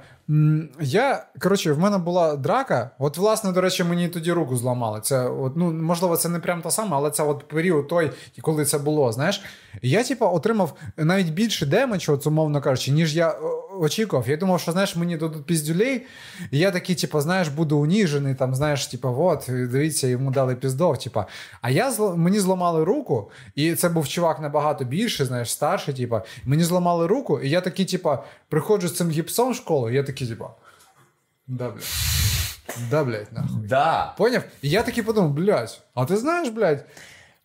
Я 0.81 1.25
коротше, 1.39 1.71
в 1.71 1.79
мене 1.79 1.97
була 1.97 2.35
драка. 2.35 2.89
От, 2.99 3.17
власне, 3.17 3.51
до 3.51 3.61
речі, 3.61 3.83
мені 3.83 4.07
тоді 4.07 4.31
руку 4.31 4.57
зламали. 4.57 4.99
Це 5.01 5.29
от, 5.29 5.57
ну 5.57 5.71
можливо, 5.71 6.17
це 6.17 6.29
не 6.29 6.39
прям 6.39 6.61
та 6.61 6.71
сама, 6.71 6.97
але 6.97 7.11
це 7.11 7.23
от 7.23 7.47
період 7.47 7.87
той, 7.87 8.11
коли 8.41 8.65
це 8.65 8.77
було. 8.77 9.11
Знаєш, 9.11 9.41
я 9.81 10.03
типу, 10.03 10.25
отримав 10.25 10.73
навіть 10.97 11.29
більше 11.29 11.65
демеджу, 11.65 12.13
от, 12.13 12.27
умовно 12.27 12.61
кажучи, 12.61 12.91
ніж 12.91 13.15
я 13.15 13.35
очікував. 13.79 14.29
Я 14.29 14.37
думав, 14.37 14.59
що 14.59 14.71
знаєш, 14.71 14.95
мені 14.95 15.17
дадуть 15.17 15.45
піздюлей, 15.45 16.05
і 16.51 16.59
я 16.59 16.71
такий, 16.71 16.95
типу, 16.95 17.21
знаєш, 17.21 17.47
буду 17.47 17.77
уніжений, 17.77 18.35
там, 18.35 18.55
знаєш, 18.55 18.87
типу, 18.87 19.15
от, 19.19 19.45
дивіться, 19.47 20.07
йому 20.07 20.31
дали 20.31 20.55
піздов. 20.55 20.97
Типу. 20.97 21.23
А 21.61 21.69
я 21.69 21.91
мені 21.99 22.39
зламали 22.39 22.83
руку, 22.83 23.31
і 23.55 23.75
це 23.75 23.89
був 23.89 24.07
чувак 24.07 24.41
набагато 24.41 24.85
більший, 24.85 25.25
знаєш, 25.25 25.51
старший, 25.51 25.93
типу. 25.93 26.21
Мені 26.45 26.63
зламали 26.63 27.07
руку, 27.07 27.39
і 27.39 27.49
я 27.49 27.61
такий, 27.61 27.85
типу, 27.85 28.17
приходжу 28.49 28.87
з 28.87 28.95
цим 28.95 29.09
гіпсом 29.09 29.51
в 29.51 29.55
школу, 29.55 29.89
і 29.89 29.95
я 29.95 30.03
такий, 30.03 30.27
типа, 30.27 30.49
да, 31.47 31.69
блядь. 31.69 31.83
Да, 32.89 33.03
блядь, 33.03 33.33
нахуй. 33.33 33.67
Да. 33.67 34.13
Поняв? 34.17 34.43
І 34.61 34.69
я 34.69 34.83
такий 34.83 35.03
подумав, 35.03 35.31
блядь, 35.31 35.81
а 35.93 36.05
ти 36.05 36.17
знаєш, 36.17 36.49
блядь, 36.49 36.85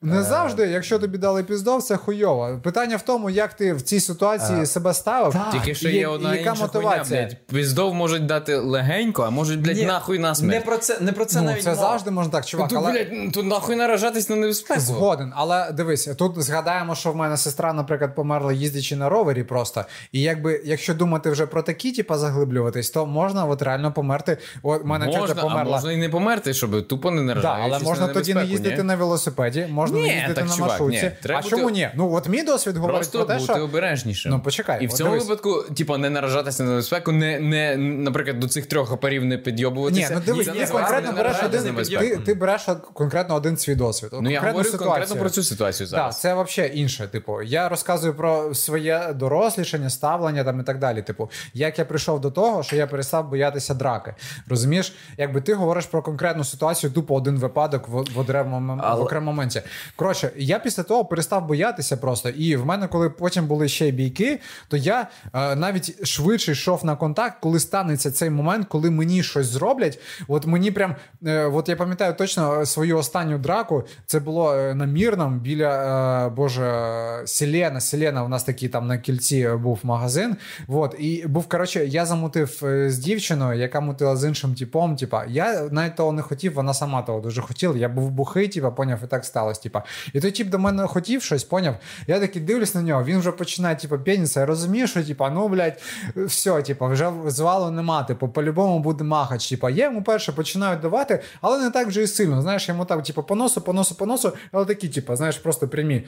не 0.03 0.21
е. 0.21 0.23
завжди, 0.23 0.67
якщо 0.67 0.99
тобі 0.99 1.19
дали 1.19 1.45
піздов, 1.45 1.83
це 1.83 1.97
хуйово. 1.97 2.61
Питання 2.63 2.97
в 2.97 3.03
тому, 3.03 3.31
як 3.31 3.55
ти 3.55 3.73
в 3.73 3.83
цій 3.83 4.01
ситуації. 4.01 4.61
Е. 4.61 4.67
себе 4.67 4.95
ставив. 4.95 5.33
Так. 5.33 5.51
Тільки 5.53 5.75
що 5.75 5.89
є 5.89 6.07
одна 6.07 6.35
яка 6.35 6.51
інша 6.51 6.63
мотивація. 6.63 7.21
Хуйня, 7.21 7.37
блядь. 7.41 7.47
Піздов 7.47 7.95
можуть 7.95 8.27
дати 8.27 8.57
легенько, 8.57 9.23
а 9.23 9.31
можуть, 9.31 9.61
блядь, 9.61 9.77
Ні, 9.77 9.87
нахуй 9.87 10.19
на 10.19 10.35
смерть. 10.35 10.55
Не 10.55 10.61
про 10.61 10.79
це 10.79 11.01
не 11.01 11.13
про 11.13 11.25
це 11.25 11.41
ну, 11.41 11.47
навіть 11.47 11.63
Це 11.63 11.71
мова. 11.71 11.83
завжди 11.83 12.11
можна 12.11 12.33
так, 12.33 12.47
чувак. 12.47 12.69
Тут, 12.69 12.79
але... 12.79 12.93
блядь, 12.93 13.33
тут 13.33 13.47
нахуй 13.47 13.77
наражатись 13.77 14.29
на 14.29 14.37
небезпеку. 14.37 14.81
Згоден, 14.81 15.33
але 15.37 15.73
дивись, 15.73 16.05
тут 16.19 16.43
згадаємо, 16.43 16.95
що 16.95 17.13
в 17.13 17.17
мене 17.17 17.37
сестра, 17.37 17.73
наприклад, 17.73 18.15
померла 18.15 18.53
їздячи 18.53 18.97
на 18.97 19.09
ровері 19.09 19.45
просто. 19.45 19.85
І 20.13 20.21
якби, 20.21 20.63
якщо 20.65 20.95
думати 20.95 21.31
вже 21.31 21.47
про 21.47 21.63
такі, 21.63 21.93
типа, 21.93 22.19
заглиблюватись, 22.19 22.91
то 22.91 23.07
можна 23.07 23.45
от 23.45 23.63
реально 23.63 23.93
померти. 23.93 24.39
От 24.63 24.85
мене 24.85 25.07
можна, 25.07 25.35
померла. 25.35 25.63
А 25.63 25.65
можна 25.65 25.93
і 25.93 25.97
не 25.97 26.09
померти, 26.09 26.55
щоб 26.55 26.89
тупо 26.89 27.11
не 27.11 27.23
наражаючись 27.23 27.71
да, 27.71 27.77
Але 27.77 27.85
можна 27.85 28.09
тоді 28.09 28.35
не 28.35 28.45
їздити 28.45 28.83
на 28.83 28.97
велосипеді, 28.97 29.67
можна 29.71 29.92
не 29.93 30.15
їздити 30.15 30.45
на 30.45 30.57
маршрутці. 30.57 31.13
Треба 31.23 31.41
а 31.41 31.43
бути... 31.43 31.57
чому 31.57 31.71
ні? 31.71 31.89
Ну 31.95 32.13
от 32.15 32.29
мій 32.29 32.43
досвід 32.43 32.77
говорить 32.77 33.11
про 33.13 33.25
те, 33.25 33.39
бути 33.39 33.53
що... 33.53 33.65
обережнішим. 33.65 34.33
Ну 34.33 34.41
почекай. 34.41 34.85
І 34.85 34.87
в 34.87 34.93
цьому 34.93 35.11
дивись. 35.11 35.29
випадку, 35.29 35.65
типу, 35.75 35.97
не 35.97 36.11
наражатися 36.11 36.63
на 36.63 36.71
небезпеку, 36.71 37.13
не, 37.13 37.41
не, 37.41 37.77
наприклад, 37.77 38.41
до 38.41 38.49
цих 38.49 38.67
трьох 38.67 38.93
оперів 38.93 39.25
не 39.25 39.39
підйобуватися. 39.39 40.09
Ні, 40.09 40.15
ну 40.15 40.23
дивись, 40.27 40.47
ні, 40.47 40.61
ти 40.61 40.67
конкретно 40.67 41.13
береш 41.13 41.37
один 41.45 41.75
ти, 41.85 42.17
ти 42.17 42.35
береш 42.35 42.69
конкретно 42.95 43.35
один 43.35 43.57
свій 43.57 43.75
досвід. 43.75 44.11
Ну 44.13 44.31
я 44.31 44.41
говорю 44.41 44.65
ситуацію. 44.65 44.89
конкретно 44.89 45.17
про 45.17 45.31
цю 45.31 45.43
ситуацію 45.43 45.87
зараз. 45.87 46.15
Так, 46.15 46.21
це 46.21 46.43
взагалі 46.43 46.79
інше. 46.79 47.09
Типу, 47.13 47.43
я 47.43 47.69
розказую 47.69 48.15
про 48.15 48.55
своє 48.55 49.13
дорослішання, 49.15 49.91
ставлення 49.91 50.45
там 50.45 50.61
і 50.61 50.63
так 50.63 50.79
далі. 50.79 51.03
Типу, 51.03 51.31
як 51.55 51.79
я 51.79 51.85
прийшов 51.85 52.21
до 52.21 52.31
того, 52.31 52.63
що 52.63 52.77
я 52.77 52.87
перестав 52.87 53.31
боятися 53.31 53.75
драки. 53.75 54.15
Розумієш, 54.49 54.95
якби 55.19 55.41
ти 55.41 55.55
говориш 55.55 55.87
про 55.87 56.03
конкретну 56.03 56.45
ситуацію, 56.45 56.93
тупо 56.93 57.15
один 57.15 57.39
випадок 57.39 57.89
в, 57.89 57.93
в, 57.93 58.15
в 58.15 59.01
окремому 59.01 59.33
моменті. 59.33 59.63
Коротше, 59.97 60.31
я 60.37 60.59
після 60.59 60.83
того 60.83 61.05
перестав 61.05 61.47
боятися 61.47 61.97
просто. 61.97 62.29
І 62.29 62.57
в 62.57 62.67
мене, 62.67 62.89
коли 62.89 63.11
потім 63.11 63.47
були 63.47 63.69
ще 63.69 63.91
бійки, 63.91 64.41
то 64.69 64.77
я 64.77 65.09
е, 65.35 65.57
навіть 65.57 66.07
швидше 66.07 66.53
йшов 66.53 66.85
на 66.85 66.97
контакт, 66.97 67.37
коли 67.41 67.61
станеться 67.61 68.11
цей 68.11 68.31
момент, 68.31 68.67
коли 68.69 68.91
мені 68.91 69.23
щось 69.23 69.47
зроблять. 69.47 69.99
От 70.29 70.47
мені 70.47 70.71
прям, 70.71 70.97
е, 71.27 71.45
от 71.45 71.69
я 71.69 71.77
пам'ятаю 71.77 72.15
точно 72.15 72.67
свою 72.67 72.99
останню 72.99 73.39
драку. 73.39 73.85
Це 74.07 74.21
було 74.21 74.55
е, 74.55 74.75
на 74.75 74.85
Мірном 74.85 75.41
біля 75.41 76.27
е, 76.27 76.29
Боже 76.29 77.23
Селена. 77.25 77.81
Селена, 77.81 78.25
у 78.25 78.29
нас 78.29 78.45
такий 78.45 78.69
там 78.69 78.87
на 78.87 78.99
кільці 78.99 79.49
був 79.49 79.81
магазин. 79.83 80.37
От, 80.69 80.95
і 80.99 81.27
був 81.27 81.49
коротше, 81.49 81.87
я 81.87 82.07
замутив 82.07 82.61
е, 82.65 82.91
з 82.91 82.99
дівчиною, 82.99 83.61
яка 83.61 83.81
мутила 83.81 84.17
з 84.17 84.29
іншим 84.29 84.55
типом. 84.55 84.97
Типа, 84.97 85.25
я 85.29 85.69
навіть 85.71 85.97
того 85.97 86.13
не 86.13 86.23
хотів, 86.23 86.55
вона 86.55 86.75
сама 86.75 87.03
того 87.03 87.21
дуже 87.21 87.43
хотіла. 87.43 87.77
Я 87.77 87.89
був 87.89 88.11
бухий, 88.11 88.49
типа, 88.49 88.71
поняв, 88.71 88.99
і 89.05 89.07
так 89.07 89.25
сталося. 89.25 89.61
Типа. 89.73 89.85
І 90.13 90.21
той 90.21 90.31
тип 90.31 90.49
до 90.49 90.59
мене 90.59 90.87
хотів 90.87 91.23
щось, 91.23 91.45
поняв. 91.45 91.77
Я 92.07 92.21
такий 92.21 92.43
дивлюсь 92.43 92.75
на 92.75 92.83
нього, 92.83 93.05
він 93.05 93.19
вже 93.19 93.33
починає, 93.33 93.77
типа, 93.77 93.99
п'яніться. 93.99 94.41
Я 94.41 94.47
розумію, 94.47 94.87
що 94.87 95.05
типа, 95.05 95.31
ну, 95.31 95.49
блядь, 95.49 95.83
все, 96.17 96.63
типа, 96.63 96.87
вже 96.87 97.13
звалу 97.27 97.71
нема, 97.71 98.03
типу, 98.03 98.29
по-любому 98.29 98.79
буде 98.79 99.05
махач. 99.05 99.49
Типа, 99.49 99.71
я 99.71 99.85
йому 99.85 100.03
перше 100.03 100.33
починаю 100.33 100.79
давати, 100.79 101.23
але 101.41 101.59
не 101.59 101.71
так 101.71 101.89
вже 101.89 102.03
і 102.03 102.07
сильно. 102.07 102.43
Знаєш, 102.43 102.69
йому 102.69 102.85
там, 102.85 103.03
типа, 103.03 103.23
по 103.23 103.35
носу, 103.35 103.61
по 103.61 103.73
носу, 103.73 103.95
по 103.95 104.07
носу, 104.07 104.33
але 104.53 104.65
такі, 104.65 104.89
типа, 104.89 105.17
знаєш, 105.17 105.39
просто 105.39 105.69
прямі. 105.69 106.05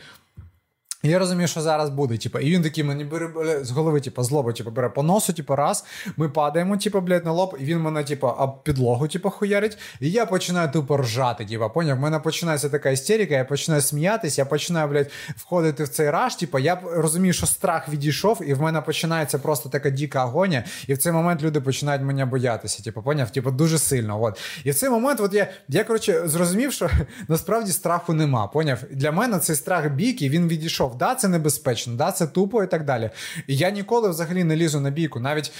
Я 1.04 1.18
розумію, 1.18 1.48
що 1.48 1.60
зараз 1.60 1.90
буде. 1.90 2.16
Типу, 2.16 2.38
і 2.38 2.50
він 2.50 2.62
такий 2.62 2.84
мені 2.84 3.04
бере 3.04 3.28
бля, 3.28 3.64
з 3.64 3.70
голови, 3.70 4.00
типу, 4.00 4.22
злоба, 4.22 4.52
типу, 4.52 4.70
бере 4.70 4.88
по 4.88 5.02
носу, 5.02 5.32
типу, 5.32 5.56
раз. 5.56 5.84
Ми 6.16 6.28
падаємо, 6.28 6.76
типу, 6.76 7.00
блядь, 7.00 7.24
на 7.24 7.32
лоб, 7.32 7.56
і 7.60 7.64
він 7.64 7.80
мене, 7.80 8.04
типу, 8.04 8.26
об 8.26 8.62
підлогу, 8.62 9.08
типу, 9.08 9.30
хуярить. 9.30 9.78
І 10.00 10.10
я 10.10 10.26
починаю 10.26 10.70
тупо 10.70 10.96
ржати. 10.96 11.44
Типу, 11.44 11.70
поняв? 11.74 11.96
В 11.96 12.00
мене 12.00 12.18
починається 12.18 12.68
така 12.68 12.90
істерика, 12.90 13.34
я 13.34 13.44
починаю 13.44 13.82
сміятися, 13.82 14.40
я 14.42 14.46
починаю, 14.46 14.88
блядь, 14.88 15.10
входити 15.36 15.84
в 15.84 15.88
цей 15.88 16.10
раж. 16.10 16.36
Типу, 16.36 16.58
я 16.58 16.80
розумію, 16.92 17.32
що 17.32 17.46
страх 17.46 17.88
відійшов, 17.88 18.40
і 18.46 18.54
в 18.54 18.62
мене 18.62 18.80
починається 18.80 19.38
просто 19.38 19.68
така 19.68 19.90
дика 19.90 20.22
агонія. 20.22 20.64
І 20.86 20.94
в 20.94 20.98
цей 20.98 21.12
момент 21.12 21.42
люди 21.42 21.60
починають 21.60 22.02
мене 22.02 22.24
боятися. 22.24 22.82
Типу, 22.82 23.02
поняв? 23.02 23.30
Типу, 23.30 23.50
дуже 23.50 23.78
сильно. 23.78 24.22
От. 24.22 24.40
І 24.64 24.70
в 24.70 24.74
цей 24.74 24.90
момент, 24.90 25.20
от 25.20 25.34
я, 25.34 25.48
я 25.68 25.84
коротше, 25.84 26.22
зрозумів, 26.28 26.72
що 26.72 26.90
насправді 27.28 27.72
страху 27.72 28.12
нема. 28.12 28.46
Поняв? 28.46 28.78
Для 28.90 29.12
мене 29.12 29.38
цей 29.38 29.56
страх 29.56 29.90
бійки, 29.90 30.28
він 30.28 30.48
відійшов 30.48 30.93
да, 30.98 31.14
це 31.14 31.28
небезпечно, 31.28 31.94
да, 31.94 32.12
це 32.12 32.26
тупо 32.26 32.62
і 32.62 32.66
так 32.66 32.84
далі. 32.84 33.10
І 33.46 33.56
я 33.56 33.70
ніколи 33.70 34.08
взагалі 34.08 34.44
не 34.44 34.56
лізу 34.56 34.80
на 34.80 34.90
бійку. 34.90 35.20
Навіть, 35.20 35.52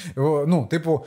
ну, 0.47 0.67
типу, 0.71 1.05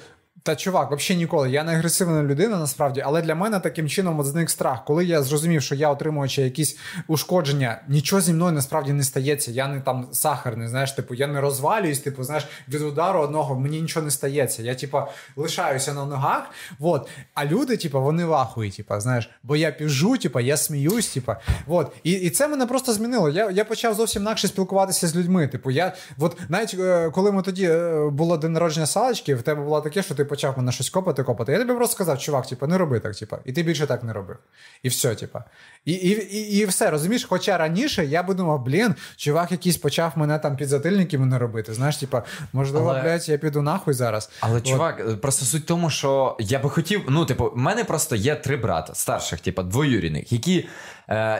та 0.47 0.55
чувак, 0.55 0.91
взагалі 0.91 1.19
ніколи. 1.21 1.49
Я 1.49 1.63
не 1.63 1.71
агресивна 1.71 2.23
людина, 2.23 2.57
насправді, 2.57 3.03
але 3.05 3.21
для 3.21 3.35
мене 3.35 3.59
таким 3.59 3.89
чином 3.89 4.19
от 4.19 4.25
зник 4.25 4.49
страх. 4.49 4.85
Коли 4.85 5.05
я 5.05 5.23
зрозумів, 5.23 5.61
що 5.61 5.75
я 5.75 5.89
отримуючи 5.89 6.41
якісь 6.41 6.77
ушкодження, 7.07 7.81
нічого 7.87 8.21
зі 8.21 8.33
мною 8.33 8.51
насправді 8.51 8.93
не 8.93 9.03
стається. 9.03 9.51
Я 9.51 9.67
не 9.67 9.81
там 9.81 10.07
сахарний, 10.11 10.67
знаєш, 10.67 10.91
типу, 10.91 11.13
я 11.13 11.27
не 11.27 11.41
розвалююсь, 11.41 11.99
типу, 11.99 12.23
знаєш, 12.23 12.47
від 12.67 12.81
удару 12.81 13.19
одного 13.19 13.59
мені 13.59 13.81
нічого 13.81 14.05
не 14.05 14.11
стається. 14.11 14.63
Я, 14.63 14.75
типу, 14.75 15.01
лишаюся 15.35 15.93
на 15.93 16.05
ногах. 16.05 16.43
Вот. 16.79 17.09
А 17.33 17.45
люди, 17.45 17.77
типу, 17.77 18.01
вони 18.01 18.25
вахують, 18.25 18.77
типу, 18.77 18.99
знаєш, 18.99 19.29
бо 19.43 19.55
я 19.55 19.71
піжу, 19.71 20.17
типу, 20.17 20.39
я 20.39 20.57
сміюсь, 20.57 21.07
типу. 21.07 21.33
Вот. 21.65 21.91
І 22.03 22.11
і 22.11 22.29
це 22.29 22.47
мене 22.47 22.65
просто 22.65 22.93
змінило. 22.93 23.29
Я 23.29 23.51
я 23.51 23.65
почав 23.65 23.93
зовсім 23.93 24.21
інакше 24.21 24.47
спілкуватися 24.47 25.07
з 25.07 25.15
людьми. 25.15 25.47
Типу, 25.47 25.71
я, 25.71 25.93
от 26.19 26.37
навіть 26.49 26.75
е, 26.79 27.09
коли 27.09 27.31
ми 27.31 27.41
тоді 27.41 27.65
е, 27.65 28.09
було 28.09 28.37
день 28.37 28.53
народження 28.53 28.85
салочки, 28.85 29.35
в 29.35 29.41
тебе 29.41 29.63
було 29.63 29.81
таке, 29.81 30.03
що 30.03 30.15
ти 30.15 30.25
почав 30.37 30.57
мене 30.57 30.71
щось 30.71 30.89
копати, 30.89 31.23
копати. 31.23 31.51
Я 31.51 31.57
тобі 31.59 31.73
просто 31.73 31.95
сказав, 31.95 32.19
чувак, 32.19 32.47
типу, 32.47 32.67
не 32.67 32.77
роби 32.77 32.99
так, 32.99 33.15
типу, 33.15 33.37
і 33.45 33.53
ти 33.53 33.63
більше 33.63 33.87
так 33.87 34.03
не 34.03 34.13
робив. 34.13 34.37
І 34.83 34.89
все, 34.89 35.15
типу. 35.15 35.39
І 35.85 35.91
і, 35.91 36.35
і, 36.37 36.57
і 36.57 36.65
все, 36.65 36.91
розумієш, 36.91 37.25
хоча 37.29 37.57
раніше 37.57 38.05
я 38.05 38.23
би 38.23 38.33
думав, 38.33 38.63
блін, 38.63 38.95
чувак 39.15 39.51
якийсь 39.51 39.77
почав 39.77 40.11
мене 40.15 40.39
там 40.39 40.57
під 40.57 40.67
затильники 40.67 41.17
мене 41.17 41.37
робити. 41.37 41.73
Знаєш, 41.73 41.97
типу, 41.97 42.21
можливо, 42.53 42.89
Але... 42.89 43.01
блядь, 43.01 43.29
я 43.29 43.37
піду 43.37 43.61
нахуй 43.61 43.93
зараз. 43.93 44.29
Але, 44.39 44.57
От. 44.57 44.67
чувак, 44.67 45.21
просто 45.21 45.45
суть 45.45 45.63
в 45.63 45.65
тому, 45.65 45.89
що 45.89 46.37
я 46.39 46.59
би 46.59 46.69
хотів, 46.69 47.01
ну, 47.09 47.25
типу, 47.25 47.51
в 47.55 47.57
мене 47.57 47.83
просто 47.83 48.15
є 48.15 48.35
три 48.35 48.57
брата, 48.57 48.95
старших, 48.95 49.39
типу, 49.39 49.63
двоюрідних, 49.63 50.31
які 50.31 50.67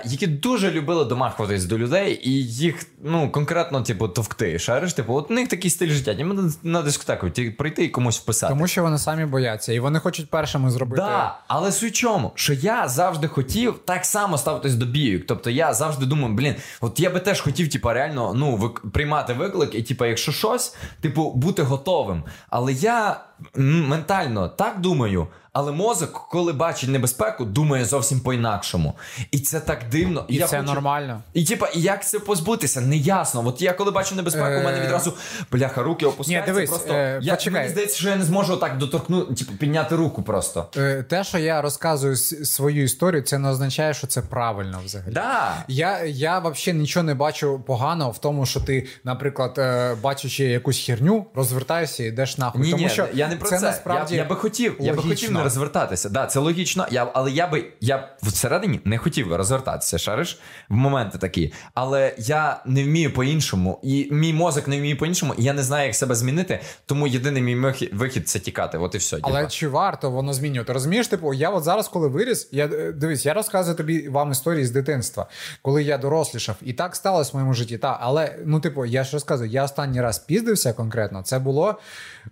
які 0.06 0.28
дуже 0.28 0.72
любили 0.72 1.06
домахуватись 1.06 1.66
до 1.66 1.78
людей, 1.78 2.22
і 2.24 2.32
їх 2.46 2.86
ну, 3.04 3.32
конкретно 3.32 3.82
типу, 3.82 4.08
товкти. 4.08 4.60
Шариш, 4.60 4.94
типу, 4.94 5.14
от 5.14 5.32
у 5.32 5.34
них 5.34 5.48
такий 5.48 5.72
стиль 5.72 5.90
життя. 5.90 6.12
Їм 6.12 6.54
на 6.64 6.82
дискотеку 6.82 7.30
прийти 7.58 7.84
і 7.84 7.90
комусь 7.90 8.20
вписати. 8.20 8.54
Тому 8.54 8.68
що 8.68 8.84
вони 8.84 8.98
самі 8.98 9.26
бояться, 9.26 9.74
і 9.74 9.80
вони 9.80 10.00
хочуть 10.00 10.30
першими 10.30 10.70
зробити. 10.70 11.02
Да, 11.02 11.40
але 11.48 11.72
суть 11.72 11.96
чому? 11.96 12.32
Що 12.36 12.54
я 12.54 12.88
завжди 12.88 13.28
хотів 13.28 13.80
так 13.86 14.06
само 14.06 14.38
ставитись 14.38 14.76
до 14.76 14.86
бійок. 14.86 15.24
Тобто 15.28 15.50
я 15.50 15.74
завжди 15.74 16.06
думаю, 16.06 16.34
блін, 16.34 16.56
от 16.82 17.00
я 17.00 17.10
би 17.10 17.20
теж 17.20 17.42
хотів, 17.42 17.70
типу, 17.70 17.90
реально 17.90 18.34
ну, 18.34 18.56
вик... 18.56 18.92
приймати 18.92 19.34
виклик, 19.34 19.76
і 19.76 19.84
типу, 19.84 20.06
якщо 20.06 20.32
щось, 20.32 20.76
типу, 21.02 21.32
бути 21.32 21.64
готовим. 21.64 22.24
Але 22.50 22.74
я 22.74 23.22
ментально 23.56 24.50
так 24.50 24.82
думаю. 24.82 25.28
Але 25.60 25.72
мозок, 25.72 26.28
коли 26.30 26.54
бачить 26.54 26.90
небезпеку, 26.90 27.46
думає 27.46 27.86
зовсім 27.86 28.20
по-інакшому. 28.20 28.94
І 29.32 29.40
це 29.40 29.60
так 29.60 29.80
дивно. 29.92 30.26
І 30.28 30.36
я 30.36 30.48
це 30.48 30.58
хочу... 30.58 30.74
нормально. 30.74 31.22
І 31.34 31.44
типа, 31.44 31.70
як 31.74 32.08
це 32.08 32.20
позбутися? 32.20 32.82
Неясно. 32.82 33.48
От 33.48 33.62
я 33.62 33.74
коли 33.74 33.92
бачу 33.92 34.16
небезпеку, 34.16 34.46
у 34.46 34.64
мене 34.64 34.78
е, 34.78 34.86
відразу 34.86 35.14
бляха, 35.52 35.84
руки 35.84 36.06
опускаються. 36.06 36.52
Ні, 36.52 36.56
дивись, 36.56 36.70
просто 36.70 36.94
е, 36.94 37.20
я, 37.22 37.38
Мені 37.52 37.70
здається, 37.70 37.98
що 37.98 38.10
я 38.10 38.16
не 38.16 38.24
зможу 38.24 38.58
так 38.58 38.78
доторкнути, 38.78 39.34
типу, 39.34 39.52
підняти 39.58 39.96
руку 39.96 40.24
просто. 40.24 40.68
Е, 40.78 41.04
те, 41.04 41.24
що 41.24 41.38
я 41.38 41.62
розказую 41.62 42.16
свою 42.16 42.84
історію, 42.84 43.22
це 43.22 43.38
не 43.38 43.50
означає, 43.50 43.94
що 43.94 44.08
це 44.08 44.22
правильно 44.22 44.82
взагалі. 44.86 45.14
Да. 45.14 45.64
Я 45.68 46.04
я 46.04 46.40
взагалі 46.40 46.80
нічого 46.80 47.04
не 47.04 47.14
бачу 47.14 47.60
поганого 47.68 48.12
в 48.12 48.18
тому, 48.18 48.46
що 48.46 48.60
ти, 48.60 48.88
наприклад, 49.04 49.60
бачачи 50.02 50.44
якусь 50.44 50.86
херню, 50.86 51.26
розвертаєшся 51.36 52.04
і 52.04 52.08
йдеш 52.08 52.38
нахуй. 52.38 52.62
Ні, 52.62 52.72
тому 52.72 52.84
ні, 52.84 52.90
що 52.90 53.08
я 53.14 53.28
не 53.28 53.36
про 53.36 53.50
це. 53.50 53.60
це. 53.60 53.66
Насправді 53.66 54.16
я, 54.16 54.22
я 54.22 54.30
би 54.30 54.36
хотів, 54.36 54.72
логічно. 54.72 54.86
я 54.86 54.94
би 54.94 55.10
хотів 55.10 55.32
не 55.32 55.44
розвертатися. 55.48 56.10
Да, 56.10 56.26
це 56.26 56.40
логічно. 56.40 56.86
Я, 56.92 57.08
але 57.14 57.32
я 57.32 57.48
би 57.48 57.66
я 57.82 58.10
всередині 58.24 58.80
не 58.86 58.98
хотів 58.98 59.30
би 59.30 59.38
розвертатися, 59.38 59.98
шариш 59.98 60.40
в 60.70 60.76
моменти 60.76 61.18
такі. 61.18 61.54
Але 61.74 62.16
я 62.18 62.62
не 62.66 62.84
вмію 62.84 63.14
по-іншому, 63.14 63.80
і 63.84 64.08
мій 64.12 64.34
мозок 64.34 64.68
не 64.68 64.80
вміє 64.80 64.96
по-іншому, 64.96 65.34
і 65.38 65.44
я 65.44 65.54
не 65.54 65.64
знаю, 65.64 65.86
як 65.86 65.96
себе 65.96 66.16
змінити. 66.16 66.60
Тому 66.86 67.08
єдиний 67.08 67.44
мій 67.44 67.74
вихід 67.94 68.30
це 68.30 68.40
тікати. 68.40 68.78
От 68.78 68.96
і 68.96 68.98
все. 68.98 69.18
Але 69.22 69.40
тіпа. 69.40 69.50
чи 69.50 69.68
варто 69.68 70.12
воно 70.12 70.34
змінювати? 70.34 70.74
Розумієш, 70.74 71.08
типу, 71.08 71.34
я 71.34 71.50
от 71.50 71.64
зараз, 71.64 71.88
коли 71.88 72.08
виріс, 72.08 72.50
я 72.52 72.66
е, 72.66 72.92
дивись, 72.92 73.26
я 73.26 73.34
розказую 73.34 73.76
тобі 73.76 74.10
вам 74.10 74.32
історії 74.32 74.66
з 74.66 74.72
дитинства, 74.72 75.28
коли 75.62 75.84
я 75.84 75.98
дорослішав, 75.98 76.56
і 76.62 76.74
так 76.74 76.96
сталося 76.96 77.32
в 77.34 77.36
моєму 77.36 77.54
житті. 77.54 77.78
Та, 77.78 77.98
але 78.02 78.36
ну, 78.46 78.60
типу, 78.60 78.86
я 78.86 79.04
ж 79.04 79.14
розказую, 79.14 79.50
я 79.50 79.64
останній 79.64 80.02
раз 80.02 80.20
піздився 80.20 80.74
конкретно. 80.74 81.24
Це 81.24 81.40
було. 81.40 81.80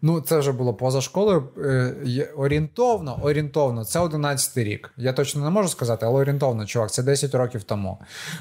Ну, 0.01 0.21
це 0.21 0.39
вже 0.39 0.51
було 0.51 0.73
поза 0.73 1.01
школою. 1.01 1.43
Е, 1.57 2.29
орієнтовно, 2.37 3.19
орієнтовно, 3.23 3.85
це 3.85 3.99
11 3.99 4.57
рік. 4.57 4.91
Я 4.97 5.13
точно 5.13 5.43
не 5.43 5.49
можу 5.49 5.69
сказати, 5.69 6.05
але 6.05 6.21
орієнтовно, 6.21 6.65
чувак, 6.65 6.91
це 6.91 7.03
10 7.03 7.35
років 7.35 7.63
тому. 7.63 7.97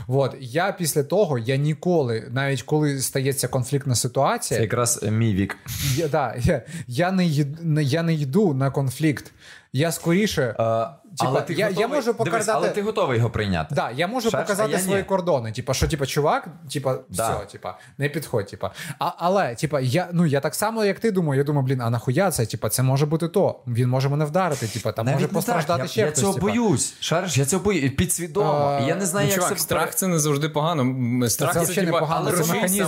От 0.08 0.36
я 0.40 0.72
після 0.72 1.02
того 1.02 1.38
я 1.38 1.56
ніколи, 1.56 2.28
навіть 2.30 2.62
коли 2.62 2.98
стається 2.98 3.48
конфліктна 3.48 3.94
ситуація, 3.94 4.58
це 4.58 4.62
якраз 4.62 5.02
мій 5.02 5.34
вік. 5.34 5.56
Я 5.96 6.08
да, 6.08 6.34
я, 6.42 6.62
я 6.86 7.12
не 7.12 7.82
я 7.82 8.02
не 8.02 8.14
йду 8.14 8.54
на 8.54 8.70
конфлікт. 8.70 9.32
Я 9.72 9.92
скоріше. 9.92 10.54
А... 10.58 10.90
Типа, 11.18 11.30
але 11.30 11.42
ти 11.42 11.54
я, 11.54 11.66
готовий, 11.66 11.80
я 11.80 11.96
можу 11.96 12.14
показати... 12.14 12.30
Дивись, 12.30 12.48
але 12.48 12.68
ти 12.68 12.82
готовий 12.82 13.18
його 13.18 13.30
прийняти. 13.30 13.74
Да, 13.74 13.90
я 13.90 14.06
можу 14.06 14.30
Шаш, 14.30 14.40
показати 14.40 14.78
свої 14.78 14.98
ні. 14.98 15.04
кордони. 15.04 15.52
Типа, 15.52 15.74
що 15.74 15.88
типа, 15.88 16.06
чувак, 16.06 16.48
типа, 16.72 16.98
да. 17.08 17.36
все, 17.36 17.46
типа, 17.46 17.78
не 17.98 18.08
підходь. 18.08 18.46
Типа. 18.46 18.70
А, 18.98 19.10
Але, 19.18 19.54
типа, 19.54 19.80
я 19.80 20.08
ну 20.12 20.26
я 20.26 20.40
так 20.40 20.54
само, 20.54 20.84
як 20.84 21.00
ти 21.00 21.10
думаю, 21.10 21.38
я 21.38 21.44
думаю, 21.44 21.66
блін, 21.66 21.80
а 21.80 21.90
нахуя 21.90 22.30
це? 22.30 22.46
Типа, 22.46 22.68
це 22.68 22.82
може 22.82 23.06
бути 23.06 23.28
то. 23.28 23.60
Він 23.66 23.88
може 23.88 24.08
мене 24.08 24.24
вдарити, 24.24 24.66
типа, 24.66 24.92
там 24.92 25.06
Навіть 25.06 25.20
може 25.20 25.28
постраждати 25.28 25.82
так. 25.82 25.90
ще 25.90 26.00
я, 26.00 26.06
хтось. 26.06 26.18
Я 26.18 26.22
цього 26.22 26.34
типа. 26.34 26.46
боюсь. 26.46 26.94
Шариш, 27.00 27.36
я 27.36 27.44
цього 27.44 27.64
боюсь 27.64 27.92
підсвідомо. 27.96 28.78
А, 28.80 28.80
я 28.80 28.94
не 28.94 29.06
знаю, 29.06 29.26
ну, 29.26 29.32
як 29.32 29.40
чувак, 29.40 29.58
це 29.58 29.62
страх 29.62 29.94
це 29.94 30.06
не 30.06 30.18
завжди 30.18 30.48
погано. 30.48 31.28
Страх 31.28 31.52
це, 31.52 31.66
це, 31.66 31.74
це 31.74 31.84
типа, 31.84 32.00
погано, 32.00 32.30
але 32.30 32.42
це 32.42 32.54
механізм 32.54 32.84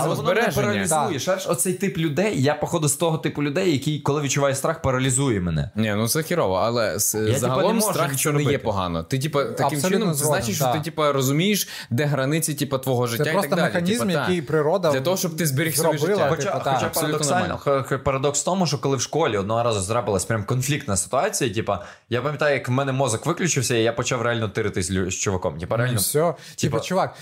паралізує. 0.55 1.19
Шариш, 1.19 1.47
оцей 1.47 1.73
тип 1.73 1.97
людей. 1.97 2.41
Я 2.43 2.53
походу 2.53 2.87
з 2.87 2.95
того 2.95 3.17
типу 3.17 3.43
людей, 3.43 3.71
який, 3.71 3.99
коли 3.99 4.21
відчуває 4.21 4.55
страх, 4.55 4.81
паралізує 4.81 5.39
мене. 5.39 5.71
Ні, 5.75 5.93
ну 5.97 6.07
це 6.07 6.23
хірово, 6.23 6.55
але 6.55 6.99
загалом 6.99 7.81
страх 7.81 8.16
не 8.25 8.43
є 8.43 8.57
погано. 8.57 9.03
Ти, 9.03 9.19
типа, 9.19 9.43
таким 9.43 9.65
Абсолютно 9.65 9.89
чином 9.89 10.13
це 10.13 10.25
значить, 10.25 10.55
що 10.55 10.65
ти 10.65 10.79
типа 10.79 11.11
розумієш, 11.11 11.67
де 11.89 12.05
границі 12.05 12.53
типа 12.53 12.77
твого 12.77 13.07
життя. 13.07 13.23
Це 13.23 13.31
і 13.31 13.33
так 13.33 13.49
далі. 13.49 13.61
механізм, 13.61 14.07
типа, 14.07 14.21
який 14.21 14.41
природа 14.41 14.91
для 14.91 15.01
того, 15.01 15.17
щоб 15.17 15.37
ти 15.37 15.47
зберіг 15.47 15.77
своє 15.77 15.97
життя. 15.97 16.27
Хоча, 16.29 16.51
типа, 16.51 16.73
хоча 16.73 16.89
парадоксально, 16.89 17.59
парадокс 18.03 18.41
в 18.41 18.45
тому, 18.45 18.67
що 18.67 18.77
коли 18.77 18.97
в 18.97 19.01
школі 19.01 19.37
одного 19.37 19.63
разу 19.63 19.79
зрабилась 19.79 20.25
прям 20.25 20.43
конфліктна 20.43 20.97
ситуація, 20.97 21.53
типа, 21.53 21.83
я 22.09 22.21
пам'ятаю, 22.21 22.53
як 22.53 22.69
в 22.69 22.71
мене 22.71 22.91
мозок 22.91 23.25
виключився, 23.25 23.75
і 23.75 23.83
я 23.83 23.93
почав 23.93 24.21
реально 24.21 24.49
тиритись 24.49 24.91
з 24.91 25.13
чуваком. 25.13 25.57
Типа, 25.57 25.77
реально, 25.77 25.97
все. 25.97 26.33
Типа, 26.55 26.79
чувак, 26.79 27.15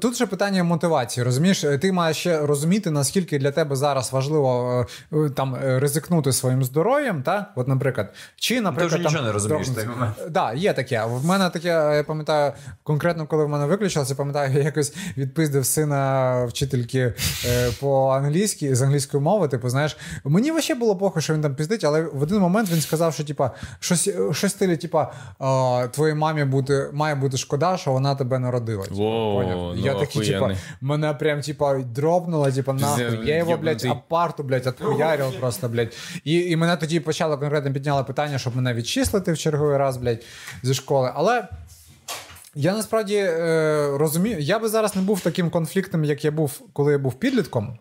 тут 0.00 0.16
же 0.16 0.26
питання 0.26 0.64
мотивації. 0.64 1.24
Розумієш, 1.24 1.64
ти 1.80 1.92
маєш 1.92 2.16
ще 2.16 2.46
розуміти, 2.46 2.90
наскільки 2.90 3.38
для 3.38 3.50
тебе 3.50 3.76
зараз 3.76 4.12
важливо 4.12 4.86
е, 5.12 5.30
там 5.30 5.54
е, 5.54 5.80
ризикнути 5.80 6.32
своїм 6.32 6.64
здоров'ям, 6.64 7.22
та 7.22 7.46
от, 7.56 7.68
наприклад, 7.68 8.14
чи 8.36 8.60
наприклад, 8.60 8.90
ти 8.90 8.96
вже 8.96 9.08
нічого 9.08 9.24
не 9.24 9.32
розумієш. 9.32 9.68
Да, 10.40 10.52
є 10.52 10.72
таке. 10.72 11.04
В 11.04 11.24
мене 11.24 11.50
таке 11.50 11.68
я 11.68 12.04
пам'ятаю, 12.06 12.52
конкретно, 12.82 13.26
коли 13.26 13.44
в 13.44 13.48
мене 13.48 13.66
виключилося, 13.66 14.14
пам'ятаю, 14.14 14.52
я 14.56 14.62
якось 14.62 14.94
відпиздив 15.16 15.66
сина 15.66 16.44
вчительки 16.44 17.14
е, 17.46 17.70
по 17.80 18.08
англійськи 18.08 18.74
з 18.74 18.82
англійської 18.82 19.22
мови. 19.22 19.48
Типу, 19.48 19.68
знаєш, 19.68 19.96
мені 20.24 20.50
вообще 20.50 20.74
було 20.74 20.96
похуй, 20.96 21.22
що 21.22 21.34
він 21.34 21.40
там 21.40 21.54
піздить, 21.54 21.84
але 21.84 22.02
в 22.02 22.22
один 22.22 22.38
момент 22.38 22.70
він 22.70 22.80
сказав, 22.80 23.14
що 23.14 23.24
типа 23.24 23.50
щось 23.80 24.10
щось 24.32 24.52
стилі, 24.52 24.76
типа 24.76 25.12
твоїй 25.92 26.14
мамі 26.14 26.44
бути 26.44 26.90
має 26.92 27.14
бути 27.14 27.36
шкода, 27.36 27.76
що 27.76 27.92
вона 27.92 28.14
тебе 28.14 28.38
народила. 28.38 28.84
Типу, 28.84 28.96
Воу, 28.96 29.42
ну, 29.42 29.76
я 29.76 29.94
такий, 29.94 30.26
типа, 30.26 30.50
мене 30.80 31.14
прям 31.14 31.40
типа 31.40 31.78
дропнуло, 31.78 32.50
типа, 32.50 32.72
нахуй. 32.72 33.28
Я 33.28 33.36
його, 33.36 33.56
блядь, 33.56 33.84
апарту, 33.84 34.42
блядь, 34.42 34.66
отхуярив 34.66 35.32
просто, 35.40 35.68
блядь. 35.68 35.92
І 36.24 36.38
і 36.38 36.56
мене 36.56 36.76
тоді 36.76 37.00
почало 37.00 37.38
конкретно 37.38 37.72
підняло 37.72 38.04
питання, 38.04 38.38
щоб 38.38 38.56
мене 38.56 38.74
відчислити 38.74 39.32
в 39.32 39.38
черговий 39.38 39.76
раз, 39.76 39.96
блядь, 39.96 40.24
зі 40.62 40.74
школи. 40.74 41.12
Але. 41.14 41.48
Я 42.54 42.72
насправді 42.72 43.16
е, 43.16 43.90
розумію, 43.98 44.38
я 44.38 44.58
би 44.58 44.68
зараз 44.68 44.96
не 44.96 45.02
був 45.02 45.20
таким 45.20 45.50
конфліктом, 45.50 46.04
як 46.04 46.24
я 46.24 46.30
був, 46.30 46.60
коли 46.72 46.92
я 46.92 46.98
був 46.98 47.14
підлітком. 47.14 47.78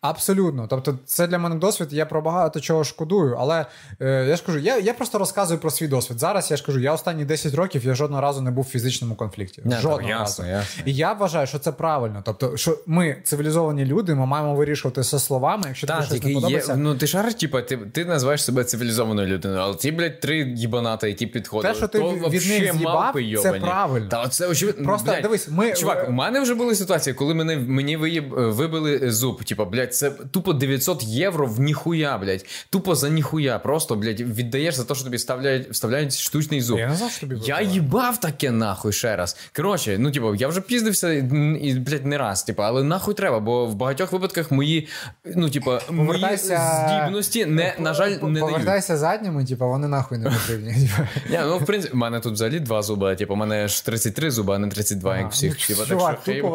Абсолютно. 0.00 0.66
Тобто, 0.70 0.98
це 1.04 1.26
для 1.26 1.38
мене 1.38 1.54
досвід, 1.54 1.88
я 1.90 2.06
про 2.06 2.22
багато 2.22 2.60
чого 2.60 2.84
шкодую. 2.84 3.36
Але 3.38 3.66
е, 4.00 4.26
я 4.28 4.36
ж 4.36 4.42
кажу, 4.46 4.58
я 4.58 4.78
я 4.78 4.94
просто 4.94 5.18
розказую 5.18 5.60
про 5.60 5.70
свій 5.70 5.88
досвід. 5.88 6.18
Зараз 6.18 6.50
я 6.50 6.56
ж 6.56 6.64
кажу, 6.64 6.80
я 6.80 6.92
останні 6.92 7.24
10 7.24 7.54
років 7.54 7.86
я 7.86 7.94
жодного 7.94 8.22
разу 8.22 8.40
не 8.40 8.50
був 8.50 8.64
в 8.64 8.68
фізичному 8.68 9.14
конфлікті. 9.14 9.62
Не, 9.64 9.76
жодного 9.76 10.00
так, 10.00 10.08
ясно, 10.08 10.44
разу. 10.44 10.56
Ясно. 10.56 10.82
І 10.86 10.94
я 10.94 11.12
вважаю, 11.12 11.46
що 11.46 11.58
це 11.58 11.72
правильно. 11.72 12.22
Тобто, 12.24 12.56
що 12.56 12.78
ми 12.86 13.16
цивілізовані 13.24 13.84
люди, 13.84 14.14
ми 14.14 14.26
маємо 14.26 14.54
вирішувати 14.54 15.00
все 15.00 15.18
словами. 15.18 15.64
Якщо 15.66 15.86
тобі 15.86 16.02
щось 16.06 16.22
не 16.22 16.34
подобається... 16.34 16.72
Є, 16.72 16.78
ну 16.78 16.94
ти 16.94 17.06
шариш, 17.06 17.34
типа, 17.34 17.62
ти 17.62 17.76
ти 17.76 18.04
називаєш 18.04 18.44
себе 18.44 18.64
цивілізованою 18.64 19.28
людиною, 19.28 19.60
але 19.60 19.74
ті, 19.74 19.92
блядь, 19.92 20.20
три 20.20 20.38
їбаната, 20.38 21.06
які 21.06 21.26
підходили. 21.26 21.74
Те, 21.74 21.78
що 21.78 21.88
ти 21.88 21.98
то 21.98 22.10
від 22.10 22.32
них 22.32 22.74
з'їбав, 22.74 23.14
це 23.42 23.52
правильно. 23.52 24.08
Та 24.08 24.28
це 24.28 24.46
очевидно. 24.48 24.84
Просто 24.84 25.10
блядь, 25.10 25.22
дивись, 25.22 25.48
ми 25.48 25.72
чувак, 25.72 26.08
у 26.08 26.12
мене 26.12 26.40
вже 26.40 26.54
були 26.54 26.74
ситуації, 26.74 27.14
коли 27.14 27.34
мене 27.34 27.56
мені 27.56 27.96
вибили 27.96 29.10
зуб. 29.10 29.44
Типа, 29.44 29.64
блядь, 29.64 29.87
це 29.88 30.10
тупо 30.10 30.52
900 30.52 31.04
євро 31.04 31.46
в 31.46 31.60
ніхуя, 31.60 32.18
блядь. 32.18 32.46
Тупо 32.70 32.94
за 32.94 33.08
ніхуя. 33.08 33.58
Просто, 33.58 33.96
блядь, 33.96 34.20
віддаєш 34.20 34.74
за 34.74 34.84
те, 34.84 34.94
що 34.94 35.04
тобі 35.04 35.16
вставляють 35.16 35.70
вставляють 35.70 36.18
штучний 36.18 36.60
зуб. 36.60 36.78
Я 36.78 36.88
не 36.88 36.96
знав, 36.96 37.10
що 37.10 37.20
тобі 37.20 37.36
Я 37.44 37.60
їбав 37.60 38.20
таке 38.20 38.50
нахуй 38.50 38.92
ще 38.92 39.16
раз. 39.16 39.36
Коротше, 39.56 39.96
ну 39.98 40.10
типу, 40.10 40.34
я 40.34 40.48
вже 40.48 40.60
піздився 40.60 41.12
і, 41.12 41.74
блядь, 41.74 42.06
не 42.06 42.18
раз, 42.18 42.42
типу, 42.42 42.62
але 42.62 42.82
нахуй 42.82 43.14
треба, 43.14 43.40
бо 43.40 43.66
в 43.66 43.74
багатьох 43.74 44.12
випадках 44.12 44.50
мої, 44.50 44.88
ну, 45.36 45.50
типу, 45.50 45.72
мої 45.90 46.36
здібності 46.36 47.46
не, 47.46 47.74
на 47.78 47.94
жаль, 47.94 48.10
не 48.10 48.40
Повертайся 48.40 48.96
задніми, 48.96 49.44
типу, 49.44 49.68
вони 49.68 49.88
нахуй 49.88 50.18
не 50.18 50.30
потрібні. 50.30 50.90
Я, 51.30 51.46
ну, 51.46 51.58
в 51.58 51.66
принципі, 51.66 51.94
в 51.94 51.96
мене 51.96 52.20
тут 52.20 52.32
взагалі 52.32 52.60
два 52.60 52.82
зуба, 52.82 53.14
типу, 53.14 53.34
у 53.34 53.36
мене 53.36 53.68
ж 53.68 53.84
33 53.84 54.30
зуба, 54.30 54.54
а 54.54 54.58
не 54.58 54.68
32, 54.68 55.18
як 55.18 55.32
всіх. 55.32 55.66
Типу, 55.66 55.80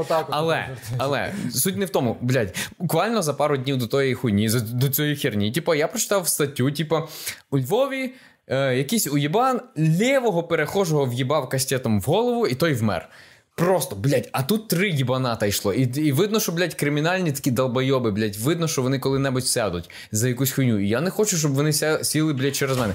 так 0.08 0.26
що, 0.26 0.26
але, 0.30 0.68
але, 0.98 1.34
суть 1.52 1.78
не 1.78 1.86
в 1.86 1.90
тому, 1.90 2.18
блядь, 2.22 2.56
буквально 2.80 3.23
за 3.24 3.34
пару 3.34 3.58
днів 3.58 3.78
до 3.78 3.88
тої 3.88 4.14
хуйні, 4.14 4.50
до 4.74 4.90
цієї 4.90 5.16
херні. 5.16 5.52
Типа, 5.52 5.76
я 5.76 5.88
прочитав 5.88 6.28
статтю, 6.28 6.72
типа, 6.72 7.08
у 7.52 7.60
Львові 7.60 8.14
е, 8.48 8.78
якийсь 8.78 9.08
уєбан 9.08 9.62
лівого 9.78 10.44
перехожого 10.44 11.06
в'їбав 11.06 11.50
кастетом 11.50 12.02
в 12.02 12.04
голову, 12.04 12.48
і 12.48 12.56
той 12.56 12.74
вмер. 12.74 13.10
Просто, 13.56 13.95
блядь, 13.95 14.30
а 14.32 14.43
тут 14.43 14.68
три 14.68 14.89
їбаната 14.89 15.45
йшло. 15.45 15.74
І 15.74 15.82
і 15.82 16.12
видно, 16.12 16.39
що, 16.39 16.51
блядь, 16.51 16.74
кримінальні 16.74 17.32
такі 17.32 17.51
долбойоби, 17.51 18.12
блядь, 18.12 18.36
видно, 18.36 18.68
що 18.68 18.82
вони 18.82 18.99
коли-небудь 18.99 19.47
сядуть 19.47 19.89
за 20.12 20.28
якусь 20.28 20.51
хуйню. 20.51 20.80
І 20.80 20.89
я 20.89 21.01
не 21.01 21.10
хочу, 21.10 21.38
щоб 21.38 21.54
вони 21.54 21.74
ся, 21.74 22.04
сіли, 22.04 22.34
блядь, 22.34 22.56
через 22.56 22.78
мене. 22.78 22.93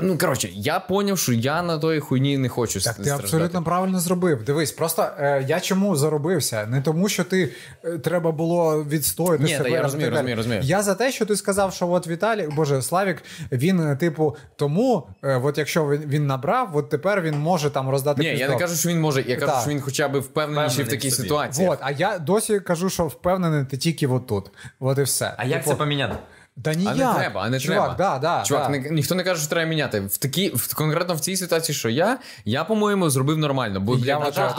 Ну, 0.00 0.18
коротше, 0.18 0.48
я 0.52 0.80
поняв, 0.80 1.18
що 1.18 1.32
я 1.32 1.62
на 1.62 1.78
тої 1.78 2.00
хуйні 2.00 2.38
не 2.38 2.48
хочу. 2.48 2.80
Так, 2.80 2.96
ти 2.96 3.10
абсолютно 3.10 3.62
правильно 3.62 4.00
зробив. 4.00 4.44
Дивись, 4.44 4.72
просто 4.72 5.08
е, 5.18 5.44
я 5.48 5.60
чому 5.60 5.96
заробився? 5.96 6.66
Не 6.66 6.82
тому, 6.82 7.08
що 7.08 7.24
ти 7.24 7.52
е, 7.84 7.98
треба 7.98 8.32
було 8.32 8.84
відстояти 8.84 9.44
Ні, 9.44 9.50
себе. 9.50 9.64
Та 9.64 9.68
я 9.68 9.82
розумію, 9.82 10.10
розумію, 10.10 10.36
розумію. 10.36 10.60
Я 10.64 10.82
за 10.82 10.94
те, 10.94 11.12
що 11.12 11.26
ти 11.26 11.36
сказав, 11.36 11.74
що 11.74 11.88
от 11.88 12.06
Віталій, 12.06 12.48
боже, 12.56 12.82
Славік, 12.82 13.22
він, 13.52 13.80
е, 13.80 13.96
типу, 13.96 14.36
тому, 14.56 15.06
е, 15.22 15.40
от 15.44 15.58
якщо 15.58 15.88
він, 15.88 16.02
він 16.06 16.26
набрав, 16.26 16.76
от 16.76 16.88
тепер 16.88 17.22
він 17.22 17.38
може 17.38 17.70
там 17.70 17.90
роздати. 17.90 18.22
Ні, 18.22 18.38
я 18.38 18.48
не 18.48 18.56
кажу, 18.56 18.76
що 18.76 18.88
він 18.88 19.00
може. 19.00 19.24
Я 19.26 19.36
кажу, 19.36 19.52
так. 19.52 19.60
що 19.60 19.70
він 19.70 19.75
хоча 19.80 20.08
б 20.08 20.18
впевненіший 20.18 20.84
в 20.84 20.88
такій 20.88 21.10
ситуації. 21.10 21.68
От, 21.68 21.78
а 21.82 21.90
я 21.90 22.18
досі 22.18 22.60
кажу, 22.60 22.90
що 22.90 23.06
впевнений 23.06 23.64
ти 23.64 23.76
тільки 23.76 24.06
отут. 24.06 24.50
От 24.80 24.98
і 24.98 25.02
все. 25.02 25.34
А 25.36 25.44
як 25.44 25.58
типу, 25.58 25.70
це 25.70 25.76
поміняти? 25.76 26.16
Да 26.56 26.74
ніяк. 26.74 26.94
А 26.94 27.12
не 27.12 27.14
треба, 27.14 27.42
а 27.42 27.50
не 27.50 27.60
Чувак, 27.60 27.96
треба. 27.96 28.18
Да, 28.18 28.18
да, 28.18 28.44
Чувак, 28.44 28.72
да. 28.72 28.78
Ні, 28.78 28.90
ніхто 28.90 29.14
не 29.14 29.24
каже, 29.24 29.40
що 29.40 29.50
треба 29.50 29.68
міняти. 29.68 30.00
В 30.00 30.16
такі, 30.16 30.50
в, 30.54 30.74
конкретно 30.74 31.14
в 31.14 31.20
цій 31.20 31.36
ситуації, 31.36 31.76
що 31.76 31.88
я, 31.88 32.18
я, 32.44 32.64
по-моєму, 32.64 33.10
зробив 33.10 33.38
нормально. 33.38 33.80
Бо 33.80 33.96
я 33.96 34.18
вважаю, 34.18 34.50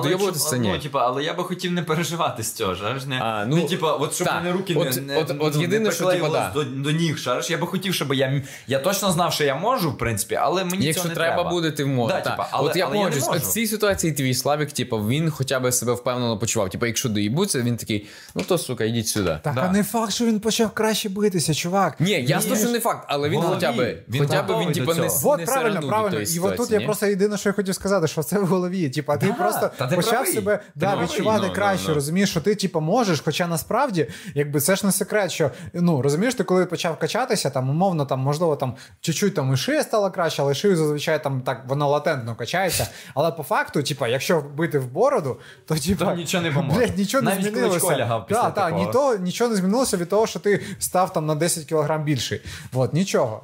вдоюватися 0.00 0.56
Ну, 0.56 0.78
типа, 0.78 1.06
але 1.06 1.24
я 1.24 1.34
би 1.34 1.44
хотів 1.44 1.72
не 1.72 1.82
переживати 1.82 2.42
з 2.42 2.52
цього, 2.52 2.74
ж 2.74 3.08
не. 3.08 3.18
А, 3.20 3.44
ну, 3.46 3.56
ну, 3.56 3.68
типа, 3.68 3.92
от 3.92 4.14
щоб 4.14 4.26
мене 4.26 4.52
руки 4.52 4.74
от, 4.74 4.96
не, 4.96 5.02
не, 5.02 5.18
от, 5.18 5.30
от, 5.40 5.54
ну, 5.54 5.60
єдине, 5.60 5.84
не 5.84 5.92
що, 5.92 6.12
типа, 6.12 6.28
да. 6.28 6.50
до, 6.54 6.64
до 6.64 6.90
ніг, 6.90 7.18
шариш. 7.18 7.50
Я 7.50 7.58
би 7.58 7.66
хотів, 7.66 7.94
щоб 7.94 8.14
я. 8.14 8.42
Я 8.66 8.78
точно 8.78 9.12
знав, 9.12 9.32
що 9.32 9.44
я 9.44 9.54
можу, 9.54 9.90
в 9.90 9.98
принципі, 9.98 10.34
але 10.34 10.64
мені 10.64 10.86
Якщо 10.86 11.02
цього 11.02 11.08
не 11.08 11.14
треба 11.14 11.44
буде, 11.44 11.70
ти 11.70 11.84
можеш. 11.84 12.16
Да, 12.24 12.30
типа, 12.30 12.48
але, 12.50 12.70
от 12.70 12.76
я 12.76 12.86
погоджуюсь, 12.86 13.28
в 13.28 13.40
цій 13.40 13.66
ситуації 13.66 14.12
твій 14.12 14.34
Славік, 14.34 14.72
типу, 14.72 14.96
він 14.96 15.30
хоча 15.30 15.60
б 15.60 15.72
себе 15.72 15.92
впевнено 15.92 16.38
почував. 16.38 16.70
Типу, 16.70 16.86
якщо 16.86 17.08
доїбуться, 17.08 17.62
він 17.62 17.76
такий, 17.76 18.06
ну 18.34 18.42
то 18.48 18.58
сука, 18.58 18.84
йдіть 18.84 19.08
сюди. 19.08 19.38
Так, 19.42 19.54
а 19.56 19.68
не 19.68 19.84
факт, 19.84 20.12
що 20.12 20.24
він 20.24 20.40
почав 20.40 20.70
краще 20.70 21.08
битися. 21.08 21.43
Змінився, 21.44 21.62
чувак. 21.62 22.00
Ні, 22.00 22.10
ясно, 22.10 22.56
що 22.56 22.70
не 22.70 22.80
факт, 22.80 23.04
але 23.08 23.28
він 23.28 23.40
хоча 23.40 23.72
б 23.72 23.96
він, 24.08 24.26
хоча 24.26 24.42
б 24.42 24.60
він 24.60 24.72
типу, 24.72 24.94
не 24.94 25.08
От 25.24 25.44
правильно, 25.44 25.88
правильно. 25.88 26.20
І 26.20 26.38
от 26.38 26.56
тут 26.56 26.70
я 26.70 26.80
просто 26.80 27.06
єдине, 27.06 27.38
що 27.38 27.48
я 27.48 27.52
хотів 27.52 27.74
сказати, 27.74 28.08
що 28.08 28.22
це 28.22 28.38
в 28.38 28.46
голові. 28.46 28.90
Типа, 28.90 29.16
ти 29.16 29.34
просто 29.38 29.70
почав 29.94 30.26
себе 30.26 30.60
відчувати 31.02 31.48
краще, 31.48 31.94
розумієш, 31.94 32.30
що 32.30 32.40
ти, 32.40 32.54
типу, 32.54 32.80
можеш, 32.80 33.20
хоча 33.20 33.46
насправді, 33.46 34.06
якби 34.34 34.60
це 34.60 34.76
ж 34.76 34.86
не 34.86 34.92
секрет, 34.92 35.32
що 35.32 35.50
ну 35.74 36.02
розумієш, 36.02 36.34
ти 36.34 36.44
коли 36.44 36.66
почав 36.66 36.98
качатися, 36.98 37.50
там 37.50 37.70
умовно, 37.70 38.06
там 38.06 38.20
можливо 38.20 38.56
там 38.56 38.74
чуть-чуть 39.00 39.34
там 39.34 39.54
і 39.54 39.56
шия 39.56 39.82
стала 39.82 40.10
краще, 40.10 40.42
але 40.42 40.54
шию 40.54 40.76
зазвичай 40.76 41.22
там 41.22 41.40
так 41.40 41.64
воно 41.68 41.88
латентно 41.88 42.34
качається. 42.34 42.88
Але 43.14 43.30
по 43.30 43.42
факту, 43.42 43.82
типа, 43.82 44.08
якщо 44.08 44.44
бити 44.56 44.78
в 44.78 44.86
бороду, 44.86 45.36
то 45.66 45.74
типа 45.74 46.14
нічого 46.14 46.42
не 46.42 46.50
поможе. 46.50 46.78
Блядь, 46.78 46.98
нічого 46.98 47.22
не 47.22 47.30
Навіть 47.30 47.44
змінилося. 47.44 47.96
лягав 47.96 48.26
після 48.26 48.42
Так, 48.42 48.54
так, 48.54 48.74
ні 48.74 48.86
то, 48.92 49.16
нічого 49.16 49.50
не 49.50 49.56
змінилося 49.56 49.96
від 49.96 50.08
того, 50.08 50.26
що 50.26 50.38
ти 50.38 50.60
став 50.78 51.12
там 51.12 51.26
на 51.26 51.33
10 51.34 51.64
кілограм 51.64 52.04
більший. 52.04 52.40
От, 52.72 52.94
нічого. 52.94 53.42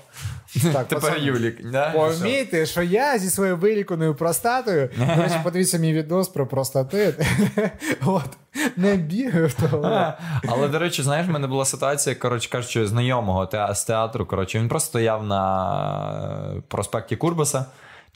Так, 0.72 0.88
Тепер 0.88 1.18
Юлік. 1.18 1.70
Да? 1.70 1.90
Помійте, 1.90 2.66
що 2.66 2.82
я 2.82 3.18
зі 3.18 3.30
своєю 3.30 3.56
виліканою 3.56 4.14
простатою. 4.14 4.88
До 4.98 5.22
речі, 5.22 5.34
подивіться 5.44 5.78
мій 5.78 5.92
відос 5.92 6.28
про 6.28 6.46
простатит. 6.46 7.14
От, 8.06 8.28
Не 8.76 8.96
бігаю 8.96 9.48
в 9.48 9.54
того. 9.54 10.12
Але, 10.48 10.68
до 10.68 10.78
речі, 10.78 11.02
знаєш, 11.02 11.26
в 11.26 11.30
мене 11.30 11.46
була 11.46 11.64
ситуація, 11.64 12.14
коротше 12.16 12.50
кажучи, 12.50 12.86
знайомого 12.86 13.48
з 13.74 13.84
театру. 13.84 14.26
Коротше, 14.26 14.58
він 14.58 14.68
просто 14.68 14.86
стояв 14.86 15.26
на 15.26 16.62
проспекті 16.68 17.16
Курбаса, 17.16 17.64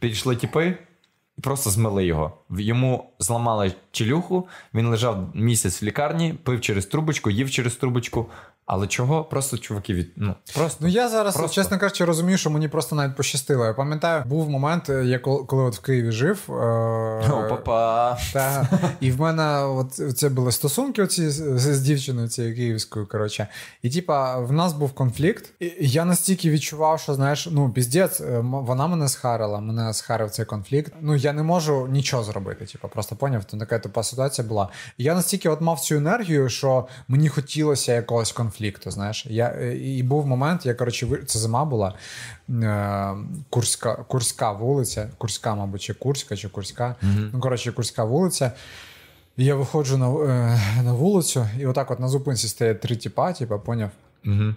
підійшли 0.00 0.36
тіпи. 0.36 0.74
І 1.38 1.40
просто 1.40 1.70
змили 1.70 2.04
його. 2.04 2.32
Йому 2.50 3.10
зламали 3.18 3.72
челюху, 3.92 4.48
він 4.74 4.86
лежав 4.86 5.30
місяць 5.34 5.82
в 5.82 5.84
лікарні, 5.84 6.34
пив 6.42 6.60
через 6.60 6.86
трубочку, 6.86 7.30
їв 7.30 7.50
через 7.50 7.76
трубочку. 7.76 8.26
Але 8.66 8.86
чого? 8.86 9.24
Просто 9.24 9.58
чуваки 9.58 9.94
від 9.94 10.10
ну 10.16 10.34
просто 10.54 10.78
ну 10.80 10.88
я 10.88 11.08
зараз, 11.08 11.36
просто. 11.36 11.54
чесно 11.54 11.78
кажучи, 11.78 12.04
розумію, 12.04 12.38
що 12.38 12.50
мені 12.50 12.68
просто 12.68 12.96
навіть 12.96 13.16
пощастило. 13.16 13.64
Я 13.64 13.72
пам'ятаю, 13.74 14.22
був 14.26 14.50
момент, 14.50 14.90
е, 14.90 15.04
я 15.04 15.18
коли 15.18 15.62
от 15.62 15.76
в 15.76 15.80
Києві 15.80 16.12
жив. 16.12 16.38
Е- 16.48 16.52
О, 17.32 17.46
папа. 17.48 18.18
Та, 18.32 18.68
І 19.00 19.10
в 19.10 19.20
мене 19.20 19.64
от 19.64 19.92
це 19.92 20.28
були 20.28 20.52
стосунки 20.52 21.02
оці 21.02 21.30
з, 21.30 21.58
з 21.58 21.80
дівчиною 21.80 22.28
цією 22.28 22.54
київською. 22.54 23.06
Коротше, 23.06 23.48
і 23.82 23.90
типа 23.90 24.38
в 24.38 24.52
нас 24.52 24.72
був 24.72 24.92
конфлікт. 24.92 25.52
І 25.60 25.72
Я 25.80 26.04
настільки 26.04 26.50
відчував, 26.50 27.00
що 27.00 27.14
знаєш, 27.14 27.48
ну 27.50 27.70
піздець, 27.70 28.20
е, 28.20 28.40
вона 28.42 28.86
мене 28.86 29.08
схарила, 29.08 29.60
мене 29.60 29.94
схарив 29.94 30.30
цей 30.30 30.44
конфлікт. 30.44 30.92
Ну 31.00 31.16
я 31.16 31.32
не 31.32 31.42
можу 31.42 31.86
нічого 31.86 32.24
зробити. 32.24 32.66
Типа, 32.66 32.88
просто 32.88 33.16
поняв, 33.16 33.44
то 33.44 33.56
така 33.56 33.78
тупа 33.78 34.02
ситуація 34.02 34.48
була. 34.48 34.68
І 34.98 35.04
я 35.04 35.14
настільки 35.14 35.48
от 35.48 35.60
мав 35.60 35.80
цю 35.80 35.94
енергію, 35.94 36.48
що 36.48 36.86
мені 37.08 37.28
хотілося 37.28 37.92
якогось 37.92 38.32
конфлікту 38.32 38.53
конфлікту. 38.54 38.90
Знаєш, 38.90 39.26
я 39.30 39.54
е, 39.60 39.76
і 39.76 40.02
був 40.02 40.26
момент, 40.26 40.66
я 40.66 40.74
коротше, 40.74 41.06
це 41.26 41.38
зима 41.38 41.64
була 41.64 41.94
е, 42.50 43.14
Курська 43.50 43.94
Курська 43.94 44.52
вулиця, 44.52 45.10
Курська, 45.18 45.54
мабуть, 45.54 45.82
чи 45.82 45.94
Курська, 45.94 46.36
чи 46.36 46.48
Курська. 46.48 46.96
Mm-hmm. 47.02 47.30
Ну, 47.32 47.40
коротше, 47.40 47.72
Курська 47.72 48.04
вулиця. 48.04 48.52
І 49.36 49.44
я 49.44 49.54
виходжу 49.54 49.96
на 49.96 50.06
е, 50.06 50.82
на 50.82 50.92
вулицю, 50.92 51.46
і 51.58 51.66
отак 51.66 51.90
от 51.90 52.00
на 52.00 52.08
зупинці 52.08 52.48
стоять 52.48 52.80
три 52.80 52.96
тіпа, 52.96 53.32
типа, 53.32 53.58
поняв. 53.58 53.90
Mm-hmm. 54.24 54.54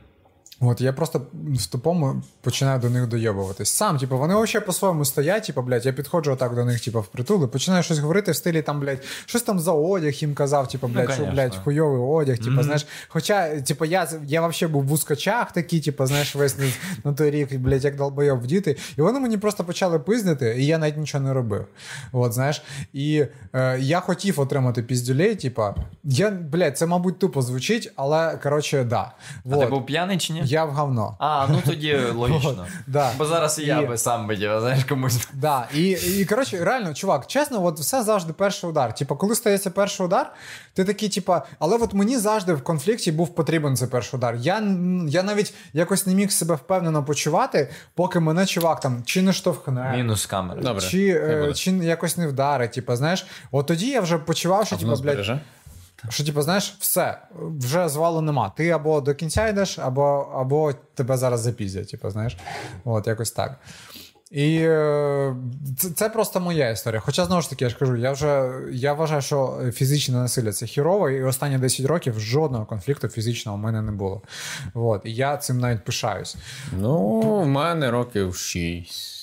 От 0.59 0.81
я 0.81 0.93
просто 0.93 1.21
в 1.34 1.65
тупому 1.65 2.21
починаю 2.41 2.79
до 2.79 2.89
них 2.89 3.07
дойобуватись. 3.07 3.69
Сам, 3.69 3.97
типу, 3.97 4.17
вони 4.17 4.35
взагалі 4.35 4.65
по-своєму 4.65 5.05
стоять, 5.05 5.43
типу, 5.43 5.61
блядь, 5.61 5.85
я 5.85 5.93
підходжу 5.93 6.31
отак 6.31 6.55
до 6.55 6.65
них, 6.65 6.81
типу, 6.81 6.99
впритул, 6.99 7.43
і 7.43 7.47
починаю 7.47 7.84
щось 7.84 7.99
говорити 7.99 8.31
в 8.31 8.35
стилі 8.35 8.61
там, 8.61 8.79
блядь, 8.79 9.03
щось 9.25 9.41
там 9.41 9.59
за 9.59 9.71
одяг 9.71 10.13
їм 10.13 10.34
казав, 10.34 10.67
типу, 10.67 10.88
блядь, 10.88 11.09
ну, 11.09 11.15
що, 11.15 11.25
блядь, 11.25 11.55
хуйовий 11.55 12.01
одяг, 12.01 12.38
типу, 12.38 12.49
mm-hmm. 12.49 12.63
знаєш. 12.63 12.88
Хоча, 13.07 13.61
типу, 13.61 13.85
я 13.85 14.07
я 14.27 14.47
взагалі 14.47 14.73
був 14.73 14.84
в 14.84 14.91
ускачах 14.91 15.51
такий, 15.51 15.79
типу, 15.79 16.05
знаєш, 16.05 16.35
весь 16.35 16.55
на 17.03 17.13
той 17.13 17.31
рік, 17.31 17.55
блядь, 17.55 17.84
як 17.84 17.95
долбойов 17.95 18.39
в 18.39 18.47
діти. 18.47 18.77
І 18.97 19.01
вони 19.01 19.19
мені 19.19 19.38
просто 19.38 19.63
почали 19.63 19.99
пизнити, 19.99 20.55
і 20.59 20.65
я 20.65 20.77
навіть 20.77 20.97
нічого 20.97 21.23
не 21.23 21.34
робив. 21.34 21.65
От, 22.11 22.34
знаєш. 22.34 22.63
І 22.93 23.25
е, 23.53 23.79
я 23.79 23.99
хотів 23.99 24.39
отримати 24.39 24.84
піздюлей, 24.84 25.35
типу, 25.35 25.63
я, 26.03 26.31
блядь, 26.31 26.77
це, 26.77 26.85
мабуть, 26.85 27.19
тупо 27.19 27.41
звучить, 27.41 27.91
але, 27.95 28.38
коротше, 28.43 28.84
да. 28.84 29.11
А 29.45 29.49
вот. 29.49 29.59
ти 29.59 29.65
був 29.65 29.85
п'яний 29.85 30.17
чи 30.17 30.34
ні? 30.34 30.46
Я 30.47 30.65
в 30.65 30.71
говно. 30.71 31.15
А, 31.19 31.47
ну 31.49 31.61
тоді 31.65 31.99
логічно. 32.15 32.65
да. 32.87 33.11
Бо 33.17 33.25
зараз 33.25 33.59
і 33.59 33.65
я 33.65 33.81
би 33.81 33.97
сам 33.97 34.27
би 34.27 34.35
знаєш, 34.35 34.83
комусь. 34.83 35.27
Да. 35.33 35.67
І, 35.73 35.89
і 35.89 36.25
коротше, 36.25 36.63
реально, 36.63 36.93
чувак, 36.93 37.27
чесно, 37.27 37.65
от 37.65 37.79
все 37.79 38.03
завжди 38.03 38.33
перший 38.33 38.69
удар. 38.69 38.95
Типа, 38.95 39.15
коли 39.15 39.35
стається 39.35 39.69
перший 39.69 40.05
удар, 40.05 40.33
ти 40.73 40.85
такий, 40.85 41.09
типа, 41.09 41.41
але 41.59 41.77
от 41.77 41.93
мені 41.93 42.17
завжди 42.17 42.53
в 42.53 42.63
конфлікті 42.63 43.11
був 43.11 43.35
потрібен 43.35 43.75
цей 43.75 43.87
перший 43.87 44.17
удар. 44.17 44.35
Я 44.35 44.63
я 45.07 45.23
навіть 45.23 45.53
якось 45.73 46.07
не 46.07 46.15
міг 46.15 46.31
себе 46.31 46.55
впевнено 46.55 47.03
почувати, 47.03 47.69
поки 47.95 48.19
мене 48.19 48.45
чувак 48.45 48.79
там 48.79 49.03
чи 49.05 49.21
не 49.21 49.33
штовхне, 49.33 49.93
мінус 49.95 50.25
камери. 50.25 50.61
Добре. 50.61 50.81
Чи, 50.81 51.07
е, 51.07 51.53
чи 51.53 51.71
якось 51.71 52.17
не 52.17 52.27
вдарить. 52.27 52.71
Типа, 52.71 52.95
знаєш, 52.95 53.25
от 53.51 53.65
тоді 53.65 53.89
я 53.89 54.01
вже 54.01 54.17
почував, 54.17 54.67
що 54.67 54.77
типа, 54.77 54.95
блядь, 54.95 55.39
що, 56.09 56.25
типу, 56.25 56.41
знаєш, 56.41 56.75
все, 56.79 57.21
вже 57.59 57.89
звалу 57.89 58.21
нема. 58.21 58.53
Ти 58.57 58.69
або 58.69 59.01
до 59.01 59.15
кінця 59.15 59.47
йдеш, 59.47 59.79
або 59.79 60.03
або 60.34 60.73
тебе 60.73 61.17
зараз 61.17 61.41
запіздять, 61.41 61.91
типу, 61.91 62.09
знаєш. 62.09 62.38
От, 62.85 63.07
якось 63.07 63.31
так. 63.31 63.59
І 64.31 64.57
е, 64.57 65.35
це, 65.77 65.89
це 65.89 66.09
просто 66.09 66.39
моя 66.39 66.69
історія. 66.69 67.01
Хоча, 67.05 67.25
знову 67.25 67.41
ж 67.41 67.49
таки, 67.49 67.63
я 67.65 67.69
ж 67.69 67.77
кажу, 67.77 67.95
я 67.95 68.11
вже 68.11 68.51
я 68.71 68.93
вважаю, 68.93 69.21
що 69.21 69.59
фізичне 69.73 70.17
насилля 70.17 70.51
це 70.51 70.65
хірово, 70.65 71.09
і 71.09 71.23
останні 71.23 71.57
10 71.57 71.85
років 71.85 72.19
жодного 72.19 72.65
конфлікту 72.65 73.07
фізичного 73.07 73.57
в 73.57 73.61
мене 73.61 73.81
не 73.81 73.91
було. 73.91 74.21
От, 74.73 75.01
І 75.05 75.13
я 75.13 75.38
цим 75.38 75.59
навіть 75.59 75.85
пишаюсь. 75.85 76.35
Ну, 76.79 77.19
в 77.21 77.47
мене 77.47 77.91
років 77.91 78.35
6. 78.35 79.16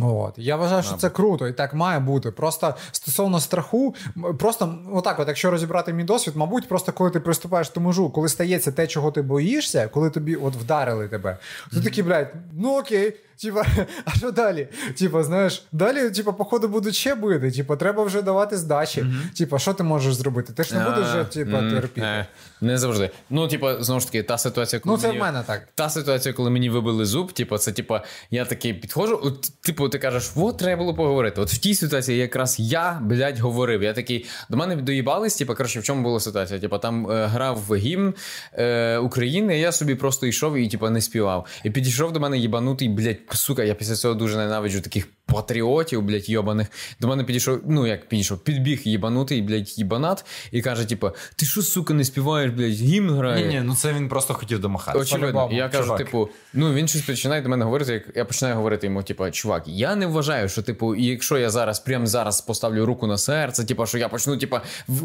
От 0.00 0.34
я 0.36 0.56
вважаю, 0.56 0.82
що 0.82 0.96
це 0.96 1.10
круто, 1.10 1.48
і 1.48 1.52
так 1.52 1.74
має 1.74 2.00
бути. 2.00 2.30
Просто 2.30 2.74
стосовно 2.92 3.40
страху, 3.40 3.94
просто 4.38 4.78
отак, 4.92 5.18
от 5.18 5.28
якщо 5.28 5.50
розібрати 5.50 5.92
мій 5.92 6.04
досвід, 6.04 6.36
мабуть, 6.36 6.68
просто 6.68 6.92
коли 6.92 7.10
ти 7.10 7.20
приступаєш 7.20 7.70
до 7.70 7.80
межу, 7.80 8.10
коли 8.10 8.28
стається 8.28 8.72
те, 8.72 8.86
чого 8.86 9.10
ти 9.10 9.22
боїшся, 9.22 9.88
коли 9.88 10.10
тобі 10.10 10.36
от 10.36 10.54
вдарили 10.54 11.08
тебе, 11.08 11.38
то 11.70 11.76
mm-hmm. 11.76 11.84
такий, 11.84 12.04
блядь, 12.04 12.32
ну 12.52 12.78
окей. 12.78 13.16
Типа, 13.42 13.66
а 14.04 14.10
що 14.10 14.30
далі? 14.30 14.68
Типа, 14.98 15.24
знаєш, 15.24 15.62
далі, 15.72 16.10
типа, 16.10 16.32
походу, 16.32 16.68
будуть 16.68 16.94
ще 16.94 17.14
бити. 17.14 17.50
Типа, 17.50 17.76
треба 17.76 18.02
вже 18.02 18.22
давати 18.22 18.56
здачі. 18.56 19.02
Mm-hmm. 19.02 19.38
Типа, 19.38 19.58
що 19.58 19.74
ти 19.74 19.82
можеш 19.82 20.14
зробити? 20.14 20.52
Ти 20.52 20.64
ж 20.64 20.74
не 20.74 20.84
будеш 20.84 21.08
вже 21.08 21.24
типа, 21.24 21.60
терпіти. 21.60 22.06
Е, 22.06 22.26
не 22.60 22.78
завжди. 22.78 23.10
Ну, 23.30 23.48
типа, 23.48 23.82
знову 23.82 24.00
ж 24.00 24.06
таки, 24.06 24.22
та 24.22 24.38
ситуація, 24.38 24.80
коли. 24.80 24.96
Ну, 24.96 25.02
це 25.02 25.06
мені, 25.08 25.18
в 25.18 25.22
мене 25.22 25.42
так. 25.46 25.68
Та 25.74 25.90
ситуація, 25.90 26.34
коли 26.34 26.50
мені 26.50 26.70
вибили 26.70 27.04
зуб, 27.04 27.32
типа, 27.32 27.58
це 27.58 27.72
типа, 27.72 28.04
я 28.30 28.44
такий 28.44 28.74
підходжу, 28.74 29.20
от, 29.22 29.50
типу, 29.60 29.88
ти 29.88 29.98
кажеш, 29.98 30.30
от 30.36 30.58
треба 30.58 30.82
було 30.82 30.94
поговорити. 30.94 31.40
От 31.40 31.52
в 31.52 31.58
тій 31.58 31.74
ситуації 31.74 32.18
якраз 32.18 32.56
я, 32.58 32.98
блядь, 33.02 33.38
говорив. 33.38 33.82
Я 33.82 33.92
такий, 33.92 34.26
до 34.48 34.56
мене 34.56 34.76
доїбались, 34.76 35.36
типа, 35.36 35.54
коротше, 35.54 35.80
в 35.80 35.82
чому 35.82 36.02
була 36.02 36.20
ситуація? 36.20 36.60
Типа, 36.60 36.78
там 36.78 37.10
е, 37.10 37.26
грав 37.26 37.76
гімн 37.76 38.14
е, 38.52 38.98
України, 38.98 39.58
я 39.58 39.72
собі 39.72 39.94
просто 39.94 40.26
йшов 40.26 40.56
і 40.56 40.68
типа 40.68 40.90
не 40.90 41.00
співав. 41.00 41.46
І 41.64 41.70
підійшов 41.70 42.12
до 42.12 42.20
мене 42.20 42.38
їбанутий, 42.38 42.88
блядь, 42.88 43.27
сука, 43.34 43.64
я 43.64 43.74
після 43.74 43.94
цього 43.94 44.14
дуже 44.14 44.36
ненавиджу 44.36 44.80
таких 44.80 45.08
патріотів, 45.26 46.02
блядь, 46.02 46.28
йобаних. 46.28 46.66
До 47.00 47.08
мене 47.08 47.24
підійшов, 47.24 47.60
ну 47.66 47.86
як 47.86 48.08
підійшов, 48.08 48.38
підбіг 48.38 48.80
їбанутий, 48.84 49.42
блядь, 49.42 49.78
їбанат, 49.78 50.24
і 50.52 50.62
каже: 50.62 50.84
типу, 50.84 51.10
ти 51.36 51.46
що, 51.46 51.62
сука, 51.62 51.94
не 51.94 52.04
співаєш, 52.04 52.52
блядь, 52.52 52.72
гімн 52.72 53.10
грає? 53.10 53.46
Ні, 53.46 53.54
ні, 53.54 53.60
ну 53.60 53.74
це 53.74 53.92
він 53.92 54.08
просто 54.08 54.34
хотів 54.34 54.60
домахатися. 54.60 55.02
Очевидно. 55.02 55.48
Я 55.52 55.68
кажу, 55.68 55.96
типу, 55.96 56.28
ну 56.52 56.74
він 56.74 56.88
щось 56.88 57.02
починає 57.02 57.42
до 57.42 57.48
мене 57.48 57.64
говорити, 57.64 57.92
як 57.92 58.02
я 58.16 58.24
починаю 58.24 58.56
говорити 58.56 58.86
йому, 58.86 59.02
типу, 59.02 59.30
чувак, 59.30 59.62
я 59.66 59.96
не 59.96 60.06
вважаю, 60.06 60.48
що, 60.48 60.62
типу, 60.62 60.94
якщо 60.94 61.38
я 61.38 61.50
зараз, 61.50 61.80
прямо 61.80 62.06
зараз 62.06 62.40
поставлю 62.40 62.86
руку 62.86 63.06
на 63.06 63.18
серце, 63.18 63.64
типу, 63.64 63.86
що 63.86 63.98
я 63.98 64.08
почну, 64.08 64.36
типу, 64.36 64.56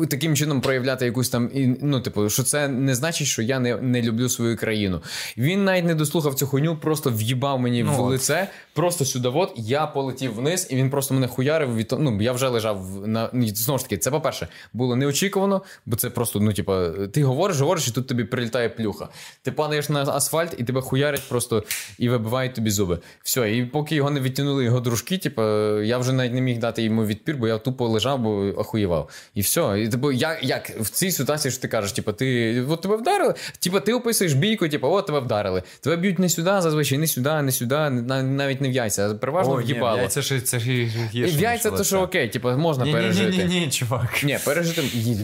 таким 0.09 0.35
чином 0.35 0.61
проявляти 0.61 1.05
якусь 1.05 1.29
там, 1.29 1.51
і 1.53 1.67
ну, 1.81 2.01
типу, 2.01 2.29
що 2.29 2.43
це 2.43 2.67
не 2.67 2.95
значить, 2.95 3.27
що 3.27 3.41
я 3.41 3.59
не 3.59 3.75
не 3.75 4.01
люблю 4.01 4.29
свою 4.29 4.57
країну. 4.57 5.01
Він 5.37 5.63
навіть 5.63 5.85
не 5.85 5.95
дослухав 5.95 6.35
цю 6.35 6.47
хуйню, 6.47 6.77
просто 6.77 7.09
в'їбав 7.09 7.59
мені 7.59 7.83
ну, 7.83 7.91
в 7.91 7.95
лице, 8.13 8.47
просто 8.73 9.05
сюди, 9.05 9.27
от, 9.27 9.53
я 9.55 9.87
полетів 9.87 10.35
вниз, 10.35 10.67
і 10.69 10.75
він 10.75 10.89
просто 10.89 11.13
мене 11.13 11.27
хуярив. 11.27 11.75
Від 11.75 11.95
ну 11.99 12.21
я 12.21 12.31
вже 12.31 12.47
лежав 12.47 13.07
на 13.07 13.29
знову 13.33 13.77
ж 13.77 13.83
таки. 13.83 13.97
Це 13.97 14.11
по-перше, 14.11 14.47
було 14.73 14.95
неочікувано, 14.95 15.61
бо 15.85 15.95
це 15.95 16.09
просто, 16.09 16.39
ну 16.39 16.53
типа, 16.53 16.89
ти 16.89 17.23
говориш, 17.23 17.59
говориш, 17.59 17.87
і 17.87 17.91
тут 17.91 18.07
тобі 18.07 18.23
прилітає 18.23 18.69
плюха. 18.69 19.09
Ти 19.41 19.51
падаєш 19.51 19.89
на 19.89 20.03
асфальт, 20.03 20.55
і 20.57 20.63
тебе 20.63 20.81
хуярять 20.81 21.29
просто 21.29 21.63
і 21.97 22.09
вибивають 22.09 22.53
тобі 22.53 22.69
зуби. 22.69 22.99
Все, 23.23 23.57
і 23.57 23.65
поки 23.65 23.95
його 23.95 24.09
не 24.09 24.19
відтягнули 24.19 24.63
його 24.63 24.79
дружки, 24.79 25.17
типу, 25.17 25.41
я 25.81 25.97
вже 25.97 26.13
навіть 26.13 26.33
не 26.33 26.41
міг 26.41 26.59
дати 26.59 26.83
йому 26.83 27.05
відпір, 27.05 27.37
бо 27.37 27.47
я 27.47 27.57
тупо 27.57 27.87
лежав, 27.87 28.19
бо 28.19 28.29
охуєвав. 28.57 29.09
І 29.33 29.41
все. 29.41 29.81
І 29.81 29.89
типу, 29.89 30.11
я 30.11 30.39
як 30.41 30.69
в 30.69 30.89
цій 30.89 31.11
ситуації 31.11 31.51
що 31.51 31.61
ти 31.61 31.67
кажеш, 31.67 31.91
типу, 31.91 32.11
ти 32.13 32.61
от 32.69 32.81
тебе 32.81 32.95
вдарили, 32.95 33.33
типу, 33.59 33.79
ти 33.79 33.93
описуєш 33.93 34.33
бійку, 34.33 34.69
типу, 34.69 34.87
от 34.87 35.05
тебе 35.05 35.19
вдарили. 35.19 35.63
Тебе 35.81 35.97
б'ють 35.97 36.19
не 36.19 36.29
сюди, 36.29 36.61
зазвичай 36.61 36.97
не 36.97 37.07
сюди, 37.07 37.41
не 37.41 37.51
сюди, 37.51 37.89
навіть 38.07 38.61
не 38.61 38.69
в 38.69 38.71
яйця. 38.71 39.09
а 39.09 39.13
Переважно 39.13 39.53
в'їбало. 39.55 39.97
яйця 39.97 40.21
ж 40.21 40.41
це 40.41 40.59
ж 40.59 40.69
гірше. 41.13 41.39
Яйця 41.39 41.71
то 41.71 41.83
що 41.83 42.01
окей, 42.01 42.29
типу, 42.29 42.51
можна 42.51 42.85
пережити. 42.85 43.37
Ні, 43.37 43.53
ні, 43.53 43.59
ні, 43.59 43.69
чувак. 43.71 44.23
Ні, 44.23 44.37
пережити. 44.45 44.81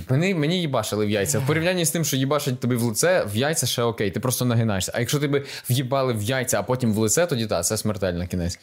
Мені, 0.10 0.34
мені 0.34 0.62
їбашили 0.62 1.06
в 1.06 1.10
яйця. 1.10 1.40
В 1.40 1.48
порівнянні 1.48 1.86
з 1.86 1.92
тим, 1.92 2.06
що 2.06 2.18
їбашать 2.18 2.60
тобі 2.60 2.76
в 2.76 2.82
лице, 2.84 3.26
в 3.34 3.38
яйця 3.38 3.66
ще 3.68 3.84
окей, 3.84 4.12
ти 4.12 4.20
просто 4.20 4.46
нагинаєшся. 4.46 4.92
А 4.96 5.00
якщо 5.00 5.20
тебе 5.20 5.44
в'їбали 5.70 6.14
в 6.14 6.22
яйця, 6.24 6.60
а 6.60 6.64
потім 6.64 6.94
в 6.94 6.98
лице, 6.98 7.26
тоді 7.26 7.46
так, 7.46 7.66
це 7.66 7.78
смертельна 7.78 8.28
кінець. 8.28 8.60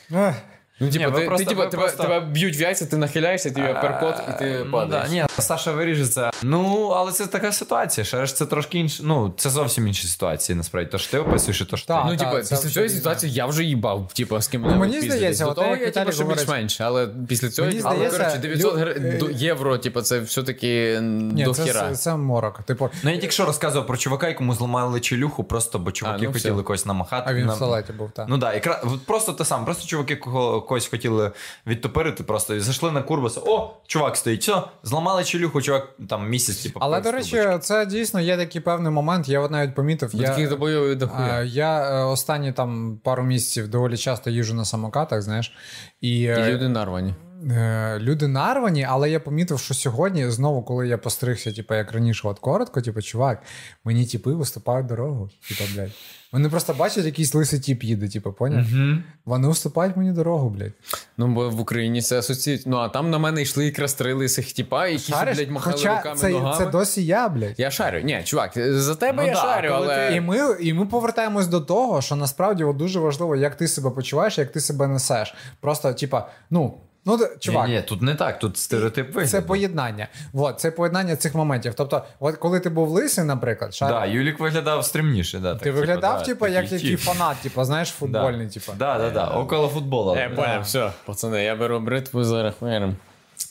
Ну, 0.81 0.91
типу, 0.91 1.11
ви 1.11 1.21
ти, 1.21 1.27
просто- 1.27 1.45
ти, 1.45 1.49
типу, 1.51 1.61
ви 1.63 1.67
тебе, 1.71 1.83
просто- 1.83 2.03
тебе 2.03 2.21
б'ють 2.21 2.57
в 2.57 2.61
яйця, 2.61 2.87
ти 2.87 2.97
нахиляєшся, 2.97 3.51
тобі 3.51 3.67
перкот, 3.67 4.15
і 4.29 4.39
ти 4.39 4.63
Ну, 4.65 4.73
падаєш. 4.73 5.09
да, 5.09 5.15
ні, 5.15 5.25
Саша 5.39 5.73
виріжеться. 5.73 6.31
Ну, 6.43 6.89
але 6.89 7.13
це 7.13 7.27
така 7.27 7.53
ситуація. 7.53 8.05
Ще 8.05 8.27
ж 8.27 8.35
це 8.35 8.47
трошки 8.47 8.79
інше. 8.79 9.03
Ну, 9.07 9.35
це 9.37 9.51
зовсім 9.51 9.87
інші 9.87 10.07
ситуації, 10.07 10.57
насправді. 10.57 10.91
То 10.91 10.99
ж 10.99 11.11
ти 11.11 11.19
описуєш, 11.19 11.61
і 11.61 11.65
то 11.65 11.77
ж 11.77 11.87
ти. 11.87 11.95
Ну, 12.07 12.17
це 12.17 12.57
після 12.57 12.57
цієї 12.57 12.91
ситуації 12.91 13.33
я 13.33 13.47
вже 13.47 13.65
їбав, 13.65 14.11
типу, 14.15 14.41
з 14.41 14.49
ким 14.49 14.63
Ну, 14.63 14.77
мені 14.77 15.01
здається, 15.01 15.45
до 15.45 15.55
того 15.55 15.77
я 15.77 15.91
типу, 15.91 16.13
що 16.13 16.25
більш-менш, 16.25 16.81
але 16.81 17.09
після 17.29 17.49
цього, 17.49 17.69
Мені 17.69 17.81
але, 17.85 18.11
коротше, 18.11 18.39
900 18.39 18.75
лю- 18.75 18.79
гр... 18.79 18.89
е, 18.89 19.21
євро, 19.33 19.79
типу, 19.79 20.03
це 20.03 20.21
все-таки 20.21 20.99
до 21.33 21.55
хіра. 21.55 21.93
це, 21.95 22.17
морок. 22.17 22.63
Типу, 22.63 22.91
Ну, 23.03 23.11
я 23.11 23.17
тільки 23.19 23.33
що 23.33 23.45
розказував 23.45 23.87
про 23.87 23.97
чувака, 23.97 24.29
якому 24.29 24.55
зламали 24.55 25.01
челюху, 25.01 25.45
просто 25.45 25.79
бо 25.79 25.93
чуваки 25.93 26.27
ну, 26.27 26.33
хотіли 26.33 26.63
когось 26.63 26.87
намахати. 26.87 27.31
а 27.31 27.35
він 27.35 27.51
в 27.51 27.59
туалеті 27.59 27.93
був, 27.93 28.11
так. 28.11 28.27
Ну 28.29 28.39
так, 28.39 28.85
просто 29.07 29.33
те 29.33 29.45
саме. 29.45 29.65
Просто 29.65 29.87
чуваки 29.87 30.17
кого, 30.17 30.63
когось 30.67 30.87
хотіли 30.87 31.33
відтопирити, 31.67 32.23
просто 32.23 32.55
і 32.55 32.61
зайшли 32.61 32.93
на 32.93 33.03
курбас. 33.03 33.39
О, 33.47 33.71
чувак 33.87 34.17
стоїть, 34.17 34.43
все, 34.43 34.63
зламали 34.83 35.25
челюху, 35.25 35.63
чувак 35.63 35.89
там 36.09 36.29
місяць, 36.29 36.57
типу. 36.57 36.79
Але, 36.83 37.01
до 37.01 37.13
речі, 37.13 37.45
це 37.61 37.87
дійсно 37.87 38.21
є 38.21 38.37
такий 38.37 38.61
певний 38.61 38.93
момент. 38.93 39.29
Я 39.29 39.41
от 39.41 39.51
навіть 39.51 39.75
помітив. 39.75 40.11
Бо 40.13 40.23
Я, 40.23 40.29
таких 40.29 40.49
добойових 40.49 40.97
дохуя. 40.97 41.43
я 41.43 42.01
е, 42.01 42.05
останні 42.05 42.53
там 42.53 43.01
пару 43.05 43.23
місяців 43.23 43.69
доволі 43.69 43.97
часто 43.97 44.31
їжджу 44.31 44.55
на 44.55 44.65
самокатах, 44.65 45.23
знаєш. 45.23 45.53
І, 46.01 46.21
І 46.21 46.27
е, 46.27 46.53
люди 46.53 46.69
нарвані. 46.69 47.15
Е, 47.51 47.99
люди 48.01 48.29
нарвані, 48.29 48.85
але 48.85 49.11
я 49.11 49.21
помітив, 49.21 49.59
що 49.59 49.75
сьогодні, 49.75 50.31
знову, 50.31 50.63
коли 50.63 50.89
я 50.89 50.99
постригся, 50.99 51.53
типу, 51.53 51.75
як 51.75 51.93
раніше, 51.93 52.29
от 52.29 52.39
коротко, 52.39 52.81
типу, 52.81 53.03
чувак, 53.03 53.43
мені 53.85 54.07
типи 54.07 54.31
виступають 54.31 54.87
дорогу. 54.87 55.31
Типу, 55.49 55.65
блядь. 55.75 55.93
Вони 56.33 56.49
просто 56.49 56.75
бачать, 56.75 57.05
якийсь 57.05 57.35
лисий 57.35 57.61
тіп 57.61 57.85
їде, 57.85 58.09
типу, 58.09 58.33
поняв? 58.33 58.65
Угу. 58.73 58.99
Вони 59.25 59.49
уступають 59.49 59.97
мені 59.97 60.13
дорогу, 60.13 60.51
блядь. 60.51 60.73
Ну, 61.17 61.29
бо 61.29 61.51
в 61.51 61.61
Україні 61.61 62.03
це 62.03 62.19
асоціюють. 62.19 62.63
Ну, 62.67 62.77
а 62.77 62.89
там 62.89 63.11
на 63.11 63.19
мене 63.19 63.43
йшли 63.43 63.65
якраз 63.65 63.95
три 63.95 64.13
лисих 64.13 64.53
тіпа, 64.53 64.87
які, 64.87 65.13
Шариш? 65.13 65.37
блядь, 65.39 65.51
махали 65.51 65.77
Хоча 65.77 65.97
руками 65.97 66.17
це, 66.17 66.29
ногами. 66.29 66.65
це 66.65 66.71
досі 66.71 67.07
я, 67.07 67.29
блядь. 67.29 67.55
Я 67.59 67.71
шарю. 67.71 68.01
Ні, 68.01 68.21
чувак, 68.25 68.53
за 68.57 68.95
тебе 68.95 69.23
Ну 69.23 69.29
я 69.29 69.35
да, 69.35 69.41
шарю, 69.41 69.71
але. 69.73 70.17
І 70.17 70.21
ми, 70.21 70.39
і 70.61 70.73
ми 70.73 70.87
повертаємось 70.87 71.47
до 71.47 71.61
того, 71.61 72.03
що 72.03 72.17
насправді 72.17 72.65
от 72.65 72.77
дуже 72.77 73.01
важливо, 73.01 73.37
як 73.37 73.55
ти 73.55 73.69
себе 73.69 73.91
почуваєш, 73.91 74.39
як 74.39 74.53
ти 74.53 74.61
себе 74.61 74.87
несеш. 74.87 75.35
Просто, 75.61 75.93
типа, 75.93 76.29
ну, 76.51 76.75
ну, 77.07 77.19
чувак. 77.39 77.69
Ні, 77.69 77.75
ні, 77.75 77.83
тут 77.83 78.03
не 78.03 78.15
так, 78.15 78.39
тут 78.39 78.57
стереотип 78.57 79.07
вигляду. 79.07 79.31
Це 79.31 79.41
поєднання. 79.41 80.09
Вот, 80.33 80.61
це 80.61 80.71
поєднання 80.71 81.17
цих 81.17 81.35
моментів. 81.35 81.75
Тобто, 81.77 82.05
от 82.21 82.37
коли 82.37 82.61
ти 82.61 82.69
був 82.69 82.89
лисий, 82.89 83.25
наприклад, 83.25 83.75
шар... 83.75 83.89
Да, 83.91 84.07
Юлік 84.07 84.41
виглядав 84.41 84.85
стрімніше. 84.85 85.39
Да, 85.39 85.53
так, 85.53 85.63
ти 85.63 85.71
виглядав, 85.71 86.23
типу, 86.23 86.47
як 86.47 86.65
такий 86.65 86.91
який 86.91 86.97
фанат, 86.97 87.37
типу, 87.37 87.65
знаєш, 87.65 87.89
футбольний, 87.89 88.47
Да. 88.47 88.53
типу. 88.53 88.73
Да, 88.79 88.99
да, 88.99 89.11
да, 89.11 89.27
около 89.27 89.69
футболу. 89.69 90.15
Е, 90.15 90.29
понял, 90.29 90.61
все, 90.61 90.91
пацани, 91.07 91.45
я 91.45 91.57
беру 91.57 91.81
бритву 91.81 92.25
зараз 92.25 92.55
хуярим. 92.59 92.97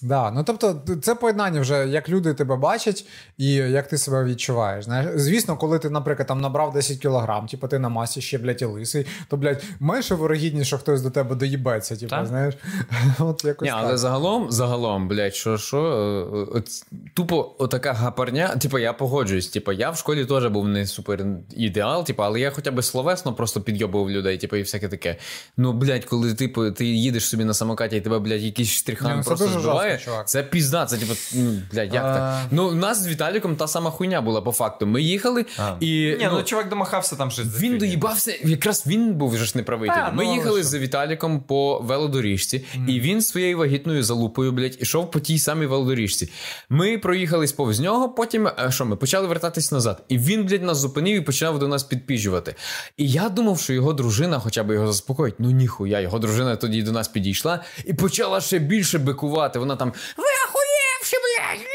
Да, 0.05 0.31
ну 0.31 0.43
тобто, 0.43 0.81
це 1.01 1.15
поєднання 1.15 1.61
вже, 1.61 1.87
як 1.87 2.09
люди 2.09 2.33
тебе 2.33 2.55
бачать 2.55 3.05
і 3.37 3.53
як 3.53 3.87
ти 3.87 3.97
себе 3.97 4.23
відчуваєш. 4.23 4.85
Знаєш, 4.85 5.07
звісно, 5.15 5.57
коли 5.57 5.79
ти, 5.79 5.89
наприклад, 5.89 6.27
там 6.27 6.41
набрав 6.41 6.73
10 6.73 6.97
кілограм, 6.97 7.47
типу 7.47 7.67
ти 7.67 7.79
на 7.79 7.89
масі 7.89 8.21
ще, 8.21 8.37
блядь, 8.37 8.61
і 8.61 8.65
лисий, 8.65 9.05
то, 9.27 9.37
блядь, 9.37 9.63
менше 9.79 10.15
вирогідність, 10.15 10.67
що 10.67 10.77
хтось 10.77 11.01
до 11.01 11.09
тебе 11.09 11.35
доїбеться, 11.35 11.95
типу, 11.95 12.09
Так. 12.09 12.25
знаєш. 12.25 12.53
От 13.19 13.45
якось 13.45 13.65
Ні, 13.65 13.73
але 13.75 13.97
загалом, 13.97 14.51
загалом, 14.51 15.07
блядь, 15.07 15.35
що, 15.35 15.57
що, 15.57 15.77
е, 15.77 16.57
от, 16.57 16.67
тупо 17.13 17.55
отака 17.57 17.93
гапарня, 17.93 18.47
типу, 18.47 18.79
я 18.79 18.93
погоджуюсь. 18.93 19.47
Типу, 19.47 19.71
я 19.71 19.89
в 19.89 19.97
школі 19.97 20.25
теж 20.25 20.45
був 20.45 20.67
не 20.67 20.87
супер 20.87 21.25
ідеал, 21.51 22.05
типу, 22.05 22.23
але 22.23 22.39
я 22.39 22.51
хоча 22.51 22.71
б 22.71 22.83
словесно 22.83 23.33
просто 23.33 23.61
підйобував 23.61 24.09
людей, 24.09 24.37
типу, 24.37 24.55
і 24.55 24.61
всяке 24.61 24.87
таке. 24.87 25.17
Ну, 25.57 25.73
блядь, 25.73 26.05
коли 26.05 26.33
типу, 26.33 26.71
ти 26.71 26.85
їдеш 26.85 27.27
собі 27.27 27.43
на 27.43 27.53
самокаті, 27.53 27.97
і 27.97 28.01
тебе, 28.01 28.19
блядь, 28.19 28.41
якийсь 28.41 28.69
Ні, 28.69 28.77
штрихан 28.77 29.17
ну, 29.17 29.23
просто 29.23 29.47
збиває. 29.47 29.94
Жорстко, 29.97 30.11
чувак. 30.11 30.27
Це 30.27 30.43
пізда, 30.43 30.85
це 30.85 30.97
типу, 30.97 31.13
ну, 31.33 31.61
блядь, 31.73 31.93
як 31.93 32.03
А. 32.05 32.13
так? 32.13 32.47
Ну, 32.51 32.67
у 32.67 32.75
нас 32.75 33.01
з 33.01 33.07
Віталіком 33.07 33.55
та 33.55 33.67
сама 33.67 33.91
хуйня 33.91 34.21
була 34.21 34.41
по 34.41 34.51
факту. 34.51 34.87
Ми 34.87 35.01
їхали 35.01 35.45
А. 35.57 35.75
і. 35.79 36.15
Ні, 36.19 36.29
ну 36.31 36.43
чувак 36.43 36.69
домахався 36.69 37.15
там 37.15 37.31
щось. 37.31 37.47
Він 37.59 37.77
доїбався, 37.77 38.33
якраз 38.43 38.83
він 38.87 39.13
був 39.13 39.29
вже 39.29 39.45
ж 39.45 39.51
неправий. 39.55 39.89
Та, 39.89 40.05
тоді. 40.05 40.17
Ми 40.17 40.25
ну, 40.25 40.33
їхали 40.33 40.59
що? 40.59 40.69
з 40.69 40.77
Віталіком 40.77 41.39
по 41.39 41.79
велодоріжці, 41.79 42.65
і 42.87 42.99
він 42.99 43.21
своєю 43.21 43.57
вагітною 43.57 44.03
залупою, 44.03 44.51
блядь, 44.51 44.77
ішов 44.79 45.11
по 45.11 45.19
тій 45.19 45.39
самій 45.39 45.65
велодоріжці. 45.65 46.31
Ми 46.69 46.97
проїхались 46.97 47.51
повз 47.51 47.79
нього, 47.79 48.09
потім 48.09 48.47
е, 48.47 48.67
що 48.69 48.85
ми 48.85 48.95
почали 48.95 49.27
вертатись 49.27 49.71
назад. 49.71 50.03
І 50.07 50.17
він, 50.17 50.45
блядь, 50.45 50.63
нас 50.63 50.77
зупинив 50.77 51.17
і 51.17 51.21
почав 51.21 51.59
до 51.59 51.67
нас 51.67 51.83
підпіжувати. 51.83 52.55
І 52.97 53.09
я 53.09 53.29
думав, 53.29 53.59
що 53.59 53.73
його 53.73 53.93
дружина 53.93 54.39
хоча 54.39 54.63
б 54.63 54.73
його 54.73 54.87
заспокоїть. 54.87 55.35
Ну 55.39 55.51
ніхуя, 55.51 55.99
його 55.99 56.19
дружина 56.19 56.55
тоді 56.55 56.83
до 56.83 56.91
нас 56.91 57.07
підійшла 57.07 57.63
і 57.85 57.93
почала 57.93 58.41
ще 58.41 58.59
більше 58.59 58.99
бикувати. 58.99 59.59
Вона 59.59 59.75
там. 59.75 59.84
Ви 60.17 60.23
охуєвші, 60.47 61.17
блядь! 61.23 61.67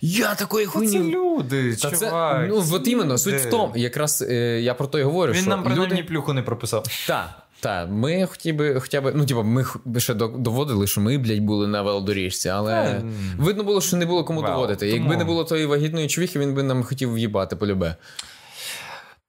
Я 0.00 0.34
такої 0.34 0.66
Це 0.66 0.98
люди, 0.98 1.76
Та 1.76 1.90
це, 1.90 2.46
ну, 2.48 2.64
от 2.72 2.88
іменно, 2.88 3.18
суть 3.18 3.34
в 3.34 3.50
тому, 3.50 3.72
якраз 3.76 4.22
е, 4.28 4.60
я 4.60 4.74
про 4.74 4.86
то 4.86 4.98
й 4.98 5.02
говорю, 5.02 5.32
Він 5.32 5.40
що 5.40 5.50
нам 5.50 5.64
принаймні 5.64 5.96
люди... 5.96 6.08
плюху 6.08 6.32
не 6.32 6.42
прописав. 6.42 6.84
Так, 7.06 7.30
так, 7.60 7.88
ми 7.90 8.26
хотів 8.26 8.54
би, 8.54 8.80
хоча 8.80 9.00
б, 9.00 9.12
ну, 9.14 9.26
типу, 9.26 9.42
ми 9.42 9.66
ще 10.00 10.14
доводили, 10.14 10.86
що 10.86 11.00
ми, 11.00 11.18
блядь, 11.18 11.40
були 11.40 11.66
на 11.66 11.82
велодоріжці, 11.82 12.48
але 12.48 12.72
Та, 12.72 13.02
видно 13.38 13.62
було, 13.64 13.80
що 13.80 13.96
не 13.96 14.06
було 14.06 14.24
кому 14.24 14.40
Вау, 14.40 14.52
доводити. 14.52 14.86
тому- 14.90 14.98
Якби 15.00 15.16
не 15.16 15.24
було 15.24 15.44
тої 15.44 15.66
вагітної 15.66 16.08
човіхи, 16.08 16.38
він 16.38 16.54
би 16.54 16.62
нам 16.62 16.82
хотів 16.84 17.14
в'їбати 17.14 17.56
полюбе. 17.56 17.96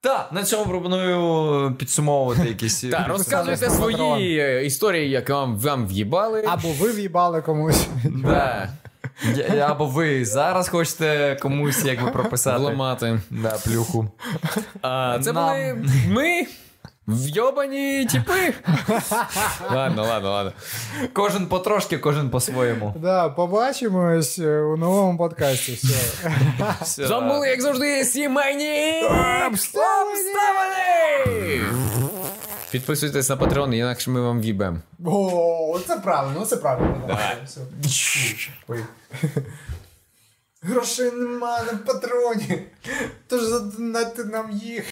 Так, 0.00 0.28
на 0.32 0.44
цьому 0.44 0.64
пропоную 0.66 1.74
підсумовувати 1.74 2.48
якісь. 2.48 2.80
Так, 2.80 3.08
розказуйте 3.08 3.70
свої 3.70 4.38
е, 4.38 4.64
історії, 4.66 5.10
як 5.10 5.30
вам, 5.30 5.58
вам 5.58 5.86
в'їбали. 5.86 6.44
Або 6.46 6.68
ви 6.72 6.92
в'їбали 6.92 7.42
комусь. 7.42 7.86
Да, 8.04 8.68
Або 9.60 9.86
ви 9.86 10.24
зараз 10.24 10.68
хочете 10.68 11.36
комусь 11.42 11.84
якби 11.84 12.10
прописати. 12.10 12.62
Ламати. 12.64 13.20
Да, 13.30 13.58
плюху. 13.64 14.10
А, 14.82 15.18
це 15.22 15.32
Нам. 15.32 15.44
були 15.44 15.88
ми. 16.08 16.46
Вйобані 17.08 18.06
тіпи. 18.06 18.54
ладно, 19.74 20.02
ладно, 20.02 20.30
ладно. 20.30 20.52
Кожен 21.12 21.46
потрошки, 21.46 21.98
кожен 21.98 22.30
по-своєму. 22.30 22.94
Да, 22.98 23.28
побачимось 23.28 24.38
е, 24.38 24.60
у 24.60 24.76
новому 24.76 25.18
подкасті. 25.18 25.72
Все. 26.82 27.06
З 27.06 27.10
вами 27.10 27.34
були, 27.34 27.48
як 27.48 27.62
завжди, 27.62 28.04
сімейні 28.04 29.02
обставини! 29.46 30.36
Підписуйтесь 32.70 33.28
на 33.28 33.36
Patreon, 33.36 33.74
інакше 33.74 34.10
ми 34.10 34.20
вам 34.20 34.40
в'їбем. 34.40 34.82
О, 35.06 35.80
це 35.86 35.96
правильно, 35.96 36.46
це 36.46 36.56
правильно. 36.56 37.18
Все. 37.46 37.60
Ой. 38.68 38.84
Грошей 40.62 41.10
нема 41.10 41.62
на 41.62 41.78
патроні. 41.78 42.62
Тож 43.28 43.42
задонати 43.42 44.24
нам 44.24 44.50
їх. 44.50 44.90